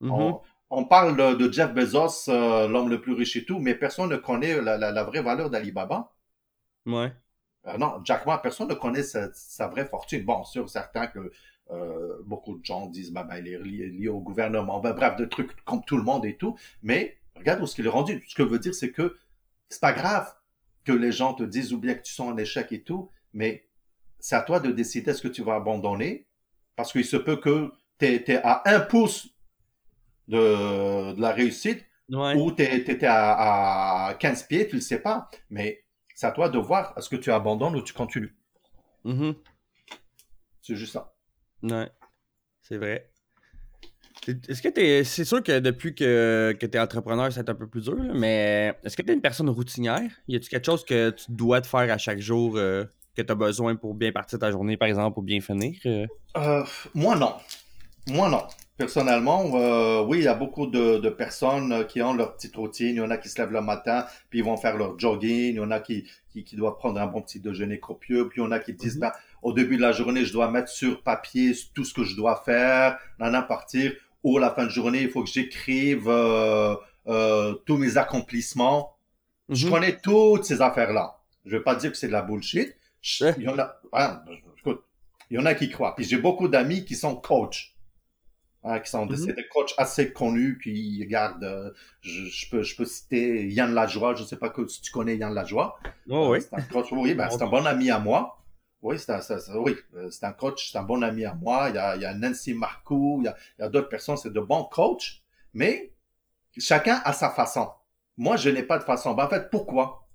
Mm-hmm. 0.00 0.40
on, 0.70 0.84
parle 0.84 1.36
de, 1.36 1.52
Jeff 1.52 1.72
Bezos, 1.74 2.30
l'homme 2.30 2.88
le 2.88 3.00
plus 3.00 3.12
riche 3.12 3.36
et 3.36 3.44
tout, 3.44 3.58
mais 3.58 3.74
personne 3.74 4.10
ne 4.10 4.16
connaît 4.16 4.60
la, 4.62 4.78
la, 4.78 4.92
la 4.92 5.04
vraie 5.04 5.22
valeur 5.22 5.50
d'Alibaba. 5.50 6.15
Ouais. 6.86 7.12
Euh, 7.66 7.78
non, 7.78 8.00
Jack 8.04 8.26
Ma, 8.26 8.38
personne 8.38 8.68
ne 8.68 8.74
connaît 8.74 9.02
sa, 9.02 9.68
vraie 9.68 9.86
fortune. 9.86 10.24
Bon, 10.24 10.44
sûr, 10.44 10.68
certains 10.68 11.08
que 11.08 11.32
euh, 11.70 12.22
beaucoup 12.24 12.56
de 12.58 12.64
gens 12.64 12.86
disent, 12.86 13.12
bah, 13.12 13.24
bah, 13.24 13.38
il 13.38 13.48
est 13.48 13.58
lié, 13.58 14.08
au 14.08 14.20
gouvernement, 14.20 14.80
ben, 14.80 14.92
bref, 14.92 15.16
de 15.16 15.24
trucs 15.24 15.64
comme 15.64 15.84
tout 15.84 15.96
le 15.96 16.04
monde 16.04 16.24
et 16.24 16.36
tout. 16.36 16.56
Mais 16.82 17.18
regarde 17.34 17.60
où 17.60 17.66
ce 17.66 17.74
qu'il 17.74 17.86
est 17.86 17.90
rendu. 17.90 18.24
Ce 18.28 18.34
que 18.34 18.44
je 18.44 18.48
veux 18.48 18.58
dire, 18.58 18.74
c'est 18.74 18.92
que 18.92 19.16
c'est 19.68 19.80
pas 19.80 19.92
grave 19.92 20.32
que 20.84 20.92
les 20.92 21.10
gens 21.10 21.34
te 21.34 21.42
disent 21.42 21.72
ou 21.72 21.78
bien 21.78 21.94
que 21.94 22.02
tu 22.02 22.12
sois 22.12 22.26
en 22.26 22.36
échec 22.36 22.70
et 22.70 22.82
tout, 22.82 23.10
mais 23.32 23.68
c'est 24.20 24.36
à 24.36 24.42
toi 24.42 24.60
de 24.60 24.70
décider 24.70 25.10
est-ce 25.10 25.22
que 25.22 25.28
tu 25.28 25.42
vas 25.42 25.56
abandonner, 25.56 26.28
parce 26.76 26.92
qu'il 26.92 27.04
se 27.04 27.16
peut 27.16 27.36
que 27.36 27.72
tu 27.98 28.06
es, 28.06 28.36
à 28.44 28.62
un 28.66 28.80
pouce 28.80 29.28
de, 30.28 31.12
de 31.12 31.20
la 31.20 31.32
réussite, 31.32 31.84
ou 32.08 32.52
tu 32.52 32.62
étais 32.62 33.06
à, 33.06 34.06
à 34.06 34.14
15 34.14 34.44
pieds, 34.44 34.68
tu 34.68 34.76
le 34.76 34.80
sais 34.80 35.00
pas. 35.00 35.28
Mais 35.50 35.85
c'est 36.16 36.26
à 36.26 36.32
toi 36.32 36.48
de 36.48 36.58
voir 36.58 36.94
est-ce 36.96 37.08
que 37.10 37.16
tu 37.16 37.30
abandonnes 37.30 37.76
ou 37.76 37.82
tu 37.82 37.92
continues. 37.92 38.34
Mm-hmm. 39.04 39.36
C'est 40.62 40.74
juste 40.74 40.94
ça. 40.94 41.14
Ouais, 41.62 41.90
c'est 42.62 42.78
vrai. 42.78 43.12
Est-ce 44.26 44.62
que 44.62 44.68
t'es. 44.68 45.04
C'est 45.04 45.26
sûr 45.26 45.42
que 45.42 45.60
depuis 45.60 45.94
que, 45.94 46.56
que 46.58 46.66
tu 46.66 46.76
es 46.76 46.80
entrepreneur, 46.80 47.30
c'est 47.30 47.48
un 47.48 47.54
peu 47.54 47.68
plus 47.68 47.82
dur, 47.82 47.98
mais 48.14 48.74
est-ce 48.82 48.96
que 48.96 49.02
tu 49.02 49.10
es 49.10 49.14
une 49.14 49.20
personne 49.20 49.50
routinière? 49.50 50.10
Y 50.26 50.36
a-tu 50.36 50.48
quelque 50.48 50.64
chose 50.64 50.84
que 50.84 51.10
tu 51.10 51.26
dois 51.28 51.60
te 51.60 51.66
faire 51.66 51.92
à 51.92 51.98
chaque 51.98 52.18
jour 52.18 52.56
euh, 52.56 52.84
que 53.14 53.22
tu 53.22 53.30
as 53.30 53.36
besoin 53.36 53.76
pour 53.76 53.94
bien 53.94 54.10
partir 54.10 54.38
ta 54.38 54.50
journée, 54.50 54.76
par 54.78 54.88
exemple, 54.88 55.18
ou 55.18 55.22
bien 55.22 55.40
finir? 55.40 55.78
Euh? 55.84 56.06
Euh, 56.38 56.64
moi, 56.94 57.14
non. 57.14 57.34
Moi, 58.08 58.28
non. 58.28 58.42
Personnellement, 58.76 59.50
euh, 59.54 60.04
oui, 60.04 60.18
il 60.18 60.24
y 60.24 60.28
a 60.28 60.34
beaucoup 60.34 60.66
de, 60.66 60.98
de, 60.98 61.08
personnes 61.08 61.86
qui 61.86 62.02
ont 62.02 62.12
leur 62.12 62.36
petite 62.36 62.54
routine. 62.56 62.88
Il 62.88 62.96
y 62.96 63.00
en 63.00 63.10
a 63.10 63.16
qui 63.16 63.30
se 63.30 63.40
lèvent 63.40 63.52
le 63.52 63.62
matin, 63.62 64.04
puis 64.28 64.40
ils 64.40 64.44
vont 64.44 64.58
faire 64.58 64.76
leur 64.76 64.98
jogging. 64.98 65.54
Il 65.54 65.56
y 65.56 65.60
en 65.60 65.70
a 65.70 65.80
qui, 65.80 66.06
qui, 66.28 66.44
qui 66.44 66.56
doivent 66.56 66.76
prendre 66.76 67.00
un 67.00 67.06
bon 67.06 67.22
petit 67.22 67.40
déjeuner 67.40 67.80
copieux. 67.80 68.28
Puis 68.28 68.40
il 68.40 68.44
y 68.44 68.46
en 68.46 68.52
a 68.52 68.58
qui 68.58 68.74
disent, 68.74 68.96
mhm. 68.96 69.00
ben, 69.00 69.12
au 69.42 69.54
début 69.54 69.76
de 69.76 69.82
la 69.82 69.92
journée, 69.92 70.26
je 70.26 70.32
dois 70.32 70.50
mettre 70.50 70.68
sur 70.68 71.02
papier 71.02 71.52
tout 71.74 71.84
ce 71.84 71.94
que 71.94 72.04
je 72.04 72.14
dois 72.14 72.42
faire, 72.44 72.98
n'en 73.18 73.42
partir. 73.42 73.92
Ou 74.22 74.36
à 74.36 74.40
la 74.40 74.50
fin 74.50 74.64
de 74.64 74.70
journée, 74.70 75.02
il 75.02 75.10
faut 75.10 75.24
que 75.24 75.30
j'écrive 75.30 76.08
euh, 76.08 76.74
euh, 77.06 77.54
tous 77.64 77.78
mes 77.78 77.96
accomplissements. 77.96 78.94
Je 79.48 79.66
mhm. 79.66 79.72
connais 79.72 79.98
toutes 80.00 80.44
ces 80.44 80.60
affaires-là. 80.60 81.18
Je 81.46 81.56
vais 81.56 81.62
pas 81.62 81.76
dire 81.76 81.90
que 81.90 81.96
c'est 81.96 82.08
de 82.08 82.12
la 82.12 82.22
bullshit. 82.22 82.76
Il 83.20 83.42
y 83.42 83.48
en 83.48 83.58
a, 83.58 83.80
hein, 83.94 84.22
écoute, 84.58 84.82
il 85.30 85.36
y 85.36 85.38
en 85.38 85.46
a 85.46 85.54
qui 85.54 85.70
croient. 85.70 85.94
Puis 85.94 86.04
j'ai 86.04 86.18
beaucoup 86.18 86.48
d'amis 86.48 86.84
qui 86.84 86.94
sont 86.94 87.16
coachs. 87.16 87.75
Hein, 88.68 88.80
qui 88.80 88.90
sont 88.90 89.06
mm 89.06 89.32
des 89.32 89.46
coachs 89.46 89.74
assez 89.78 90.12
connus 90.12 90.58
qui 90.60 91.00
regardent, 91.00 91.44
euh, 91.44 91.70
je, 92.00 92.50
peux, 92.50 92.62
je 92.64 92.74
peux 92.74 92.84
citer 92.84 93.46
Yann 93.46 93.72
Lajoie, 93.72 94.16
je 94.16 94.22
ne 94.22 94.26
sais 94.26 94.36
pas 94.36 94.48
que, 94.48 94.66
si 94.66 94.80
tu 94.80 94.90
connais 94.90 95.16
Yann 95.16 95.32
Lajoie. 95.32 95.78
Oh, 96.10 96.30
oui. 96.32 96.40
C'est 96.40 96.52
un 96.52 96.62
coach, 96.62 96.88
oui, 96.90 97.14
ben, 97.14 97.30
c'est 97.30 97.42
un 97.42 97.46
bon 97.46 97.64
ami 97.64 97.92
à 97.92 98.00
moi. 98.00 98.42
Oui, 98.82 98.98
c'est 98.98 99.12
un, 99.12 99.20
oui, 99.54 99.76
euh, 99.94 100.10
c'est 100.10 100.26
un 100.26 100.32
coach, 100.32 100.72
c'est 100.72 100.78
un 100.78 100.82
bon 100.82 101.02
ami 101.04 101.24
à 101.24 101.34
moi. 101.34 101.68
Il 101.68 101.76
y 101.76 101.78
a, 101.78 101.94
il 101.94 102.02
y 102.02 102.04
a 102.04 102.12
Nancy 102.14 102.54
Marcoux, 102.54 103.18
il 103.20 103.26
y 103.26 103.28
a, 103.28 103.36
il 103.56 103.62
y 103.62 103.64
a 103.64 103.68
d'autres 103.68 103.88
personnes, 103.88 104.16
c'est 104.16 104.32
de 104.32 104.40
bons 104.40 104.64
coachs, 104.64 105.22
mais 105.54 105.92
chacun 106.58 107.00
a 107.04 107.12
sa 107.12 107.30
façon. 107.30 107.70
Moi, 108.16 108.36
je 108.36 108.50
n'ai 108.50 108.64
pas 108.64 108.78
de 108.78 108.84
façon. 108.84 109.14
Ben, 109.14 109.26
en 109.26 109.28
fait, 109.28 109.48
pourquoi? 109.48 110.08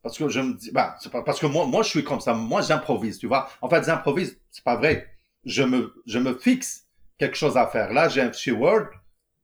Parce 0.00 0.16
que 0.16 0.28
je 0.28 0.40
me 0.40 0.54
dis, 0.54 0.70
ben, 0.70 0.94
c'est 1.00 1.10
pas, 1.10 1.22
parce 1.22 1.40
que 1.40 1.46
moi, 1.46 1.66
moi, 1.66 1.82
je 1.82 1.88
suis 1.88 2.04
comme 2.04 2.20
ça. 2.20 2.34
Moi, 2.34 2.62
j'improvise, 2.62 3.18
tu 3.18 3.26
vois. 3.26 3.48
En 3.60 3.68
fait, 3.68 3.82
j'improvise, 3.84 4.38
c'est 4.52 4.62
pas 4.62 4.76
vrai. 4.76 5.08
Je 5.44 5.64
me, 5.64 5.92
je 6.06 6.20
me 6.20 6.34
fixe 6.34 6.85
quelque 7.18 7.36
chose 7.36 7.56
à 7.56 7.66
faire. 7.66 7.92
Là, 7.92 8.08
j'ai 8.08 8.20
un 8.20 8.32
fichier 8.32 8.52
Word 8.52 8.88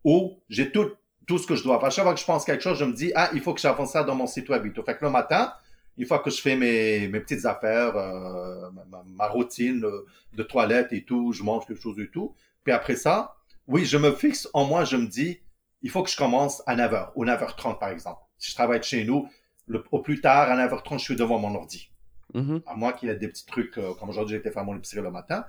où 0.04 0.38
j'ai 0.48 0.70
tout, 0.70 0.90
tout 1.26 1.38
ce 1.38 1.46
que 1.46 1.54
je 1.54 1.62
dois 1.62 1.80
faire. 1.80 1.90
Chaque 1.90 2.04
fois 2.04 2.14
que 2.14 2.20
je 2.20 2.24
pense 2.24 2.44
quelque 2.44 2.62
chose, 2.62 2.78
je 2.78 2.84
me 2.84 2.92
dis, 2.92 3.12
ah, 3.14 3.30
il 3.34 3.40
faut 3.40 3.54
que 3.54 3.60
j'avance 3.60 3.92
ça 3.92 4.04
dans 4.04 4.14
mon 4.14 4.26
site 4.26 4.48
web 4.48 4.66
et 4.66 4.72
tout. 4.72 4.82
Fait 4.82 4.96
que 4.96 5.04
le 5.04 5.10
matin, 5.10 5.52
une 5.96 6.06
fois 6.06 6.18
que 6.18 6.30
je 6.30 6.40
fais 6.40 6.56
mes, 6.56 7.08
mes 7.08 7.20
petites 7.20 7.44
affaires, 7.44 7.96
euh, 7.96 8.70
ma, 8.90 9.02
ma, 9.06 9.28
routine 9.28 9.84
de 10.32 10.42
toilette 10.42 10.92
et 10.92 11.04
tout, 11.04 11.32
je 11.32 11.42
mange 11.42 11.66
quelque 11.66 11.80
chose 11.80 11.98
et 11.98 12.08
tout. 12.08 12.34
Puis 12.64 12.72
après 12.72 12.96
ça, 12.96 13.36
oui, 13.66 13.84
je 13.84 13.96
me 13.96 14.12
fixe 14.12 14.48
en 14.54 14.64
moi, 14.64 14.84
je 14.84 14.96
me 14.96 15.06
dis, 15.06 15.40
il 15.82 15.90
faut 15.90 16.02
que 16.02 16.10
je 16.10 16.16
commence 16.16 16.62
à 16.66 16.76
9h 16.76 17.10
ou 17.14 17.24
9h30 17.24 17.78
par 17.78 17.90
exemple. 17.90 18.20
Si 18.38 18.50
je 18.50 18.54
travaille 18.54 18.80
de 18.80 18.84
chez 18.84 19.04
nous, 19.04 19.28
le, 19.66 19.84
au 19.92 20.00
plus 20.00 20.20
tard, 20.20 20.50
à 20.50 20.56
9h30, 20.56 20.98
je 20.98 21.04
suis 21.04 21.16
devant 21.16 21.38
mon 21.38 21.54
ordi. 21.54 21.90
Mhm. 22.34 22.62
À 22.66 22.74
moins 22.74 22.92
qu'il 22.92 23.08
y 23.08 23.12
ait 23.12 23.16
des 23.16 23.28
petits 23.28 23.46
trucs, 23.46 23.76
euh, 23.78 23.94
comme 23.94 24.08
aujourd'hui, 24.08 24.36
j'étais 24.36 24.50
faire 24.50 24.64
mon 24.64 24.76
épicerie 24.76 25.02
le 25.02 25.10
matin. 25.10 25.44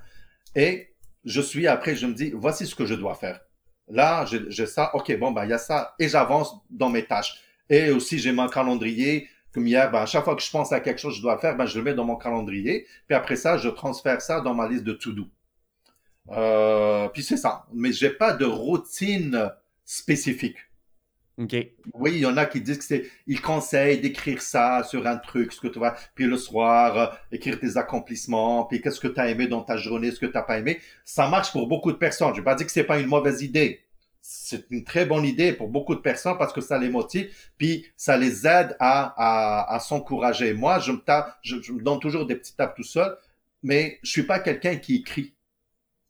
Et 0.55 0.92
je 1.25 1.41
suis 1.41 1.67
après, 1.67 1.95
je 1.95 2.05
me 2.05 2.13
dis, 2.13 2.31
voici 2.35 2.67
ce 2.67 2.75
que 2.75 2.85
je 2.85 2.95
dois 2.95 3.15
faire. 3.15 3.39
Là, 3.89 4.25
j'ai 4.25 4.65
ça, 4.65 4.91
ok, 4.95 5.17
bon, 5.19 5.31
ben, 5.31 5.45
il 5.45 5.49
y 5.49 5.53
a 5.53 5.57
ça, 5.57 5.93
et 5.99 6.07
j'avance 6.07 6.55
dans 6.69 6.89
mes 6.89 7.05
tâches. 7.05 7.41
Et 7.69 7.91
aussi, 7.91 8.19
j'ai 8.19 8.31
mon 8.31 8.47
calendrier, 8.47 9.29
comme 9.53 9.67
hier, 9.67 9.91
ben, 9.91 10.01
à 10.01 10.05
chaque 10.05 10.23
fois 10.23 10.35
que 10.35 10.41
je 10.41 10.49
pense 10.49 10.71
à 10.71 10.79
quelque 10.79 10.99
chose 10.99 11.13
que 11.13 11.17
je 11.17 11.21
dois 11.21 11.37
faire, 11.37 11.55
ben, 11.55 11.65
je 11.65 11.77
le 11.77 11.83
mets 11.83 11.93
dans 11.93 12.05
mon 12.05 12.15
calendrier. 12.15 12.87
Puis 13.07 13.15
après 13.15 13.35
ça, 13.35 13.57
je 13.57 13.69
transfère 13.69 14.21
ça 14.21 14.41
dans 14.41 14.53
ma 14.53 14.67
liste 14.67 14.83
de 14.83 14.93
to-do. 14.93 15.27
Euh, 16.29 17.07
puis 17.09 17.23
c'est 17.23 17.37
ça. 17.37 17.65
Mais 17.73 17.91
j'ai 17.91 18.09
pas 18.09 18.33
de 18.33 18.45
routine 18.45 19.51
spécifique. 19.85 20.57
OK. 21.37 21.55
Oui, 21.95 22.11
il 22.13 22.19
y 22.19 22.25
en 22.25 22.37
a 22.37 22.45
qui 22.45 22.61
disent 22.61 22.77
que 22.77 22.83
c'est, 22.83 23.09
ils 23.25 23.41
conseillent 23.41 23.99
d'écrire 23.99 24.41
ça 24.41 24.83
sur 24.83 25.07
un 25.07 25.17
truc, 25.17 25.51
ce 25.51 25.59
que 25.59 25.67
tu 25.67 25.79
vas, 25.79 25.95
puis 26.13 26.25
le 26.25 26.37
soir, 26.37 26.97
euh, 26.97 27.07
écrire 27.31 27.59
tes 27.59 27.75
accomplissements, 27.77 28.65
puis 28.65 28.81
qu'est-ce 28.81 28.99
que 28.99 29.07
tu 29.07 29.19
as 29.19 29.29
aimé 29.29 29.47
dans 29.47 29.61
ta 29.63 29.75
journée, 29.75 30.11
ce 30.11 30.19
que 30.19 30.27
tu 30.27 30.33
n'as 30.33 30.43
pas 30.43 30.59
aimé. 30.59 30.79
Ça 31.05 31.27
marche 31.29 31.51
pour 31.51 31.67
beaucoup 31.67 31.91
de 31.91 31.97
personnes. 31.97 32.33
Je 32.33 32.39
vais 32.41 32.43
pas 32.43 32.53
dire 32.55 32.67
que 32.67 32.71
c'est 32.71 32.83
pas 32.83 32.99
une 32.99 33.07
mauvaise 33.07 33.41
idée. 33.41 33.81
C'est 34.21 34.65
une 34.69 34.83
très 34.83 35.05
bonne 35.05 35.25
idée 35.25 35.53
pour 35.53 35.69
beaucoup 35.69 35.95
de 35.95 36.01
personnes 36.01 36.37
parce 36.37 36.53
que 36.53 36.61
ça 36.61 36.77
les 36.77 36.89
motive, 36.89 37.29
puis 37.57 37.87
ça 37.97 38.15
les 38.15 38.45
aide 38.45 38.75
à, 38.79 39.13
à, 39.17 39.75
à 39.75 39.79
s'encourager. 39.79 40.53
Moi, 40.53 40.79
je 40.79 40.91
me 40.91 40.99
tape, 40.99 41.37
je, 41.41 41.59
je, 41.61 41.73
me 41.73 41.81
donne 41.81 41.99
toujours 41.99 42.27
des 42.27 42.35
petits 42.35 42.55
tapes 42.55 42.75
tout 42.75 42.83
seul, 42.83 43.17
mais 43.63 43.99
je 44.03 44.11
suis 44.11 44.23
pas 44.23 44.39
quelqu'un 44.39 44.75
qui 44.75 44.97
écrit. 44.97 45.33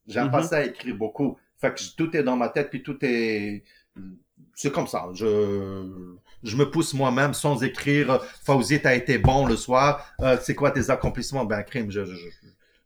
J'aime 0.05 0.25
mm 0.25 0.27
-hmm. 0.27 0.31
pas 0.31 0.43
ça 0.43 0.65
écrire 0.65 0.95
beaucoup. 0.97 1.37
Fait 1.57 1.73
que 1.73 1.81
tout 1.95 2.15
est 2.17 2.23
dans 2.23 2.35
ma 2.35 2.49
tête, 2.49 2.69
puis 2.69 2.83
tout 2.83 2.97
est, 3.01 3.63
c'est 4.55 4.71
comme 4.71 4.87
ça. 4.87 5.07
Je, 5.13 6.15
je 6.43 6.55
me 6.55 6.69
pousse 6.69 6.93
moi-même 6.93 7.33
sans 7.33 7.63
écrire. 7.63 8.21
Fauzi, 8.43 8.81
t'as 8.81 8.95
été 8.95 9.17
bon 9.17 9.45
le 9.45 9.55
soir. 9.55 10.05
Euh, 10.21 10.37
c'est 10.41 10.55
quoi 10.55 10.71
tes 10.71 10.89
accomplissements? 10.89 11.45
Ben, 11.45 11.63
crime, 11.63 11.91
je, 11.91 12.05
je, 12.05 12.15
je, 12.15 12.27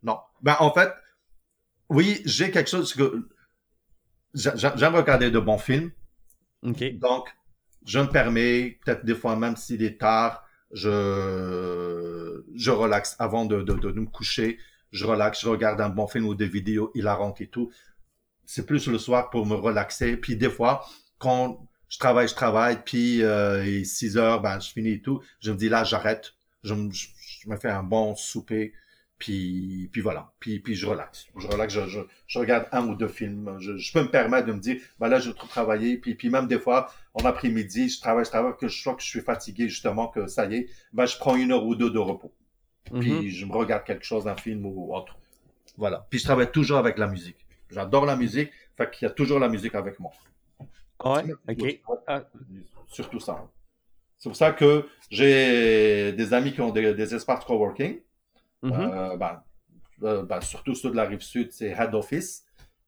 non. 0.03 0.19
Ben, 0.41 0.55
en 0.59 0.73
fait, 0.73 0.91
oui, 1.89 2.21
j'ai 2.25 2.51
quelque 2.51 2.69
chose 2.69 2.93
que 2.93 3.27
j'aime 4.33 4.95
regarder 4.95 5.31
de 5.31 5.39
bons 5.39 5.57
films. 5.57 5.91
OK. 6.63 6.83
Donc, 6.99 7.27
je 7.85 7.99
me 7.99 8.07
permets, 8.07 8.79
peut-être 8.83 9.05
des 9.05 9.15
fois, 9.15 9.35
même 9.35 9.55
s'il 9.55 9.83
est 9.83 9.99
tard, 9.99 10.43
je, 10.71 12.43
je 12.53 12.71
relaxe 12.71 13.15
avant 13.19 13.45
de, 13.45 13.61
de, 13.63 13.73
de, 13.73 13.91
me 13.99 14.05
coucher. 14.05 14.59
Je 14.91 15.05
relaxe, 15.05 15.41
je 15.41 15.49
regarde 15.49 15.79
un 15.81 15.89
bon 15.89 16.07
film 16.07 16.25
ou 16.25 16.35
des 16.35 16.47
vidéos 16.47 16.91
hilarantes 16.93 17.41
et 17.41 17.47
tout. 17.47 17.71
C'est 18.45 18.65
plus 18.65 18.87
le 18.87 18.97
soir 18.97 19.29
pour 19.29 19.45
me 19.45 19.55
relaxer. 19.55 20.17
Puis 20.17 20.35
des 20.35 20.49
fois, 20.49 20.85
quand 21.17 21.67
je 21.89 21.99
travaille, 21.99 22.27
je 22.27 22.35
travaille, 22.35 22.83
puis 22.83 23.23
euh, 23.23 23.63
et 23.65 23.83
6 23.83 24.17
heures, 24.17 24.41
ben, 24.41 24.59
je 24.59 24.71
finis 24.71 24.93
et 24.93 25.01
tout, 25.01 25.21
je 25.39 25.51
me 25.51 25.57
dis 25.57 25.69
là, 25.69 25.83
j'arrête, 25.83 26.33
je, 26.63 26.73
je, 26.91 27.07
je, 27.43 27.49
me 27.49 27.55
fais 27.55 27.69
un 27.69 27.83
bon 27.83 28.15
souper, 28.15 28.73
puis, 29.17 29.89
puis 29.91 30.01
voilà, 30.01 30.31
puis, 30.39 30.59
puis 30.59 30.75
je 30.75 30.85
relaxe. 30.85 31.27
Je 31.37 31.47
relaxe, 31.47 31.73
je, 31.73 31.87
je, 31.87 31.99
je 32.27 32.39
regarde 32.39 32.67
un 32.71 32.87
ou 32.87 32.95
deux 32.95 33.07
films, 33.07 33.57
je, 33.59 33.77
je, 33.77 33.93
peux 33.93 34.01
me 34.01 34.11
permettre 34.11 34.47
de 34.47 34.53
me 34.53 34.59
dire, 34.59 34.81
ben 34.99 35.07
là, 35.07 35.19
je 35.19 35.29
vais 35.29 35.35
trop 35.35 35.47
travailler, 35.47 35.97
puis, 35.97 36.15
puis 36.15 36.29
même 36.29 36.47
des 36.47 36.59
fois, 36.59 36.91
en 37.13 37.23
après-midi, 37.25 37.89
je 37.89 37.99
travaille, 38.01 38.25
je 38.25 38.29
travaille, 38.29 38.53
que 38.59 38.67
je 38.67 38.81
sens 38.81 38.95
que 38.97 39.01
je 39.01 39.07
suis 39.07 39.21
fatigué, 39.21 39.69
justement, 39.69 40.07
que 40.07 40.27
ça 40.27 40.45
y 40.45 40.55
est, 40.55 40.69
ben 40.93 41.05
je 41.05 41.17
prends 41.17 41.35
une 41.35 41.51
heure 41.51 41.65
ou 41.65 41.75
deux 41.75 41.89
de 41.89 41.99
repos. 41.99 42.33
Puis 42.83 43.11
mm 43.11 43.21
-hmm. 43.21 43.29
je 43.29 43.45
me 43.45 43.53
regarde 43.53 43.83
quelque 43.83 44.05
chose, 44.05 44.27
un 44.27 44.35
film 44.35 44.65
ou 44.65 44.93
autre. 44.93 45.17
Voilà. 45.77 46.07
Puis 46.09 46.19
je 46.19 46.25
travaille 46.25 46.51
toujours 46.51 46.77
avec 46.77 46.97
la 46.97 47.07
musique. 47.07 47.37
J'adore 47.69 48.05
la 48.05 48.15
musique, 48.15 48.51
fait 48.77 48.89
qu'il 48.91 49.07
y 49.07 49.11
a 49.11 49.13
toujours 49.13 49.39
la 49.39 49.49
musique 49.49 49.75
avec 49.75 49.99
moi. 49.99 50.11
Ouais, 51.03 51.23
ok. 51.49 51.81
Ah. 52.07 52.23
Surtout 52.87 53.19
ça. 53.19 53.45
C'est 54.17 54.29
pour 54.29 54.35
ça 54.35 54.51
que 54.51 54.85
j'ai 55.11 56.11
des 56.13 56.33
amis 56.33 56.53
qui 56.53 56.61
ont 56.61 56.71
des, 56.71 56.93
des 56.93 57.13
espaces 57.15 57.45
coworking. 57.45 58.01
Mm 58.63 58.71
-hmm. 58.71 58.91
euh, 58.91 59.17
ben, 59.17 59.43
euh, 60.03 60.23
ben, 60.23 60.41
surtout 60.41 60.73
ceux 60.73 60.89
de 60.89 60.95
la 60.95 61.05
rive 61.05 61.21
sud, 61.21 61.51
c'est 61.51 61.69
Head 61.69 61.93
Office. 61.93 62.45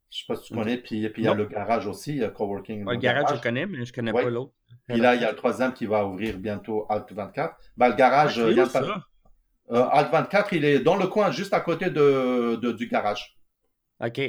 Je 0.09 0.17
sais 0.19 0.25
pas 0.27 0.35
si 0.35 0.43
tu 0.47 0.53
connais. 0.55 0.77
Puis, 0.77 1.07
puis 1.09 1.21
il 1.21 1.25
y 1.25 1.27
a 1.27 1.35
le 1.35 1.45
garage 1.45 1.85
aussi, 1.85 2.11
il 2.13 2.17
y 2.17 2.23
a 2.23 2.29
coworking. 2.29 2.83
Ouais, 2.85 2.95
le 2.95 2.99
garage, 2.99 3.23
garage, 3.23 3.37
je 3.37 3.43
connais, 3.43 3.65
mais 3.67 3.85
je 3.85 3.93
connais 3.93 4.11
ouais. 4.11 4.23
pas 4.23 4.29
l'autre. 4.29 4.53
Puis 4.87 4.97
là, 4.99 5.13
il 5.15 5.21
y 5.21 5.25
a 5.25 5.29
le 5.31 5.37
troisième 5.37 5.73
qui 5.73 5.85
va 5.85 6.03
ouvrir 6.05 6.39
bientôt 6.39 6.87
Alt 6.89 7.11
24. 7.11 7.55
Ben, 7.77 7.89
le 7.89 7.95
garage, 7.95 8.39
ah, 8.39 8.49
il 8.49 8.57
y 8.57 8.59
a 8.59 8.65
pas... 8.65 8.81
euh, 9.71 9.97
Alt 9.97 10.11
24, 10.11 10.53
il 10.53 10.65
est 10.65 10.79
dans 10.79 10.95
le 10.95 11.07
coin, 11.07 11.29
juste 11.31 11.53
à 11.53 11.61
côté 11.61 11.91
de, 11.91 12.55
de 12.55 12.71
du 12.71 12.87
garage. 12.87 13.37
OK. 13.99 14.19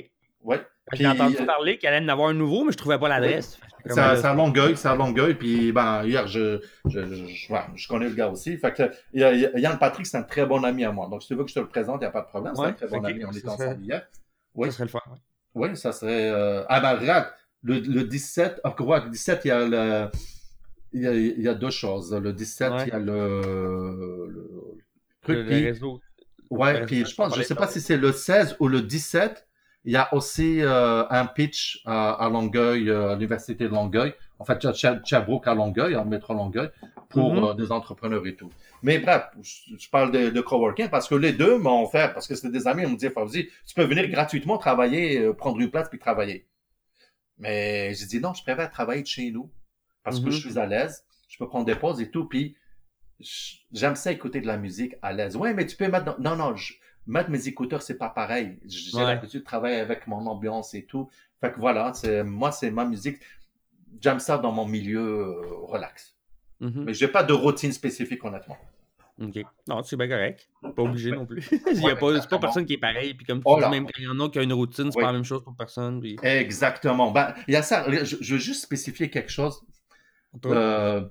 Ouais. 0.43 0.61
J'ai 0.93 1.07
entendu 1.07 1.37
parler 1.47 1.79
qu'il 1.79 1.89
allait 1.89 2.05
en 2.05 2.09
avoir 2.09 2.31
un 2.31 2.35
nouveau, 2.35 2.65
mais 2.65 2.73
je 2.73 2.77
trouvais 2.77 2.99
pas 2.99 3.09
l'adresse. 3.09 3.59
Oui. 3.63 3.67
C'est 3.87 3.99
à, 3.99 4.35
Longueuil, 4.35 4.77
c'est 4.77 4.89
à 4.89 4.95
Longueuil. 4.95 5.35
Puis 5.35 5.73
ben, 5.73 6.05
hier, 6.05 6.27
je, 6.27 6.61
je, 6.87 7.01
je, 7.01 7.53
ouais, 7.53 7.61
je, 7.75 7.89
connais 7.89 8.09
le 8.09 8.15
gars 8.15 8.29
aussi. 8.29 8.57
Fait 8.59 8.73
que, 8.73 8.91
Yann 9.15 9.79
Patrick, 9.79 10.07
c'est 10.07 10.19
un 10.19 10.23
très 10.23 10.45
bon 10.45 10.65
ami 10.65 10.85
à 10.85 10.93
moi. 10.93 11.09
Donc, 11.09 11.23
si 11.23 11.29
tu 11.29 11.35
veux 11.35 11.45
que 11.45 11.51
je 11.51 11.55
te 11.55 11.61
le 11.61 11.69
présente, 11.69 12.01
il 12.01 12.05
n'y 12.05 12.09
a 12.09 12.11
pas 12.11 12.23
de 12.23 12.27
problème. 12.27 12.55
C'est 12.55 12.63
ouais, 12.63 12.69
un 12.69 12.73
très 12.73 12.89
bon 12.89 12.99
okay. 12.99 13.13
ami. 13.13 13.25
On 13.25 13.33
est 13.33 13.49
ensemble 13.49 13.83
hier. 13.83 14.07
Oui. 14.55 14.69
Ça 14.69 14.73
serait 14.73 14.85
le 14.85 14.91
fun. 14.91 15.01
Oui, 15.55 15.69
oui 15.71 15.77
ça 15.77 15.93
serait. 15.93 16.31
Euh... 16.31 16.65
Ah 16.69 16.81
ben, 16.81 16.97
regarde, 16.97 17.29
le, 17.63 17.79
le 17.79 18.05
17, 18.05 18.61
oh, 18.65 18.83
ouais, 18.83 19.01
le 19.05 19.11
17, 19.11 19.41
il 19.45 19.49
y 19.49 19.51
a 19.51 19.67
le. 19.67 20.09
Il 20.93 21.03
y 21.03 21.07
a, 21.07 21.15
il 21.15 21.41
y 21.41 21.49
a 21.49 21.55
deux 21.55 21.71
choses. 21.71 22.13
Le 22.13 22.33
17, 22.33 22.73
ouais. 22.73 22.83
il 22.87 22.89
y 22.89 22.93
a 22.93 22.99
le, 22.99 24.27
le 24.29 24.49
truc. 25.23 25.37
Le, 25.37 25.47
puis, 25.47 25.65
réseau. 25.67 26.01
Ouais, 26.51 26.85
puis 26.85 27.07
je 27.07 27.15
pense, 27.15 27.37
je 27.37 27.43
sais 27.43 27.55
pas 27.55 27.69
si 27.69 27.81
c'est 27.81 27.97
le 27.97 28.11
16 28.11 28.57
ou 28.59 28.67
le 28.67 28.83
17. 28.83 29.47
Il 29.85 29.93
y 29.93 29.97
a 29.97 30.13
aussi 30.15 30.61
euh, 30.61 31.05
un 31.09 31.27
pitch 31.27 31.81
à, 31.87 32.13
à 32.25 32.29
Longueuil, 32.29 32.91
euh, 32.91 33.11
à 33.11 33.15
l'université 33.15 33.65
de 33.65 33.71
Longueuil, 33.71 34.13
en 34.39 34.45
fait, 34.45 34.59
Sherbrooke 35.05 35.47
à 35.47 35.55
Longueuil, 35.55 35.97
en 35.97 36.05
métro 36.05 36.35
Longueuil, 36.35 36.71
pour 37.09 37.35
mm 37.35 37.39
-hmm. 37.39 37.51
euh, 37.51 37.55
des 37.55 37.73
entrepreneurs 37.73 38.27
et 38.27 38.37
tout. 38.37 38.51
Mais 38.83 38.99
bref, 38.99 39.23
je, 39.43 39.77
je 39.83 39.89
parle 39.91 40.11
de, 40.13 40.31
de, 40.31 40.41
coworking 40.41 40.89
parce 40.89 41.09
que 41.09 41.15
les 41.15 41.33
deux 41.33 41.59
m'ont 41.59 41.83
offert, 41.87 42.13
parce 42.15 42.27
que 42.29 42.35
c'était 42.35 42.55
des 42.59 42.67
amis, 42.67 42.83
ils 42.83 42.89
me 42.89 42.97
disaient, 42.97 43.11
Fauzi, 43.19 43.49
tu 43.67 43.75
peux 43.75 43.85
venir 43.93 44.07
gratuitement 44.09 44.59
travailler, 44.59 45.05
euh, 45.19 45.33
prendre 45.43 45.59
une 45.61 45.71
place 45.71 45.89
puis 45.89 45.99
travailler. 45.99 46.47
Mais 47.39 47.95
j'ai 47.97 48.07
dit 48.13 48.21
non, 48.21 48.33
je 48.39 48.43
préfère 48.43 48.71
travailler 48.71 49.03
de 49.03 49.11
chez 49.17 49.31
nous 49.31 49.47
parce 50.05 50.17
mm 50.17 50.21
-hmm. 50.21 50.25
que 50.25 50.31
je 50.37 50.41
suis 50.49 50.59
à 50.65 50.67
l'aise, 50.73 50.95
je 51.31 51.37
peux 51.39 51.49
prendre 51.53 51.67
des 51.71 51.79
pauses 51.83 52.01
et 52.05 52.11
tout, 52.15 52.27
puis 52.33 52.45
j'aime 53.79 53.97
ça 54.03 54.09
écouter 54.13 54.41
de 54.41 54.47
la 54.55 54.59
musique 54.65 54.95
à 55.03 55.13
l'aise. 55.17 55.35
Oui, 55.37 55.51
mais 55.57 55.65
tu 55.71 55.77
peux 55.79 55.89
mettre... 55.95 56.07
Dans... 56.09 56.19
Non, 56.27 56.37
non, 56.43 56.51
je 56.57 56.75
mettre 57.07 57.31
mes 57.31 57.49
écouteurs, 57.49 57.83
c'est 57.83 57.99
pas 57.99 58.11
pareil. 58.11 58.59
J'ai 58.65 58.97
ouais. 58.97 59.05
l'habitude 59.05 59.41
de 59.41 59.45
travailler 59.45 59.81
avec 59.81 60.07
mon 60.07 60.27
ambiance 60.27 60.75
et 60.75 60.85
tout. 60.85 61.09
Fait 61.41 61.53
que 61.53 61.59
voilà, 61.59 61.93
c'est, 61.95 62.23
moi, 62.23 62.53
c'est 62.53 62.71
ma 62.71 62.85
musique. 62.85 63.19
J'aime 64.01 64.21
ça 64.21 64.39
dans 64.39 64.53
mon 64.53 64.67
milieu 64.67 65.01
euh, 65.01 65.57
relax. 65.67 66.17
Mm 66.61 66.69
-hmm. 66.69 66.85
Mais 66.85 66.95
j'ai 66.95 67.09
pas 67.09 67.23
de 67.23 67.33
routine 67.33 67.73
spécifique, 67.73 68.25
honnêtement. 68.25 68.59
OK. 69.21 69.39
Non, 69.69 69.83
c'est 69.83 69.97
bien 69.97 70.09
correct. 70.09 70.49
Pas 70.63 70.83
obligé 70.83 71.11
non 71.11 71.27
plus. 71.27 71.47
Il 71.73 71.83
y 71.83 71.91
a 71.91 71.97
pas, 71.97 72.21
c'est 72.21 72.29
pas 72.29 72.39
personne 72.39 72.65
qui 72.65 72.75
est 72.75 72.79
pareil. 72.79 73.15
Puis 73.15 73.27
comme 73.27 73.39
tu 73.39 73.45
oh 73.47 73.59
dis, 73.61 73.69
même 73.69 73.87
qu'il 73.87 74.05
y 74.05 74.09
en 74.09 74.19
a 74.19 74.29
qui 74.31 74.39
a 74.39 74.43
une 74.43 74.53
routine, 74.53 74.91
c'est 74.91 74.99
oui. 74.99 75.05
pas 75.05 75.13
la 75.13 75.19
même 75.19 75.25
chose 75.25 75.43
pour 75.45 75.55
personne. 75.55 76.01
Puis... 76.01 76.17
Exactement. 76.23 77.11
Ben, 77.11 77.35
il 77.47 77.55
y 77.55 77.57
a 77.57 77.63
ça. 77.63 77.85
Je, 77.91 78.17
je, 78.21 78.33
veux 78.35 78.41
juste 78.41 78.63
spécifier 78.63 79.11
quelque 79.11 79.31
chose. 79.31 79.61
Euh, 80.47 81.05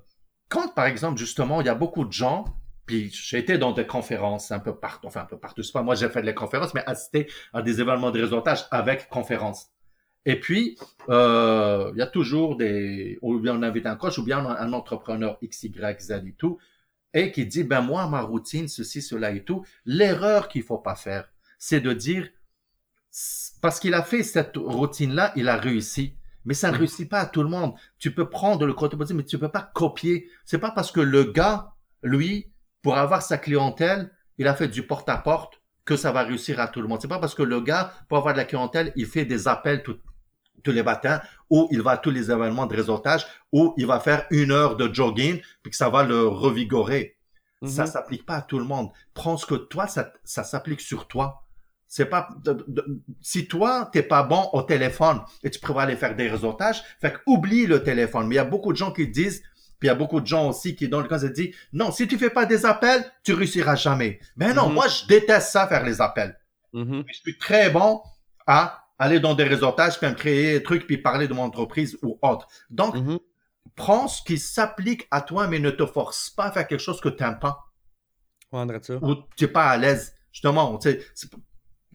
quand, 0.48 0.74
par 0.74 0.86
exemple, 0.86 1.18
justement, 1.18 1.60
il 1.60 1.66
y 1.66 1.70
a 1.70 1.74
beaucoup 1.74 2.04
de 2.04 2.12
gens 2.12 2.44
puis 2.90 3.08
j'ai 3.12 3.38
été 3.38 3.56
dans 3.56 3.70
des 3.70 3.86
conférences 3.86 4.50
un 4.50 4.58
peu 4.58 4.74
partout, 4.74 5.06
enfin 5.06 5.20
un 5.20 5.26
peu 5.26 5.38
partout. 5.38 5.62
C'est 5.62 5.72
pas 5.72 5.82
moi 5.82 5.94
j'ai 5.94 6.08
fait 6.08 6.22
des 6.22 6.34
conférences, 6.34 6.74
mais 6.74 6.82
assisté 6.86 7.28
à 7.52 7.62
des 7.62 7.80
événements 7.80 8.10
de 8.10 8.20
réseautage 8.20 8.66
avec 8.72 9.08
conférences. 9.08 9.68
Et 10.26 10.40
puis, 10.40 10.76
euh, 11.08 11.92
il 11.94 11.98
y 11.98 12.02
a 12.02 12.06
toujours 12.08 12.56
des, 12.56 13.16
ou 13.22 13.38
bien 13.38 13.56
on 13.56 13.62
invite 13.62 13.86
un 13.86 13.94
coach, 13.94 14.18
ou 14.18 14.24
bien 14.24 14.44
un 14.44 14.72
entrepreneur 14.72 15.38
X, 15.40 15.62
Y, 15.62 16.00
Z 16.00 16.10
et 16.26 16.34
tout, 16.36 16.58
et 17.14 17.30
qui 17.30 17.46
dit, 17.46 17.62
ben 17.62 17.80
moi, 17.80 18.08
ma 18.08 18.22
routine, 18.22 18.66
ceci, 18.66 19.02
cela 19.02 19.30
et 19.30 19.44
tout. 19.44 19.64
L'erreur 19.86 20.48
qu'il 20.48 20.62
faut 20.62 20.78
pas 20.78 20.96
faire, 20.96 21.32
c'est 21.58 21.80
de 21.80 21.92
dire, 21.92 22.28
parce 23.62 23.78
qu'il 23.80 23.94
a 23.94 24.02
fait 24.02 24.24
cette 24.24 24.56
routine-là, 24.56 25.32
il 25.36 25.48
a 25.48 25.56
réussi. 25.56 26.16
Mais 26.44 26.54
ça 26.54 26.70
ne 26.72 26.76
réussit 26.76 27.08
pas 27.08 27.20
à 27.20 27.26
tout 27.26 27.42
le 27.42 27.48
monde. 27.48 27.74
Tu 27.98 28.12
peux 28.12 28.28
prendre 28.28 28.66
le 28.66 28.72
côté 28.72 28.96
mais 29.14 29.24
tu 29.24 29.38
peux 29.38 29.50
pas 29.50 29.70
copier. 29.74 30.28
C'est 30.44 30.58
pas 30.58 30.70
parce 30.70 30.90
que 30.90 31.00
le 31.00 31.24
gars, 31.24 31.74
lui, 32.02 32.50
pour 32.82 32.96
avoir 32.96 33.22
sa 33.22 33.38
clientèle, 33.38 34.10
il 34.38 34.46
a 34.48 34.54
fait 34.54 34.68
du 34.68 34.86
porte-à-porte 34.86 35.60
que 35.84 35.96
ça 35.96 36.12
va 36.12 36.22
réussir 36.22 36.60
à 36.60 36.68
tout 36.68 36.80
le 36.80 36.88
monde. 36.88 37.00
C'est 37.00 37.08
pas 37.08 37.18
parce 37.18 37.34
que 37.34 37.42
le 37.42 37.60
gars, 37.60 37.92
pour 38.08 38.18
avoir 38.18 38.34
de 38.34 38.38
la 38.38 38.44
clientèle, 38.44 38.92
il 38.96 39.06
fait 39.06 39.24
des 39.24 39.48
appels 39.48 39.82
tout, 39.82 39.98
tous 40.62 40.72
les 40.72 40.82
matins, 40.82 41.20
ou 41.50 41.68
il 41.70 41.82
va 41.82 41.92
à 41.92 41.96
tous 41.96 42.10
les 42.10 42.30
événements 42.30 42.66
de 42.66 42.76
réseautage, 42.76 43.26
ou 43.52 43.74
il 43.76 43.86
va 43.86 44.00
faire 44.00 44.26
une 44.30 44.52
heure 44.52 44.76
de 44.76 44.92
jogging, 44.92 45.40
puis 45.62 45.70
que 45.70 45.76
ça 45.76 45.88
va 45.88 46.04
le 46.04 46.26
revigorer. 46.26 47.16
Mm 47.62 47.66
-hmm. 47.66 47.70
Ça 47.70 47.86
s'applique 47.86 48.24
pas 48.26 48.36
à 48.36 48.42
tout 48.42 48.58
le 48.58 48.64
monde. 48.64 48.88
Prends 49.14 49.36
ce 49.36 49.46
que 49.46 49.58
toi, 49.72 49.86
ça, 49.86 50.12
ça 50.24 50.44
s'applique 50.44 50.80
sur 50.80 51.06
toi. 51.06 51.26
c'est 51.90 52.06
pas 52.06 52.28
si 53.20 53.48
toi 53.48 53.90
t'es 53.92 54.04
pas 54.04 54.22
bon 54.22 54.48
au 54.52 54.62
téléphone 54.62 55.18
et 55.42 55.50
tu 55.50 55.58
prévois 55.58 55.82
aller 55.82 55.96
faire 55.96 56.14
des 56.14 56.28
réseautages, 56.28 56.80
fait 57.00 57.16
oublie 57.26 57.66
le 57.66 57.82
téléphone. 57.82 58.28
Mais 58.28 58.36
il 58.36 58.38
y 58.38 58.40
a 58.40 58.44
beaucoup 58.44 58.72
de 58.72 58.76
gens 58.78 58.92
qui 58.92 59.08
disent, 59.08 59.42
puis 59.80 59.88
il 59.88 59.92
y 59.92 59.92
a 59.92 59.96
beaucoup 59.96 60.20
de 60.20 60.26
gens 60.26 60.50
aussi 60.50 60.76
qui 60.76 60.88
dans 60.88 61.00
le 61.00 61.08
cas 61.08 61.18
se 61.18 61.26
disent 61.26 61.54
non, 61.72 61.90
si 61.90 62.06
tu 62.06 62.18
fais 62.18 62.30
pas 62.30 62.44
des 62.44 62.66
appels, 62.66 63.04
tu 63.24 63.32
réussiras 63.32 63.76
jamais. 63.76 64.20
Mais 64.36 64.52
non, 64.52 64.68
mm-hmm. 64.68 64.72
moi 64.72 64.86
je 64.88 65.06
déteste 65.06 65.50
ça 65.50 65.66
faire 65.66 65.84
les 65.84 66.00
appels. 66.02 66.38
Mm-hmm. 66.74 67.04
Je 67.08 67.14
suis 67.14 67.38
très 67.38 67.70
bon 67.70 68.02
à 68.46 68.84
aller 68.98 69.18
dans 69.18 69.34
des 69.34 69.44
réseautages, 69.44 69.98
puis 69.98 70.08
me 70.08 70.14
créer 70.14 70.58
des 70.58 70.62
trucs, 70.62 70.86
puis 70.86 70.98
parler 70.98 71.26
de 71.26 71.32
mon 71.32 71.44
entreprise 71.44 71.98
ou 72.02 72.18
autre. 72.20 72.46
Donc, 72.68 72.94
mm-hmm. 72.94 73.18
prends 73.74 74.06
ce 74.06 74.22
qui 74.22 74.38
s'applique 74.38 75.08
à 75.10 75.22
toi, 75.22 75.48
mais 75.48 75.58
ne 75.58 75.70
te 75.70 75.86
force 75.86 76.28
pas 76.28 76.46
à 76.46 76.52
faire 76.52 76.68
quelque 76.68 76.82
chose 76.82 77.00
que 77.00 77.08
tu 77.08 77.22
n'aimes 77.22 77.38
pas. 77.38 77.64
Ou 79.00 79.14
tu 79.36 79.44
n'es 79.44 79.50
pas 79.50 79.70
à 79.70 79.78
l'aise. 79.78 80.14
Justement, 80.32 80.76
tu 80.76 80.90
sais, 80.90 81.30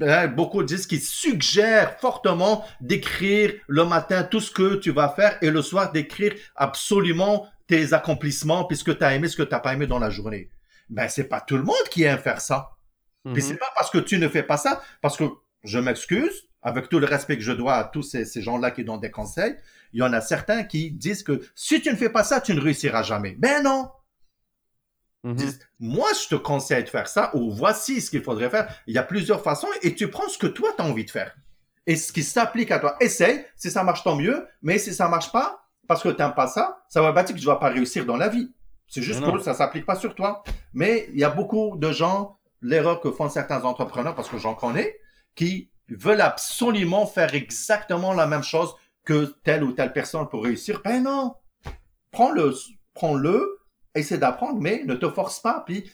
Hein, 0.01 0.27
beaucoup 0.27 0.61
disent 0.61 0.87
qu'ils 0.87 1.01
suggèrent 1.01 1.97
fortement 1.99 2.65
d'écrire 2.81 3.53
le 3.67 3.85
matin 3.85 4.23
tout 4.23 4.41
ce 4.41 4.51
que 4.51 4.75
tu 4.75 4.91
vas 4.91 5.07
faire 5.07 5.37
et 5.41 5.49
le 5.49 5.61
soir 5.61 5.93
d'écrire 5.93 6.33
absolument 6.57 7.47
tes 7.67 7.93
accomplissements 7.93 8.65
puisque 8.65 8.97
tu 8.97 9.03
as 9.03 9.15
aimé 9.15 9.27
ce 9.27 9.37
que 9.37 9.43
tu 9.43 9.51
n'as 9.51 9.59
pas 9.59 9.73
aimé 9.73 9.87
dans 9.87 9.99
la 9.99 10.09
journée. 10.09 10.49
Ben, 10.89 11.07
c'est 11.07 11.25
pas 11.25 11.41
tout 11.41 11.57
le 11.57 11.63
monde 11.63 11.75
qui 11.89 12.03
aime 12.03 12.19
faire 12.19 12.41
ça. 12.41 12.71
Puis 13.23 13.33
mhm. 13.33 13.41
c'est 13.41 13.57
pas 13.57 13.71
parce 13.75 13.89
que 13.89 13.97
tu 13.97 14.19
ne 14.19 14.27
fais 14.27 14.43
pas 14.43 14.57
ça, 14.57 14.81
parce 15.01 15.17
que 15.17 15.23
je 15.63 15.79
m'excuse, 15.79 16.47
avec 16.61 16.89
tout 16.89 16.99
le 16.99 17.07
respect 17.07 17.37
que 17.37 17.43
je 17.43 17.51
dois 17.51 17.75
à 17.75 17.83
tous 17.83 18.03
ces, 18.03 18.25
ces 18.25 18.41
gens-là 18.41 18.69
qui 18.71 18.83
donnent 18.83 18.99
des 18.99 19.09
conseils, 19.09 19.55
il 19.93 19.99
y 19.99 20.03
en 20.03 20.13
a 20.13 20.21
certains 20.21 20.63
qui 20.63 20.91
disent 20.91 21.23
que 21.23 21.41
si 21.55 21.81
tu 21.81 21.89
ne 21.89 21.95
fais 21.95 22.09
pas 22.09 22.23
ça, 22.23 22.39
tu 22.39 22.53
ne 22.53 22.61
réussiras 22.61 23.01
jamais. 23.01 23.35
Ben 23.39 23.63
non, 23.63 23.89
Mhm. 25.25 25.53
moi, 25.79 26.07
je 26.21 26.27
te 26.27 26.35
conseille 26.35 26.83
de 26.83 26.89
faire 26.89 27.07
ça, 27.07 27.31
ou 27.33 27.51
voici 27.51 27.99
ce 27.99 28.11
qu'il 28.11 28.21
faudrait 28.21 28.51
faire. 28.51 28.71
Il 28.85 28.93
y 28.93 28.99
a 28.99 29.03
plusieurs 29.03 29.41
façons, 29.41 29.67
et 29.81 29.95
tu 29.95 30.07
prends 30.07 30.29
ce 30.29 30.37
que 30.37 30.45
toi, 30.45 30.69
tu 30.77 30.83
as 30.83 30.85
envie 30.85 31.03
de 31.03 31.09
faire. 31.09 31.35
Et 31.87 31.95
ce 31.95 32.13
qui 32.13 32.21
s'applique 32.21 32.69
à 32.69 32.77
toi, 32.77 32.95
essaye. 32.99 33.43
Si 33.55 33.71
ça 33.71 33.83
marche, 33.83 34.03
tant 34.03 34.15
mieux. 34.15 34.47
Mais 34.61 34.77
si 34.77 34.93
ça 34.93 35.07
marche 35.07 35.31
pas, 35.31 35.64
parce 35.87 36.03
que 36.03 36.09
tu 36.09 36.17
n'aimes 36.21 36.33
pas 36.33 36.47
ça, 36.47 36.83
ça 36.89 37.01
va 37.01 37.13
pas 37.13 37.23
dire 37.23 37.35
que 37.35 37.39
tu 37.39 37.45
vas 37.45 37.55
pas 37.57 37.69
réussir 37.69 38.05
dans 38.05 38.17
la 38.17 38.29
vie. 38.29 38.53
C'est 38.87 39.01
juste 39.01 39.21
que 39.21 39.39
ça 39.39 39.53
s'applique 39.53 39.85
pas 39.85 39.95
sur 39.95 40.13
toi. 40.15 40.43
Mais 40.73 41.07
il 41.11 41.19
y 41.19 41.23
a 41.23 41.29
beaucoup 41.29 41.75
de 41.77 41.91
gens, 41.91 42.37
l'erreur 42.61 43.01
que 43.01 43.11
font 43.11 43.29
certains 43.29 43.63
entrepreneurs, 43.63 44.15
parce 44.15 44.29
que 44.29 44.37
j'en 44.37 44.53
connais, 44.53 44.99
qui 45.33 45.69
veulent 45.89 46.21
absolument 46.21 47.05
faire 47.05 47.33
exactement 47.33 48.13
la 48.13 48.27
même 48.27 48.43
chose 48.43 48.75
que 49.03 49.35
telle 49.43 49.63
ou 49.63 49.71
telle 49.71 49.93
personne 49.93 50.27
pour 50.29 50.43
réussir. 50.43 50.81
Ben 50.83 51.03
non. 51.03 51.35
Prends-le, 52.11 52.53
prends-le, 52.93 53.59
essaie 53.93 54.17
d'apprendre, 54.17 54.59
mais 54.61 54.83
ne 54.85 54.95
te 54.95 55.09
force 55.09 55.39
pas. 55.39 55.63
Puis, 55.65 55.89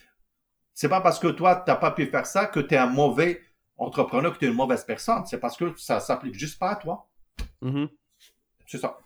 c'est 0.74 0.90
pas 0.90 1.02
parce 1.02 1.20
que 1.20 1.28
toi, 1.28 1.56
tu 1.56 1.72
n'as 1.72 1.78
pas 1.78 1.92
pu 1.92 2.06
faire 2.08 2.26
ça 2.26 2.46
que 2.46 2.60
tu 2.60 2.76
es 2.76 2.78
un 2.78 2.88
mauvais 2.88 3.42
entrepreneur, 3.78 4.34
que 4.34 4.38
tu 4.38 4.46
es 4.46 4.50
une 4.50 4.56
mauvaise 4.56 4.86
personne. 4.86 5.26
C'est 5.26 5.40
parce 5.40 5.58
que 5.58 5.76
ça 5.78 6.00
s'applique 6.00 6.36
juste 6.36 6.60
pas 6.60 6.72
à 6.72 6.76
toi. 6.76 7.10
Mm-hmm. 7.62 7.90
C'est 8.68 8.78
ça. 8.78 8.98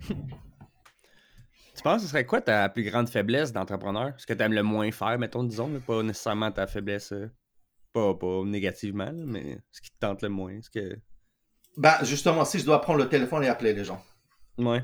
Tu 0.00 1.82
penses 1.82 1.96
que 1.96 2.02
ce 2.02 2.08
serait 2.08 2.24
quoi 2.24 2.40
ta 2.40 2.68
plus 2.68 2.84
grande 2.84 3.08
faiblesse 3.08 3.52
d'entrepreneur? 3.52 4.12
Ce 4.16 4.26
que 4.26 4.32
tu 4.32 4.42
aimes 4.42 4.52
le 4.52 4.62
moins 4.62 4.90
faire, 4.90 5.18
mettons, 5.18 5.44
disons, 5.44 5.80
pas 5.80 6.02
nécessairement 6.02 6.50
ta 6.50 6.66
faiblesse, 6.66 7.12
euh, 7.12 7.30
pas, 7.92 8.14
pas 8.14 8.42
négativement, 8.44 9.12
mais 9.12 9.58
ce 9.70 9.80
qui 9.80 9.90
te 9.90 9.98
tente 9.98 10.22
le 10.22 10.28
moins. 10.28 10.60
Ce 10.62 10.70
que... 10.70 10.98
Ben, 11.76 11.96
justement, 12.02 12.44
si 12.44 12.58
je 12.58 12.64
dois 12.64 12.80
prendre 12.80 12.98
le 12.98 13.08
téléphone 13.08 13.44
et 13.44 13.48
appeler 13.48 13.74
les 13.74 13.84
gens. 13.84 14.02
Ouais. 14.58 14.82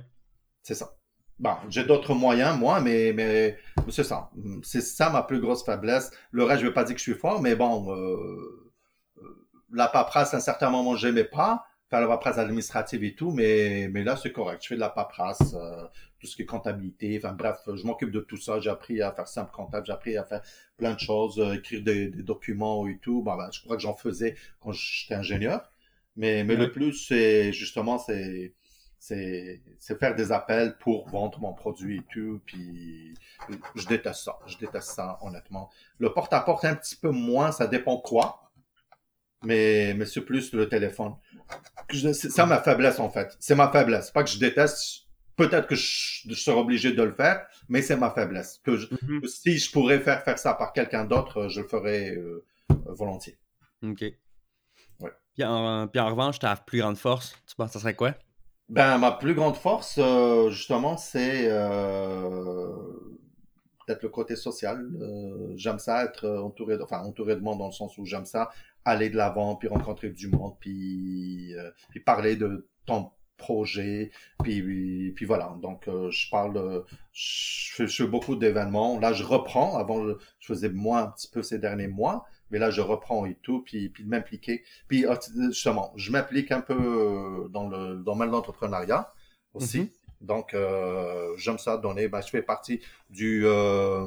C'est 0.63 0.75
ça. 0.75 0.97
Bon, 1.39 1.57
j'ai 1.69 1.85
d'autres 1.85 2.15
moyens, 2.15 2.57
moi, 2.57 2.81
mais, 2.81 3.13
mais 3.13 3.59
c'est 3.89 4.05
ça. 4.05 4.31
C'est 4.63 4.81
ça 4.81 5.11
ma 5.11 5.23
plus 5.23 5.41
grosse 5.41 5.65
faiblesse. 5.65 6.11
Le 6.31 6.45
reste, 6.45 6.61
je 6.61 6.67
ne 6.67 6.69
veux 6.69 6.75
pas 6.75 6.85
dire 6.85 6.95
que 6.95 7.01
je 7.01 7.11
suis 7.11 7.19
fort, 7.19 7.43
mais 7.43 7.57
bon, 7.57 7.91
euh, 7.91 8.73
euh, 9.19 9.49
la 9.73 9.89
paperasse, 9.89 10.35
à 10.35 10.37
un 10.37 10.41
certain 10.41 10.71
moment, 10.71 10.95
je 10.95 11.09
n'aimais 11.09 11.25
pas. 11.25 11.65
Faire 11.93 12.01
la 12.01 12.07
paperasse 12.07 12.39
administrative 12.39 13.05
et 13.05 13.15
tout, 13.15 13.33
mais, 13.33 13.87
mais 13.93 14.03
là, 14.03 14.17
c'est 14.17 14.33
correct. 14.33 14.63
Je 14.63 14.69
fais 14.69 14.77
de 14.77 14.81
la 14.81 14.89
paperasse, 14.89 15.53
euh, 15.53 15.85
tout 16.19 16.27
ce 16.27 16.37
qui 16.37 16.41
est 16.41 16.47
comptabilité. 16.47 17.21
Enfin, 17.23 17.35
bref, 17.35 17.59
je 17.67 17.85
m'occupe 17.85 18.11
de 18.11 18.21
tout 18.21 18.39
ça. 18.39 18.61
J'ai 18.61 18.71
appris 18.71 19.03
à 19.03 19.13
faire 19.13 19.29
simple 19.29 19.53
comptable, 19.53 19.85
j'ai 19.85 19.93
appris 19.93 20.17
à 20.17 20.25
faire 20.25 20.41
plein 20.79 20.95
de 20.95 20.99
choses, 20.99 21.39
écrire 21.55 21.83
des, 21.83 22.09
documents 22.09 22.87
et 22.87 22.97
tout. 22.97 23.21
Bon, 23.21 23.37
ben, 23.37 23.51
je 23.53 23.61
crois 23.61 23.77
que 23.77 23.83
j'en 23.83 23.95
faisais 23.95 24.37
quand 24.59 24.73
j'étais 24.73 25.17
ingénieur. 25.17 25.71
Mais, 26.17 26.45
mais 26.45 26.57
le 26.57 26.73
plus, 26.73 26.95
c'est 26.95 27.53
justement, 27.53 27.99
c'est 27.99 28.55
c'est 28.99 29.99
faire 29.99 30.15
des 30.15 30.33
appels 30.33 30.79
pour 30.79 31.11
vendre 31.11 31.41
mon 31.41 31.53
produit 31.53 31.99
et 31.99 32.03
tout. 32.11 32.41
Puis 32.47 33.13
je 33.75 33.87
déteste 33.87 34.25
ça. 34.25 34.39
Je 34.47 34.57
déteste 34.57 34.93
ça, 34.93 35.19
honnêtement. 35.21 35.69
Le 35.99 36.11
porte-à-porte, 36.15 36.65
un 36.65 36.75
petit 36.75 36.97
peu 36.97 37.11
moins, 37.11 37.53
ça 37.53 37.67
dépend 37.67 37.99
quoi. 37.99 38.52
Mais, 39.43 39.95
mais 39.95 40.07
c'est 40.07 40.21
plus 40.21 40.53
le 40.53 40.69
téléphone. 40.69 41.15
C'est 41.91 42.31
ça 42.31 42.47
ma 42.47 42.59
faiblesse, 42.59 42.99
en 43.01 43.11
fait. 43.11 43.37
C'est 43.41 43.55
ma 43.55 43.71
faiblesse. 43.71 44.11
Pas 44.11 44.23
que 44.23 44.31
je 44.31 44.39
déteste. 44.39 45.07
Peut-être 45.37 45.67
que 45.67 45.75
je, 45.75 46.35
serai 46.35 46.59
obligé 46.59 46.93
de 46.93 47.03
le 47.03 47.15
faire, 47.15 47.47
mais 47.69 47.83
c'est 47.83 47.97
ma 47.97 48.11
faiblesse. 48.11 48.61
Que, 48.63 48.73
mm-hmm. 48.73 49.27
si 49.27 49.59
je 49.59 49.73
pourrais 49.73 49.99
faire 49.99 50.23
faire 50.23 50.39
ça 50.39 50.55
par 50.55 50.73
quelqu'un 50.73 51.05
d'autre, 51.05 51.49
je 51.49 51.63
le 51.63 51.67
ferais 51.67 52.15
euh, 52.15 52.45
volontiers. 52.87 53.39
OK. 53.83 54.05
Ouais. 55.01 55.11
Puis 55.35 55.45
en, 55.45 55.89
puis 55.89 56.01
en 56.01 56.11
revanche, 56.11 56.39
ta 56.39 56.55
plus 56.57 56.81
grande 56.81 56.99
force, 56.99 57.35
tu 57.47 57.57
penses 57.57 57.69
que 57.69 57.73
ça 57.75 57.81
serait 57.81 57.95
quoi? 57.95 58.15
Ben, 58.69 58.97
ma 58.97 59.13
plus 59.13 59.35
grande 59.35 59.57
force, 59.57 59.97
euh, 59.99 60.49
justement, 60.51 60.97
c'est 60.97 61.45
euh, 61.51 62.73
peut-être 63.87 64.03
le 64.03 64.09
côté 64.09 64.35
social. 64.35 64.89
Euh, 65.01 65.53
j'aime 65.57 65.79
ça 65.79 66.05
être 66.05 66.27
entouré 66.27 66.79
de, 66.79 66.83
enfin, 66.83 67.03
entouré 67.03 67.37
de 67.37 67.41
monde 67.41 67.59
dans 67.59 67.67
le 67.67 67.73
sens 67.73 67.99
où 67.99 68.07
j'aime 68.07 68.25
ça 68.25 68.51
aller 68.85 69.11
de 69.11 69.17
l'avant, 69.17 69.57
puis 69.57 69.69
rencontrer 69.69 70.11
du 70.11 70.29
monde, 70.29 70.55
puis, 70.61 71.55
puis 71.91 72.01
parler 72.01 72.37
de 72.37 72.69
ton 72.87 73.11
projet, 73.37 74.11
puis, 74.43 75.13
puis 75.17 75.25
voilà. 75.25 75.57
Donc, 75.61 75.85
je 75.87 76.31
parle, 76.31 76.85
je 77.13 77.75
fais, 77.75 77.87
je 77.87 78.05
fais 78.05 78.09
beaucoup 78.09 78.37
d'événements. 78.37 78.99
Là, 79.01 79.13
je 79.13 79.25
reprends. 79.25 79.77
Avant, 79.77 80.07
je 80.07 80.47
faisais 80.47 80.69
moins 80.69 81.05
un 81.05 81.07
petit 81.09 81.29
peu 81.29 81.43
ces 81.43 81.59
derniers 81.59 81.89
mois 81.89 82.25
mais 82.53 82.59
là, 82.59 82.71
je 82.71 82.83
reprends 82.83 83.25
et 83.25 83.35
tout, 83.43 83.63
puis, 83.63 83.89
puis 83.89 84.05
de 84.05 84.11
m'impliquer. 84.11 84.63
Puis, 84.87 85.07
ah, 85.07 85.19
justement, 85.49 85.93
je 85.97 86.13
m'implique 86.13 86.53
un 86.53 86.61
peu 86.61 86.75
euh, 86.75 87.49
dans 87.49 87.67
le 87.69 87.97
domaine 87.97 88.29
de 88.29 88.33
l'entrepreneuriat 88.33 89.13
aussi. 89.55 89.81
Mhm. 89.81 89.89
Donc, 90.21 90.55
euh, 90.55 91.35
j'aime 91.39 91.59
ça 91.59 91.79
donner. 91.79 92.09
Ben, 92.09 92.21
je 92.21 92.29
fais 92.29 92.43
partie 92.43 92.81
du 93.09 93.45
euh, 93.47 94.07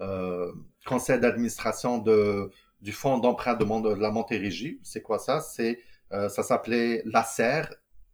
euh, 0.00 0.52
conseil 0.86 1.18
d'administration 1.18 1.98
de, 1.98 2.50
du 2.80 2.92
fonds 2.92 3.18
d'emprunt 3.18 3.54
de, 3.54 3.64
de, 3.64 4.00
la 4.00 4.10
Montérégie. 4.10 4.78
C'est 4.82 5.02
quoi 5.02 5.18
ça? 5.18 5.40
C'est, 5.40 5.80
euh, 6.12 6.28
ça 6.28 6.42
s'appelait 6.42 7.02
l'ACER. 7.04 7.62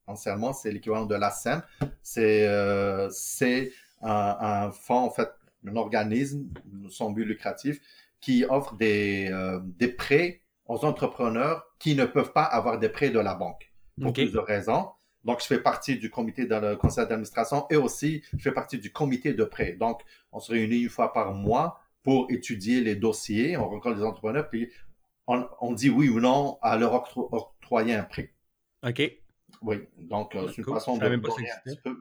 Anciennement, 0.07 0.53
c'est 0.53 0.71
l'équivalent 0.71 1.07
de 1.07 1.15
l'ACEM. 1.15 1.62
C'est, 2.03 2.47
euh, 2.47 3.09
c'est 3.11 3.73
un, 4.03 4.37
un 4.41 4.71
fonds, 4.71 5.05
en 5.05 5.11
fait, 5.11 5.31
un 5.67 5.77
organisme 5.77 6.47
sans 6.91 7.11
but 7.11 7.25
lucratif 7.25 7.81
qui 8.21 8.45
offre 8.49 8.75
des, 8.77 9.29
euh, 9.31 9.61
des 9.62 9.89
prêts 9.89 10.41
aux 10.67 10.85
entrepreneurs 10.85 11.67
qui 11.79 11.95
ne 11.95 12.05
peuvent 12.05 12.33
pas 12.33 12.45
avoir 12.45 12.79
des 12.79 12.89
prêts 12.89 13.11
de 13.11 13.19
la 13.19 13.35
banque 13.35 13.71
pour 14.01 14.12
plusieurs 14.12 14.47
raisons. 14.47 14.89
Donc, 15.25 15.41
je 15.41 15.47
fais 15.47 15.61
partie 15.61 15.99
du 15.99 16.11
comité 16.11 16.47
dans 16.47 16.61
le 16.61 16.77
conseil 16.77 17.07
d'administration 17.07 17.67
et 17.71 17.77
aussi, 17.77 18.23
je 18.37 18.43
fais 18.43 18.53
partie 18.53 18.79
du 18.79 18.93
comité 18.93 19.33
de 19.33 19.45
prêt. 19.45 19.73
Donc, 19.73 20.03
on 20.33 20.41
se 20.41 20.53
réunit 20.53 20.83
une 20.83 20.89
fois 20.91 21.12
par 21.12 21.33
mois 21.33 21.81
pour 22.05 22.30
étudier 22.30 22.82
les 22.82 22.94
dossiers, 22.94 23.57
on 23.57 23.68
rencontre 23.68 23.97
les 23.97 24.05
entrepreneurs, 24.05 24.48
puis 24.48 24.70
on, 25.26 25.48
on 25.60 25.72
dit 25.72 25.90
oui 25.90 26.09
ou 26.09 26.20
non 26.20 26.59
à 26.62 26.76
leur 26.76 26.94
octroyer 26.94 27.94
un 27.94 28.05
prêt. 28.05 28.32
OK. 28.86 29.02
Oui, 29.62 29.78
donc 29.98 30.35
euh, 30.35 30.48
c'est 30.48 30.59
une 30.59 30.64
façon 30.64 30.98
de... 30.98 31.20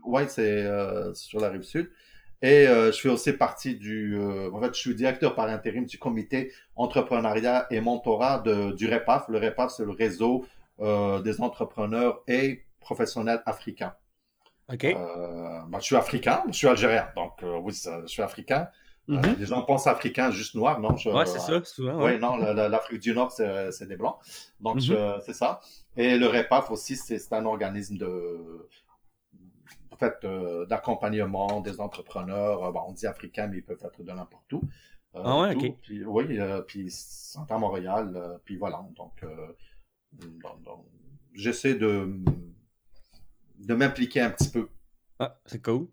Oui, 0.04 0.24
c'est 0.28 0.64
euh, 0.64 1.14
sur 1.14 1.40
la 1.40 1.50
rive 1.50 1.64
sud. 1.64 1.90
Et 2.42 2.68
euh, 2.68 2.92
je 2.92 3.00
fais 3.00 3.08
aussi 3.08 3.32
partie 3.32 3.76
du, 3.76 4.20
en 4.20 4.60
fait, 4.60 4.74
je 4.76 4.80
suis 4.80 4.96
directeur 4.96 5.34
par 5.34 5.48
intérim 5.48 5.86
du 5.86 5.98
comité 5.98 6.52
entrepreneuriat 6.76 7.68
et 7.72 7.80
mentorat 7.80 8.40
de, 8.40 8.74
du 8.74 8.88
REPAF. 8.88 9.30
Le 9.30 9.38
REPAF, 9.38 9.72
c'est 9.72 9.86
le 9.86 9.92
réseau 9.92 10.46
des 10.80 11.40
entrepreneurs 11.40 12.22
et 12.28 12.66
professionnels 12.82 13.42
africains. 13.46 13.94
Ok. 14.70 14.84
Je 14.84 15.80
suis 15.80 15.96
africain, 15.96 16.44
je 16.48 16.54
suis 16.54 16.68
algérien, 16.68 17.08
donc 17.16 17.42
oui, 17.62 17.72
je 17.74 18.08
suis 18.08 18.22
africain. 18.22 18.68
Mm-hmm. 19.10 19.38
les 19.38 19.46
gens 19.46 19.62
pensent 19.64 19.88
africain 19.88 20.32
juste 20.32 20.56
noir, 20.56 20.80
non? 20.80 20.96
Je, 20.96 21.10
Ouais, 21.10 21.26
c'est 21.26 21.40
ça, 21.40 21.62
souvent. 21.66 22.02
Oui, 22.06 22.18
non, 22.20 22.38
l'Afrique 22.38 23.02
du 23.02 23.14
Nord, 23.14 23.32
c'est 23.32 23.88
des 23.88 23.98
blancs. 23.98 24.16
Donc, 24.62 24.78
mm-hmm. 24.78 25.22
c'est 25.26 25.34
ça. 25.34 25.60
Et 25.98 26.18
le 26.18 26.28
REPAF 26.28 26.72
aussi, 26.72 26.96
c'est 26.96 27.34
un 27.34 27.46
organisme 27.46 27.98
de 27.98 28.70
en 29.94 29.98
fait, 29.98 30.18
euh, 30.24 30.66
d'accompagnement 30.66 31.62
des 31.62 31.80
entrepreneurs. 31.80 32.64
Euh, 32.64 32.72
bon, 32.72 32.82
on 32.88 32.92
dit 32.94 33.06
africains, 33.06 33.48
mais 33.48 33.58
ils 33.58 33.64
peuvent 33.64 33.82
être 33.84 34.04
de 34.04 34.12
n'importe 34.12 34.52
où. 34.54 34.62
Euh, 35.16 35.22
ah 35.24 35.42
ouais, 35.42 35.56
ok. 35.56 35.78
Puis, 35.82 36.04
oui, 36.04 36.40
puis 36.68 36.90
sont 36.90 37.50
à 37.50 37.58
Montréal, 37.58 38.40
puis 38.44 38.58
voilà. 38.58 38.84
Donc, 38.96 39.24
j'essaie 41.34 41.76
de, 41.76 42.20
de 43.60 43.74
m'impliquer 43.76 44.22
un 44.22 44.32
petit 44.32 44.50
peu. 44.50 44.68
Ah, 45.20 45.38
c'est 45.46 45.62
cool. 45.62 45.88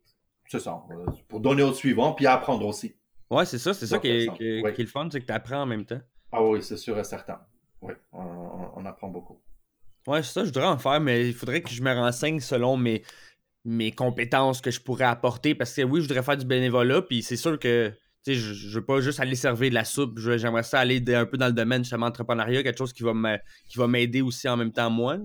C'est 0.49 0.61
ça. 0.61 0.83
pour 1.29 1.41
donner 1.41 1.63
au 1.63 1.73
suivant, 1.73 2.15
puis 2.15 2.27
apprendre 2.27 2.67
aussi. 2.67 2.97
Ouais, 3.31 3.45
c'est 3.45 3.59
ça. 3.59 3.73
C'est 3.73 3.87
ça 3.87 3.99
qui 3.99 4.09
est, 4.09 4.37
qui, 4.37 4.45
est, 4.45 4.79
le 4.79 4.87
fun, 4.87 5.09
c'est 5.11 5.21
que 5.21 5.27
tu 5.27 5.33
apprends 5.33 5.63
en 5.63 5.67
même 5.67 5.85
temps. 5.85 6.01
Ah 6.33 6.43
oui, 6.43 6.63
c'est 6.63 6.77
sûr 6.77 6.99
et 6.99 7.05
certain. 7.05 7.41
Oui, 7.81 7.95
oui, 8.13 8.87
apprends 8.87 9.09
beaucoup. 9.09 9.41
Ouais, 10.07 10.23
c'est 10.23 10.33
ça, 10.33 10.41
je 10.43 10.47
voudrais 10.47 10.67
en 10.67 10.79
faire, 10.79 11.01
mais 11.01 11.29
il 11.29 11.35
faudrait 11.35 11.63
que 11.63 11.71
je 11.71 11.83
me 11.83 11.93
renseigne 11.93 12.41
selon 12.41 12.77
mes, 12.77 13.03
mes 13.65 13.93
compétences 13.93 14.61
que 14.61 14.71
je 14.71 14.81
pourrais 14.81 15.05
apporter. 15.05 15.55
Parce 15.55 15.75
que 15.75 15.83
oui, 15.83 16.01
je 16.01 16.09
voudrais 16.09 16.23
faire 16.23 16.37
du 16.37 16.47
bénévolat, 16.47 17.03
puis 17.03 17.23
c'est 17.23 17.37
sûr 17.37 17.59
que 17.59 17.93
je, 18.27 18.33
je 18.33 18.79
veux 18.79 18.85
pas 18.85 19.01
juste 19.01 19.21
aller 19.21 19.37
servir 19.37 19.71
de 19.71 19.75
la 19.75 19.85
soupe. 19.85 20.19
J'aimerais 20.19 20.63
ça 20.63 20.81
aller 20.81 21.03
un 21.15 21.27
peu 21.27 21.37
dans 21.37 21.47
le 21.47 21.53
domaine 21.53 21.85
justement 21.85 22.07
entrepreneuriat, 22.07 22.63
quelque 22.63 22.79
chose 22.79 22.93
qui 22.93 23.03
va 23.03 23.87
m'aider 23.87 24.23
aussi 24.23 24.49
en 24.49 24.57
même 24.57 24.73
temps 24.73 24.91
moi. 24.91 25.19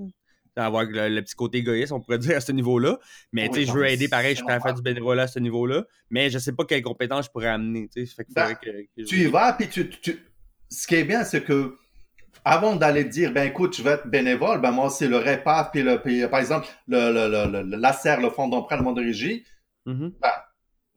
Avoir 0.58 0.86
le, 0.86 1.22
petit 1.22 1.36
côté 1.36 1.58
égoïste, 1.58 1.92
on 1.92 2.00
pourrait 2.00 2.18
dire 2.18 2.38
à 2.38 2.42
ce 2.42 2.52
niveau-là. 2.52 2.98
Mais 3.34 3.50
tu 3.50 3.56
sais, 3.56 3.66
je 3.66 3.74
veux 3.74 3.86
aider 3.86 4.08
pareil, 4.08 4.36
je 4.36 4.42
pourrais 4.42 4.60
faire 4.60 4.74
du 4.74 4.82
bénévolat 4.82 5.24
à 5.24 5.28
ce 5.28 5.40
niveau-là. 5.40 5.84
Mais 6.10 6.30
je 6.30 6.38
sais 6.38 6.54
pas 6.54 6.64
quelles 6.66 6.82
compétences 6.82 7.26
je 7.26 7.32
pourrais 7.32 7.50
amener. 7.50 7.90
Ben, 8.30 8.56
tu 9.08 9.18
y 9.18 9.26
vas, 9.26 9.54
puis 9.54 9.68
tu, 9.68 9.90
tu, 9.90 10.20
ce 10.70 10.88
qui 10.88 10.96
est 10.96 11.04
bien, 11.04 11.24
c'est 11.24 11.44
que 11.44 11.78
avant 12.44 12.76
d'aller 12.76 13.06
dire, 13.06 13.34
ben 13.34 13.48
écoute, 13.48 13.76
je 13.76 13.82
vais 13.82 13.92
être 13.92 14.08
bénévole, 14.08 14.62
ben 14.62 14.72
moi, 14.72 14.90
c'est 14.90 15.08
le 15.08 15.18
REPAF, 15.18 15.72
puis, 15.72 15.82
le, 15.84 16.28
par 16.28 16.40
exemple, 16.40 16.68
le, 16.88 17.12
le, 17.12 17.64
le, 17.64 17.78
l'ACER, 17.78 18.18
le 18.22 18.30
Fonds 18.30 18.48
d'empruntement 18.48 18.94
de 18.94 19.02
régie, 19.02 19.44
mm-hmm. 19.88 20.12
ben, 20.22 20.32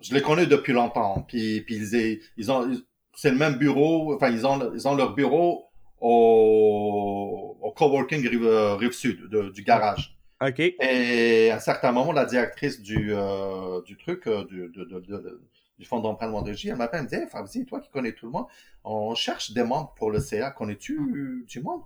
je 0.01 0.14
les 0.14 0.22
connais 0.22 0.47
depuis 0.47 0.72
longtemps. 0.72 1.24
Puis, 1.26 1.62
puis 1.62 1.76
ils, 1.76 2.20
ils 2.36 2.52
ont, 2.52 2.70
c'est 3.14 3.30
le 3.30 3.36
même 3.39 3.56
bureau, 3.56 4.14
enfin, 4.14 4.28
ils 4.30 4.47
ont, 4.47 4.72
ils 4.74 4.86
ont 4.86 4.94
leur 4.94 5.14
bureau 5.14 5.68
au, 6.01 7.57
au 7.61 7.70
coworking 7.73 8.27
Rive, 8.27 8.77
Rive 8.79 8.93
Sud, 8.93 9.29
du 9.53 9.62
garage. 9.62 10.19
OK. 10.41 10.61
Et 10.61 11.51
à 11.51 11.57
un 11.57 11.61
certain 11.61 11.93
moment, 11.93 12.12
la 12.12 12.25
directrice 12.25 12.81
du, 12.81 13.12
euh, 13.12 13.83
du 13.83 13.97
truc, 13.97 14.27
euh, 14.27 14.45
du, 14.45 14.69
de, 14.69 14.85
de, 14.85 15.41
du 15.79 15.85
fonds 15.85 16.01
d'empruntement 16.01 16.43
de 16.43 16.55
elle 16.65 16.77
m'appelle, 16.77 17.01
elle 17.01 17.05
me 17.05 17.09
dit, 17.09 17.16
hey, 17.16 17.29
Fabrice, 17.29 17.66
toi 17.66 17.81
qui 17.81 17.91
connais 17.91 18.12
tout 18.12 18.27
le 18.27 18.33
monde, 18.33 18.47
on 18.85 19.15
cherche 19.15 19.53
des 19.53 19.65
membres 19.65 19.95
pour 19.97 20.11
le 20.11 20.20
CA, 20.20 20.51
connais-tu 20.51 21.45
du 21.47 21.61
monde? 21.61 21.83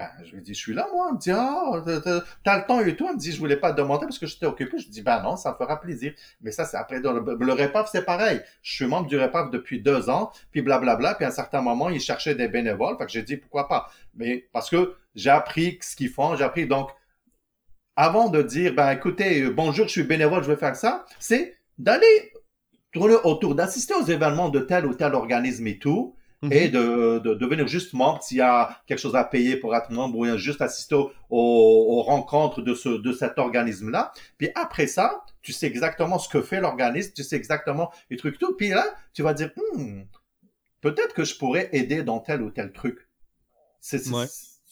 Ben, 0.00 0.08
je 0.24 0.34
lui 0.34 0.40
dis, 0.40 0.54
je 0.54 0.58
suis 0.58 0.72
là, 0.72 0.88
moi. 0.94 1.08
Elle 1.10 1.14
me 1.16 1.20
dit, 1.20 1.30
ah, 1.30 2.22
t'as 2.42 2.58
le 2.58 2.66
temps 2.66 2.80
et 2.80 2.96
tout. 2.96 3.06
Elle 3.06 3.16
me 3.16 3.20
dit, 3.20 3.32
je 3.32 3.38
voulais 3.38 3.58
pas 3.58 3.72
te 3.72 3.76
demander 3.76 4.06
parce 4.06 4.18
que 4.18 4.26
j'étais 4.26 4.46
occupé. 4.46 4.78
Je 4.78 4.88
dis, 4.88 5.02
ben 5.02 5.20
non, 5.22 5.36
ça 5.36 5.52
me 5.52 5.56
fera 5.58 5.78
plaisir. 5.78 6.14
Mais 6.40 6.52
ça, 6.52 6.64
c'est 6.64 6.78
après, 6.78 7.00
le, 7.00 7.36
le 7.38 7.52
REPAF, 7.52 7.90
c'est 7.92 8.06
pareil. 8.06 8.40
Je 8.62 8.76
suis 8.76 8.86
membre 8.86 9.08
du 9.08 9.18
REPAF 9.18 9.50
depuis 9.50 9.82
deux 9.82 10.08
ans, 10.08 10.30
puis 10.52 10.62
blablabla. 10.62 11.16
Puis 11.16 11.26
à 11.26 11.28
un 11.28 11.32
certain 11.32 11.60
moment, 11.60 11.90
ils 11.90 12.00
cherchaient 12.00 12.34
des 12.34 12.48
bénévoles. 12.48 12.96
Fait 12.96 13.04
que 13.04 13.12
j'ai 13.12 13.22
dit, 13.22 13.36
pourquoi 13.36 13.68
pas? 13.68 13.90
Mais 14.14 14.48
parce 14.54 14.70
que 14.70 14.96
j'ai 15.14 15.28
appris 15.28 15.78
ce 15.82 15.94
qu'ils 15.94 16.08
font, 16.08 16.34
j'ai 16.34 16.44
appris. 16.44 16.66
Donc, 16.66 16.92
avant 17.94 18.30
de 18.30 18.40
dire, 18.40 18.72
ben 18.72 18.92
écoutez, 18.92 19.50
bonjour, 19.50 19.86
je 19.86 19.92
suis 19.92 20.04
bénévole, 20.04 20.42
je 20.42 20.50
vais 20.50 20.56
faire 20.56 20.76
ça, 20.76 21.04
c'est 21.18 21.58
d'aller 21.76 22.32
tourner 22.90 23.16
autour, 23.24 23.54
d'assister 23.54 23.92
aux 23.92 24.06
événements 24.06 24.48
de 24.48 24.60
tel 24.60 24.86
ou 24.86 24.94
tel 24.94 25.14
organisme 25.14 25.66
et 25.66 25.78
tout, 25.78 26.16
et 26.42 26.68
mhm. 26.68 26.72
de, 26.72 27.18
de, 27.18 27.34
devenir 27.34 27.66
juste 27.66 27.92
membre 27.92 28.22
s'il 28.22 28.38
y 28.38 28.40
a 28.40 28.76
quelque 28.86 28.98
chose 28.98 29.14
à 29.14 29.24
payer 29.24 29.56
pour 29.56 29.76
être 29.76 29.90
membre 29.90 30.16
ou 30.16 30.36
juste 30.38 30.62
assister 30.62 30.94
aux, 30.94 31.10
aux 31.30 32.02
rencontres 32.02 32.62
de, 32.62 32.74
ce, 32.74 32.88
de 32.88 33.12
cet 33.12 33.38
organisme-là. 33.38 34.12
Puis 34.38 34.48
après 34.54 34.86
ça, 34.86 35.22
tu 35.42 35.52
sais 35.52 35.66
exactement 35.66 36.18
ce 36.18 36.28
que 36.28 36.40
fait 36.40 36.60
l'organisme, 36.60 37.12
tu 37.14 37.24
sais 37.24 37.36
exactement 37.36 37.90
les 38.08 38.16
trucs 38.16 38.38
tout. 38.38 38.56
Puis 38.56 38.70
là, 38.70 38.86
tu 39.12 39.22
vas 39.22 39.34
dire, 39.34 39.50
hmm, 39.74 40.02
peut-être 40.80 41.14
que 41.14 41.24
je 41.24 41.36
pourrais 41.36 41.68
aider 41.72 42.02
dans 42.02 42.20
tel 42.20 42.40
ou 42.42 42.50
tel 42.50 42.72
truc. 42.72 43.06
C'est 43.80 44.00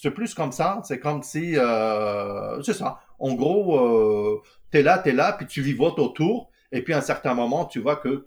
c'est 0.01 0.13
plus 0.13 0.33
comme 0.33 0.53
ça. 0.53 0.81
C'est 0.85 1.01
comme 1.01 1.23
si, 1.23 1.59
euh, 1.59 2.63
c'est 2.63 2.73
ça. 2.73 3.01
En 3.19 3.35
gros, 3.35 3.77
euh, 3.77 4.41
t'es 4.71 4.83
là, 4.83 4.99
t'es 4.99 5.13
là, 5.13 5.33
puis 5.33 5.47
tu 5.47 5.61
vivotes 5.61 5.99
autour. 5.99 6.51
Et 6.71 6.83
puis 6.83 6.95
à 6.95 6.99
un 6.99 7.03
certain 7.03 7.35
moment, 7.35 7.65
tu 7.65 7.81
vois 7.81 7.97
que 7.97 8.25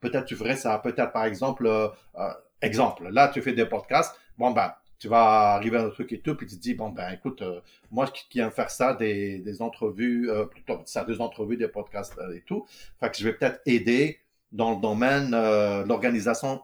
peut-être 0.00 0.24
tu 0.24 0.36
ferais 0.36 0.56
ça. 0.56 0.78
Peut-être 0.78 1.12
par 1.12 1.24
exemple, 1.24 1.66
euh, 1.66 1.88
euh 2.16 2.32
Exemple, 2.62 3.08
là, 3.08 3.28
tu 3.28 3.42
fais 3.42 3.52
des 3.52 3.66
podcasts. 3.66 4.18
Bon, 4.38 4.52
ben, 4.52 4.72
tu 4.98 5.08
vas 5.08 5.54
arriver 5.54 5.78
à 5.78 5.82
un 5.82 5.90
truc 5.90 6.12
et 6.12 6.20
tout, 6.20 6.36
puis 6.36 6.46
tu 6.46 6.56
te 6.56 6.60
dis, 6.60 6.74
bon, 6.74 6.90
ben, 6.90 7.10
écoute, 7.10 7.42
euh, 7.42 7.60
moi 7.90 8.06
qui 8.06 8.38
aime 8.38 8.52
faire 8.52 8.70
ça, 8.70 8.94
des, 8.94 9.38
des 9.40 9.60
entrevues, 9.60 10.30
euh, 10.30 10.44
plutôt, 10.44 10.80
ça, 10.84 11.04
des 11.04 11.20
entrevues, 11.20 11.56
des 11.56 11.66
podcasts 11.66 12.16
euh, 12.18 12.36
et 12.36 12.42
tout. 12.42 12.64
Fait 13.00 13.10
que 13.10 13.16
je 13.16 13.24
vais 13.24 13.32
peut-être 13.32 13.60
aider 13.66 14.20
dans 14.52 14.76
le 14.76 14.80
domaine 14.80 15.32
de 15.32 15.88
l'organisation 15.88 16.62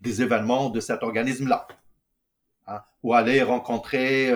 des 0.00 0.22
événements 0.22 0.70
de 0.70 0.78
cet 0.78 1.02
organisme-là. 1.02 1.66
Hein, 2.68 2.82
ou 3.02 3.12
aller 3.12 3.42
rencontrer 3.42 4.26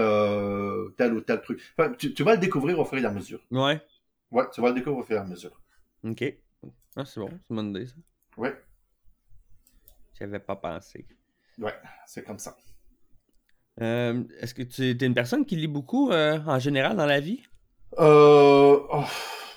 tel 0.97 1.13
ou 1.13 1.21
tel 1.21 1.43
truc. 1.43 1.61
Enfin, 1.79 1.93
tu, 1.93 2.15
tu, 2.15 2.25
vas 2.25 2.33
le 2.33 2.41
découvrir 2.41 2.81
au 2.81 2.85
fur 2.85 2.99
et 2.99 3.05
à 3.05 3.11
mesure. 3.11 3.41
Ouais. 3.53 3.81
Ouais, 4.33 4.45
tu 4.53 4.61
vas 4.61 4.71
le 4.71 4.75
découvrir 4.75 4.99
au 4.99 5.07
fur 5.07 5.17
et 5.17 5.21
à 5.21 5.25
mesure. 5.25 5.61
OK. 6.03 6.25
Ah, 6.97 7.05
c'est 7.05 7.21
bon, 7.21 7.29
c'est 7.29 7.51
une 7.51 7.57
bonne 7.57 7.71
idée, 7.71 7.87
ça. 7.87 7.95
Ouais 8.37 8.57
n'avais 10.23 10.41
pas 10.41 10.57
pensé. 10.57 11.07
Ouais, 11.59 11.75
c'est 12.07 12.23
comme 12.25 12.39
ça. 12.39 12.57
Euh, 13.81 14.23
est-ce 14.41 14.55
que 14.55 14.63
tu 14.63 14.91
es 14.91 15.07
une 15.07 15.15
personne 15.15 15.47
qui 15.47 15.57
lit 15.57 15.69
beaucoup 15.69 16.11
euh, 16.11 16.39
en 16.47 16.59
général 16.59 16.97
dans 16.97 17.07
la 17.07 17.21
vie? 17.21 17.43
Euh, 17.99 18.79
oh, 18.91 19.05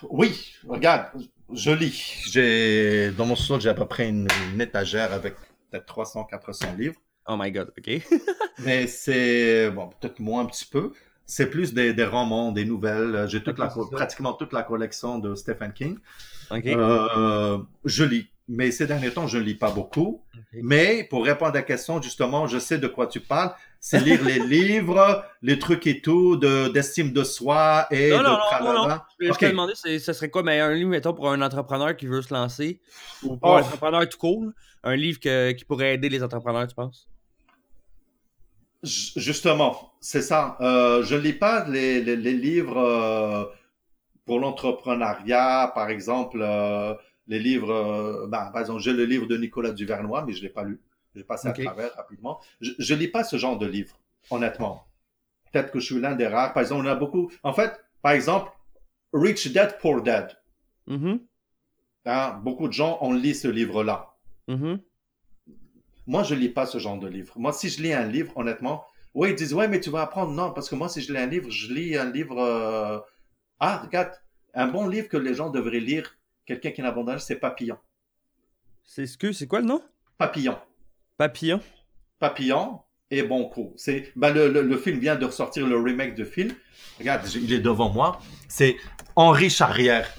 oui, 0.09 0.53
regarde, 0.67 1.07
je 1.53 1.71
lis. 1.71 2.23
J'ai 2.31 3.11
dans 3.11 3.25
mon 3.25 3.35
sous 3.35 3.59
j'ai 3.59 3.69
à 3.69 3.73
peu 3.73 3.85
près 3.85 4.07
une, 4.09 4.27
étagère 4.59 5.11
avec 5.13 5.35
peut-être 5.69 5.85
300, 5.85 6.25
400 6.25 6.75
livres. 6.77 6.95
Oh 7.27 7.35
my 7.37 7.51
god, 7.51 7.71
ok. 7.77 8.01
Mais 8.59 8.87
c'est 8.87 9.71
bon, 9.71 9.89
peut-être 9.99 10.19
moins 10.19 10.43
un 10.43 10.45
petit 10.45 10.65
peu. 10.65 10.93
C'est 11.25 11.49
plus 11.49 11.73
des, 11.73 11.93
des, 11.93 12.05
romans, 12.05 12.51
des 12.51 12.65
nouvelles. 12.65 13.27
J'ai 13.27 13.41
toute 13.41 13.57
la, 13.57 13.67
pratiquement 13.67 14.33
toute 14.33 14.53
la 14.53 14.61
collection 14.61 15.17
de 15.17 15.33
Stephen 15.33 15.73
King. 15.73 15.97
je 16.51 18.03
lis 18.03 18.29
mais 18.47 18.71
ces 18.71 18.85
derniers 18.85 19.11
temps, 19.11 19.27
je 19.27 19.37
ne 19.37 19.43
lis 19.43 19.55
pas 19.55 19.71
beaucoup. 19.71 20.23
Mais 20.53 21.05
pour 21.09 21.25
répondre 21.25 21.51
à 21.51 21.55
la 21.55 21.61
question, 21.63 22.01
justement, 22.01 22.47
je 22.47 22.59
sais 22.59 22.77
de 22.77 22.87
quoi 22.87 23.07
tu 23.07 23.19
parles. 23.19 23.53
C'est 23.79 23.99
lire 23.99 24.23
les 24.23 24.39
livres, 24.47 25.25
les 25.41 25.59
trucs 25.59 25.87
et 25.87 26.01
tout, 26.01 26.37
d'estime 26.37 27.11
de, 27.11 27.23
soi 27.23 27.87
et 27.91 28.11
non, 28.11 28.19
de 28.19 28.23
non, 28.23 28.37
non, 28.61 28.73
non, 28.73 28.87
non. 28.87 28.99
Je 29.19 29.29
okay. 29.31 29.47
te 29.47 29.51
demander, 29.51 29.73
ce 29.75 30.13
serait 30.13 30.29
quoi 30.29 30.43
mais 30.43 30.59
un 30.59 30.73
livre, 30.73 30.89
mettons, 30.89 31.13
pour 31.13 31.29
un 31.29 31.41
entrepreneur 31.41 31.95
qui 31.95 32.07
veut 32.07 32.21
se 32.21 32.33
lancer 32.33 32.79
ou 33.23 33.37
pour 33.37 33.57
un 33.57 33.61
entrepreneur 33.61 34.07
tout 34.07 34.17
cool, 34.17 34.53
un 34.83 34.95
livre 34.95 35.19
que, 35.19 35.51
qui 35.51 35.65
pourrait 35.65 35.95
aider 35.95 36.09
les 36.09 36.23
entrepreneurs, 36.23 36.67
tu 36.67 36.75
penses? 36.75 37.09
Justement, 38.83 39.93
c'est 39.99 40.21
ça. 40.21 40.57
Euh, 40.61 41.01
je 41.03 41.15
ne 41.15 41.21
lis 41.21 41.33
pas 41.33 41.67
les, 41.67 42.01
les, 42.03 42.15
les 42.15 42.33
livres 42.33 42.77
euh, 42.77 43.45
pour 44.25 44.39
l'entrepreneuriat, 44.39 45.71
par 45.73 45.89
exemple. 45.89 46.39
Euh, 46.41 46.93
les 47.27 47.39
livres, 47.39 47.71
euh, 47.71 48.27
ben, 48.27 48.51
par 48.51 48.61
exemple, 48.61 48.81
j'ai 48.81 48.93
le 48.93 49.05
livre 49.05 49.25
de 49.25 49.37
Nicolas 49.37 49.71
Duvernois, 49.71 50.23
mais 50.25 50.33
je 50.33 50.41
l'ai 50.43 50.49
pas 50.49 50.63
lu. 50.63 50.81
J'ai 51.15 51.23
passé 51.23 51.47
à 51.47 51.53
travers 51.53 51.93
rapidement. 51.95 52.41
Je, 52.59 52.71
je 52.77 52.93
lis 52.93 53.07
pas 53.07 53.23
ce 53.23 53.37
genre 53.37 53.57
de 53.57 53.65
livre, 53.65 53.97
honnêtement. 54.29 54.85
Peut-être 55.51 55.71
que 55.71 55.79
je 55.79 55.85
suis 55.85 55.99
l'un 55.99 56.15
des 56.15 56.27
rares. 56.27 56.53
Par 56.53 56.61
exemple, 56.61 56.85
on 56.85 56.89
a 56.89 56.95
beaucoup. 56.95 57.31
En 57.43 57.53
fait, 57.53 57.73
par 58.01 58.11
exemple, 58.11 58.51
Rich 59.13 59.53
Dad 59.53 59.79
Poor 59.79 60.01
Dad. 60.01 60.37
Mm-hmm. 60.87 61.19
hein, 62.05 62.41
beaucoup 62.43 62.67
de 62.67 62.73
gens 62.73 62.97
ont 63.01 63.13
lu 63.13 63.33
ce 63.33 63.47
livre-là. 63.47 64.13
Mm-hmm. 64.49 64.79
Moi, 66.07 66.23
je 66.23 66.35
lis 66.35 66.49
pas 66.49 66.65
ce 66.65 66.77
genre 66.77 66.99
de 66.99 67.07
livre. 67.07 67.33
Moi, 67.37 67.53
si 67.53 67.69
je 67.69 67.81
lis 67.81 67.93
un 67.93 68.05
livre, 68.05 68.33
honnêtement, 68.35 68.85
oui, 69.13 69.29
ils 69.29 69.35
disent 69.35 69.53
ouais, 69.53 69.67
mais 69.67 69.79
tu 69.79 69.89
vas 69.89 70.01
apprendre. 70.01 70.33
Non, 70.33 70.51
parce 70.51 70.69
que 70.69 70.75
moi, 70.75 70.89
si 70.89 71.01
je 71.01 71.11
lis 71.13 71.17
un 71.17 71.25
livre, 71.25 71.49
je 71.49 71.73
lis 71.73 71.97
un 71.97 72.11
livre. 72.11 72.37
Euh... 72.37 72.99
Ah, 73.59 73.77
regarde, 73.77 74.11
un 74.53 74.67
bon 74.67 74.87
livre 74.87 75.07
que 75.07 75.17
les 75.17 75.33
gens 75.33 75.49
devraient 75.49 75.79
lire 75.79 76.17
quelqu'un 76.45 76.71
qui 76.71 76.81
est 76.81 76.85
abandonné, 76.85 77.19
c'est 77.19 77.35
Papillon. 77.35 77.77
C'est 78.83 79.07
ce 79.07 79.17
que 79.17 79.31
c'est 79.31 79.47
quoi 79.47 79.59
le 79.59 79.65
nom? 79.65 79.81
Papillon. 80.17 80.57
Papillon. 81.17 81.59
Papillon 82.19 82.79
et 83.11 83.23
Bon 83.23 83.49
Coup. 83.49 83.73
C'est 83.75 84.11
ben 84.15 84.33
le, 84.33 84.49
le, 84.49 84.77
film 84.77 84.99
vient 84.99 85.15
de 85.15 85.25
ressortir 85.25 85.67
le 85.67 85.77
remake 85.77 86.15
de 86.15 86.23
film. 86.23 86.51
Regarde, 86.99 87.27
il 87.35 87.51
est 87.51 87.59
devant 87.59 87.89
moi. 87.89 88.19
C'est 88.47 88.77
Henri 89.15 89.49
Charrière. 89.49 90.09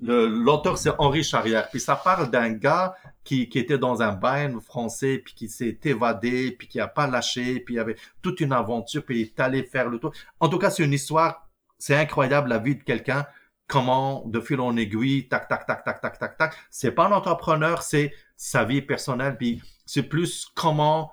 L'auteur, 0.00 0.76
c'est 0.76 0.90
Henri 0.98 1.24
Charrière. 1.24 1.68
Puis 1.70 1.80
ça 1.80 1.96
parle 1.96 2.30
d'un 2.30 2.50
gars 2.50 2.94
qui, 3.22 3.48
qui, 3.48 3.58
était 3.58 3.78
dans 3.78 4.02
un 4.02 4.12
bain 4.12 4.60
français, 4.60 5.22
puis 5.24 5.34
qui 5.34 5.48
s'est 5.48 5.78
évadé, 5.84 6.52
puis 6.52 6.68
qui 6.68 6.78
a 6.78 6.86
pas 6.88 7.06
lâché, 7.06 7.60
puis 7.60 7.74
il 7.74 7.76
y 7.78 7.80
avait 7.80 7.96
toute 8.20 8.40
une 8.40 8.52
aventure, 8.52 9.04
puis 9.04 9.20
il 9.20 9.22
est 9.22 9.40
allé 9.40 9.62
faire 9.62 9.88
le 9.88 9.98
tour. 9.98 10.12
En 10.40 10.48
tout 10.48 10.58
cas, 10.58 10.70
c'est 10.70 10.84
une 10.84 10.92
histoire, 10.92 11.48
c'est 11.78 11.96
incroyable 11.96 12.50
la 12.50 12.58
vie 12.58 12.76
de 12.76 12.82
quelqu'un 12.82 13.26
comment, 13.66 14.24
de 14.26 14.40
fil 14.40 14.60
en 14.60 14.76
aiguille, 14.76 15.28
tac, 15.28 15.48
tac, 15.48 15.66
tac, 15.66 15.84
tac, 15.84 16.00
tac, 16.00 16.18
tac, 16.18 16.36
tac. 16.36 16.54
C'est 16.70 16.92
pas 16.92 17.06
un 17.06 17.12
entrepreneur, 17.12 17.82
c'est 17.82 18.12
sa 18.36 18.64
vie 18.64 18.82
personnelle, 18.82 19.36
puis 19.36 19.62
c'est 19.86 20.02
plus 20.02 20.46
comment 20.54 21.12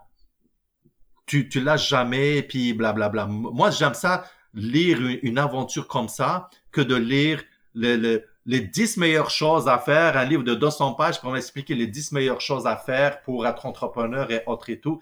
tu, 1.25 1.47
tu 1.47 1.61
lâches 1.61 1.89
jamais, 1.89 2.41
puis 2.41 2.73
blablabla. 2.73 3.25
Moi, 3.27 3.71
j'aime 3.71 3.93
ça, 3.93 4.25
lire 4.53 4.99
une, 5.21 5.37
aventure 5.37 5.87
comme 5.87 6.09
ça, 6.09 6.49
que 6.71 6.81
de 6.81 6.95
lire 6.95 7.41
le, 7.73 8.25
les 8.45 8.61
10 8.61 8.97
meilleures 8.97 9.29
choses 9.29 9.67
à 9.67 9.77
faire, 9.77 10.17
un 10.17 10.25
livre 10.25 10.43
de 10.43 10.55
200 10.55 10.95
pages 10.95 11.21
pour 11.21 11.31
m'expliquer 11.31 11.75
les 11.75 11.87
10 11.87 12.11
meilleures 12.11 12.41
choses 12.41 12.67
à 12.67 12.75
faire 12.75 13.21
pour 13.21 13.47
être 13.47 13.65
entrepreneur 13.65 14.29
et 14.31 14.43
autre 14.45 14.69
et 14.69 14.79
tout. 14.79 14.99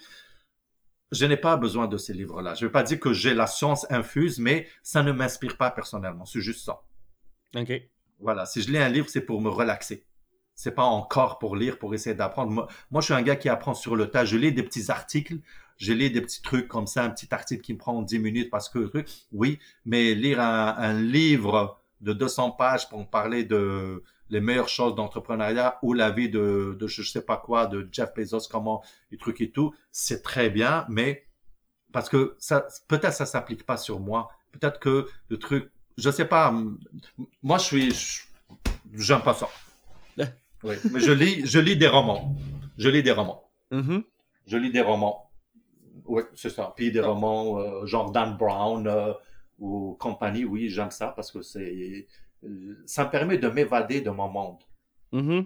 Je 1.12 1.26
n'ai 1.26 1.38
pas 1.38 1.58
besoin 1.58 1.88
de 1.88 1.98
ces 1.98 2.14
livres-là. 2.14 2.54
Je 2.54 2.64
ne 2.64 2.70
vais 2.70 2.72
pas 2.72 2.84
dire 2.84 3.00
que 3.00 3.14
j'ai 3.14 3.34
la 3.34 3.48
science 3.48 3.88
infuse, 3.90 4.38
mais 4.38 4.68
ça 4.84 5.02
ne 5.02 5.12
m'inspire 5.12 5.58
pas 5.58 5.72
personnellement. 5.72 6.26
C'est 6.26 6.42
juste 6.42 6.64
ça. 6.64 6.82
OK. 7.56 7.72
Voilà, 8.20 8.46
si 8.46 8.62
je 8.62 8.72
lis 8.72 8.78
un 8.78 8.90
livre, 8.90 9.08
c'est 9.10 9.22
pour 9.22 9.42
me 9.42 9.50
relaxer. 9.50 10.06
c'est 10.56 10.76
pas 10.76 10.84
encore 10.84 11.40
pour 11.40 11.56
lire, 11.56 11.80
pour 11.80 11.94
essayer 11.94 12.16
d'apprendre. 12.16 12.52
Moi, 12.52 12.68
moi, 12.92 13.02
je 13.02 13.06
suis 13.06 13.14
un 13.14 13.22
gars 13.22 13.38
qui 13.38 13.48
apprend 13.48 13.74
sur 13.74 13.96
le 13.96 14.10
tas. 14.12 14.26
Je 14.26 14.38
lis 14.38 14.52
des 14.52 14.64
petits 14.64 14.92
articles, 14.92 15.38
je 15.78 15.94
lis 15.94 16.12
des 16.12 16.22
petits 16.22 16.42
trucs 16.42 16.68
comme 16.68 16.86
ça, 16.86 17.04
un 17.04 17.10
petit 17.10 17.34
article 17.34 17.62
qui 17.62 17.74
me 17.74 17.78
prend 17.78 18.02
10 18.02 18.20
minutes 18.20 18.50
parce 18.50 18.68
que, 18.68 18.92
oui, 19.32 19.60
mais 19.86 20.14
lire 20.14 20.42
un, 20.42 20.94
livre 20.94 21.80
de 22.02 22.14
200 22.14 22.52
pages 22.52 22.90
pour 22.90 23.10
parler 23.10 23.46
de 23.46 24.04
les 24.30 24.42
meilleures 24.42 24.70
choses 24.70 24.96
d'entrepreneuriat 24.96 25.80
ou 25.82 25.94
la 25.94 26.12
vie 26.12 26.30
de, 26.30 26.78
de 26.80 26.88
je 26.88 27.02
sais 27.04 27.24
pas 27.24 27.38
quoi, 27.38 27.66
de 27.66 27.88
Jeff 27.92 28.14
Bezos, 28.14 28.48
comment, 28.52 28.84
les 29.12 29.18
trucs 29.18 29.42
et 29.42 29.52
tout, 29.52 29.74
c'est 29.92 30.22
très 30.22 30.50
bien, 30.50 30.86
mais 30.90 31.26
parce 31.92 32.10
que 32.10 32.36
ça, 32.38 32.68
peut-être 32.88 33.14
ça 33.14 33.26
s'applique 33.26 33.66
pas 33.66 33.78
sur 33.78 34.00
moi. 34.00 34.30
Peut-être 34.52 34.80
que 34.80 35.08
le 35.30 35.40
truc, 35.40 35.72
je 36.00 36.10
sais 36.12 36.26
pas, 36.26 36.54
moi 37.44 37.58
je 37.58 37.64
suis, 37.64 37.94
j'aime 38.94 39.22
pas 39.22 39.34
ça. 39.34 39.50
Oui, 40.62 40.76
mais 40.92 41.00
je 41.00 41.14
lis, 41.14 41.46
je 41.46 41.58
lis 41.58 41.78
des 41.78 41.88
romans. 41.88 42.36
Je 42.78 42.90
lis 42.90 43.02
des 43.02 43.14
romans. 43.14 43.50
Mm-hmm. 43.72 44.04
Je 44.46 44.58
lis 44.58 44.72
des 44.72 44.82
romans. 44.82 45.32
Oui, 46.04 46.24
c'est 46.36 46.50
ça. 46.50 46.74
Puis 46.76 46.92
des 46.92 47.00
romans 47.00 47.60
euh, 47.60 47.86
genre 47.86 48.12
Dan 48.12 48.36
Brown 48.36 48.86
euh, 48.86 49.14
ou 49.58 49.96
compagnie, 50.00 50.44
oui, 50.44 50.70
j'aime 50.70 50.92
ça 50.92 51.14
parce 51.16 51.32
que 51.32 51.42
c'est, 51.42 52.08
ça 52.86 53.06
me 53.06 53.10
permet 53.10 53.38
de 53.38 53.48
m'évader 53.48 54.02
de 54.02 54.10
mon 54.10 54.28
monde. 54.28 54.58
Mm-hmm. 55.14 55.46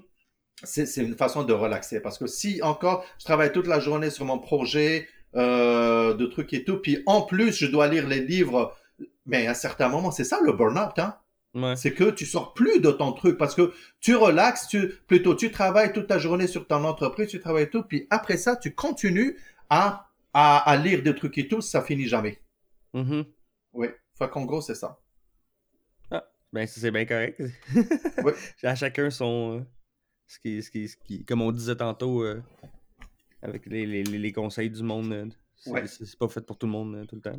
C'est 0.63 1.03
une 1.03 1.15
façon 1.15 1.43
de 1.43 1.53
relaxer 1.53 1.99
parce 1.99 2.17
que 2.17 2.25
si 2.25 2.61
encore 2.63 3.05
je 3.19 3.25
travaille 3.25 3.51
toute 3.51 3.67
la 3.67 3.79
journée 3.79 4.09
sur 4.09 4.25
mon 4.25 4.39
projet 4.39 5.07
euh, 5.35 6.13
de 6.13 6.25
trucs 6.25 6.53
et 6.53 6.63
tout, 6.63 6.77
puis 6.77 7.03
en 7.05 7.21
plus 7.21 7.51
je 7.51 7.65
dois 7.65 7.87
lire 7.87 8.07
les 8.07 8.21
livres, 8.21 8.75
mais 9.25 9.47
à 9.47 9.51
un 9.51 9.55
certain 9.55 9.89
moment, 9.89 10.11
c'est 10.11 10.23
ça 10.23 10.39
le 10.41 10.51
burn-out, 10.53 10.97
hein? 10.99 11.17
C'est 11.75 11.93
que 11.93 12.09
tu 12.09 12.25
sors 12.25 12.55
plus 12.55 12.79
de 12.79 12.89
ton 12.89 13.11
truc 13.11 13.37
parce 13.37 13.53
que 13.53 13.73
tu 13.99 14.15
relaxes, 14.15 14.67
tu, 14.67 14.87
plutôt 15.05 15.35
tu 15.35 15.51
travailles 15.51 15.93
toute 15.93 16.07
ta 16.07 16.17
journée 16.17 16.47
sur 16.47 16.65
ton 16.65 16.83
entreprise, 16.83 17.29
tu 17.29 17.39
travailles 17.39 17.69
tout, 17.69 17.83
puis 17.83 18.07
après 18.09 18.37
ça, 18.37 18.55
tu 18.55 18.73
continues 18.73 19.37
à, 19.69 20.09
à, 20.33 20.57
à 20.67 20.77
lire 20.77 21.03
des 21.03 21.13
trucs 21.13 21.37
et 21.37 21.47
tout, 21.47 21.61
ça 21.61 21.83
finit 21.83 22.07
jamais. 22.07 22.41
Mm-hmm. 22.95 23.25
Oui, 23.73 23.87
fait 24.17 24.29
qu'en 24.29 24.45
gros, 24.45 24.61
c'est 24.61 24.73
ça. 24.73 24.99
Ah, 26.09 26.23
ben 26.51 26.65
c'est 26.65 26.89
bien 26.89 27.05
correct. 27.05 27.39
oui. 28.23 28.31
À 28.63 28.73
chacun 28.73 29.11
son. 29.11 29.59
Euh, 29.59 29.63
ce, 30.25 30.39
qui, 30.39 30.63
ce, 30.63 30.71
qui, 30.71 30.87
ce 30.87 30.97
qui, 30.97 31.23
comme 31.23 31.41
on 31.43 31.51
disait 31.51 31.75
tantôt, 31.75 32.23
euh, 32.23 32.41
avec 33.43 33.67
les, 33.67 33.85
les, 33.85 34.03
les, 34.03 34.31
conseils 34.31 34.71
du 34.71 34.81
monde, 34.81 35.13
euh, 35.13 35.25
c'est 35.55 35.69
Ouais. 35.69 35.83
pas 36.19 36.27
fait 36.29 36.41
pour 36.41 36.57
tout 36.57 36.65
le 36.65 36.71
monde 36.71 37.05
tout 37.07 37.15
le 37.15 37.21
temps. 37.21 37.37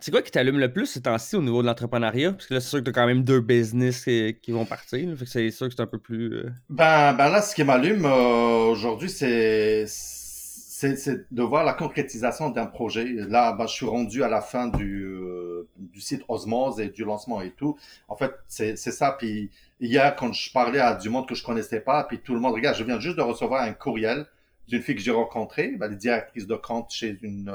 C'est 0.00 0.10
quoi 0.10 0.22
qui 0.22 0.30
t'allume 0.30 0.58
le 0.58 0.72
plus 0.72 0.86
ces 0.86 1.02
temps-ci 1.02 1.36
au 1.36 1.42
niveau 1.42 1.62
de 1.62 1.66
l'entrepreneuriat? 1.66 2.32
Parce 2.32 2.46
que 2.46 2.54
là, 2.54 2.60
c'est 2.60 2.68
sûr 2.68 2.78
que 2.80 2.84
t'as 2.84 2.92
quand 2.92 3.06
même 3.06 3.24
deux 3.24 3.40
business 3.40 4.04
euh, 4.08 4.32
qui 4.32 4.52
vont 4.52 4.66
partir. 4.66 5.16
Fait 5.16 5.24
que 5.24 5.30
c'est 5.30 5.50
sûr 5.50 5.68
que 5.68 5.74
c'est 5.74 5.82
un 5.82 5.86
peu 5.86 5.98
plus. 5.98 6.32
euh, 6.34 6.50
Ben, 6.68 7.12
ben 7.14 7.28
là, 7.28 7.42
ce 7.42 7.54
qui 7.54 7.62
m'allume 7.64 8.04
euh, 8.06 8.70
aujourd'hui, 8.70 9.10
c'est 9.10 9.84
c'est 9.86 10.96
c'est 10.96 11.32
de 11.32 11.42
voir 11.42 11.64
la 11.64 11.74
concrétisation 11.74 12.50
d'un 12.50 12.66
projet. 12.66 13.04
Là, 13.04 13.52
ben, 13.52 13.66
je 13.66 13.72
suis 13.74 13.86
rendu 13.86 14.22
à 14.24 14.28
la 14.28 14.40
fin 14.40 14.68
du 14.68 15.04
euh, 15.04 15.68
du 15.78 16.00
site 16.00 16.22
Osmose 16.28 16.80
et 16.80 16.88
du 16.88 17.04
lancement 17.04 17.40
et 17.42 17.50
tout. 17.52 17.76
En 18.08 18.16
fait, 18.16 18.32
c'est 18.48 18.76
c'est 18.76 18.92
ça. 18.92 19.12
Puis 19.18 19.50
hier, 19.80 20.16
quand 20.16 20.32
je 20.32 20.50
parlais 20.52 20.80
à 20.80 20.94
du 20.94 21.10
monde 21.10 21.28
que 21.28 21.34
je 21.34 21.44
connaissais 21.44 21.80
pas, 21.80 22.04
puis 22.04 22.18
tout 22.20 22.34
le 22.34 22.40
monde, 22.40 22.54
regarde, 22.54 22.76
je 22.76 22.84
viens 22.84 22.98
juste 22.98 23.16
de 23.16 23.22
recevoir 23.22 23.62
un 23.62 23.72
courriel 23.74 24.26
d'une 24.68 24.80
fille 24.82 24.94
que 24.96 25.02
j'ai 25.02 25.10
rencontrée, 25.10 25.74
ben, 25.78 25.92
est 25.92 25.96
directrice 25.96 26.46
de 26.46 26.56
compte 26.56 26.90
chez 26.90 27.18
une 27.22 27.50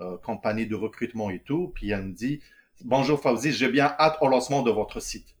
euh, 0.00 0.16
compagnie 0.18 0.66
de 0.66 0.74
recrutement 0.74 1.30
et 1.30 1.40
tout. 1.40 1.72
Puis 1.74 1.90
elle 1.90 2.04
me 2.04 2.12
dit, 2.12 2.40
bonjour 2.84 3.20
Fauzi, 3.20 3.52
j'ai 3.52 3.68
bien 3.68 3.94
hâte 3.98 4.16
au 4.20 4.28
lancement 4.28 4.62
de 4.62 4.70
votre 4.70 5.00
site. 5.00 5.34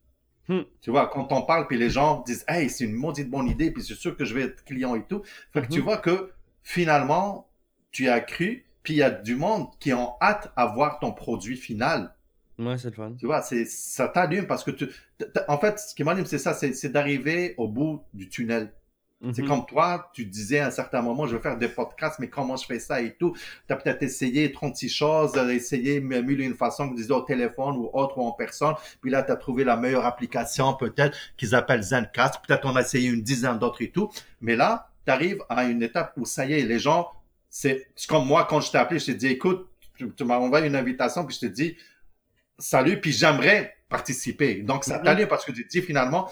Hmm. 0.48 0.60
Tu 0.80 0.90
vois, 0.90 1.08
quand 1.08 1.32
on 1.32 1.42
parle, 1.42 1.66
puis 1.66 1.76
les 1.76 1.90
gens 1.90 2.22
disent, 2.26 2.44
hey, 2.48 2.70
c'est 2.70 2.84
une 2.84 2.92
maudite 2.94 3.28
bonne 3.28 3.48
idée, 3.48 3.70
puis 3.72 3.82
c'est 3.82 3.94
sûr 3.94 4.16
que 4.16 4.24
je 4.24 4.32
vais 4.34 4.42
être 4.42 4.64
client 4.64 4.94
et 4.94 5.02
tout. 5.04 5.22
Fait 5.52 5.62
que 5.62 5.66
tu 5.66 5.80
Mhm. 5.80 5.84
vois 5.84 5.96
que 5.98 6.30
finalement, 6.62 7.48
tu 7.90 8.08
as 8.08 8.20
cru, 8.20 8.64
puis 8.82 8.94
il 8.94 8.98
y 8.98 9.02
a 9.02 9.10
du 9.10 9.34
monde 9.34 9.66
qui 9.80 9.92
ont 9.92 10.14
hâte 10.20 10.52
à 10.54 10.66
voir 10.66 11.00
ton 11.00 11.12
produit 11.12 11.56
final. 11.56 12.14
Ouais, 12.58 12.78
c'est 12.78 12.88
le 12.90 12.94
fun. 12.94 13.12
Tu 13.18 13.26
vois, 13.26 13.42
c'est, 13.42 13.64
ça 13.66 14.08
t'allume 14.08 14.46
parce 14.46 14.62
que 14.64 14.70
tu, 14.70 14.88
en 15.48 15.58
fait, 15.58 15.78
ce 15.78 15.94
qui 15.94 16.04
m'allume, 16.04 16.26
c'est 16.26 16.38
ça, 16.38 16.54
c'est, 16.54 16.72
c'est 16.74 16.88
d'arriver 16.90 17.54
au 17.58 17.68
bout 17.68 18.02
du 18.14 18.28
tunnel. 18.28 18.72
C'est 19.32 19.42
Mhm. 19.42 19.48
comme 19.48 19.66
toi, 19.66 20.10
tu 20.12 20.26
disais 20.26 20.58
à 20.58 20.66
un 20.66 20.70
certain 20.70 21.00
moment, 21.00 21.26
je 21.26 21.36
veux 21.36 21.40
faire 21.42 21.56
des 21.56 21.68
podcasts, 21.68 22.18
mais 22.18 22.28
comment 22.28 22.56
je 22.56 22.66
fais 22.66 22.78
ça 22.78 23.00
et 23.00 23.14
tout. 23.16 23.34
Tu 23.66 23.72
as 23.72 23.76
peut-être 23.76 24.02
essayé 24.02 24.52
36 24.52 24.90
choses, 24.90 25.34
essayé 25.36 26.00
mille 26.00 26.40
et 26.42 26.44
une 26.44 26.54
façons, 26.54 26.86
disais 26.88 27.12
au 27.12 27.22
téléphone 27.22 27.76
ou 27.76 27.88
autre 27.94 28.18
ou 28.18 28.22
en 28.26 28.32
personne. 28.32 28.74
Puis 29.00 29.10
là, 29.10 29.22
tu 29.22 29.32
as 29.32 29.36
trouvé 29.36 29.64
la 29.64 29.76
meilleure 29.76 30.04
application 30.04 30.74
peut-être 30.74 31.16
qu'ils 31.38 31.54
appellent 31.54 31.82
Zencast. 31.82 32.36
Peut-être 32.46 32.66
on 32.66 32.76
a 32.76 32.82
essayé 32.82 33.08
une 33.08 33.22
dizaine 33.22 33.58
d'autres 33.58 33.80
et 33.80 33.90
tout. 33.90 34.10
Mais 34.42 34.54
là, 34.54 34.90
tu 35.06 35.10
arrives 35.12 35.42
à 35.48 35.64
une 35.64 35.82
étape 35.82 36.12
où 36.18 36.26
ça 36.26 36.44
y 36.44 36.52
est, 36.52 36.62
les 36.62 36.78
gens, 36.78 37.08
c'est 37.48 37.88
c'est 37.96 38.08
comme 38.08 38.26
moi 38.26 38.46
quand 38.48 38.60
je 38.60 38.70
t'ai 38.70 38.76
appelé, 38.78 39.00
je 39.00 39.06
t'ai 39.06 39.14
dit, 39.14 39.28
écoute, 39.28 39.70
tu, 39.96 40.10
tu 40.12 40.24
m'as 40.24 40.36
envoyé 40.36 40.66
une 40.66 40.76
invitation, 40.76 41.24
puis 41.24 41.34
je 41.36 41.40
t'ai 41.40 41.50
dit, 41.50 41.76
salut, 42.58 43.00
puis 43.00 43.12
j'aimerais 43.12 43.76
participer. 43.88 44.56
Donc, 44.62 44.84
ça 44.84 44.98
Mhm. 44.98 45.04
t'allume 45.04 45.28
parce 45.28 45.44
que 45.46 45.52
tu 45.52 45.64
dis 45.64 45.80
finalement, 45.80 46.28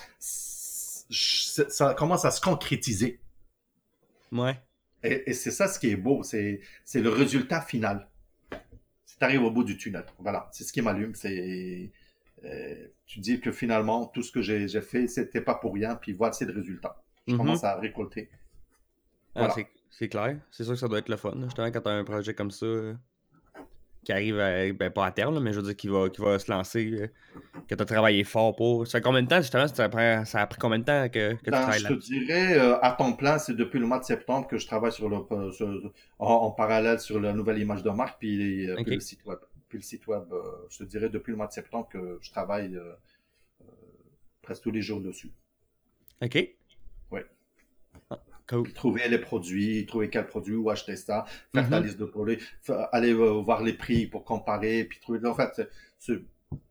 ça 1.11 1.95
commence 1.95 2.25
à 2.25 2.31
se 2.31 2.41
concrétiser. 2.41 3.21
Ouais. 4.33 4.61
Et, 5.03 5.31
et 5.31 5.33
c'est 5.35 5.51
ça 5.51 5.69
ce 5.69 5.79
qui 5.79 5.91
est 5.91 5.97
beau, 5.97 6.23
c'est 6.23 6.61
c'est 6.85 7.01
le 7.01 7.11
résultat 7.11 7.61
final. 7.61 8.09
Si 9.05 9.19
tu 9.19 9.25
arrives 9.25 9.43
au 9.43 9.51
bout 9.51 9.65
du 9.65 9.77
tunnel. 9.77 10.05
Voilà, 10.19 10.49
c'est 10.53 10.65
ce 10.65 10.73
qui 10.73 10.81
m'allume. 10.83 11.15
C'est 11.15 11.91
euh, 12.45 12.87
tu 13.07 13.21
dis 13.21 13.41
que 13.41 13.53
finalement 13.53 14.07
tout 14.07 14.23
ce 14.23 14.33
que 14.33 14.43
j'ai 14.43 14.67
fait, 14.81 15.07
c'était 15.07 15.41
pas 15.41 15.55
pour 15.55 15.75
rien. 15.75 15.95
Puis 15.95 16.13
voilà, 16.13 16.33
c'est 16.33 16.47
le 16.47 16.53
résultat. 16.55 17.03
Je 17.27 17.33
Mhm. 17.33 17.39
commence 17.39 17.65
à 17.65 17.77
récolter. 17.77 18.29
Ah, 19.35 19.41
Voilà. 19.41 19.55
c'est- 19.55 19.69
c'est 19.91 20.09
clair. 20.09 20.39
C'est 20.51 20.65
sûr 20.65 20.73
que 20.75 20.79
ça 20.79 20.89
doit 20.89 20.99
être 20.99 21.09
le 21.09 21.17
fun. 21.17 21.35
Justement, 21.45 21.71
quand 21.71 21.81
t'as 21.83 21.93
un 21.93 22.05
projet 22.05 22.35
comme 22.35 22.51
ça 22.51 22.67
qui 24.05 24.13
arrive, 24.13 24.39
à- 24.41 24.73
ben, 24.73 24.91
pas 24.91 25.07
à 25.07 25.13
terme, 25.13 25.35
là, 25.35 25.41
mais 25.41 25.53
je 25.53 25.59
veux 25.61 25.67
dire 25.67 25.77
qui 25.77 25.89
va, 25.89 26.09
qui 26.11 26.21
va 26.23 26.39
se 26.39 26.51
lancer, 26.51 26.91
euh, 26.93 27.09
que 27.69 27.75
t'as 27.77 27.85
travaillé 27.87 28.25
fort 28.25 28.57
pour. 28.57 28.87
Ça 28.87 28.99
fait 28.99 29.03
combien 29.03 29.23
de 29.23 29.29
temps, 29.29 29.41
justement, 29.43 29.69
ça, 29.69 29.89
prend- 29.89 30.25
ça 30.27 30.43
a 30.43 30.47
pris 30.49 30.59
combien 30.61 30.79
de 30.81 30.85
temps 30.85 31.09
que, 31.11 31.35
que 31.35 31.51
tu 31.51 31.51
Ben, 31.51 31.61
travailles 31.61 31.81
je 31.81 31.85
là? 31.85 31.91
te 31.95 31.95
dirais 31.95 32.59
euh, 32.59 32.79
à 32.81 32.93
temps 32.93 33.13
plein, 33.13 33.39
c'est 33.39 33.55
depuis 33.55 33.79
le 33.79 33.87
mois 33.87 33.99
de 33.99 34.05
septembre 34.05 34.47
que 34.49 34.57
je 34.59 34.67
travaille 34.67 34.93
sur 34.93 35.09
le 35.09 35.19
euh, 35.33 35.53
sur- 35.53 35.93
en, 36.19 36.27
en 36.33 36.51
parallèle 36.51 37.01
sur 37.01 37.21
la 37.21 37.33
nouvelle 37.33 37.59
image 37.59 37.83
de 37.83 37.91
marque 37.91 38.19
puis, 38.19 38.69
euh, 38.69 38.79
puis 38.83 38.93
le 38.93 39.01
site 39.01 39.25
web. 39.27 39.39
Puis 39.69 39.79
le 39.79 39.83
site 39.83 40.07
web, 40.07 40.25
euh, 40.33 40.43
je 40.71 40.79
te 40.79 40.85
dirais 40.85 41.09
depuis 41.11 41.33
le 41.33 41.37
mois 41.37 41.47
de 41.47 41.53
septembre 41.53 41.89
que 41.89 42.19
je 42.23 42.31
travaille 42.31 42.77
euh, 42.77 42.95
euh, 43.63 43.67
presque 44.43 44.63
tous 44.65 44.71
les 44.73 44.83
jours 44.83 45.01
dessus. 45.01 45.33
Ok. 46.21 46.37
Cool. 48.49 48.73
trouver 48.75 49.09
les 49.09 49.19
produits, 49.19 49.87
trouver 49.87 50.11
quel 50.11 50.27
produit, 50.27 50.55
où 50.55 50.69
acheter 50.71 50.97
ça, 50.97 51.25
faire 51.55 51.69
ta 51.71 51.79
Mhm. 51.81 51.87
liste 51.87 51.99
de 51.99 52.05
produits, 52.05 52.39
aller 52.93 53.13
euh, 53.15 53.41
voir 53.43 53.63
les 53.63 53.73
prix 53.73 54.07
pour 54.07 54.25
comparer, 54.25 54.85
puis 54.85 55.01
trouver. 55.01 55.27
En 55.27 55.35
fait, 55.35 55.51
c'est- 55.57 55.69
c'est- 55.99 56.23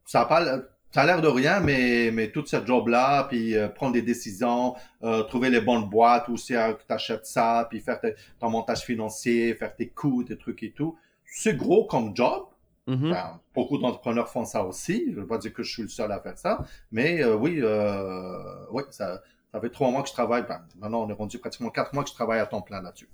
ça 0.06 0.22
a 0.22 0.26
pas, 0.26 0.60
ça 0.92 1.02
a 1.02 1.06
l'air 1.08 1.22
de 1.22 1.28
rien, 1.28 1.60
mais 1.62 2.12
mais 2.14 2.30
tout 2.32 2.46
ce 2.46 2.64
job-là, 2.64 3.24
puis 3.24 3.56
euh, 3.56 3.68
prendre 3.70 3.94
des 3.94 4.04
décisions, 4.04 4.76
euh, 5.04 5.24
trouver 5.24 5.50
les 5.50 5.62
bonnes 5.62 5.90
boîtes, 5.90 6.28
où 6.28 6.38
c'est 6.38 6.56
euh, 6.56 6.74
que 6.74 6.84
t'achètes 6.84 7.26
ça, 7.26 7.66
puis 7.70 7.80
faire 7.80 8.00
tes- 8.00 8.14
ton 8.40 8.52
montage 8.52 8.82
financier, 8.82 9.56
faire 9.56 9.76
tes 9.76 9.88
coûts, 9.90 10.24
tes 10.24 10.38
trucs 10.38 10.62
et 10.62 10.72
tout. 10.72 10.96
C'est 11.26 11.56
gros 11.58 11.86
comme 11.88 12.16
job. 12.16 12.44
Mhm. 12.86 13.10
Ben, 13.12 13.40
beaucoup 13.56 13.78
d'entrepreneurs 13.80 14.30
font 14.30 14.46
ça 14.46 14.64
aussi. 14.64 15.06
Je 15.10 15.16
ne 15.16 15.22
veux 15.22 15.28
pas 15.28 15.38
dire 15.40 15.54
que 15.54 15.64
je 15.64 15.72
suis 15.72 15.82
le 15.84 15.88
seul 15.88 16.12
à 16.12 16.20
faire 16.20 16.38
ça, 16.38 16.64
mais 16.92 17.24
euh, 17.24 17.36
oui, 17.36 17.60
euh, 17.62 18.38
oui, 18.72 18.84
ça, 18.92 19.22
ça 19.54 19.62
fait 19.62 19.70
trois 19.70 19.92
mois 19.92 20.02
que 20.04 20.10
je 20.10 20.14
travaille. 20.14 20.44
Ben, 20.48 20.62
maintenant, 20.80 21.04
on 21.04 21.10
est 21.10 21.14
rendu 21.14 21.38
pratiquement 21.40 21.70
quatre 21.70 21.94
mois 21.94 22.04
que 22.04 22.10
je 22.10 22.16
travaille 22.16 22.40
à 22.40 22.46
temps 22.46 22.62
plein 22.62 22.82
là-dessus. 22.82 23.08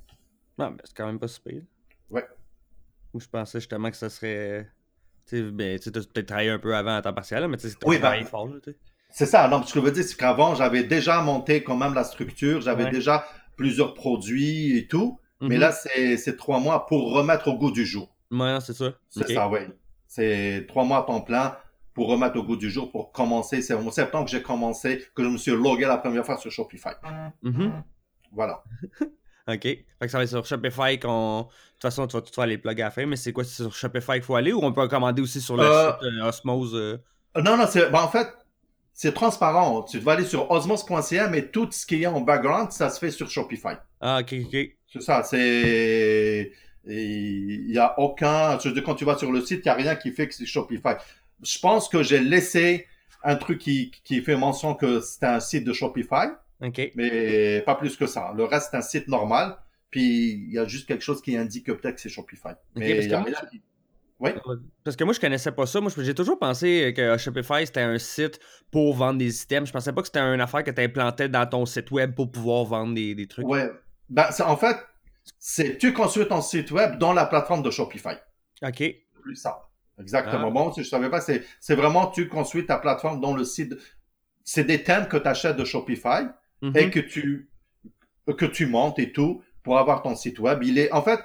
Ah, 0.58 0.70
ben, 0.70 0.78
c'est 0.84 0.96
quand 0.96 1.06
même 1.06 1.20
pas 1.20 1.28
si 1.28 1.40
pire. 1.42 1.62
Ouais. 2.10 2.26
Ou 3.14 3.20
je 3.20 3.28
pensais 3.28 3.60
justement 3.60 3.90
que 3.92 3.98
ça 3.98 4.10
serait. 4.10 4.70
Tu 5.28 5.38
sais, 5.38 5.52
ben, 5.52 5.78
tu 5.80 5.92
peut-être 5.92 6.26
travaillé 6.28 6.50
un 6.50 6.60
peu 6.60 6.76
avant 6.76 6.96
à 6.96 7.02
temps 7.02 7.14
partiel, 7.14 7.48
mais 7.48 7.58
tu 7.58 7.70
sais, 7.70 7.76
Oui, 7.86 8.00
ben, 8.00 8.24
fort, 8.26 8.48
là. 8.48 8.56
C'est 9.12 9.26
ça. 9.26 9.48
Non, 9.48 9.64
ce 9.64 9.74
que 9.74 9.80
je 9.80 9.86
veux 9.86 9.92
dire, 9.92 10.04
c'est 10.04 10.16
qu'avant, 10.18 10.56
j'avais 10.56 10.84
déjà 10.84 11.22
monté 11.22 11.64
quand 11.64 11.76
même 11.76 11.94
la 11.94 12.04
structure, 12.04 12.62
j'avais 12.62 12.86
Ouais. 12.86 12.92
déjà 12.92 13.26
plusieurs 13.58 13.94
produits 13.94 14.78
et 14.78 14.88
tout, 14.88 15.20
mais 15.42 15.56
Mhm. 15.56 15.62
là, 15.62 15.72
c'est 15.72 16.18
c'est 16.18 16.38
trois 16.38 16.60
mois 16.60 16.86
pour 16.86 17.12
remettre 17.14 17.48
au 17.48 17.58
goût 17.58 17.72
du 17.72 17.86
jour. 17.86 18.16
Ouais, 18.32 18.38
non, 18.54 18.60
c'est 18.60 18.74
ça. 18.74 18.94
C'est 19.10 19.34
ça, 19.34 19.50
oui. 19.50 19.60
C'est 20.08 20.66
trois 20.68 20.84
mois 20.84 21.00
à 21.00 21.04
temps 21.04 21.22
plein 21.22 21.58
pour 22.00 22.08
remettre 22.08 22.38
au 22.38 22.44
goût 22.44 22.56
du 22.56 22.70
jour, 22.72 22.90
pour 22.90 23.12
commencer. 23.12 23.62
C'est 23.62 23.74
en 23.74 23.92
septembre 23.92 24.24
que 24.24 24.32
j'ai 24.32 24.42
commencé, 24.42 25.04
que 25.14 25.22
je 25.22 25.28
me 25.28 25.38
suis 25.38 25.52
logué 25.52 25.86
la 25.86 25.98
première 25.98 26.26
fois 26.26 26.38
sur 26.38 26.50
Shopify. 26.50 26.92
Mhm. 27.44 27.84
Voilà. 28.32 28.64
Ok. 29.52 29.64
Fait 29.64 29.86
que 30.02 30.08
ça 30.10 30.20
va 30.20 30.26
être 30.26 30.30
sur 30.30 30.46
Shopify 30.46 31.00
qu'on. 31.00 31.40
De 31.40 31.44
toute 31.46 31.82
façon, 31.82 32.06
tu 32.06 32.16
vas 32.16 32.22
tout 32.22 32.32
faire 32.32 32.46
les 32.46 32.60
plugs 32.60 32.80
à 32.82 32.86
la 32.86 32.92
fin, 32.92 33.08
mais 33.08 33.16
c'est 33.16 33.34
quoi 33.34 33.44
c'est 33.44 33.64
sur 33.64 33.74
Shopify 33.74 34.14
qu'il 34.14 34.22
faut 34.22 34.36
aller 34.36 34.54
ou 34.54 34.60
on 34.62 34.72
peut 34.72 34.88
commander 34.88 35.24
aussi 35.24 35.42
sur 35.42 35.58
le 35.58 35.64
Euh, 35.64 35.92
site 35.92 36.04
euh, 36.04 36.28
Osmose 36.28 36.76
euh? 36.76 36.98
Non, 37.36 37.58
non, 37.58 37.66
c'est, 37.68 37.90
ben, 37.90 38.04
en 38.04 38.10
fait, 38.10 38.28
c'est 38.94 39.12
transparent. 39.12 39.82
Tu 39.82 39.98
vas 39.98 40.12
aller 40.12 40.26
sur 40.26 40.52
osmos.ca, 40.52 41.30
mais 41.30 41.48
tout 41.48 41.68
ce 41.72 41.88
qui 41.88 42.04
est 42.04 42.06
en 42.06 42.22
background, 42.22 42.72
ça 42.72 42.92
se 42.92 43.00
fait 43.00 43.10
sur 43.10 43.28
Shopify. 43.28 43.74
Ah, 44.00 44.20
ok, 44.22 44.36
ok. 44.46 44.58
C'est 44.94 45.02
ça, 45.02 45.24
c'est, 45.24 46.52
il 46.86 47.72
y 47.72 47.78
a 47.78 48.00
aucun, 48.00 48.58
quand 48.86 48.96
tu 48.96 49.06
vas 49.06 49.18
sur 49.18 49.32
le 49.32 49.42
site, 49.42 49.62
il 49.64 49.68
y 49.68 49.70
a 49.70 49.74
rien 49.74 49.96
qui 49.96 50.12
fait 50.12 50.28
que 50.28 50.34
c'est 50.34 50.46
Shopify. 50.46 50.96
Je 51.44 51.60
pense 51.60 51.88
que 51.90 52.04
j'ai 52.04 52.20
laissé 52.20 52.86
un 53.24 53.36
truc 53.36 53.60
qui, 53.60 53.92
qui 54.04 54.22
fait 54.22 54.36
mention 54.36 54.74
que 54.76 55.00
c'est 55.02 55.24
un 55.26 55.40
site 55.40 55.64
de 55.66 55.74
Shopify, 55.74 56.28
OK. 56.62 56.92
mais 56.96 57.62
pas 57.66 57.76
plus 57.76 57.96
que 57.98 58.08
ça. 58.08 58.34
Le 58.36 58.44
reste, 58.46 58.70
c'est 58.72 58.78
un 58.78 58.82
site 58.82 59.08
normal. 59.08 59.58
Puis 59.92 60.34
il 60.48 60.54
y 60.54 60.60
a 60.60 60.66
juste 60.66 60.88
quelque 60.88 61.02
chose 61.04 61.22
qui 61.22 61.36
indique 61.36 61.66
que 61.66 61.72
peut-être 61.72 61.96
que 61.96 62.02
c'est 62.02 62.10
Shopify. 62.10 62.50
Mais 62.76 62.94
parce 62.94 63.06
il 63.06 63.12
y 63.12 63.14
a 63.14 63.18
que 63.18 63.22
moi, 63.30 63.40
rien 63.40 63.50
qui- 63.50 63.62
Oui. 64.20 64.32
Parce 64.84 64.96
que 64.98 65.04
moi, 65.06 65.14
je 65.14 65.20
connaissais 65.20 65.52
pas 65.52 65.66
ça. 65.66 65.80
Moi, 65.82 65.90
j'ai 65.98 66.14
toujours 66.14 66.38
pensé 66.38 66.94
que 66.96 67.18
Shopify, 67.18 67.66
c'était 67.66 67.82
un 67.82 67.98
site 67.98 68.40
pour 68.70 68.94
vendre 68.94 69.18
des 69.18 69.42
items. 69.44 69.68
Je 69.70 69.74
pensais 69.74 69.94
pas 69.94 70.02
que 70.02 70.08
c'était 70.08 70.20
une 70.20 70.42
affaire 70.42 70.64
que 70.64 70.72
tu 70.72 70.82
implantais 70.82 71.30
dans 71.30 71.46
ton 71.48 71.66
site 71.66 71.90
web 71.92 72.14
pour 72.14 72.30
pouvoir 72.32 72.66
vendre 72.66 72.94
des, 72.94 73.16
des 73.16 73.28
trucs. 73.28 73.48
Ouais. 73.48 73.72
Ben, 74.10 74.30
c'est- 74.32 74.44
en 74.44 74.58
fait, 74.58 74.76
c'est 75.40 75.78
tu 75.78 75.94
construis 75.94 76.28
ton 76.28 76.42
site 76.42 76.70
web 76.72 76.98
dans 77.00 77.14
la 77.14 77.26
plateforme 77.26 77.64
de 77.64 77.72
Shopify. 77.72 78.16
OK. 78.62 78.84
Plus 79.22 79.36
simple. 79.36 79.58
Exactement. 80.00 80.48
Ah. 80.48 80.52
Bon, 80.52 80.72
si 80.72 80.84
je 80.84 80.90
savais 80.90 81.10
pas, 81.10 81.22
c'est, 81.22 81.44
vraiment 81.76 82.08
tu 82.08 82.28
construis 82.28 82.66
ta 82.66 82.78
plateforme 82.78 83.20
dans 83.22 83.34
le 83.36 83.44
site. 83.44 83.76
C'est 84.44 84.64
des 84.64 84.84
thèmes 84.84 85.08
que 85.08 85.18
tu 85.18 85.28
achètes 85.28 85.58
de 85.58 85.66
Shopify 85.66 86.28
Mhm. 86.62 86.76
et 86.78 86.90
que 86.90 87.00
tu, 87.00 87.50
que 88.38 88.46
tu 88.46 88.66
montes 88.66 89.00
et 89.00 89.12
tout 89.12 89.42
pour 89.64 89.78
avoir 89.78 90.02
ton 90.02 90.16
site 90.16 90.40
web. 90.40 90.62
Il 90.64 90.78
est, 90.78 90.92
en 90.92 91.02
fait, 91.02 91.20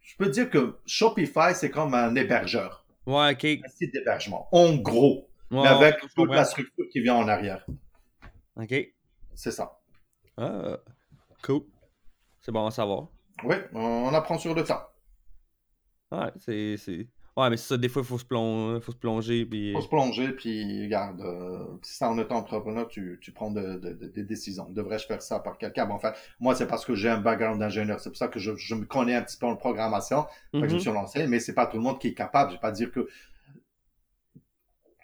je 0.00 0.16
peux 0.16 0.28
dire 0.28 0.48
que 0.50 0.78
Shopify, 0.86 1.54
c'est 1.54 1.70
comme 1.70 1.94
un 1.94 2.14
hébergeur, 2.14 2.86
Ouais, 3.06 3.32
OK. 3.32 3.44
un 3.44 3.68
site 3.68 3.92
d'hébergement. 3.92 4.48
En 4.52 4.74
gros, 4.76 5.28
Ouais, 5.50 5.60
mais 5.62 5.68
avec 5.68 5.96
toute 6.14 6.30
la 6.30 6.44
structure 6.44 6.84
qui 6.90 7.00
vient 7.00 7.16
en 7.16 7.28
arrière. 7.28 7.66
OK. 8.56 8.74
C'est 9.34 9.50
ça. 9.50 9.78
Ah, 10.38 10.78
cool. 11.42 11.62
C'est 12.40 12.52
bon 12.52 12.64
à 12.66 12.70
savoir. 12.70 13.08
Oui, 13.44 13.56
on 13.74 14.12
apprend 14.14 14.38
sur 14.38 14.54
le 14.54 14.64
temps. 14.64 14.82
Ouais, 16.10 16.30
c'est. 16.38 16.76
Ouais, 17.34 17.48
mais 17.48 17.56
c'est 17.56 17.68
ça, 17.68 17.76
des 17.78 17.88
fois, 17.88 18.02
il 18.02 18.08
faut 18.08 18.18
se, 18.18 18.24
plon- 18.26 18.78
faut 18.82 18.92
se 18.92 18.96
plonger. 18.98 19.46
Puis... 19.46 19.72
faut 19.72 19.80
se 19.80 19.88
plonger, 19.88 20.32
puis 20.32 20.82
regarde, 20.84 21.20
euh, 21.22 21.64
si 21.80 21.94
ça 21.96 22.10
en 22.10 22.18
étant 22.18 22.36
entrepreneur, 22.36 22.86
tu, 22.88 23.18
tu 23.22 23.32
prends 23.32 23.50
de- 23.50 23.78
de- 23.78 23.94
de- 23.94 24.06
des 24.08 24.22
décisions. 24.22 24.66
Devrais-je 24.68 25.06
faire 25.06 25.22
ça 25.22 25.38
par 25.40 25.56
quelqu'un? 25.56 25.86
Bon, 25.86 25.94
enfin, 25.94 26.12
moi, 26.40 26.54
c'est 26.54 26.66
parce 26.66 26.84
que 26.84 26.94
j'ai 26.94 27.08
un 27.08 27.16
background 27.18 27.58
d'ingénieur. 27.58 28.00
C'est 28.00 28.10
pour 28.10 28.18
ça 28.18 28.28
que 28.28 28.38
je, 28.38 28.54
je 28.56 28.74
me 28.74 28.84
connais 28.84 29.14
un 29.14 29.22
petit 29.22 29.38
peu 29.38 29.46
en 29.46 29.56
programmation. 29.56 30.26
Fait 30.52 30.60
que 30.60 30.68
je 30.68 30.72
me 30.72 30.74
Mhm. 30.74 30.80
suis 30.80 30.92
lancé, 30.92 31.26
mais 31.26 31.40
c'est 31.40 31.54
pas 31.54 31.64
tout 31.64 31.78
le 31.78 31.82
monde 31.82 31.98
qui 31.98 32.08
est 32.08 32.14
capable. 32.14 32.50
Je 32.50 32.56
vais 32.56 32.60
pas 32.60 32.70
dire 32.70 32.90
que 32.92 33.08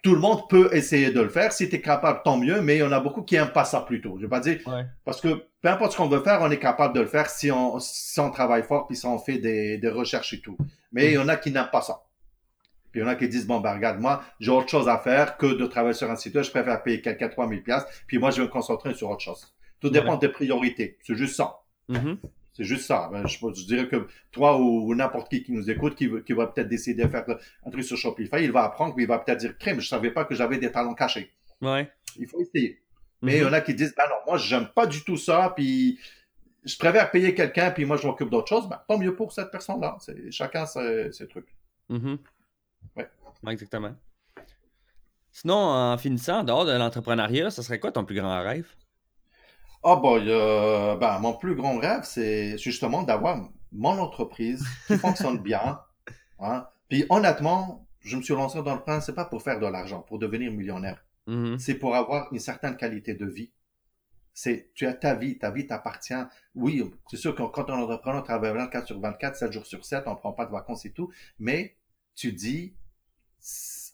tout 0.01 0.13
le 0.13 0.21
monde 0.21 0.47
peut 0.49 0.69
essayer 0.73 1.11
de 1.11 1.19
le 1.19 1.29
faire. 1.29 1.51
Si 1.51 1.67
tu 1.67 1.75
es 1.75 1.81
capable, 1.81 2.21
tant 2.23 2.37
mieux, 2.37 2.61
mais 2.61 2.77
il 2.77 2.79
y 2.79 2.83
en 2.83 2.91
a 2.91 3.01
beaucoup 3.01 3.21
qui 3.21 3.35
aiment 3.35 3.51
pas 3.51 3.65
ça 3.65 3.81
plutôt. 3.81 4.15
Je 4.17 4.21
vais 4.23 4.29
pas 4.29 4.39
dire, 4.39 4.59
Ouais. 4.67 4.85
parce 5.03 5.19
que 5.19 5.43
peu 5.61 5.67
importe 5.67 5.91
ce 5.91 5.97
qu'on 5.97 6.07
veut 6.07 6.21
faire, 6.21 6.39
on 6.41 6.49
est 6.51 6.59
capable 6.59 6.95
de 6.95 7.01
le 7.01 7.07
faire 7.07 7.29
si 7.29 7.51
on, 7.51 7.79
si 7.79 8.17
on 8.19 8.31
travaille 8.31 8.63
fort, 8.63 8.87
puis 8.87 8.95
si 8.95 9.05
on 9.05 9.17
fait 9.19 9.39
des, 9.39 9.77
des 9.77 9.89
recherches 9.89 10.33
et 10.33 10.39
tout. 10.41 10.55
Mais 10.93 11.07
il 11.07 11.13
y 11.13 11.17
en 11.17 11.27
a 11.27 11.35
qui 11.35 11.51
n'aiment 11.51 11.69
pas 11.71 11.81
ça. 11.81 12.01
Puis 12.91 13.01
il 13.01 13.03
y 13.03 13.05
en 13.05 13.09
a 13.09 13.15
qui 13.15 13.27
disent, 13.27 13.45
bon, 13.45 13.59
ben 13.59 13.73
regarde, 13.73 13.99
moi, 13.99 14.23
j'ai 14.39 14.51
autre 14.51 14.69
chose 14.69 14.89
à 14.89 14.97
faire 14.97 15.37
que 15.37 15.45
de 15.45 15.65
travailler 15.65 15.93
sur 15.93 16.09
un 16.09 16.15
site. 16.15 16.41
Je 16.41 16.49
préfère 16.49 16.81
payer 16.83 17.01
quelqu'un 17.01 17.29
3000 17.29 17.63
pièces 17.63 17.85
puis 18.07 18.17
moi, 18.17 18.31
je 18.31 18.37
vais 18.41 18.47
me 18.47 18.51
concentrer 18.51 18.93
sur 18.93 19.09
autre 19.09 19.21
chose. 19.21 19.53
Tout 19.79 19.89
dépend 19.89 20.17
des 20.17 20.29
priorités. 20.29 20.97
C'est 21.03 21.15
juste 21.15 21.35
ça. 21.35 21.59
Mhm. 21.87 22.17
C'est 22.53 22.65
juste 22.65 22.85
ça. 22.85 23.09
Ben, 23.11 23.25
je, 23.25 23.37
je 23.37 23.65
dirais 23.65 23.87
que 23.87 24.07
toi 24.31 24.57
ou, 24.57 24.89
ou 24.89 24.95
n'importe 24.95 25.29
qui 25.29 25.43
qui 25.43 25.53
nous 25.53 25.69
écoute, 25.69 25.95
qui, 25.95 26.09
qui 26.25 26.33
va 26.33 26.47
peut-être 26.47 26.67
décider 26.67 27.05
de 27.05 27.09
faire 27.09 27.23
un 27.65 27.69
truc 27.69 27.83
sur 27.85 27.95
Shopify, 27.95 28.43
il 28.43 28.51
va 28.51 28.63
apprendre, 28.63 28.95
puis 28.95 29.05
il 29.05 29.07
va 29.07 29.19
peut-être 29.19 29.39
dire, 29.39 29.57
crème, 29.57 29.79
je 29.79 29.87
savais 29.87 30.11
pas 30.11 30.25
que 30.25 30.35
j'avais 30.35 30.57
des 30.57 30.71
talents 30.71 30.93
cachés. 30.93 31.31
Ouais. 31.61 31.89
Il 32.17 32.27
faut 32.27 32.41
essayer. 32.41 32.81
Mais 33.21 33.37
il 33.37 33.43
y 33.43 33.45
en 33.45 33.53
a 33.53 33.61
qui 33.61 33.73
disent, 33.73 33.93
ben 33.95 34.03
non, 34.09 34.15
moi, 34.25 34.37
j'aime 34.37 34.67
pas 34.75 34.87
du 34.87 35.03
tout 35.03 35.17
ça, 35.17 35.53
puis 35.55 35.99
je 36.65 36.77
préfère 36.77 37.11
payer 37.11 37.33
quelqu'un, 37.33 37.71
puis 37.71 37.85
moi, 37.85 37.97
je 37.97 38.05
m'occupe 38.07 38.29
d'autre 38.29 38.47
chose. 38.47 38.67
Ben, 38.67 38.81
tant 38.87 38.97
mieux 38.97 39.15
pour 39.15 39.31
cette 39.31 39.51
personne-là. 39.51 39.97
Chacun 40.31 40.65
ses, 40.65 41.11
ses 41.11 41.27
trucs. 41.27 41.55
Mhm. 41.89 42.11
Ouais. 42.11 42.17
Ouais, 42.95 43.09
exactement. 43.53 43.95
Sinon, 45.31 45.55
en 45.55 45.97
finissant, 45.97 46.39
en 46.39 46.43
dehors 46.43 46.65
de 46.65 46.71
l'entrepreneuriat, 46.71 47.51
ça 47.51 47.63
serait 47.63 47.79
quoi 47.79 47.91
ton 47.91 48.03
plus 48.03 48.15
grand 48.15 48.41
rêve? 48.41 48.67
Ah 49.83 49.95
boy, 49.95 50.25
euh, 50.27 50.97
ben, 50.97 51.19
mon 51.19 51.33
plus 51.33 51.55
grand 51.55 51.77
rêve, 51.77 52.01
c'est 52.03 52.57
justement 52.57 53.03
d'avoir 53.03 53.49
mon 53.71 53.97
entreprise 53.99 54.65
qui 54.87 54.97
fonctionne 54.97 55.37
bien. 55.37 55.79
Hein. 56.39 56.67
Puis 56.89 57.05
honnêtement, 57.09 57.87
je 58.01 58.17
me 58.17 58.21
suis 58.21 58.33
lancé 58.33 58.61
dans 58.61 58.75
le 58.75 58.83
plan, 58.83 58.99
c'est 58.99 59.15
pas 59.15 59.25
pour 59.25 59.41
faire 59.41 59.59
de 59.59 59.67
l'argent, 59.67 60.01
pour 60.01 60.19
devenir 60.19 60.51
millionnaire. 60.51 61.05
Mhm. 61.27 61.59
C'est 61.59 61.75
pour 61.75 61.95
avoir 61.95 62.33
une 62.33 62.39
certaine 62.39 62.75
qualité 62.75 63.13
de 63.13 63.25
vie. 63.25 63.51
C'est, 64.33 64.71
tu 64.73 64.85
as 64.85 64.93
ta 64.93 65.15
vie, 65.15 65.37
ta 65.37 65.51
vie 65.51 65.67
t'appartient. 65.67 66.13
Oui, 66.55 66.83
c'est 67.09 67.17
sûr 67.17 67.35
que 67.35 67.43
quand 67.43 67.69
on 67.69 67.79
est 67.79 67.83
entrepreneur, 67.83 68.21
on 68.21 68.23
travaille 68.23 68.53
24 68.53 68.87
sur 68.87 68.99
24, 68.99 69.35
7 69.35 69.51
jours 69.51 69.65
sur 69.65 69.85
7, 69.85 70.03
on 70.07 70.15
prend 70.15 70.33
pas 70.33 70.45
de 70.45 70.51
vacances 70.51 70.85
et 70.85 70.91
tout, 70.91 71.11
mais 71.39 71.77
tu 72.19 72.33
dis, 72.33 72.75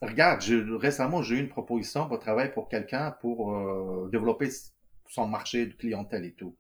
regarde, 0.01 0.41
je- 0.41 0.73
récemment, 0.75 1.21
j'ai 1.21 1.35
eu 1.35 1.39
une 1.39 1.49
proposition 1.49 2.07
pour 2.07 2.19
travailler 2.19 2.49
pour 2.51 2.69
quelqu'un 2.69 3.11
pour 3.11 3.53
euh, 3.55 4.09
développer 4.11 4.49
son 5.09 5.27
marché 5.27 5.65
de 5.67 5.73
clientèle 5.73 6.25
et 6.25 6.33
tout. 6.33 6.55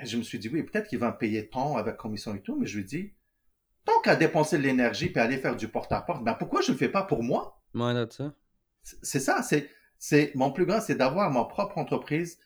Et 0.00 0.06
je 0.06 0.16
me 0.18 0.22
suis 0.22 0.38
dit, 0.38 0.48
oui, 0.50 0.62
peut-être 0.62 0.86
qu'il 0.88 0.98
va 0.98 1.12
me 1.12 1.16
payer 1.18 1.48
tant 1.48 1.76
avec 1.76 1.96
commission 1.96 2.34
et 2.34 2.42
tout, 2.42 2.56
mais 2.58 2.66
je 2.66 2.76
lui 2.78 2.84
dis, 2.84 3.12
tant 3.84 4.00
qu'à 4.02 4.16
dépenser 4.16 4.58
de 4.58 4.62
l'énergie 4.64 5.10
puis 5.10 5.20
aller 5.20 5.38
faire 5.38 5.56
du 5.56 5.68
porte-à-porte, 5.68 6.24
ben 6.24 6.34
pourquoi 6.34 6.62
je 6.62 6.68
ne 6.68 6.74
le 6.74 6.78
fais 6.78 6.88
pas 6.90 7.04
pour 7.04 7.22
moi? 7.24 7.62
Ouais. 7.74 8.30
C'est- 8.82 8.98
C'est 9.02 9.20
ça, 9.20 9.42
c'est, 9.42 9.68
c'est, 9.98 10.32
mon 10.34 10.52
plus 10.52 10.66
grand, 10.66 10.80
c'est 10.80 10.94
d'avoir 10.96 11.30
ma 11.30 11.44
propre 11.44 11.78
entreprise, 11.78 12.38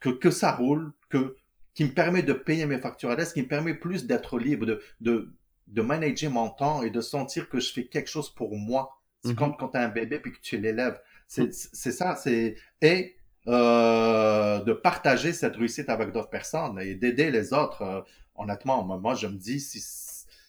que, 0.00 0.10
que 0.10 0.30
ça 0.30 0.52
roule, 0.52 0.92
que, 1.08 1.36
qui 1.74 1.84
me 1.84 1.90
permet 1.92 2.22
de 2.22 2.32
payer 2.32 2.66
mes 2.66 2.78
factures 2.78 3.10
à 3.10 3.16
l'aise, 3.16 3.32
qui 3.32 3.42
me 3.42 3.48
permet 3.48 3.74
plus 3.74 4.06
d'être 4.06 4.38
libre, 4.38 4.66
de, 4.66 4.82
de, 5.00 5.34
de 5.66 5.82
manager 5.82 6.30
mon 6.30 6.48
temps 6.50 6.82
et 6.82 6.90
de 6.90 7.00
sentir 7.00 7.48
que 7.48 7.60
je 7.60 7.72
fais 7.72 7.86
quelque 7.86 8.08
chose 8.08 8.30
pour 8.34 8.56
moi. 8.56 8.98
C'est 9.24 9.30
Mhm. 9.32 9.36
comme 9.36 9.56
quand 9.56 9.68
tu 9.70 9.78
as 9.78 9.82
un 9.82 9.88
bébé 9.88 10.18
puis 10.20 10.32
que 10.32 10.40
tu 10.40 10.58
l'élèves. 10.58 11.00
C'est, 11.26 11.46
Mhm. 11.46 11.52
c'est 11.52 11.92
ça, 11.92 12.14
c'est, 12.16 12.54
et, 12.82 13.16
euh, 13.48 14.60
de 14.64 14.72
partager 14.72 15.32
cette 15.32 15.56
réussite 15.56 15.88
avec 15.88 16.12
d'autres 16.12 16.30
personnes 16.30 16.78
et 16.80 16.94
d'aider 16.94 17.30
les 17.30 17.52
autres. 17.52 17.82
Euh, 17.82 18.00
honnêtement, 18.36 18.84
moi, 18.84 19.14
je 19.14 19.26
me 19.26 19.36
dis, 19.36 19.60
si, 19.60 19.80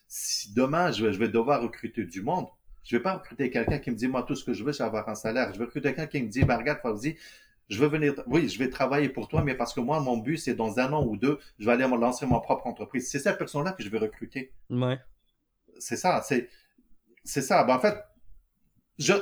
si 0.08 0.54
demain, 0.54 0.92
je 0.92 1.06
vais, 1.06 1.14
je 1.14 1.20
vais 1.20 1.30
devoir 1.30 1.62
recruter 1.62 2.04
du 2.06 2.22
monde, 2.22 2.48
je 2.84 2.96
vais 2.96 3.02
pas 3.04 3.14
recruter 3.14 3.50
quelqu'un 3.50 3.80
qui 3.80 3.92
me 3.92 3.96
dit, 3.96 4.08
moi, 4.08 4.24
tout 4.24 4.36
ce 4.36 4.44
que 4.46 4.54
je 4.54 4.64
veux, 4.64 4.72
c'est 4.74 4.84
avoir 4.84 5.08
un 5.10 5.16
salaire. 5.16 5.54
Je 5.54 5.60
vais 5.60 5.66
recruter 5.66 5.94
quelqu'un 5.94 6.08
qui 6.08 6.24
me 6.24 6.30
dit, 6.30 6.44
ben, 6.44 6.58
regarde, 6.58 6.80
je 7.70 7.80
veux 7.80 7.88
venir, 7.88 8.14
oui, 8.28 8.48
je 8.50 8.58
vais 8.60 8.70
travailler 8.70 9.10
pour 9.10 9.28
toi, 9.28 9.44
mais 9.44 9.56
parce 9.56 9.74
que 9.74 9.80
moi, 9.80 10.00
mon 10.00 10.18
but, 10.18 10.38
c'est 10.38 10.56
dans 10.56 10.80
un 10.80 10.94
an 10.94 11.06
ou 11.06 11.18
deux, 11.18 11.40
je 11.60 11.66
vais 11.66 11.74
aller 11.74 11.88
me 11.88 11.98
lancer 11.98 12.26
ma 12.26 12.40
propre 12.40 12.68
entreprise. 12.68 13.10
C'est 13.10 13.20
cette 13.20 13.38
personne-là 13.38 13.74
que 13.74 13.84
je 13.84 13.90
vais 13.90 13.98
recruter. 14.00 14.54
Ouais. 14.70 14.98
C'est 15.80 15.98
ça, 15.98 16.22
c'est, 16.26 16.50
c'est 17.24 17.42
ça. 17.42 17.64
Ben, 17.64 17.76
en 17.76 17.80
fait, 17.80 17.98
je, 18.98 19.14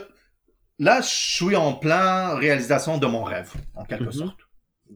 là, 0.80 1.02
je 1.02 1.08
suis 1.08 1.56
en 1.56 1.74
plein 1.74 2.36
réalisation 2.36 2.98
de 2.98 3.08
mon 3.08 3.24
rêve, 3.24 3.52
en 3.76 3.84
quelque 3.86 4.06
Mhm. 4.06 4.12
sorte. 4.12 4.40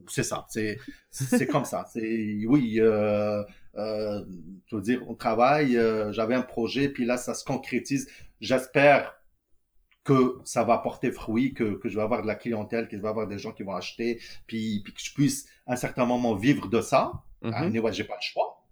C'est 0.06 0.22
ça, 0.22 0.46
c'est, 0.48 0.78
c'est 1.10 1.48
comme 1.48 1.64
ça. 1.64 1.84
C'est, 1.92 2.44
oui, 2.46 2.76
euh, 2.78 3.42
euh, 3.76 4.24
je 4.66 4.76
veux 4.76 4.82
dire, 4.82 5.02
on 5.08 5.14
travaille, 5.16 5.76
euh, 5.76 6.12
j'avais 6.12 6.36
un 6.36 6.42
projet, 6.42 6.88
puis 6.88 7.04
là, 7.04 7.16
ça 7.16 7.34
se 7.34 7.44
concrétise. 7.44 8.08
J'espère 8.40 9.19
que 10.04 10.38
ça 10.44 10.64
va 10.64 10.78
porter 10.78 11.12
fruit, 11.12 11.52
que, 11.52 11.74
que 11.74 11.88
je 11.88 11.96
vais 11.96 12.02
avoir 12.02 12.22
de 12.22 12.26
la 12.26 12.34
clientèle, 12.34 12.88
que 12.88 12.96
je 12.96 13.02
vais 13.02 13.08
avoir 13.08 13.26
des 13.26 13.38
gens 13.38 13.52
qui 13.52 13.62
vont 13.62 13.74
acheter, 13.74 14.20
puis, 14.46 14.80
puis 14.82 14.94
que 14.94 15.00
je 15.00 15.12
puisse 15.12 15.46
à 15.66 15.74
un 15.74 15.76
certain 15.76 16.06
moment 16.06 16.34
vivre 16.34 16.68
de 16.68 16.80
ça. 16.80 17.12
Ah, 17.42 17.64
anyway, 17.64 17.92
j'ai 17.92 18.04
pas 18.04 18.16
le 18.16 18.22
choix. 18.22 18.64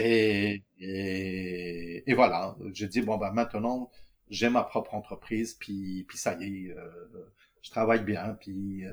Et, 0.00 0.64
et, 0.80 2.10
et 2.10 2.14
voilà, 2.14 2.56
j'ai 2.72 2.88
dit, 2.88 3.02
bon, 3.02 3.16
ben 3.18 3.30
maintenant, 3.30 3.90
j'ai 4.28 4.48
ma 4.48 4.64
propre 4.64 4.94
entreprise, 4.94 5.54
puis, 5.54 6.04
puis 6.08 6.18
ça 6.18 6.34
y 6.40 6.66
est, 6.66 6.70
euh, 6.72 7.32
je 7.62 7.70
travaille 7.70 8.02
bien, 8.02 8.36
puis 8.40 8.84
euh, 8.84 8.92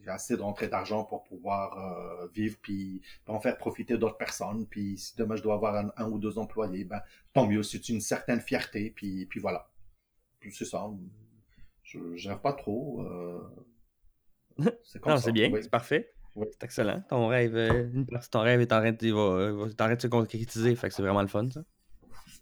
j'ai 0.00 0.10
assez 0.10 0.36
de 0.36 0.42
rentrée 0.42 0.68
d'argent 0.68 1.02
pour 1.04 1.24
pouvoir 1.24 1.76
euh, 1.76 2.28
vivre, 2.32 2.56
puis, 2.62 3.02
puis 3.24 3.34
en 3.34 3.40
faire 3.40 3.58
profiter 3.58 3.98
d'autres 3.98 4.16
personnes, 4.16 4.66
puis 4.66 4.96
si 4.96 5.16
demain 5.16 5.34
je 5.36 5.42
dois 5.42 5.54
avoir 5.54 5.74
un, 5.74 5.92
un 5.96 6.08
ou 6.08 6.18
deux 6.18 6.38
employés, 6.38 6.84
ben 6.84 7.00
tant 7.32 7.46
mieux, 7.46 7.64
c'est 7.64 7.88
une 7.88 8.00
certaine 8.00 8.40
fierté, 8.40 8.92
puis, 8.94 9.26
puis 9.26 9.40
voilà. 9.40 9.68
C'est 10.50 10.64
ça, 10.64 10.86
je 11.82 12.28
rêve 12.28 12.40
pas 12.40 12.52
trop. 12.52 13.02
euh, 13.02 13.40
c'est 14.84 15.00
comme 15.00 15.12
Non, 15.12 15.18
c'est 15.18 15.32
bien, 15.32 15.50
oui. 15.52 15.62
c'est 15.62 15.70
parfait. 15.70 16.12
Oui. 16.34 16.46
C'est 16.52 16.64
excellent. 16.64 17.02
Ton 17.08 17.26
rêve, 17.28 17.56
euh, 17.56 17.90
une 17.92 18.06
partie 18.06 18.28
de 18.28 18.30
ton 18.30 18.40
rêve 18.40 18.60
est 18.60 18.72
en 18.72 18.80
train 18.80 18.92
de, 18.92 19.06
il 19.06 19.14
va- 19.14 19.94
de 19.96 20.00
se 20.00 20.06
concrétiser, 20.06 20.74
fait 20.76 20.88
que 20.88 20.94
c'est 20.94 21.02
vraiment 21.02 21.22
le 21.22 21.28
fun, 21.28 21.48
ça. 21.50 21.62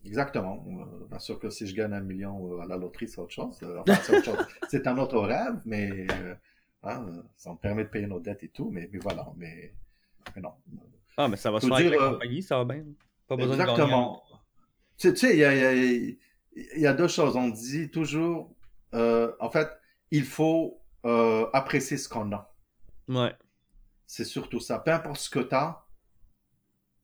Exactement. 0.04 0.64
Euh, 0.68 1.06
bien 1.08 1.18
sûr 1.18 1.38
que 1.38 1.50
si 1.50 1.66
je 1.66 1.74
gagne 1.74 1.92
un 1.92 2.00
million 2.00 2.60
à 2.60 2.66
la 2.66 2.76
loterie, 2.76 3.08
c'est 3.08 3.20
autre 3.20 3.32
chose. 3.32 3.58
Enfin, 3.62 3.94
c'est 4.02 4.16
autre 4.18 4.24
chose. 4.24 4.46
C'est 4.68 4.86
un 4.86 4.98
autre 4.98 5.18
rêve, 5.20 5.60
mais 5.64 6.06
hein, 6.82 7.22
ça 7.36 7.52
me 7.52 7.56
permet 7.56 7.84
de 7.84 7.88
payer 7.88 8.06
nos 8.06 8.20
dettes 8.20 8.42
et 8.42 8.48
tout, 8.50 8.70
mais, 8.70 8.88
mais 8.92 8.98
voilà. 8.98 9.32
Mais, 9.36 9.72
mais 10.34 10.42
non. 10.42 10.52
Ah, 11.16 11.28
mais 11.28 11.36
ça 11.36 11.50
va 11.50 11.60
se 11.60 11.66
faire 11.66 11.76
avec 11.76 11.90
dire, 11.90 12.00
la 12.00 12.10
compagnie, 12.10 12.42
ça 12.42 12.58
va 12.58 12.64
bien. 12.74 12.84
Pas 13.26 13.36
besoin 13.36 13.54
de 13.56 13.60
gagner. 13.60 13.72
Exactement. 13.72 14.22
Tu 14.98 15.16
sais, 15.16 15.34
il 15.34 15.38
y 15.40 15.44
a, 15.44 15.54
il 15.54 16.04
y, 16.08 16.10
a, 16.12 16.14
il 16.56 16.80
y 16.82 16.86
a 16.86 16.94
deux 16.94 17.08
choses. 17.08 17.36
On 17.36 17.48
dit 17.48 17.90
toujours, 17.90 18.54
euh, 18.94 19.32
en 19.40 19.50
fait, 19.50 19.68
il 20.10 20.24
faut 20.24 20.80
euh, 21.04 21.46
apprécier 21.52 21.96
ce 21.98 22.08
qu'on 22.08 22.32
a. 22.32 22.52
Ouais. 23.08 23.34
C'est 24.06 24.24
surtout 24.24 24.60
ça. 24.60 24.78
Peu 24.78 24.92
importe 24.92 25.18
ce 25.20 25.30
que 25.30 25.40
tu 25.40 25.54
as, 25.54 25.84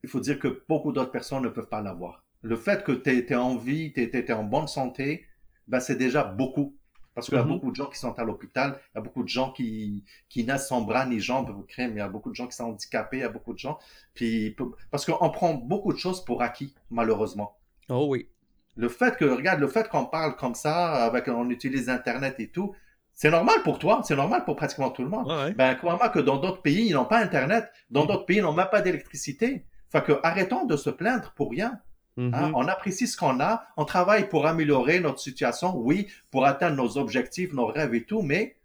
il 0.03 0.09
faut 0.09 0.19
dire 0.19 0.39
que 0.39 0.63
beaucoup 0.67 0.91
d'autres 0.91 1.11
personnes 1.11 1.43
ne 1.43 1.49
peuvent 1.49 1.69
pas 1.69 1.81
l'avoir. 1.81 2.23
Le 2.41 2.55
fait 2.57 2.83
que 2.83 2.91
tu 2.91 3.09
es, 3.09 3.35
en 3.35 3.55
vie, 3.55 3.93
tu 3.93 4.01
es, 4.01 4.31
en 4.33 4.43
bonne 4.43 4.67
santé, 4.67 5.25
ben 5.67 5.79
c'est 5.79 5.95
déjà 5.95 6.23
beaucoup. 6.23 6.77
Parce 7.15 7.27
qu'il 7.27 7.37
y 7.37 7.41
a 7.41 7.43
Mhm. 7.43 7.49
beaucoup 7.49 7.69
de 7.71 7.75
gens 7.75 7.85
qui 7.89 7.99
sont 7.99 8.17
à 8.17 8.23
l'hôpital, 8.23 8.79
il 8.93 8.97
y 8.97 8.99
a 8.99 9.01
beaucoup 9.01 9.23
de 9.23 9.29
gens 9.29 9.51
qui, 9.51 10.03
qui 10.29 10.43
naissent 10.43 10.67
sans 10.67 10.81
bras 10.81 11.05
ni 11.05 11.19
jambes, 11.19 11.65
crème, 11.67 11.91
il 11.91 11.97
y 11.99 12.01
a 12.01 12.09
beaucoup 12.09 12.31
de 12.31 12.35
gens 12.35 12.47
qui 12.47 12.55
sont 12.55 12.65
handicapés, 12.65 13.17
il 13.17 13.21
y 13.21 13.23
a 13.23 13.29
beaucoup 13.29 13.53
de 13.53 13.59
gens. 13.59 13.77
Puis, 14.15 14.55
parce 14.89 15.05
qu'on 15.05 15.29
prend 15.29 15.53
beaucoup 15.53 15.93
de 15.93 15.97
choses 15.99 16.25
pour 16.25 16.41
acquis, 16.41 16.73
malheureusement. 16.89 17.59
Oh 17.87 18.07
oui. 18.09 18.27
Le 18.75 18.89
fait 18.89 19.17
que, 19.17 19.25
regarde, 19.25 19.59
le 19.59 19.67
fait 19.67 19.87
qu'on 19.87 20.05
parle 20.05 20.35
comme 20.35 20.55
ça, 20.55 21.05
avec, 21.05 21.27
on 21.27 21.49
utilise 21.49 21.89
Internet 21.89 22.39
et 22.39 22.49
tout, 22.49 22.75
c'est 23.13 23.29
normal 23.29 23.61
pour 23.63 23.77
toi, 23.77 24.01
c'est 24.03 24.15
normal 24.15 24.43
pour 24.43 24.55
pratiquement 24.55 24.89
tout 24.89 25.03
le 25.03 25.09
monde. 25.09 25.27
Ouais. 25.27 25.53
Ben, 25.53 25.75
crois-moi 25.75 26.09
que 26.09 26.19
dans 26.19 26.37
d'autres 26.37 26.61
pays, 26.61 26.87
ils 26.87 26.93
n'ont 26.93 27.05
pas 27.05 27.19
Internet. 27.19 27.71
Dans 27.91 28.05
d'autres 28.05 28.25
pays, 28.25 28.37
ils 28.37 28.43
n'ont 28.43 28.53
même 28.53 28.69
pas 28.71 28.81
d'électricité. 28.81 29.65
Fait 29.91 30.03
que, 30.03 30.13
arrêtons 30.23 30.65
de 30.65 30.75
se 30.75 30.89
plaindre 30.89 31.33
pour 31.35 31.51
rien. 31.51 31.79
Hein, 32.17 32.51
On 32.55 32.67
apprécie 32.67 33.07
ce 33.07 33.17
qu'on 33.17 33.39
a, 33.39 33.65
on 33.75 33.85
travaille 33.85 34.29
pour 34.29 34.45
améliorer 34.45 34.99
notre 34.99 35.19
situation, 35.19 35.75
oui, 35.75 36.07
pour 36.29 36.45
atteindre 36.45 36.77
nos 36.77 36.97
objectifs, 36.97 37.53
nos 37.53 37.65
rêves 37.65 37.95
et 37.95 38.03
tout, 38.03 38.21
mais 38.21 38.57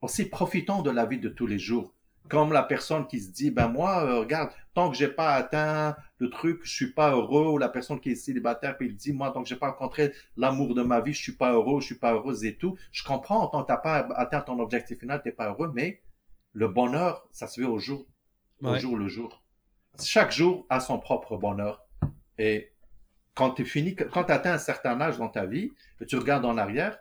aussi 0.00 0.24
profitons 0.26 0.80
de 0.82 0.90
la 0.90 1.04
vie 1.04 1.18
de 1.18 1.28
tous 1.28 1.46
les 1.46 1.58
jours. 1.58 1.92
Comme 2.28 2.52
la 2.52 2.62
personne 2.62 3.06
qui 3.06 3.20
se 3.20 3.30
dit, 3.30 3.50
ben 3.50 3.68
moi, 3.68 4.04
euh, 4.04 4.20
regarde, 4.20 4.50
tant 4.74 4.90
que 4.90 4.96
j'ai 4.96 5.08
pas 5.08 5.34
atteint 5.34 5.96
le 6.18 6.30
truc, 6.30 6.60
je 6.64 6.72
suis 6.72 6.92
pas 6.92 7.12
heureux, 7.12 7.46
ou 7.46 7.58
la 7.58 7.68
personne 7.68 8.00
qui 8.00 8.10
est 8.10 8.16
célibataire, 8.16 8.76
puis 8.76 8.88
il 8.88 8.96
dit, 8.96 9.12
moi, 9.12 9.30
tant 9.30 9.42
que 9.42 9.48
j'ai 9.48 9.56
pas 9.56 9.70
rencontré 9.70 10.12
l'amour 10.36 10.74
de 10.74 10.82
ma 10.82 11.00
vie, 11.00 11.12
je 11.12 11.22
suis 11.22 11.36
pas 11.36 11.52
heureux, 11.52 11.80
je 11.80 11.86
suis 11.86 11.94
pas 11.94 12.12
heureuse 12.12 12.44
et 12.44 12.56
tout. 12.56 12.76
Je 12.92 13.02
comprends, 13.04 13.46
tant 13.48 13.62
que 13.62 13.68
t'as 13.68 13.76
pas 13.76 14.08
atteint 14.16 14.40
ton 14.40 14.58
objectif 14.58 14.98
final, 14.98 15.22
t'es 15.22 15.32
pas 15.32 15.48
heureux, 15.48 15.70
mais 15.74 16.02
le 16.52 16.68
bonheur, 16.68 17.26
ça 17.32 17.46
se 17.46 17.60
fait 17.60 17.66
au 17.66 17.78
jour, 17.78 18.06
au 18.62 18.76
jour 18.76 18.96
le 18.96 19.08
jour. 19.08 19.42
Chaque 20.02 20.32
jour 20.32 20.66
a 20.68 20.80
son 20.80 20.98
propre 20.98 21.36
bonheur. 21.36 21.84
Et 22.36 22.72
quand 23.34 23.50
tu 23.50 23.64
finis, 23.64 23.94
quand 23.94 24.24
tu 24.24 24.32
atteins 24.32 24.54
un 24.54 24.58
certain 24.58 25.00
âge 25.00 25.18
dans 25.18 25.28
ta 25.28 25.46
vie, 25.46 25.72
et 26.00 26.06
tu 26.06 26.16
regardes 26.16 26.44
en 26.44 26.58
arrière, 26.58 26.98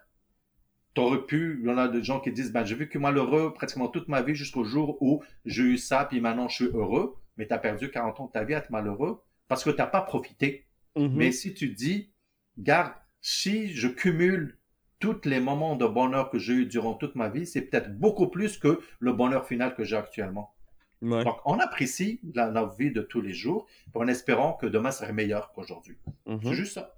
tu 0.97 1.03
aurais 1.03 1.21
pu, 1.27 1.59
il 1.61 1.67
y 1.67 1.71
en 1.71 1.77
a 1.77 1.87
des 1.87 2.03
gens 2.03 2.19
qui 2.19 2.31
disent, 2.31 2.51
ben, 2.51 2.65
j'ai 2.65 2.73
vécu 2.73 2.97
malheureux 2.97 3.53
pratiquement 3.53 3.87
toute 3.87 4.07
ma 4.07 4.23
vie 4.23 4.33
jusqu'au 4.33 4.63
jour 4.63 4.97
où 4.99 5.21
j'ai 5.45 5.61
eu 5.61 5.77
ça, 5.77 6.05
puis 6.05 6.19
maintenant 6.19 6.47
je 6.47 6.55
suis 6.55 6.73
heureux, 6.73 7.15
mais 7.37 7.45
tu 7.45 7.53
as 7.53 7.59
perdu 7.59 7.91
40 7.91 8.19
ans 8.19 8.25
de 8.25 8.31
ta 8.31 8.43
vie 8.43 8.55
à 8.55 8.57
être 8.57 8.71
malheureux 8.71 9.21
parce 9.47 9.63
que 9.63 9.69
tu 9.69 9.77
n'as 9.77 9.85
pas 9.85 10.01
profité. 10.01 10.65
Mhm. 10.95 11.13
Mais 11.13 11.31
si 11.31 11.53
tu 11.53 11.69
dis, 11.69 12.09
garde, 12.57 12.93
si 13.21 13.73
je 13.75 13.87
cumule 13.87 14.57
tous 14.97 15.21
les 15.25 15.39
moments 15.39 15.75
de 15.75 15.85
bonheur 15.85 16.31
que 16.31 16.39
j'ai 16.39 16.53
eu 16.53 16.65
durant 16.65 16.95
toute 16.95 17.13
ma 17.13 17.29
vie, 17.29 17.45
c'est 17.45 17.61
peut-être 17.61 17.95
beaucoup 17.95 18.27
plus 18.27 18.57
que 18.57 18.79
le 18.99 19.13
bonheur 19.13 19.45
final 19.45 19.75
que 19.75 19.83
j'ai 19.83 19.97
actuellement. 19.97 20.55
Ouais. 21.03 21.23
Donc, 21.23 21.37
on 21.45 21.59
apprécie 21.59 22.19
la, 22.33 22.71
vie 22.79 22.91
de 22.91 23.03
tous 23.03 23.21
les 23.21 23.33
jours, 23.33 23.67
en 23.93 24.07
espérant 24.07 24.53
que 24.53 24.65
demain 24.65 24.89
serait 24.89 25.13
meilleur 25.13 25.51
qu'aujourd'hui. 25.53 25.99
Mhm. 26.25 26.39
C'est 26.41 26.55
juste 26.55 26.73
ça. 26.73 26.95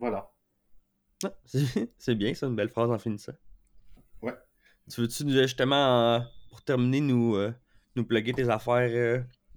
Voilà. 0.00 0.31
Ah, 1.24 1.32
c'est- 1.44 1.92
C'est 1.98 2.14
bien, 2.14 2.34
ça, 2.34 2.46
une 2.46 2.56
belle 2.56 2.68
phrase 2.70 2.90
en 2.90 2.98
finissant. 2.98 3.32
Ouais. 4.22 4.34
Tu 4.90 5.00
veux-tu 5.00 5.24
nous- 5.24 5.32
justement, 5.40 6.14
euh, 6.14 6.20
pour 6.50 6.62
terminer, 6.62 7.00
nous, 7.00 7.36
euh, 7.36 7.52
nous 7.96 8.04
plugger 8.04 8.32
tes 8.32 8.48
affaires, 8.48 8.90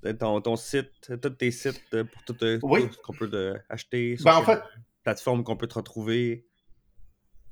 euh, 0.04 0.14
ton, 0.14 0.40
ton 0.42 0.56
site, 0.56 0.92
tous 1.22 1.30
tes 1.32 1.52
sites 1.52 1.82
pour 1.90 2.24
tout, 2.24 2.38
Oui. 2.64 2.88
tout 2.88 2.94
ce 2.94 2.98
qu'on 3.00 3.14
peut 3.14 3.56
acheter, 3.70 4.18
sur 4.18 4.26
Ben, 4.26 4.36
en 4.36 4.44
fait, 4.44 4.62
plateforme 5.04 5.44
qu'on 5.44 5.56
peut 5.58 5.68
te 5.68 5.76
retrouver? 5.76 6.48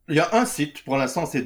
il 0.09 0.15
y 0.15 0.19
a 0.19 0.35
un 0.35 0.45
site, 0.45 0.83
pour 0.83 0.97
l'instant, 0.97 1.25
c'est 1.25 1.41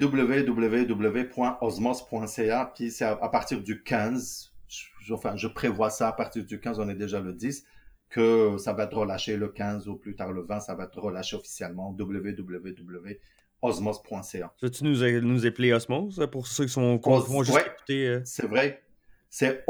www.osmos.ca, 1.41 2.72
puis 2.76 2.91
c'est 2.91 3.06
à, 3.06 3.11
à 3.22 3.30
partir 3.30 3.61
du 3.61 3.84
15, 3.84 4.52
je- 4.68 5.14
enfin, 5.14 5.35
je 5.35 5.48
prévois 5.48 5.89
ça 5.89 6.07
à 6.10 6.14
partir 6.14 6.44
du 6.45 6.60
15, 6.60 6.80
on 6.80 6.89
est 6.89 6.95
déjà 6.95 7.19
le 7.19 7.34
10, 7.34 7.65
que 8.09 8.57
ça 8.57 8.73
va 8.73 8.84
être 8.85 8.97
relâché 8.97 9.38
le 9.38 9.49
15 9.49 9.88
ou 9.88 9.95
plus 9.97 10.15
tard 10.15 10.31
le 10.31 10.41
20, 10.43 10.59
ça 10.61 10.73
va 10.75 10.85
être 10.85 10.99
relâché 10.99 11.35
officiellement, 11.35 11.95
www.osmos.ca. 11.99 14.53
Veux-tu 14.61 14.84
nous, 14.84 15.03
euh, 15.03 15.19
nous 15.21 15.45
épeler 15.45 15.73
Osmose 15.73 16.19
euh, 16.19 16.27
pour 16.27 16.47
ceux 16.47 16.65
qui 16.65 16.71
sont 16.71 16.97
vont 16.97 17.43
juste 17.43 17.57
écouter? 17.65 18.07
euh? 18.07 18.21
C'est 18.23 18.47
vrai, 18.47 18.81
c'est 19.29 19.63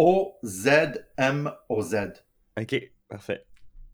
O-Z-M-O-Z. 1.18 1.96
Ok, 2.60 2.92
parfait. 3.08 3.46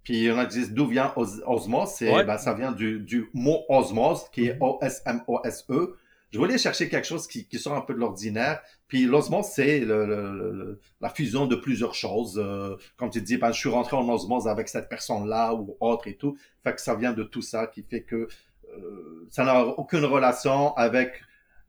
Puis 0.04 0.18
il 0.18 0.24
y 0.26 0.32
en 0.32 0.38
a 0.38 0.46
qui 0.46 0.58
disent 0.60 0.74
d'où 0.74 0.88
vient 0.88 1.14
os- 1.16 1.42
osmos, 1.46 2.02
Ouais. 2.02 2.26
ben, 2.26 2.38
ça 2.38 2.54
vient 2.54 2.72
du, 2.74 3.00
du 3.00 3.30
mot 3.34 3.64
osmose 3.70 4.24
qui 4.34 4.48
est 4.48 4.58
O-S-M-O-S-E. 4.60 5.96
Je 6.34 6.40
voulais 6.40 6.58
chercher 6.58 6.90
quelque 6.90 7.06
chose 7.06 7.28
qui, 7.28 7.48
qui 7.48 7.60
sort 7.60 7.74
un 7.76 7.82
peu 7.82 7.94
de 7.94 8.00
l'ordinaire. 8.00 8.62
Puis 8.88 9.06
l'osmose, 9.06 9.46
c'est 9.46 9.80
le- 9.82 10.06
le- 10.06 10.52
le- 10.52 10.80
la 11.00 11.10
fusion 11.10 11.46
de 11.46 11.56
plusieurs 11.56 11.94
choses. 11.94 12.40
Euh, 12.44 12.76
comme 12.98 13.10
tu 13.12 13.22
dis, 13.22 13.38
ben, 13.38 13.52
je 13.52 13.60
suis 13.60 13.70
rentré 13.70 13.96
en 13.96 14.10
osmose 14.10 14.48
avec 14.48 14.68
cette 14.68 14.90
personne-là 14.90 15.54
ou 15.54 15.78
autre 15.80 16.08
et 16.08 16.18
tout. 16.18 16.36
Fait 16.64 16.74
que 16.74 16.82
ça 16.82 16.96
vient 16.96 17.14
de 17.14 17.24
tout 17.24 17.42
ça 17.44 17.68
qui 17.68 17.84
fait 17.84 18.02
que 18.04 18.28
euh, 18.76 19.28
ça 19.30 19.44
n'a 19.46 19.64
aucune 19.64 20.04
relation 20.06 20.76
avec 20.76 21.22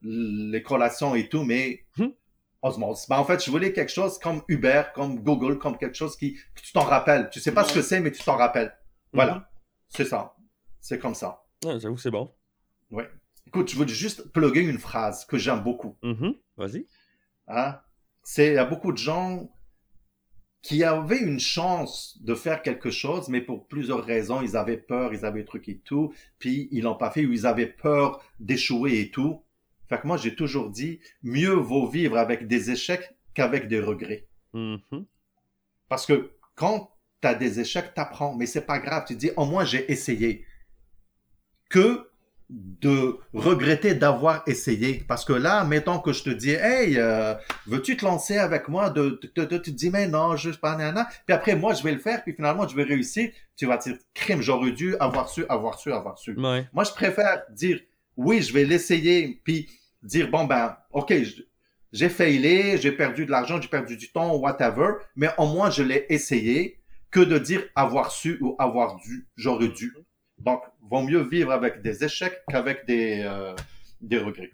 les 0.03 0.63
collations 0.63 1.15
et 1.15 1.29
tout, 1.29 1.45
mais 1.45 1.85
Hmm. 1.99 2.09
osmose. 2.63 3.07
Ben, 3.09 3.19
en 3.19 3.25
fait, 3.25 3.45
je 3.45 3.51
voulais 3.51 3.73
quelque 3.73 3.93
chose 3.93 4.19
comme 4.19 4.43
Uber, 4.49 4.85
comme 4.95 5.23
Google, 5.23 5.59
comme 5.59 5.77
quelque 5.77 5.97
chose 5.97 6.17
qui, 6.17 6.35
que 6.55 6.61
tu 6.63 6.73
t'en 6.73 6.85
rappelles. 6.85 7.29
Tu 7.31 7.41
sais 7.41 7.53
pas 7.53 7.65
ce 7.65 7.75
que 7.75 7.83
c'est, 7.83 8.01
mais 8.01 8.11
tu 8.13 8.23
t'en 8.23 8.37
rappelles. 8.37 8.75
Voilà. 9.13 9.35
Mhm. 9.35 9.45
C'est 9.89 10.05
ça. 10.07 10.35
C'est 10.81 10.99
comme 10.99 11.15
ça. 11.15 11.45
Ah, 11.67 11.79
J'avoue 11.79 11.95
que 11.97 12.01
c'est 12.01 12.11
bon. 12.11 12.33
Ouais. 12.91 13.09
Écoute, 13.55 13.71
je 13.71 13.79
veux 13.79 13.87
juste 13.87 14.33
plugger 14.33 14.63
une 14.63 14.81
phrase 14.81 15.25
que 15.27 15.39
j'aime 15.39 15.63
beaucoup. 15.63 15.97
Mhm. 16.03 16.35
Vas-y. 16.57 16.89
Hein? 17.47 17.79
C'est, 18.25 18.49
il 18.49 18.55
y 18.55 18.59
a 18.59 18.65
beaucoup 18.65 18.91
de 18.91 18.99
gens 18.99 19.49
qui 20.61 20.83
avaient 20.83 21.21
une 21.21 21.39
chance 21.39 22.19
de 22.21 22.35
faire 22.35 22.63
quelque 22.63 22.91
chose, 22.91 23.29
mais 23.29 23.41
pour 23.41 23.69
plusieurs 23.69 24.05
raisons, 24.05 24.43
ils 24.43 24.57
avaient 24.57 24.77
peur, 24.77 25.15
ils 25.15 25.25
avaient 25.25 25.43
des 25.43 25.47
trucs 25.47 25.69
et 25.69 25.79
tout, 25.79 26.13
puis 26.41 26.67
ils 26.73 26.83
l'ont 26.83 26.97
pas 26.97 27.13
fait, 27.13 27.25
ou 27.25 27.33
ils 27.33 27.47
avaient 27.47 27.69
peur 27.69 28.21
d'échouer 28.41 28.99
et 28.99 29.13
tout. 29.13 29.45
Fait 29.89 30.01
que 30.01 30.07
moi, 30.09 30.17
j'ai 30.17 30.35
toujours 30.35 30.69
dit, 30.69 30.99
mieux 31.23 31.55
vaut 31.55 31.87
vivre 31.87 32.19
avec 32.19 32.49
des 32.49 32.73
échecs 32.73 33.15
qu'avec 33.35 33.69
des 33.69 33.79
regrets. 33.79 34.27
Mhm. 34.53 35.07
Parce 35.89 36.07
que 36.07 36.33
quand 36.57 36.91
tu 37.23 37.29
as 37.29 37.37
des 37.37 37.61
échecs, 37.61 37.95
tu 37.95 38.01
apprends, 38.01 38.35
mais 38.35 38.47
c'est 38.47 38.67
pas 38.67 38.81
grave. 38.81 39.05
Tu 39.07 39.15
dis, 39.15 39.31
au 39.37 39.45
moins, 39.45 39.65
j'ai 39.65 39.93
essayé. 39.93 40.45
Que 41.71 42.11
de 42.81 43.17
regretter 43.33 43.95
d'avoir 43.95 44.43
essayé. 44.47 45.03
Parce 45.09 45.25
que 45.25 45.33
là, 45.33 45.65
mettons 45.65 45.99
que 45.99 46.13
je 46.13 46.23
te 46.23 46.31
dis, 46.31 46.51
hey, 46.53 46.97
euh, 46.99 47.35
veux-tu 47.67 47.97
te 47.97 48.05
lancer 48.05 48.39
avec 48.39 48.69
moi? 48.69 48.91
De, 48.91 49.19
de- 49.35 49.45
de- 49.45 49.59
tu 49.59 49.73
te 49.73 49.77
dis, 49.77 49.91
mais 49.91 50.07
non, 50.07 50.37
juste 50.37 50.61
pas, 50.61 50.77
nana. 50.77 51.09
Puis 51.27 51.35
après, 51.35 51.57
moi, 51.57 51.75
je 51.75 51.83
vais 51.83 51.93
le 51.93 51.99
faire, 51.99 52.23
puis 52.23 52.33
finalement, 52.33 52.69
je 52.69 52.77
vais 52.77 52.85
réussir. 52.85 53.31
Tu 53.57 53.67
vas 53.67 53.77
dire, 53.79 53.97
crime, 54.15 54.41
j'aurais 54.41 54.71
dû 54.73 54.95
avoir 54.99 55.29
su, 55.29 55.45
avoir 55.49 55.79
su, 55.79 55.93
avoir 55.93 56.17
su. 56.19 56.35
Ouais. 56.39 56.67
Moi, 56.73 56.85
je 56.85 56.93
préfère 56.93 57.43
dire 57.51 57.81
oui, 58.17 58.43
je 58.43 58.53
vais 58.53 58.65
l'essayer, 58.65 59.41
puis 59.43 59.69
dire 60.03 60.31
bon 60.31 60.45
ben, 60.45 60.77
ok, 60.93 61.13
je- 61.25 61.43
j'ai 61.93 62.09
failé, 62.09 62.79
j'ai 62.79 62.93
perdu 62.93 63.27
de 63.27 63.31
l'argent, 63.33 63.61
j'ai 63.61 63.69
perdu 63.69 63.97
du 63.97 64.13
temps, 64.13 64.37
whatever, 64.37 64.93
mais 65.17 65.31
au 65.39 65.47
moins 65.47 65.71
je 65.71 65.83
l'ai 65.83 66.07
essayé, 66.09 66.79
que 67.11 67.21
de 67.21 67.39
dire 67.39 67.63
avoir 67.75 68.11
su 68.13 68.39
ou 68.41 68.55
avoir 68.59 68.97
dû, 68.97 69.27
j'aurais 69.37 69.69
dû. 69.69 69.93
Donc, 70.45 70.63
vaut 70.83 71.03
mieux 71.03 71.23
vivre 71.23 71.53
avec 71.53 71.81
des 71.81 72.05
échecs 72.05 72.43
qu'avec 72.49 72.87
des 72.87 73.23
euh, 73.25 73.55
des 74.03 74.19
regrets. 74.19 74.53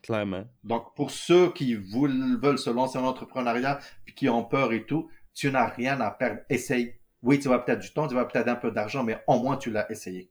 Clairement. 0.00 0.44
Donc, 0.62 0.94
pour 0.94 1.10
ceux 1.10 1.52
qui 1.52 1.74
veulent 1.74 2.58
se 2.58 2.70
lancer 2.70 2.96
en 2.96 3.04
entrepreneuriat 3.04 3.80
puis 4.04 4.14
qui 4.14 4.28
ont 4.28 4.44
peur 4.44 4.72
et 4.72 4.86
tout, 4.86 5.10
tu 5.34 5.50
n'as 5.50 5.66
rien 5.66 6.00
à 6.00 6.10
perdre. 6.12 6.40
Essaye. 6.48 6.94
Oui, 7.22 7.38
tu 7.40 7.48
vas 7.48 7.58
peut-être 7.58 7.80
du 7.80 7.92
temps, 7.92 8.06
tu 8.06 8.14
vas 8.14 8.24
peut-être 8.24 8.48
un 8.48 8.54
peu 8.54 8.70
d'argent, 8.70 9.02
mais 9.02 9.22
au 9.26 9.42
moins 9.42 9.56
tu 9.56 9.70
l'as 9.70 9.90
essayé. 9.90 10.30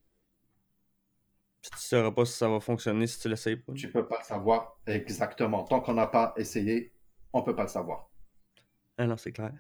Puis 1.62 1.72
tu 1.72 1.78
sauras 1.78 2.12
pas 2.12 2.26
si 2.26 2.38
ça 2.38 2.48
va 2.48 2.62
fonctionner 2.62 3.06
si 3.06 3.20
tu 3.20 3.28
l'essayes 3.28 3.58
pas. 3.58 3.74
Tu 3.74 3.92
peux 3.92 4.08
pas 4.08 4.20
le 4.20 4.26
savoir 4.26 4.80
exactement. 4.88 5.64
Tant 5.66 5.82
qu'on 5.82 5.94
n'a 5.94 6.08
pas 6.08 6.34
essayé, 6.38 6.94
on 7.34 7.44
peut 7.44 7.56
pas 7.56 7.64
le 7.64 7.70
savoir. 7.70 8.10
Ah 8.98 9.06
non, 9.06 9.18
c'est 9.18 9.34
clair. 9.34 9.52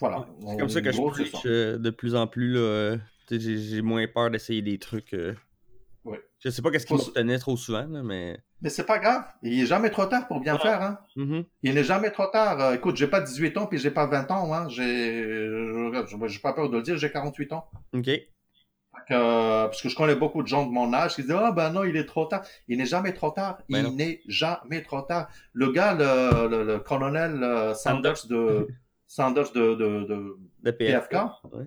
Voilà. 0.00 0.26
C'est 0.48 0.56
comme 0.58 0.68
ça 0.68 0.80
que 0.80 0.90
je 0.92 1.24
ça. 1.24 1.38
euh, 1.46 1.78
de 1.78 1.90
plus 1.90 2.14
en 2.14 2.26
plus. 2.26 2.54
Là, 2.54 2.60
euh, 2.60 2.98
j'ai, 3.30 3.82
moins 3.82 4.06
peur 4.08 4.30
d'essayer 4.30 4.62
des 4.62 4.78
trucs. 4.78 5.14
euh. 5.14 5.34
Ouais. 6.04 6.20
Je 6.42 6.48
sais 6.48 6.62
pas 6.62 6.70
qu'est-ce 6.70 6.86
qui 6.86 6.94
me 6.94 6.98
retenait 6.98 7.38
trop 7.38 7.56
souvent, 7.56 7.86
là, 7.86 8.02
mais. 8.02 8.38
Mais 8.62 8.70
c'est 8.70 8.84
pas 8.84 8.98
grave. 8.98 9.24
Il 9.42 9.58
n'est 9.58 9.66
jamais 9.66 9.90
trop 9.90 10.06
tard 10.06 10.26
pour 10.28 10.40
bien 10.40 10.56
Ah. 10.56 10.62
faire. 10.62 10.82
Hein. 10.82 10.98
Mhm. 11.16 11.44
Il 11.62 11.74
n'est 11.74 11.84
jamais 11.84 12.10
trop 12.10 12.26
tard. 12.26 12.60
Euh, 12.60 12.74
écoute, 12.74 12.96
j'ai 12.96 13.06
pas 13.06 13.20
18 13.20 13.56
ans 13.56 13.66
puis 13.66 13.78
j'ai 13.78 13.90
pas 13.90 14.06
20 14.06 14.30
ans. 14.30 14.52
Hein. 14.52 14.68
J'ai, 14.68 15.48
pas 16.42 16.52
peur 16.52 16.68
de 16.70 16.76
le 16.76 16.82
dire, 16.82 16.96
j'ai 16.98 17.10
48 17.10 17.52
ans. 17.52 17.66
Ok. 17.94 18.08
Euh, 19.12 19.64
parce 19.64 19.80
que 19.82 19.88
je 19.88 19.96
connais 19.96 20.14
beaucoup 20.14 20.42
de 20.42 20.46
gens 20.48 20.66
de 20.66 20.70
mon 20.72 20.92
âge 20.92 21.14
qui 21.16 21.22
disent 21.22 21.32
ah 21.36 21.52
ben 21.52 21.70
non 21.70 21.84
il 21.84 21.96
est 21.96 22.04
trop 22.04 22.26
tard. 22.26 22.42
Il 22.68 22.78
n'est 22.78 22.86
jamais 22.86 23.12
trop 23.12 23.30
tard. 23.30 23.58
Ben 23.68 23.86
il 23.86 23.96
n'est 23.96 24.20
jamais 24.28 24.82
trop 24.82 25.00
tard. 25.02 25.28
Le 25.52 25.72
gars, 25.72 25.94
le, 25.94 26.48
le, 26.48 26.64
le 26.64 26.78
colonel 26.80 27.42
euh, 27.42 27.74
Sanders 27.74 28.26
de 28.28 28.68
Sanders 29.10 29.50
de, 29.52 29.74
de, 29.74 30.04
de 30.04 30.38
De 30.62 30.70
PFK. 30.70 31.14
Ouais. 31.50 31.64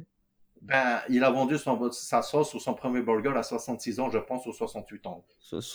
Ben, 0.62 1.02
il 1.10 1.26
a 1.26 1.30
vendu 1.30 1.58
son, 1.58 1.92
sa 1.92 2.22
sauce 2.22 2.54
ou 2.54 2.60
son 2.62 2.74
premier 2.74 3.02
burger 3.02 3.34
à 3.36 3.44
66 3.44 4.00
ans, 4.00 4.10
je 4.10 4.18
pense, 4.18 4.46
ou 4.46 4.54
68 4.54 5.08
ans. 5.08 5.26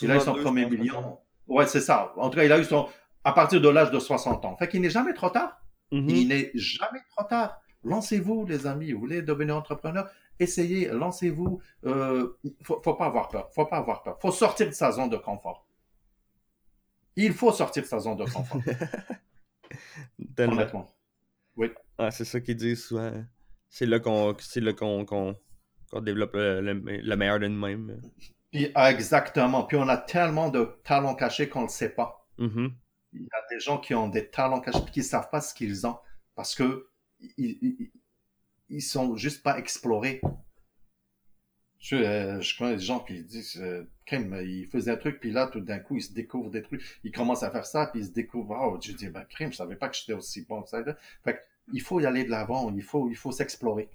Il 0.01 0.09
a 0.09 0.15
eu 0.15 0.19
son 0.19 0.33
62, 0.33 0.41
premier 0.41 0.65
million. 0.65 1.19
Ouais, 1.47 1.67
c'est 1.67 1.81
ça. 1.81 2.11
En 2.17 2.31
tout 2.31 2.37
cas, 2.37 2.43
il 2.43 2.51
a 2.51 2.57
eu 2.57 2.63
son, 2.63 2.87
à 3.23 3.33
partir 3.33 3.61
de 3.61 3.69
l'âge 3.69 3.91
de 3.91 3.99
60 3.99 4.45
ans. 4.45 4.57
Fait 4.57 4.67
qu'il 4.67 4.81
n'est 4.81 4.89
jamais 4.89 5.13
trop 5.13 5.29
tard. 5.29 5.61
Mhm. 5.91 6.09
Il 6.09 6.27
n'est 6.29 6.49
jamais 6.55 7.01
trop 7.15 7.25
tard. 7.25 7.61
Lancez-vous, 7.83 8.47
les 8.47 8.65
amis. 8.65 8.91
Vous 8.91 8.99
voulez 9.01 9.21
devenir 9.21 9.55
entrepreneur? 9.55 10.09
essayez, 10.39 10.87
lancez-vous. 10.87 11.61
Euh, 11.85 12.35
faut, 12.63 12.81
faut 12.83 12.95
pas 12.95 13.05
avoir 13.05 13.27
peur. 13.27 13.47
Faut 13.53 13.67
pas 13.67 13.77
avoir 13.77 14.01
peur. 14.01 14.17
Faut 14.19 14.31
sortir 14.31 14.65
de 14.65 14.71
sa 14.71 14.91
zone 14.91 15.09
de 15.09 15.17
confort. 15.17 15.67
Il 17.15 17.33
faut 17.33 17.51
sortir 17.51 17.83
de 17.83 17.87
sa 17.87 17.99
zone 17.99 18.17
de 18.17 18.25
confort. 18.25 18.59
Honnêtement. 20.39 20.87
Oui. 21.55 21.67
Ah, 21.97 22.11
c'est 22.11 22.25
ça 22.25 22.39
qu'ils 22.39 22.55
disent 22.55 22.85
souvent. 22.85 23.11
C'est 23.69 23.85
là 23.85 23.99
qu'on 23.99 24.35
développe 26.01 26.33
le, 26.33 27.15
meilleur 27.15 27.39
de 27.39 27.47
nous-mêmes. 27.47 28.01
Puis, 28.51 28.71
ah, 28.75 28.91
exactement. 28.91 29.63
Puis 29.63 29.77
on 29.77 29.87
a 29.87 29.97
tellement 29.97 30.49
de 30.49 30.79
talents 30.83 31.15
cachés 31.15 31.49
qu'on 31.49 31.61
ne 31.61 31.65
le 31.65 31.71
sait 31.71 31.89
pas. 31.89 32.27
Mm-hmm. 32.39 32.73
Il 33.13 33.21
y 33.21 33.25
a 33.25 33.41
des 33.49 33.59
gens 33.59 33.79
qui 33.79 33.93
ont 33.93 34.07
des 34.07 34.29
talents 34.29 34.61
cachés 34.61 34.79
et 34.79 34.91
qui 34.91 34.99
ne 34.99 35.03
savent 35.03 35.29
pas 35.29 35.41
ce 35.41 35.53
qu'ils 35.53 35.85
ont 35.85 35.97
parce 36.35 36.55
que 36.55 36.87
ils, 37.37 37.91
ils, 38.69 38.81
sont 38.81 39.15
juste 39.17 39.43
pas 39.43 39.57
explorés. 39.57 40.21
Je, 41.79 41.95
euh, 41.95 42.41
je 42.41 42.57
connais 42.57 42.75
des 42.77 42.83
gens 42.83 42.99
qui 42.99 43.23
disent, 43.23 43.61
euh, 44.13 44.43
ils 44.43 44.67
faisaient 44.67 44.91
un 44.91 44.97
truc, 44.97 45.19
puis 45.19 45.31
là, 45.31 45.47
tout 45.47 45.59
d'un 45.59 45.79
coup, 45.79 45.97
ils 45.97 46.01
se 46.03 46.13
découvrent 46.13 46.49
des 46.49 46.61
trucs. 46.61 46.81
Ils 47.03 47.11
commencent 47.11 47.43
à 47.43 47.51
faire 47.51 47.65
ça, 47.65 47.87
puis 47.87 48.01
ils 48.01 48.05
se 48.07 48.11
découvrent, 48.11 48.57
oh, 48.59 48.77
je 48.81 48.91
dis, 48.91 49.07
ben, 49.09 49.23
crème, 49.25 49.51
je 49.51 49.57
savais 49.57 49.75
pas 49.75 49.89
que 49.89 49.95
j'étais 49.95 50.13
aussi 50.13 50.45
bon. 50.45 50.65
Ça. 50.65 50.83
Fait 51.23 51.43
il 51.71 51.81
faut 51.81 51.99
y 51.99 52.05
aller 52.05 52.23
de 52.23 52.29
l'avant, 52.31 52.71
il 52.73 52.81
faut, 52.81 53.09
il 53.09 53.15
faut 53.15 53.31
s'explorer. 53.31 53.89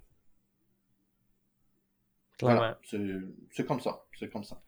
Voilà, 2.40 2.78
c'est 3.50 3.66
comme 3.66 3.80
ça, 3.80 4.04
c'est 4.18 4.30
comme 4.30 4.44
ça. 4.44 4.60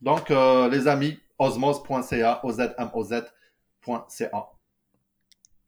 Donc, 0.00 0.30
euh, 0.30 0.68
les 0.68 0.88
amis, 0.88 1.18
osmos.ca, 1.38 2.40
ozmoz.ca. 2.44 3.22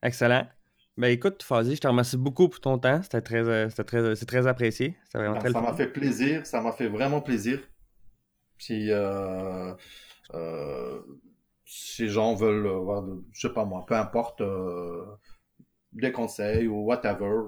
Excellent. 0.02 0.46
Ben 0.96 1.08
écoute, 1.12 1.42
Fazi, 1.44 1.76
je 1.76 1.80
te 1.80 1.86
remercie 1.86 2.16
beaucoup 2.16 2.48
pour 2.48 2.60
ton 2.60 2.76
temps. 2.78 3.00
C'était 3.02 3.20
très, 3.20 3.48
euh, 3.48 3.68
très, 3.68 4.16
c'est 4.16 4.26
très 4.26 4.48
apprécié. 4.48 4.96
Vraiment 5.14 5.38
ben, 5.38 5.52
ça 5.52 5.60
m'a 5.60 5.72
fait 5.72 5.86
plaisir. 5.86 6.44
Ça 6.44 6.60
m'a 6.60 6.72
fait 6.72 6.88
vraiment 6.88 7.20
plaisir. 7.20 7.60
Si, 8.58 8.90
euh, 8.90 9.72
euh, 10.34 11.00
les 11.98 12.08
gens 12.08 12.34
veulent 12.34 12.66
voir, 12.68 13.04
je 13.32 13.48
sais 13.48 13.54
pas 13.54 13.64
moi, 13.64 13.84
peu 13.86 13.94
importe, 13.94 14.42
des 15.92 16.12
conseils 16.12 16.66
ou 16.66 16.84
whatever, 16.84 17.42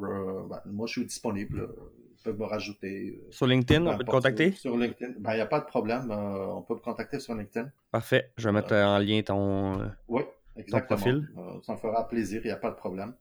ben, 0.48 0.60
moi 0.66 0.86
je 0.86 0.92
suis 0.92 1.06
disponible. 1.06 1.68
Ils 2.12 2.22
peuvent 2.22 2.38
me 2.38 2.44
rajouter. 2.44 3.18
Sur 3.30 3.46
LinkedIn, 3.46 3.86
on 3.86 3.96
peut 3.96 4.04
te 4.04 4.10
contacter? 4.10 4.52
Sur 4.52 4.76
LinkedIn. 4.76 5.14
Ben, 5.18 5.32
il 5.32 5.36
n'y 5.36 5.40
a 5.40 5.46
pas 5.46 5.60
de 5.60 5.64
problème. 5.66 6.10
on 6.10 6.62
peut 6.62 6.74
me 6.74 6.80
contacter 6.80 7.18
sur 7.18 7.34
LinkedIn. 7.34 7.70
Parfait. 7.90 8.32
Je 8.36 8.48
vais 8.48 8.52
mettre 8.52 8.74
en 8.74 8.98
lien 8.98 9.22
ton, 9.22 9.90
oui, 10.08 10.22
exactement. 10.56 10.98
profil. 10.98 11.28
ça 11.62 11.72
me 11.72 11.78
fera 11.78 12.06
plaisir. 12.08 12.42
Il 12.44 12.48
n'y 12.48 12.52
a 12.52 12.56
pas 12.56 12.70
de 12.70 12.76
problème. 12.76 13.14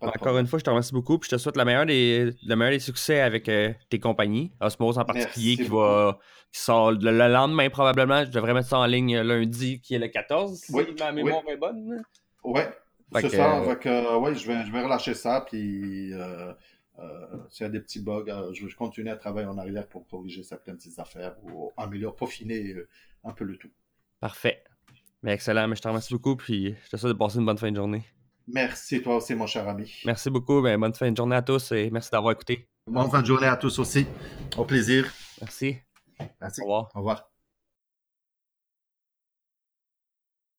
Encore 0.00 0.38
une 0.38 0.46
fois, 0.46 0.58
je 0.58 0.64
te 0.64 0.70
remercie 0.70 0.92
beaucoup. 0.92 1.18
Puis 1.18 1.28
je 1.30 1.36
te 1.36 1.40
souhaite 1.40 1.56
le 1.56 1.64
meilleur 1.64 1.86
des, 1.86 2.30
le 2.42 2.56
meilleur 2.56 2.72
des 2.72 2.80
succès 2.80 3.20
avec 3.20 3.48
euh, 3.48 3.72
tes 3.90 3.98
compagnies. 3.98 4.52
Osmose 4.60 4.98
en 4.98 5.04
particulier, 5.04 5.56
qui 5.56 5.64
va 5.64 6.18
sort 6.52 6.92
le, 6.92 7.28
lendemain 7.28 7.68
probablement. 7.70 8.24
Je 8.24 8.30
devrais 8.30 8.54
mettre 8.54 8.68
ça 8.68 8.78
en 8.78 8.86
ligne 8.86 9.20
lundi, 9.20 9.80
qui 9.80 9.94
est 9.94 9.98
le 9.98 10.08
14, 10.08 10.58
si 10.58 10.72
ma 10.72 11.12
mémoire 11.12 11.42
est 11.48 11.56
bonne. 11.56 12.02
Ouais. 12.44 12.68
C'est 13.20 13.28
ça. 13.30 13.60
Euh, 13.60 13.74
euh, 13.86 14.18
ouais, 14.18 14.34
je, 14.34 14.46
vais, 14.46 14.64
je 14.64 14.72
vais 14.72 14.82
relâcher 14.82 15.14
ça. 15.14 15.44
Puis 15.48 16.12
s'il 17.50 17.64
y 17.64 17.66
a 17.66 17.70
des 17.70 17.80
petits 17.80 18.00
bugs, 18.00 18.24
je 18.52 18.64
vais 18.64 18.72
continuer 18.72 19.10
à 19.10 19.16
travailler 19.16 19.46
en 19.46 19.58
arrière 19.58 19.86
pour 19.88 20.06
corriger 20.08 20.42
certaines 20.42 20.76
petites 20.76 20.98
affaires 20.98 21.36
ou 21.42 21.72
améliorer, 21.76 22.16
peaufiner 22.16 22.74
un 23.24 23.32
peu 23.32 23.44
le 23.44 23.56
tout. 23.56 23.70
Parfait. 24.20 24.62
Mais 25.22 25.32
excellent. 25.32 25.66
Mais 25.68 25.76
je 25.76 25.82
te 25.82 25.88
remercie 25.88 26.12
beaucoup. 26.12 26.36
Puis 26.36 26.76
je 26.84 26.90
te 26.90 26.96
souhaite 26.96 27.12
de 27.12 27.18
passer 27.18 27.38
une 27.38 27.46
bonne 27.46 27.58
fin 27.58 27.70
de 27.70 27.76
journée. 27.76 28.04
Merci, 28.46 29.02
toi 29.02 29.16
aussi, 29.16 29.34
mon 29.34 29.46
cher 29.46 29.68
ami. 29.68 29.92
Merci 30.04 30.30
beaucoup. 30.30 30.60
Ben, 30.60 30.78
bonne 30.78 30.94
fin 30.94 31.10
de 31.10 31.16
journée 31.16 31.36
à 31.36 31.42
tous 31.42 31.72
et 31.72 31.90
merci 31.90 32.10
d'avoir 32.10 32.32
écouté. 32.32 32.68
Bonne 32.86 33.10
fin 33.10 33.22
de 33.22 33.26
journée 33.26 33.46
à 33.46 33.56
tous 33.56 33.78
aussi. 33.78 34.06
Au 34.56 34.64
plaisir. 34.64 35.10
Merci. 35.40 35.76
Merci. 36.40 36.60
Au 36.60 36.64
revoir. 36.64 36.90
Au 36.94 36.98
revoir. 36.98 37.33